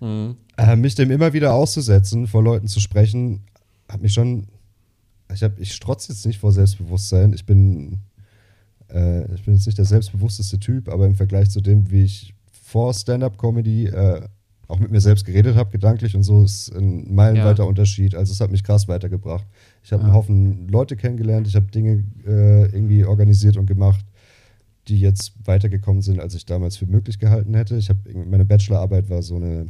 Mhm. 0.00 0.36
Äh, 0.56 0.76
mich 0.76 0.94
dem 0.94 1.10
immer 1.10 1.32
wieder 1.32 1.52
auszusetzen, 1.54 2.26
vor 2.26 2.42
Leuten 2.42 2.66
zu 2.66 2.80
sprechen, 2.80 3.42
hat 3.88 4.02
mich 4.02 4.12
schon. 4.12 4.48
Ich, 5.32 5.42
hab, 5.42 5.58
ich 5.58 5.72
strotze 5.74 6.12
jetzt 6.12 6.24
nicht 6.24 6.38
vor 6.38 6.52
Selbstbewusstsein. 6.52 7.32
Ich 7.32 7.44
bin, 7.44 7.98
äh, 8.88 9.24
ich 9.34 9.44
bin 9.44 9.54
jetzt 9.54 9.66
nicht 9.66 9.76
der 9.78 9.84
selbstbewussteste 9.84 10.58
Typ, 10.60 10.88
aber 10.88 11.04
im 11.06 11.14
Vergleich 11.16 11.50
zu 11.50 11.60
dem, 11.60 11.90
wie 11.90 12.04
ich 12.04 12.32
vor 12.52 12.94
Stand-up-Comedy 12.94 13.86
äh, 13.86 14.22
auch 14.68 14.78
mit 14.78 14.90
mir 14.90 15.00
selbst 15.00 15.24
geredet 15.24 15.56
habe, 15.56 15.70
gedanklich 15.70 16.14
und 16.16 16.22
so, 16.22 16.42
ist 16.44 16.70
ein 16.74 17.12
meilenweiter 17.14 17.64
Ja. 17.64 17.68
Unterschied. 17.68 18.14
Also 18.14 18.32
es 18.32 18.40
hat 18.40 18.50
mich 18.50 18.64
krass 18.64 18.88
weitergebracht. 18.88 19.46
Ich 19.82 19.92
habe 19.92 20.02
Ja. 20.02 20.06
einen 20.08 20.14
Haufen 20.16 20.68
Leute 20.68 20.96
kennengelernt, 20.96 21.46
ich 21.46 21.54
habe 21.56 21.66
Dinge 21.66 22.04
äh, 22.26 22.62
irgendwie 22.66 23.04
organisiert 23.04 23.56
und 23.56 23.66
gemacht, 23.66 24.04
die 24.88 24.98
jetzt 25.00 25.32
weitergekommen 25.44 26.02
sind, 26.02 26.20
als 26.20 26.34
ich 26.34 26.46
damals 26.46 26.76
für 26.76 26.86
möglich 26.86 27.18
gehalten 27.18 27.54
hätte. 27.54 27.76
Ich 27.76 27.88
habe 27.88 27.98
meine 28.28 28.44
Bachelorarbeit 28.44 29.08
war 29.10 29.22
so 29.22 29.36
eine 29.36 29.66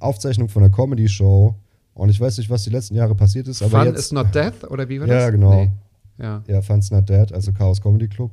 Aufzeichnung 0.00 0.48
von 0.48 0.62
einer 0.64 0.72
Comedy-Show 0.74 1.54
und 1.94 2.08
ich 2.08 2.20
weiß 2.20 2.38
nicht, 2.38 2.50
was 2.50 2.64
die 2.64 2.70
letzten 2.70 2.94
Jahre 2.96 3.14
passiert 3.14 3.46
ist, 3.48 3.62
aber 3.62 3.78
Fun 3.78 3.86
jetzt, 3.88 3.98
is 3.98 4.12
not 4.12 4.34
death, 4.34 4.64
oder 4.70 4.88
wie 4.88 5.00
war 5.00 5.06
Ja, 5.06 5.14
das? 5.26 5.30
genau. 5.32 5.54
Nee. 5.54 5.72
Ja. 6.18 6.42
ja, 6.46 6.60
Fun's 6.60 6.90
Not 6.90 7.08
Dead, 7.08 7.32
also 7.32 7.52
Chaos 7.52 7.80
Comedy 7.80 8.06
Club. 8.08 8.30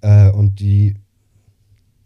Äh, 0.00 0.30
und 0.32 0.58
die 0.58 0.96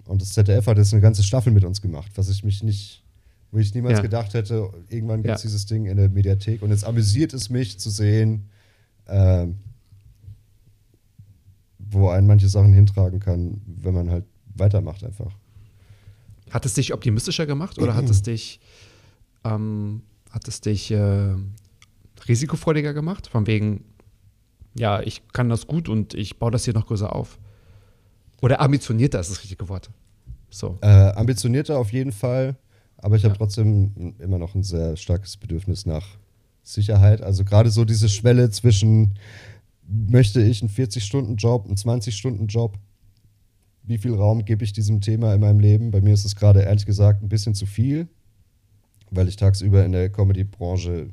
und 0.07 0.21
das 0.23 0.33
ZDF 0.35 0.67
hat 0.67 0.77
jetzt 0.79 0.93
eine 0.93 1.01
ganze 1.03 1.23
Staffel 1.23 1.53
mit 1.53 1.65
uns 1.65 1.81
gemacht, 1.83 2.13
was 2.17 2.29
ich 2.29 2.45
mich 2.45 2.63
nicht, 2.63 3.03
wo 3.51 3.59
ich 3.59 3.75
niemals 3.75 3.97
Ja. 3.99 4.03
gedacht 4.03 4.35
hätte, 4.35 4.69
irgendwann 4.89 5.23
gibt 5.23 5.35
es 5.35 5.43
Ja. 5.43 5.49
dieses 5.49 5.67
Ding 5.67 5.87
in 5.87 5.97
der 5.97 6.09
Mediathek. 6.11 6.63
Und 6.63 6.71
jetzt 6.71 6.85
amüsiert 6.85 7.33
es 7.35 7.51
mich 7.51 7.81
zu 7.81 7.91
sehen, 7.91 8.49
ähm, 9.09 9.57
wo 11.79 12.09
einen 12.09 12.27
manche 12.27 12.49
Sachen 12.49 12.73
hintragen 12.73 13.21
kann, 13.21 13.61
wenn 13.67 13.95
man 13.95 14.11
halt 14.11 14.25
weitermacht 14.55 15.05
einfach. 15.05 15.33
Hat 16.51 16.65
es 16.67 16.75
dich 16.75 16.93
optimistischer 16.95 17.47
gemacht 17.47 17.79
oder 17.79 17.95
hat 17.95 18.09
es 18.09 18.23
dich, 18.23 18.61
ähm, 19.45 20.03
hat 20.31 20.47
es 20.49 20.61
dich 20.61 20.91
äh, 20.93 21.35
risikofreudiger 22.29 22.95
gemacht? 22.95 23.27
Von 23.27 23.47
wegen, 23.47 23.85
ja, 24.75 25.01
ich 25.01 25.23
kann 25.33 25.49
das 25.49 25.67
gut 25.67 25.89
und 25.89 26.15
ich 26.15 26.39
baue 26.39 26.51
das 26.51 26.65
hier 26.65 26.75
noch 26.75 26.87
größer 26.87 27.15
auf. 27.15 27.39
Oder 28.43 28.61
ambitionierter 28.61 29.19
ist 29.21 29.31
das 29.31 29.43
richtige 29.43 29.69
Wort. 29.69 29.91
So. 30.51 30.79
Äh, 30.83 30.87
ambitionierter 30.87 31.79
auf 31.79 31.93
jeden 31.93 32.13
Fall, 32.13 32.57
aber 32.99 33.17
ich 33.17 33.25
habe 33.25 33.35
Ja. 33.35 33.39
trotzdem 33.39 34.15
immer 34.19 34.39
noch 34.39 34.55
ein 34.55 34.63
sehr 34.63 34.97
starkes 34.97 35.37
Bedürfnis 35.37 35.85
nach 35.87 36.07
Sicherheit. 36.63 37.23
Also 37.23 37.45
gerade 37.45 37.71
so 37.71 37.85
diese 37.85 38.09
Schwelle 38.09 38.51
zwischen, 38.51 39.19
möchte 39.89 40.43
ich 40.43 40.63
einen 40.63 40.71
40-Stunden-Job, 40.71 41.67
einen 41.67 41.77
20-Stunden-Job? 41.77 42.79
Wie 43.87 43.99
viel 43.99 44.15
Raum 44.15 44.45
gebe 44.45 44.65
ich 44.65 44.73
diesem 44.73 45.01
Thema 45.01 45.33
in 45.33 45.41
meinem 45.41 45.61
Leben? 45.61 45.93
Bei 45.93 46.01
mir 46.01 46.15
ist 46.15 46.25
es 46.25 46.35
gerade 46.35 46.63
ehrlich 46.63 46.87
gesagt 46.87 47.23
ein 47.23 47.29
bisschen 47.29 47.55
zu 47.55 47.67
viel, 47.67 48.09
weil 49.11 49.29
ich 49.29 49.37
tagsüber 49.37 49.85
in 49.85 49.93
der 49.93 50.11
Comedy-Branche 50.11 51.11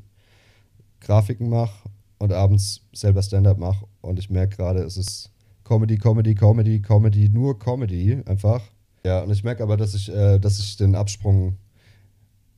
Grafiken 0.99 1.49
mache 1.49 1.89
und 2.17 2.33
abends 2.33 2.81
selber 2.91 3.21
Stand-up 3.21 3.59
mache. 3.59 3.85
Und 4.01 4.17
ich 4.17 4.29
merke 4.29 4.57
gerade, 4.57 4.79
es 4.79 4.97
ist 4.97 5.29
Comedy, 5.63 5.97
Comedy, 5.97 6.33
Comedy, 6.33 6.81
Comedy, 6.81 7.29
nur 7.29 7.59
Comedy 7.59 8.21
einfach. 8.25 8.61
Ja, 9.05 9.21
und 9.21 9.31
ich 9.31 9.43
merke 9.43 9.61
aber, 9.61 9.77
dass 9.77 9.93
ich, 9.93 10.09
äh, 10.09 10.39
dass 10.39 10.59
ich 10.59 10.75
den 10.75 10.95
Absprung 10.95 11.57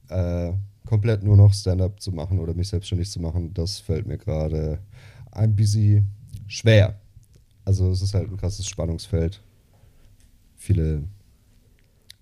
äh, 0.09 0.53
komplett 0.86 1.24
nur 1.24 1.36
noch 1.36 1.53
Stand-up 1.53 1.99
zu 1.99 2.11
machen 2.11 2.39
oder 2.39 2.53
mich 2.53 2.70
selbstständig 2.70 3.09
zu 3.09 3.20
machen, 3.20 3.53
das 3.53 3.80
fällt 3.80 4.07
mir 4.07 4.18
gerade 4.18 4.80
ein 5.32 5.55
bisschen 5.55 6.07
schwer. 6.47 6.99
Also 7.66 7.89
es 7.89 8.01
ist 8.01 8.13
halt 8.13 8.30
ein 8.30 8.38
krasses 8.38 8.68
Spannungsfeld. 8.68 9.41
Viele. 10.66 11.03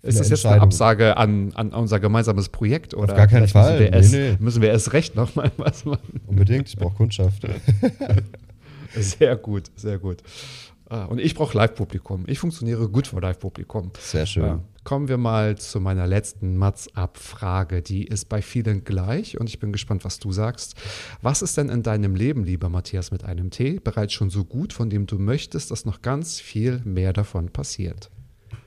Ist 0.01 0.19
das 0.19 0.27
jetzt 0.29 0.45
eine 0.45 0.61
Absage 0.61 1.15
an, 1.15 1.53
an 1.53 1.69
unser 1.71 2.01
gemeinsames 2.01 2.49
Projekt? 2.49 2.93
Oder 2.93 3.13
Auf 3.13 3.17
gar 3.17 3.27
keinen 3.27 3.47
Fall. 3.47 3.79
Müssen 3.79 3.83
wir, 3.85 3.89
Nee, 3.91 3.97
erst, 3.97 4.11
nee. 4.13 4.37
müssen 4.43 4.61
wir 4.61 4.69
erst 4.69 4.91
recht 4.91 5.15
nochmal 5.15 5.49
was 5.55 5.85
machen? 5.85 6.19
Unbedingt, 6.27 6.67
ich 6.67 6.75
brauche 6.75 6.95
Kundschaft. 6.95 7.47
Sehr 8.95 9.35
gut, 9.37 9.71
sehr 9.75 9.97
gut. 9.97 10.21
Ah, 10.87 11.05
Und 11.05 11.19
ich 11.19 11.33
brauche 11.33 11.57
Live-Publikum. 11.57 12.25
Ich 12.27 12.37
funktioniere 12.37 12.87
gut 12.89 13.07
vor 13.07 13.21
Live-Publikum. 13.21 13.91
Sehr 13.99 14.27
schön. 14.27 14.59
Kommen 14.83 15.07
wir 15.07 15.17
mal 15.17 15.57
zu 15.57 15.79
meiner 15.79 16.05
letzten 16.05 16.57
Mats-Ab-Frage. 16.57 17.81
Die 17.81 18.03
ist 18.03 18.29
bei 18.29 18.43
vielen 18.43 18.83
gleich 18.83 19.39
und 19.39 19.49
ich 19.49 19.59
bin 19.59 19.71
gespannt, 19.71 20.03
was 20.05 20.19
du 20.19 20.31
sagst. 20.31 20.75
Was 21.23 21.41
ist 21.41 21.57
denn 21.57 21.69
in 21.69 21.81
deinem 21.81 22.13
Leben, 22.15 22.43
lieber 22.43 22.69
Matthias 22.69 23.09
mit 23.09 23.23
einem 23.23 23.49
T, 23.49 23.79
bereits 23.79 24.13
schon 24.13 24.29
so 24.29 24.43
gut, 24.45 24.73
von 24.73 24.91
dem 24.91 25.07
du 25.07 25.17
möchtest, 25.17 25.71
dass 25.71 25.85
noch 25.85 26.03
ganz 26.03 26.39
viel 26.39 26.81
mehr 26.83 27.13
davon 27.13 27.49
passiert? 27.49 28.11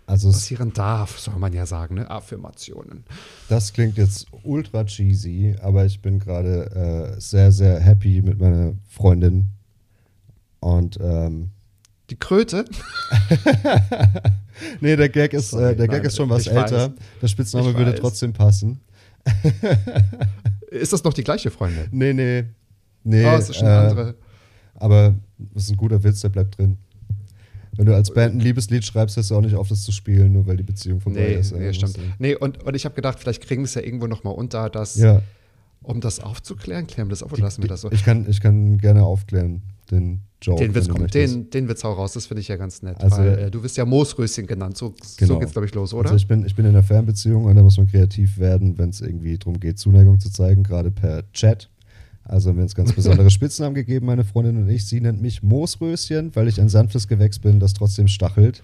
Also 0.08 0.30
Passieren 0.30 0.72
darf, 0.72 1.18
soll 1.18 1.36
man 1.38 1.52
ja 1.52 1.66
sagen, 1.66 1.96
ne? 1.96 2.08
Affirmationen. 2.08 3.04
das 3.48 3.72
klingt 3.72 3.98
jetzt 3.98 4.26
ultra 4.44 4.84
cheesy, 4.84 5.56
aber 5.60 5.84
ich 5.84 6.00
bin 6.00 6.20
gerade 6.20 7.16
äh, 7.16 7.20
sehr, 7.20 7.50
sehr 7.50 7.80
happy 7.80 8.22
mit 8.22 8.38
meiner 8.40 8.74
Freundin. 8.88 9.48
Und 10.60 10.96
ähm, 11.02 11.50
Die 12.10 12.16
Kröte? 12.16 12.64
nee, 14.80 14.94
der 14.96 15.08
Gag 15.08 15.32
ist, 15.32 15.50
Sorry, 15.50 15.72
äh, 15.72 15.76
der 15.76 15.88
Gag 15.88 15.98
nein, 15.98 16.06
ist 16.06 16.16
schon 16.16 16.30
was 16.30 16.46
älter. 16.46 16.90
weiß. 16.90 16.90
Der 17.22 17.28
Spitzname 17.28 17.70
Ich 17.70 17.76
würde 17.76 17.92
weiß. 17.92 18.00
trotzdem 18.00 18.32
passen. 18.32 18.80
Ist 20.70 20.92
das 20.92 21.02
noch 21.02 21.14
die 21.14 21.24
gleiche 21.24 21.50
Freundin? 21.50 21.88
Nee, 21.90 22.12
nee. 22.12 22.44
Nee. 23.02 23.24
oh, 23.26 23.30
es 23.36 23.50
ist 23.50 23.56
schon 23.56 23.66
äh, 23.66 23.70
eine 23.70 23.88
andere. 23.88 24.14
Aber 24.74 25.14
das 25.38 25.64
ist 25.64 25.70
ein 25.70 25.76
guter 25.76 26.02
Witz, 26.04 26.20
der 26.20 26.28
bleibt 26.28 26.58
drin. 26.58 26.78
Wenn 27.76 27.86
du 27.86 27.94
als 27.94 28.12
Band 28.12 28.34
ein 28.34 28.40
Liebeslied 28.40 28.84
schreibst, 28.84 29.16
hörst 29.16 29.30
du 29.30 29.36
auch 29.36 29.40
nicht 29.40 29.54
auf, 29.54 29.68
das 29.68 29.82
zu 29.82 29.92
spielen, 29.92 30.32
nur 30.32 30.46
weil 30.46 30.56
die 30.56 30.62
Beziehung 30.62 31.00
vorbei 31.00 31.20
Nee, 31.20 31.34
ist. 31.40 31.54
nee, 31.54 31.72
stimmt. 31.72 31.98
Nee, 32.18 32.34
und, 32.34 32.62
und 32.62 32.74
ich 32.74 32.84
habe 32.84 32.94
gedacht, 32.94 33.18
vielleicht 33.20 33.42
kriegen 33.42 33.62
wir 33.62 33.66
es 33.66 33.74
ja 33.74 33.82
irgendwo 33.82 34.06
nochmal 34.06 34.34
unter, 34.34 34.70
dass, 34.70 34.96
Ja. 34.96 35.22
um 35.82 36.00
das 36.00 36.20
aufzuklären, 36.20 36.86
klären 36.86 37.08
wir 37.08 37.10
das 37.12 37.22
auf 37.22 37.32
oder 37.32 37.42
lassen 37.42 37.62
wir 37.62 37.68
das 37.68 37.80
so? 37.82 37.90
Ich 37.92 38.04
kann, 38.04 38.26
ich 38.28 38.40
kann 38.40 38.78
gerne 38.78 39.02
aufklären, 39.04 39.62
den 39.90 40.20
Joke. 40.42 40.62
Den 40.62 40.74
Witz 40.74 40.88
kommt, 40.88 41.14
den, 41.14 41.48
den 41.50 41.68
Witz 41.68 41.82
hau 41.84 41.92
raus, 41.92 42.12
das 42.12 42.26
finde 42.26 42.40
ich 42.42 42.48
ja 42.48 42.56
ganz 42.56 42.82
nett. 42.82 43.00
Also- 43.02 43.16
weil 43.18 43.38
äh, 43.38 43.50
du 43.50 43.62
wirst 43.62 43.76
ja 43.76 43.84
Moosröschen 43.86 44.46
genannt, 44.46 44.76
so, 44.76 44.94
so 45.02 45.14
Genau. 45.26 45.38
geht's, 45.38 45.52
glaube 45.52 45.66
ich, 45.66 45.74
los, 45.74 45.94
oder? 45.94 46.10
Also 46.10 46.16
ich 46.16 46.28
bin, 46.28 46.44
ich 46.44 46.54
bin 46.54 46.64
in 46.66 46.70
einer 46.72 46.82
Fernbeziehung 46.82 47.44
und 47.44 47.54
da 47.56 47.62
muss 47.62 47.76
man 47.78 47.86
kreativ 47.86 48.36
werden, 48.38 48.76
wenn 48.78 48.90
es 48.90 49.00
irgendwie 49.00 49.38
darum 49.38 49.58
geht, 49.60 49.78
Zuneigung 49.78 50.20
zu 50.20 50.30
zeigen, 50.30 50.62
gerade 50.62 50.90
per 50.90 51.30
Chat. 51.32 51.70
Also 52.28 52.50
haben 52.50 52.56
wir 52.56 52.62
uns 52.64 52.74
ganz 52.74 52.92
besondere 52.92 53.30
Spitznamen 53.30 53.74
gegeben, 53.74 54.06
meine 54.06 54.24
Freundin 54.24 54.56
und 54.56 54.68
ich. 54.68 54.86
Sie 54.86 55.00
nennt 55.00 55.22
mich 55.22 55.42
Moosröschen, 55.42 56.34
weil 56.34 56.48
ich 56.48 56.60
ein 56.60 56.68
sanftes 56.68 57.06
Gewächs 57.08 57.38
bin, 57.38 57.60
das 57.60 57.72
trotzdem 57.72 58.08
stachelt. 58.08 58.62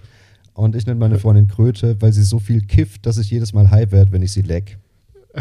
Und 0.53 0.75
ich 0.75 0.85
nenne 0.85 0.99
meine 0.99 1.17
Freundin 1.17 1.47
Kröte, 1.47 1.99
weil 2.01 2.11
sie 2.13 2.23
so 2.23 2.39
viel 2.39 2.61
kifft, 2.61 3.05
dass 3.05 3.17
ich 3.17 3.31
jedes 3.31 3.53
Mal 3.53 3.71
high 3.71 3.91
werde, 3.91 4.11
wenn 4.11 4.21
ich 4.21 4.31
sie 4.33 4.41
leck. 4.41 4.77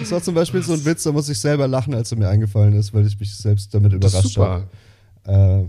Das 0.00 0.10
war 0.10 0.22
zum 0.22 0.34
Beispiel 0.34 0.62
so 0.62 0.72
ein 0.72 0.84
Witz, 0.84 1.02
da 1.02 1.12
muss 1.12 1.28
ich 1.28 1.38
selber 1.38 1.68
lachen, 1.68 1.94
als 1.94 2.10
er 2.10 2.18
mir 2.18 2.28
eingefallen 2.28 2.72
ist, 2.74 2.94
weil 2.94 3.06
ich 3.06 3.18
mich 3.18 3.34
selbst 3.36 3.74
damit 3.74 3.92
das 4.02 4.14
ist 4.14 4.36
überrascht 4.36 4.38
habe. 4.38 4.66
super. 5.24 5.62
Äh, 5.62 5.66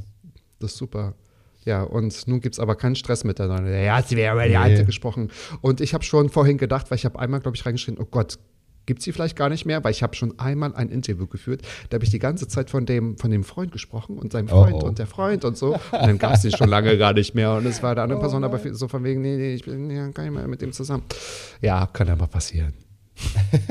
Das 0.60 0.72
ist 0.72 0.78
super. 0.78 1.14
Ja, 1.68 1.84
und 1.84 2.28
nun 2.30 2.40
gibt 2.40 2.56
es 2.56 2.60
aber 2.60 2.76
keinen 2.76 2.96
Stress 2.96 3.26
miteinander. 3.26 3.78
Ja, 3.78 4.02
sie 4.02 4.16
wäre 4.16 4.34
über 4.36 4.44
die 4.46 4.52
Nee. 4.52 4.56
Alte 4.56 4.86
gesprochen. 4.86 5.30
Und 5.60 5.82
ich 5.82 5.94
habe 5.94 6.02
schon 6.06 6.30
vorhin 6.30 6.58
gedacht, 6.58 6.90
weil 6.90 6.98
ich 6.98 7.04
habe 7.04 7.20
einmal, 7.20 7.42
glaube 7.42 7.58
ich, 7.58 7.66
reingeschrieben, 7.66 8.00
oh 8.02 8.08
Gott, 8.10 8.40
gibt 8.86 9.02
sie 9.02 9.12
vielleicht 9.12 9.36
gar 9.36 9.50
nicht 9.50 9.66
mehr, 9.66 9.84
weil 9.84 9.92
ich 9.92 10.02
habe 10.02 10.16
schon 10.16 10.40
einmal 10.40 10.74
ein 10.74 10.88
Interview 10.88 11.28
geführt, 11.28 11.62
da 11.90 11.96
habe 11.96 12.06
ich 12.06 12.10
die 12.10 12.20
ganze 12.20 12.48
Zeit 12.48 12.70
von 12.70 12.86
dem, 12.86 13.18
von 13.18 13.32
dem 13.32 13.44
Freund 13.44 13.74
gesprochen 13.74 14.18
und 14.18 14.32
seinem 14.32 14.48
Oh, 14.48 14.64
Freund 14.64 14.76
oh. 14.82 14.86
und 14.88 14.98
der 14.98 15.08
Freund 15.08 15.44
und 15.44 15.58
so. 15.58 15.74
Und 15.74 15.82
dann 15.92 16.18
gab 16.18 16.36
es 16.36 16.44
den 16.44 16.52
schon 16.56 16.70
lange 16.70 16.98
gar 16.98 17.12
nicht 17.12 17.36
mehr. 17.36 17.52
Und 17.56 17.66
es 17.66 17.84
war 17.84 17.96
der 17.96 18.06
andere 18.06 18.22
Person 18.22 18.46
aber 18.46 18.62
so 18.74 18.88
von 18.88 19.04
wegen, 19.04 19.22
nee, 19.22 19.36
nee, 19.36 19.54
ich 19.56 19.66
bin 19.66 19.92
ja 19.92 20.08
gar 20.08 20.24
nicht 20.24 20.32
mehr 20.34 20.48
mit 20.48 20.62
dem 20.62 20.72
zusammen. 20.72 21.04
Ja, 21.60 21.86
kann 21.92 22.08
ja 22.08 22.16
mal 22.16 22.28
passieren. 22.28 22.74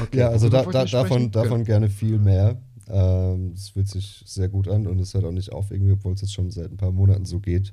Okay, 0.00 0.18
Ja, 0.18 0.28
also 0.28 0.48
da, 0.48 0.62
da, 0.64 0.84
davon, 0.84 1.30
davon 1.30 1.64
gerne 1.64 1.88
viel 1.88 2.18
mehr. 2.18 2.56
Ähm, 2.88 3.52
Es 3.54 3.70
fühlt 3.70 3.88
sich 3.88 4.22
sehr 4.26 4.48
gut 4.48 4.68
an 4.68 4.86
und 4.86 4.98
es 4.98 5.14
hört 5.14 5.24
auch 5.24 5.32
nicht 5.32 5.52
auf, 5.52 5.70
irgendwie, 5.70 5.92
obwohl 5.92 6.14
es 6.14 6.22
jetzt 6.22 6.32
schon 6.32 6.50
seit 6.50 6.70
ein 6.70 6.76
paar 6.76 6.92
Monaten 6.92 7.24
so 7.24 7.40
geht. 7.40 7.72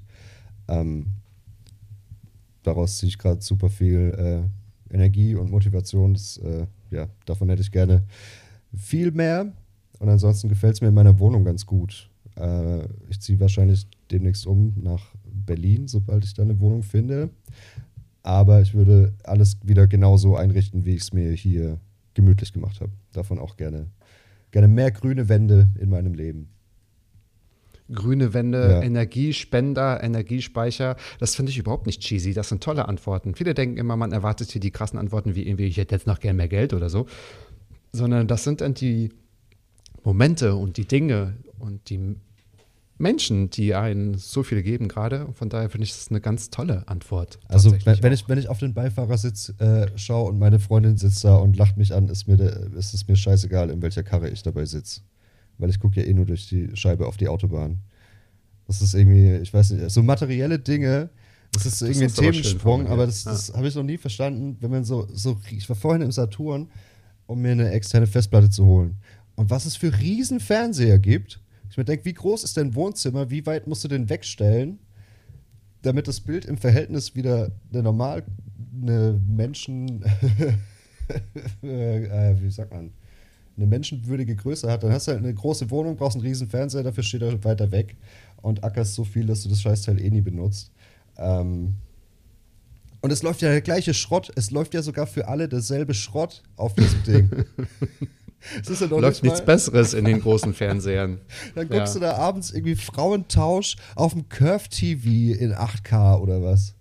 Ähm, 0.67 1.07
daraus 2.63 2.97
ziehe 2.97 3.09
ich 3.09 3.17
gerade 3.17 3.41
super 3.41 3.69
viel 3.69 4.47
äh, 4.89 4.93
Energie 4.93 5.35
und 5.35 5.51
Motivation. 5.51 6.13
Das, 6.13 6.37
äh, 6.37 6.65
ja, 6.91 7.07
davon 7.25 7.49
hätte 7.49 7.61
ich 7.61 7.71
gerne 7.71 8.03
viel 8.75 9.11
mehr. 9.11 9.51
Und 9.99 10.09
ansonsten 10.09 10.49
gefällt 10.49 10.75
es 10.75 10.81
mir 10.81 10.89
in 10.89 10.93
meiner 10.93 11.19
Wohnung 11.19 11.45
ganz 11.45 11.65
gut. 11.65 12.09
Äh, 12.35 12.83
ich 13.09 13.19
ziehe 13.21 13.39
wahrscheinlich 13.39 13.87
demnächst 14.11 14.45
um 14.45 14.73
nach 14.81 15.13
Berlin, 15.45 15.87
sobald 15.87 16.25
ich 16.25 16.33
da 16.33 16.43
eine 16.43 16.59
Wohnung 16.59 16.83
finde. 16.83 17.29
Aber 18.23 18.61
ich 18.61 18.73
würde 18.73 19.13
alles 19.23 19.57
wieder 19.63 19.87
genauso 19.87 20.35
einrichten, 20.35 20.85
wie 20.85 20.95
ich 20.95 21.03
es 21.03 21.13
mir 21.13 21.31
hier 21.31 21.79
gemütlich 22.15 22.53
gemacht 22.53 22.81
habe. 22.81 22.91
Davon 23.13 23.39
auch 23.39 23.55
gerne, 23.55 23.87
gerne 24.55 24.69
mehr 24.69 24.89
grüne 24.89 25.27
Wände 25.27 25.67
in 25.77 25.89
meinem 25.89 26.13
Leben. 26.13 26.47
Grüne 27.91 28.33
Wände, 28.33 28.61
Ja. 28.71 28.81
Energiespender, 28.81 30.01
Energiespeicher, 30.01 30.95
das 31.19 31.35
finde 31.35 31.51
ich 31.51 31.57
überhaupt 31.57 31.87
nicht 31.87 31.99
cheesy. 32.01 32.33
Das 32.33 32.47
sind 32.47 32.63
tolle 32.63 32.87
Antworten. 32.87 33.35
Viele 33.35 33.53
denken 33.53 33.75
immer, 33.75 33.97
man 33.97 34.13
erwartet 34.13 34.49
hier 34.51 34.61
die 34.61 34.71
krassen 34.71 34.97
Antworten 34.97 35.35
wie 35.35 35.45
irgendwie, 35.45 35.65
ich 35.65 35.75
hätte 35.75 35.93
jetzt 35.93 36.07
noch 36.07 36.21
gern 36.21 36.37
mehr 36.37 36.47
Geld 36.47 36.73
oder 36.73 36.89
so. 36.89 37.05
Sondern 37.91 38.27
das 38.29 38.45
sind 38.45 38.61
dann 38.61 38.73
die 38.73 39.09
Momente 40.05 40.55
und 40.55 40.77
die 40.77 40.85
Dinge 40.85 41.33
und 41.59 41.89
die 41.89 42.15
Menschen, 42.97 43.49
die 43.49 43.75
einen 43.75 44.17
so 44.17 44.43
viel 44.43 44.63
geben 44.63 44.87
gerade. 44.87 45.27
Von 45.33 45.49
daher 45.49 45.69
finde 45.69 45.85
ich 45.85 45.91
das 45.91 46.09
eine 46.09 46.21
ganz 46.21 46.49
tolle 46.49 46.87
Antwort. 46.87 47.39
Also 47.47 47.71
wenn, 47.71 47.95
auch. 47.95 48.11
ich, 48.11 48.29
wenn 48.29 48.37
ich 48.37 48.47
auf 48.47 48.59
den 48.59 48.73
Beifahrersitz 48.73 49.53
äh, 49.59 49.87
schaue 49.97 50.29
und 50.29 50.39
meine 50.39 50.59
Freundin 50.59 50.97
sitzt 50.97 51.23
da 51.23 51.35
und 51.35 51.57
lacht 51.57 51.77
mich 51.77 51.93
an, 51.93 52.07
ist, 52.07 52.27
mir 52.27 52.37
de, 52.37 52.77
ist 52.77 52.93
es 52.93 53.07
mir 53.07 53.15
scheißegal, 53.15 53.69
in 53.69 53.81
welcher 53.81 54.03
Karre 54.03 54.29
ich 54.29 54.43
dabei 54.43 54.65
sitze. 54.65 55.01
Weil 55.57 55.69
ich 55.69 55.79
gucke 55.79 55.99
ja 55.99 56.07
eh 56.07 56.13
nur 56.13 56.25
durch 56.25 56.47
die 56.47 56.69
Scheibe 56.75 57.07
auf 57.07 57.17
die 57.17 57.27
Autobahn. 57.27 57.79
Das 58.67 58.81
ist 58.81 58.93
irgendwie, 58.93 59.35
ich 59.35 59.53
weiß 59.53 59.71
nicht, 59.71 59.91
so 59.91 60.01
materielle 60.01 60.57
Dinge, 60.57 61.09
das 61.51 61.65
ist 61.65 61.81
irgendwie 61.81 62.05
ein 62.05 62.11
aber 62.11 62.15
schön 62.15 62.31
Themensprung, 62.31 62.59
formuliert. 62.59 62.91
aber 62.91 63.05
das, 63.05 63.23
das 63.23 63.53
habe 63.53 63.67
ich 63.67 63.75
noch 63.75 63.83
nie 63.83 63.97
verstanden, 63.97 64.57
wenn 64.59 64.71
man 64.71 64.83
so, 64.83 65.07
so, 65.13 65.37
ich 65.51 65.67
war 65.69 65.75
vorhin 65.75 66.01
im 66.01 66.11
Saturn, 66.11 66.69
um 67.27 67.41
mir 67.41 67.51
eine 67.51 67.71
externe 67.71 68.07
Festplatte 68.07 68.49
zu 68.49 68.65
holen. 68.65 68.97
Und 69.35 69.49
was 69.49 69.65
es 69.65 69.75
für 69.75 69.97
riesen 69.99 70.39
Fernseher 70.39 70.99
gibt, 70.99 71.41
ich 71.75 71.77
mir 71.77 71.83
denke, 71.83 72.05
wie 72.05 72.13
groß 72.13 72.45
ist 72.45 72.55
dein 72.55 72.73
Wohnzimmer, 72.73 73.29
wie 73.29 73.45
weit 73.45 73.67
musst 73.67 73.83
du 73.83 73.89
den 73.89 74.07
wegstellen, 74.09 74.79
damit 75.81 76.07
das 76.07 76.21
Bild 76.21 76.45
im 76.45 76.57
Verhältnis 76.57 77.15
wieder 77.15 77.51
eine 77.69 77.83
normal, 77.83 78.23
eine 78.81 79.19
Menschen, 79.27 80.01
äh, 81.61 82.33
wie 82.39 82.49
sagt 82.49 82.71
man, 82.71 82.93
eine 83.57 83.67
menschenwürdige 83.67 84.37
Größe 84.37 84.71
hat, 84.71 84.83
dann 84.83 84.93
hast 84.93 85.09
du 85.09 85.11
halt 85.11 85.21
eine 85.21 85.33
große 85.33 85.69
Wohnung, 85.69 85.97
brauchst 85.97 86.15
einen 86.15 86.25
riesen 86.25 86.47
Fernseher, 86.47 86.83
dafür 86.83 87.03
steht 87.03 87.23
er 87.23 87.43
weiter 87.43 87.69
weg 87.71 87.97
und 88.41 88.63
ackerst 88.63 88.93
so 88.93 89.03
viel, 89.03 89.25
dass 89.25 89.43
du 89.43 89.49
das 89.49 89.59
Scheißteil 89.59 89.99
eh 89.99 90.09
nie 90.09 90.21
benutzt. 90.21 90.71
Ähm, 91.17 91.75
und 93.01 93.11
es 93.11 93.21
läuft 93.21 93.41
ja 93.41 93.49
der 93.49 93.59
gleiche 93.59 93.93
Schrott, 93.93 94.31
es 94.37 94.49
läuft 94.49 94.73
ja 94.73 94.81
sogar 94.81 95.07
für 95.07 95.27
alle 95.27 95.49
derselbe 95.49 95.93
Schrott 95.93 96.41
auf 96.55 96.73
diesem 96.73 97.03
Ding. 97.03 97.29
Es 98.61 98.69
ist 98.69 98.81
ja 98.81 98.87
noch 98.87 98.99
Läuft 98.99 99.23
nicht 99.23 99.31
nichts 99.31 99.45
Besseres 99.45 99.93
in 99.93 100.05
den 100.05 100.21
großen 100.21 100.53
Fernsehern. 100.53 101.19
Dann 101.55 101.67
guckst 101.69 101.95
Ja. 101.95 101.99
du 101.99 102.05
da 102.05 102.15
abends 102.17 102.51
irgendwie 102.51 102.75
Frauentausch 102.75 103.75
auf 103.95 104.13
dem 104.13 104.29
Curve 104.29 104.69
TV 104.69 105.37
in 105.39 105.53
8K 105.53 106.19
oder 106.19 106.41
was. 106.41 106.73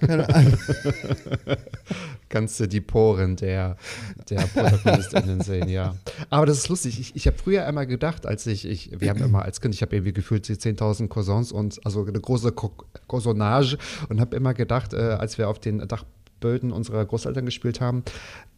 Keine 0.00 0.28
Ahnung. 0.34 0.58
kannst 2.28 2.60
du 2.60 2.66
die 2.66 2.80
Poren 2.80 3.36
der, 3.36 3.76
der 4.28 4.40
ProtagonistInnen 4.40 5.40
sehen, 5.40 5.68
ja. 5.68 5.94
Aber 6.30 6.46
das 6.46 6.58
ist 6.58 6.68
lustig. 6.68 6.98
Ich, 7.00 7.16
ich 7.16 7.26
habe 7.26 7.38
früher 7.38 7.64
einmal 7.66 7.86
gedacht, 7.86 8.26
als 8.26 8.46
ich, 8.46 8.64
ich, 8.64 8.90
wir 8.98 9.08
haben 9.08 9.22
immer 9.22 9.42
als 9.42 9.60
Kind, 9.60 9.74
ich 9.74 9.82
habe 9.82 9.96
irgendwie 9.96 10.12
gefühlt 10.12 10.48
die 10.48 10.54
10.000 10.56 11.08
Cousins 11.08 11.52
und 11.52 11.80
also 11.84 12.04
eine 12.04 12.20
große 12.20 12.52
Co 12.52 12.72
Cousonage 13.06 13.78
und 14.08 14.20
habe 14.20 14.36
immer 14.36 14.52
gedacht, 14.52 14.92
äh, 14.92 14.96
als 14.96 15.38
wir 15.38 15.48
auf 15.48 15.58
den 15.58 15.78
Dach 15.88 16.04
Böden 16.40 16.72
unserer 16.72 17.04
Großeltern 17.04 17.44
gespielt 17.44 17.80
haben, 17.80 18.02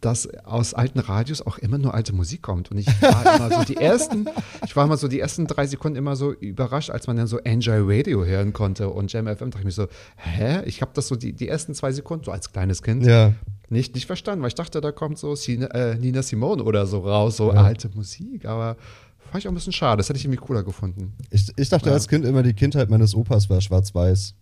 dass 0.01 0.27
aus 0.45 0.73
alten 0.75 0.99
Radios 0.99 1.43
auch 1.47 1.59
immer 1.59 1.79
nur 1.79 1.95
alte 1.95 2.13
Musik 2.15 2.43
kommt. 2.43 2.71
Und 2.71 2.79
ich 2.79 2.87
war 3.03 3.37
immer 3.37 3.51
so 3.51 3.65
die 3.65 3.77
ersten, 3.77 4.29
ich 4.65 4.75
war 4.77 4.85
immer 4.85 4.97
so 4.97 5.09
die 5.09 5.21
ersten 5.21 5.47
drei 5.47 5.67
Sekunden 5.67 5.97
immer 5.97 6.17
so 6.17 6.33
überrascht, 6.33 6.91
als 6.91 7.07
man 7.07 7.17
dann 7.17 7.27
so 7.27 7.39
Enjoy 7.39 7.79
Radio 7.99 8.25
hören 8.25 8.53
konnte 8.53 8.89
und 8.91 9.13
Jam 9.13 9.27
FM, 9.27 9.51
dachte 9.51 9.59
ich 9.59 9.65
mir 9.65 9.71
so, 9.71 9.87
hä? 10.17 10.63
Ich 10.65 10.81
habe 10.83 10.93
das 10.95 11.09
so 11.09 11.17
die, 11.17 11.33
die 11.33 11.49
ersten 11.49 11.75
zwei 11.75 11.93
Sekunden, 11.93 12.25
so 12.25 12.31
als 12.33 12.53
kleines 12.53 12.83
Kind, 12.83 13.05
Ja. 13.05 13.35
nicht, 13.69 13.95
nicht 13.95 14.07
verstanden, 14.07 14.43
weil 14.43 14.49
ich 14.49 14.55
dachte, 14.55 14.81
da 14.81 14.93
kommt 14.93 15.19
so 15.19 15.35
Sina, 15.35 15.67
äh, 15.69 15.95
Nina 15.97 16.23
Simone 16.23 16.63
oder 16.63 16.87
so 16.87 17.01
raus, 17.01 17.37
so 17.37 17.53
Ja. 17.53 17.63
alte 17.63 17.91
Musik, 17.95 18.45
aber 18.47 18.77
fand 19.31 19.43
ich 19.45 19.47
auch 19.49 19.53
ein 19.53 19.55
bisschen 19.55 19.73
schade. 19.73 19.99
Das 19.99 20.09
hätte 20.09 20.19
ich 20.19 20.25
irgendwie 20.25 20.41
cooler 20.45 20.63
gefunden. 20.65 21.13
Ich, 21.31 21.47
ich 21.57 21.69
dachte 21.69 21.89
Ja. 21.89 21.93
als 21.95 22.09
Kind 22.09 22.25
immer, 22.25 22.43
die 22.43 22.55
Kindheit 22.55 22.91
meines 22.91 23.15
Opas 23.15 23.49
war 23.49 23.61
schwarz-weiß. 23.61 24.35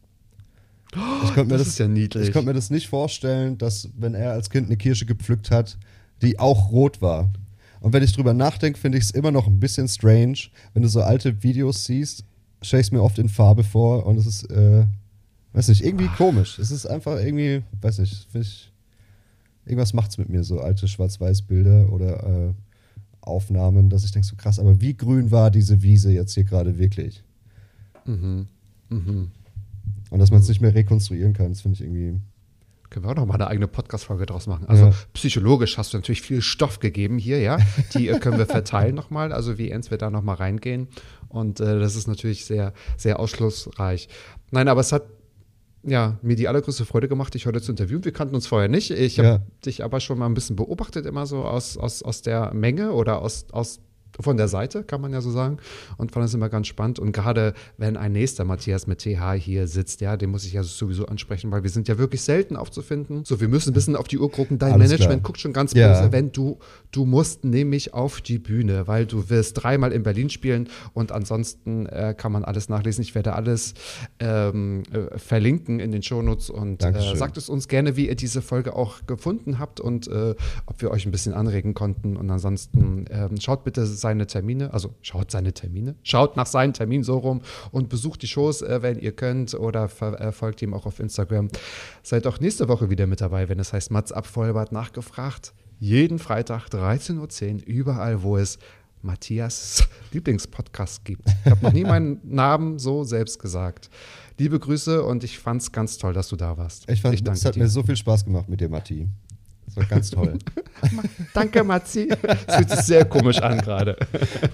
Ich 0.94 1.34
konnte 1.34 1.44
mir 1.44 1.58
das 1.58 1.62
das, 1.62 1.68
ist 1.68 1.78
ja 1.78 1.88
niedlich. 1.88 2.28
Ich 2.28 2.32
konnte 2.32 2.48
mir 2.48 2.54
das 2.54 2.70
nicht 2.70 2.88
vorstellen, 2.88 3.58
dass, 3.58 3.88
wenn 3.96 4.14
er 4.14 4.32
als 4.32 4.48
Kind 4.48 4.66
eine 4.66 4.76
Kirsche 4.76 5.06
gepflückt 5.06 5.50
hat, 5.50 5.76
die 6.22 6.38
auch 6.38 6.70
rot 6.70 7.02
war. 7.02 7.30
Und 7.80 7.92
wenn 7.92 8.02
ich 8.02 8.12
drüber 8.12 8.34
nachdenke, 8.34 8.78
finde 8.78 8.98
ich 8.98 9.04
es 9.04 9.10
immer 9.10 9.30
noch 9.30 9.46
ein 9.46 9.60
bisschen 9.60 9.86
strange. 9.86 10.38
Wenn 10.74 10.82
du 10.82 10.88
so 10.88 11.02
alte 11.02 11.42
Videos 11.42 11.84
siehst, 11.84 12.24
stelle 12.62 12.80
ich 12.80 12.88
es 12.88 12.92
mir 12.92 13.02
oft 13.02 13.18
in 13.18 13.28
Farbe 13.28 13.64
vor 13.64 14.06
und 14.06 14.16
es 14.16 14.26
ist, 14.26 14.50
äh, 14.50 14.84
weiß 15.52 15.68
nicht, 15.68 15.84
irgendwie 15.84 16.08
komisch. 16.08 16.58
Es 16.58 16.70
ist 16.70 16.86
einfach 16.86 17.18
irgendwie, 17.18 17.62
weiß 17.80 17.98
nicht, 17.98 18.26
finde 18.30 18.46
ich, 18.46 18.72
irgendwas 19.64 19.92
macht 19.92 20.10
es 20.10 20.18
mit 20.18 20.28
mir, 20.28 20.42
so 20.42 20.60
alte 20.60 20.88
Schwarz-Weiß-Bilder 20.88 21.92
oder 21.92 22.48
äh, 22.48 22.52
Aufnahmen, 23.20 23.90
dass 23.90 24.04
ich 24.04 24.10
denke, 24.10 24.26
so 24.26 24.36
krass, 24.36 24.58
aber 24.58 24.80
wie 24.80 24.94
grün 24.94 25.30
war 25.30 25.50
diese 25.50 25.82
Wiese 25.82 26.10
jetzt 26.10 26.34
hier 26.34 26.44
gerade 26.44 26.78
wirklich? 26.78 27.22
Mhm. 28.06 28.46
Mhm. 28.88 29.30
Und 30.10 30.18
dass 30.18 30.30
man 30.30 30.40
es 30.40 30.48
nicht 30.48 30.60
mehr 30.60 30.74
rekonstruieren 30.74 31.32
kann, 31.32 31.50
das 31.50 31.60
finde 31.62 31.74
ich 31.76 31.80
irgendwie. 31.82 32.20
Können 32.90 33.04
wir 33.04 33.10
auch 33.10 33.16
noch 33.16 33.26
mal 33.26 33.34
eine 33.34 33.48
eigene 33.48 33.68
Podcast-Folge 33.68 34.24
draus 34.24 34.46
machen. 34.46 34.64
Also 34.66 34.86
Ja. 34.86 34.92
psychologisch 35.12 35.76
hast 35.76 35.92
du 35.92 35.98
natürlich 35.98 36.22
viel 36.22 36.40
Stoff 36.40 36.80
gegeben 36.80 37.18
hier, 37.18 37.38
ja. 37.40 37.58
Die 37.94 38.08
äh, 38.08 38.18
können 38.18 38.38
wir 38.38 38.46
verteilen 38.46 38.94
nochmal, 38.94 39.32
also 39.32 39.58
wie 39.58 39.70
ernst 39.70 39.90
wir 39.90 39.98
da 39.98 40.10
nochmal 40.10 40.36
reingehen. 40.36 40.88
Und 41.28 41.60
äh, 41.60 41.78
das 41.78 41.96
ist 41.96 42.08
natürlich 42.08 42.46
sehr, 42.46 42.72
sehr 42.96 43.20
ausschlussreich. 43.20 44.08
Nein, 44.50 44.68
aber 44.68 44.80
es 44.80 44.92
hat 44.92 45.02
ja, 45.84 46.18
mir 46.22 46.34
die 46.34 46.48
allergrößte 46.48 46.84
Freude 46.86 47.08
gemacht, 47.08 47.34
dich 47.34 47.46
heute 47.46 47.60
zu 47.60 47.70
interviewen. 47.72 48.04
Wir 48.04 48.12
kannten 48.12 48.34
uns 48.34 48.46
vorher 48.46 48.68
nicht. 48.68 48.90
Ich 48.90 49.18
habe 49.18 49.28
Ja. 49.28 49.42
dich 49.64 49.84
aber 49.84 50.00
schon 50.00 50.18
mal 50.18 50.26
ein 50.26 50.34
bisschen 50.34 50.56
beobachtet, 50.56 51.04
immer 51.06 51.26
so 51.26 51.44
aus, 51.44 51.76
aus, 51.76 52.02
aus 52.02 52.22
der 52.22 52.52
Menge 52.54 52.92
oder 52.92 53.20
aus, 53.22 53.46
aus 53.52 53.80
von 54.20 54.36
der 54.36 54.48
Seite, 54.48 54.82
kann 54.84 55.00
man 55.00 55.12
ja 55.12 55.20
so 55.20 55.30
sagen. 55.30 55.58
Und 55.96 56.12
fand 56.12 56.24
das 56.24 56.34
immer 56.34 56.48
ganz 56.48 56.66
spannend. 56.66 56.98
Und 56.98 57.12
gerade 57.12 57.54
wenn 57.76 57.96
ein 57.96 58.12
nächster 58.12 58.44
Matthias 58.44 58.86
mit 58.86 58.98
TH 59.00 59.32
hier 59.34 59.66
sitzt, 59.66 60.00
ja, 60.00 60.16
den 60.16 60.30
muss 60.30 60.44
ich 60.44 60.52
ja 60.54 60.62
sowieso 60.62 61.06
ansprechen, 61.06 61.50
weil 61.50 61.62
wir 61.62 61.70
sind 61.70 61.88
ja 61.88 61.98
wirklich 61.98 62.22
selten 62.22 62.56
aufzufinden. 62.56 63.24
So, 63.24 63.40
wir 63.40 63.48
müssen 63.48 63.70
ein 63.70 63.74
bisschen 63.74 63.96
auf 63.96 64.08
die 64.08 64.18
Uhr 64.18 64.30
gucken. 64.30 64.58
Dein 64.58 64.72
Alles 64.72 64.90
Management 64.90 65.20
klar. 65.22 65.26
guckt 65.28 65.40
schon 65.40 65.52
ganz 65.52 65.72
Ja. 65.74 66.00
böse, 66.00 66.12
wenn 66.12 66.32
du, 66.32 66.58
du 66.90 67.04
musst 67.04 67.44
nämlich 67.44 67.94
auf 67.94 68.20
die 68.20 68.38
Bühne, 68.38 68.86
weil 68.86 69.06
du 69.06 69.30
wirst 69.30 69.62
dreimal 69.62 69.92
in 69.92 70.02
Berlin 70.02 70.30
spielen 70.30 70.68
und 70.94 71.12
ansonsten 71.12 71.86
äh, 71.86 72.14
kann 72.16 72.32
man 72.32 72.44
alles 72.44 72.68
nachlesen. 72.68 73.02
Ich 73.02 73.14
werde 73.14 73.34
alles 73.34 73.74
ähm, 74.18 74.82
äh, 74.92 75.18
verlinken 75.18 75.80
in 75.80 75.92
den 75.92 76.02
Shownotes 76.02 76.50
und 76.50 76.82
äh, 76.84 77.16
sagt 77.16 77.36
es 77.36 77.48
uns 77.48 77.68
gerne, 77.68 77.96
wie 77.96 78.08
ihr 78.08 78.14
diese 78.16 78.42
Folge 78.42 78.74
auch 78.74 79.06
gefunden 79.06 79.58
habt 79.58 79.80
und 79.80 80.08
äh, 80.08 80.34
ob 80.66 80.82
wir 80.82 80.90
euch 80.90 81.06
ein 81.06 81.12
bisschen 81.12 81.34
anregen 81.34 81.74
konnten. 81.74 82.16
Und 82.16 82.30
ansonsten 82.30 83.04
ähm, 83.10 83.40
schaut 83.40 83.64
bitte 83.64 83.86
seine 84.08 84.26
Termine, 84.26 84.72
also 84.72 84.94
schaut 85.02 85.30
seine 85.30 85.52
Termine, 85.52 85.94
schaut 86.02 86.34
nach 86.36 86.46
seinen 86.46 86.72
Terminen 86.72 87.04
so 87.04 87.18
rum 87.18 87.42
und 87.72 87.90
besucht 87.90 88.22
die 88.22 88.26
Shows, 88.26 88.62
äh, 88.62 88.80
wenn 88.80 88.98
ihr 88.98 89.12
könnt 89.12 89.52
oder 89.52 89.84
äh, 90.00 90.32
folgt 90.32 90.62
ihm 90.62 90.72
auch 90.72 90.86
auf 90.86 90.98
Instagram. 90.98 91.48
Seid 92.02 92.26
auch 92.26 92.40
nächste 92.40 92.68
Woche 92.68 92.88
wieder 92.88 93.06
mit 93.06 93.20
dabei, 93.20 93.50
wenn 93.50 93.58
es 93.58 93.74
heißt 93.74 93.90
Mats 93.90 94.12
ab 94.12 94.26
Vollbart 94.26 94.72
nachgefragt. 94.72 95.52
Jeden 95.78 96.18
Freitag 96.18 96.68
13.10 96.68 97.60
Uhr, 97.60 97.66
überall, 97.66 98.22
wo 98.22 98.38
es 98.38 98.58
Matthias 99.02 99.86
Lieblingspodcast 100.12 101.04
gibt. 101.04 101.28
Ich 101.44 101.50
habe 101.50 101.62
noch 101.62 101.72
nie 101.72 101.84
meinen 101.84 102.20
Namen 102.24 102.78
so 102.78 103.04
selbst 103.04 103.38
gesagt. 103.38 103.90
Liebe 104.38 104.58
Grüße 104.58 105.04
und 105.04 105.22
ich 105.22 105.38
fand 105.38 105.60
es 105.60 105.70
ganz 105.70 105.98
toll, 105.98 106.14
dass 106.14 106.28
du 106.28 106.36
da 106.36 106.56
warst. 106.56 106.88
Ich 106.88 107.02
fand, 107.02 107.14
ich 107.14 107.26
es 107.26 107.44
hat 107.44 107.56
dir. 107.56 107.60
mir 107.60 107.68
so 107.68 107.82
viel 107.82 107.96
Spaß 107.96 108.24
gemacht 108.24 108.48
mit 108.48 108.60
dir, 108.60 108.70
Matti. 108.70 109.08
Das 109.68 109.76
war 109.76 109.84
ganz 109.84 110.10
toll. 110.10 110.38
Danke, 111.34 111.62
Matzi. 111.62 112.08
Es 112.46 112.56
fühlt 112.56 112.70
sich 112.70 112.80
sehr 112.80 113.04
komisch 113.04 113.38
an 113.38 113.58
gerade. 113.58 113.96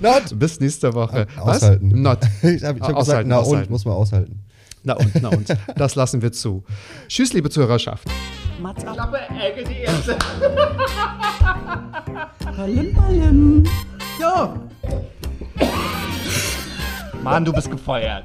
Not! 0.00 0.36
Bis 0.36 0.58
nächste 0.58 0.92
Woche. 0.92 1.28
Aushalten. 1.38 1.92
Was? 1.92 2.00
Not. 2.00 2.18
Ich 2.22 2.28
habe 2.42 2.52
ich 2.52 2.64
hab 2.64 2.76
gesagt, 2.78 2.96
Aushalten, 2.96 3.28
na 3.28 3.38
und, 3.38 3.44
aushalten. 3.44 3.72
muss 3.72 3.84
man 3.84 3.94
aushalten. 3.94 4.40
Na 4.82 4.94
und, 4.94 5.22
na 5.22 5.28
und. 5.28 5.56
Das 5.76 5.94
lassen 5.94 6.20
wir 6.20 6.32
zu. 6.32 6.64
Tschüss, 7.06 7.32
liebe 7.32 7.48
Zuhörerschaft. 7.48 8.08
Mats 8.60 8.84
ab. 8.84 8.94
Klappe, 8.94 9.18
Ecke, 9.40 9.62
die 9.64 9.82
erste. 9.82 10.16
Ballim, 12.56 12.92
ballim. 12.94 13.64
Ja. 14.20 14.54
Mann, 17.22 17.44
du 17.44 17.52
bist 17.52 17.70
gefeuert 17.70 18.24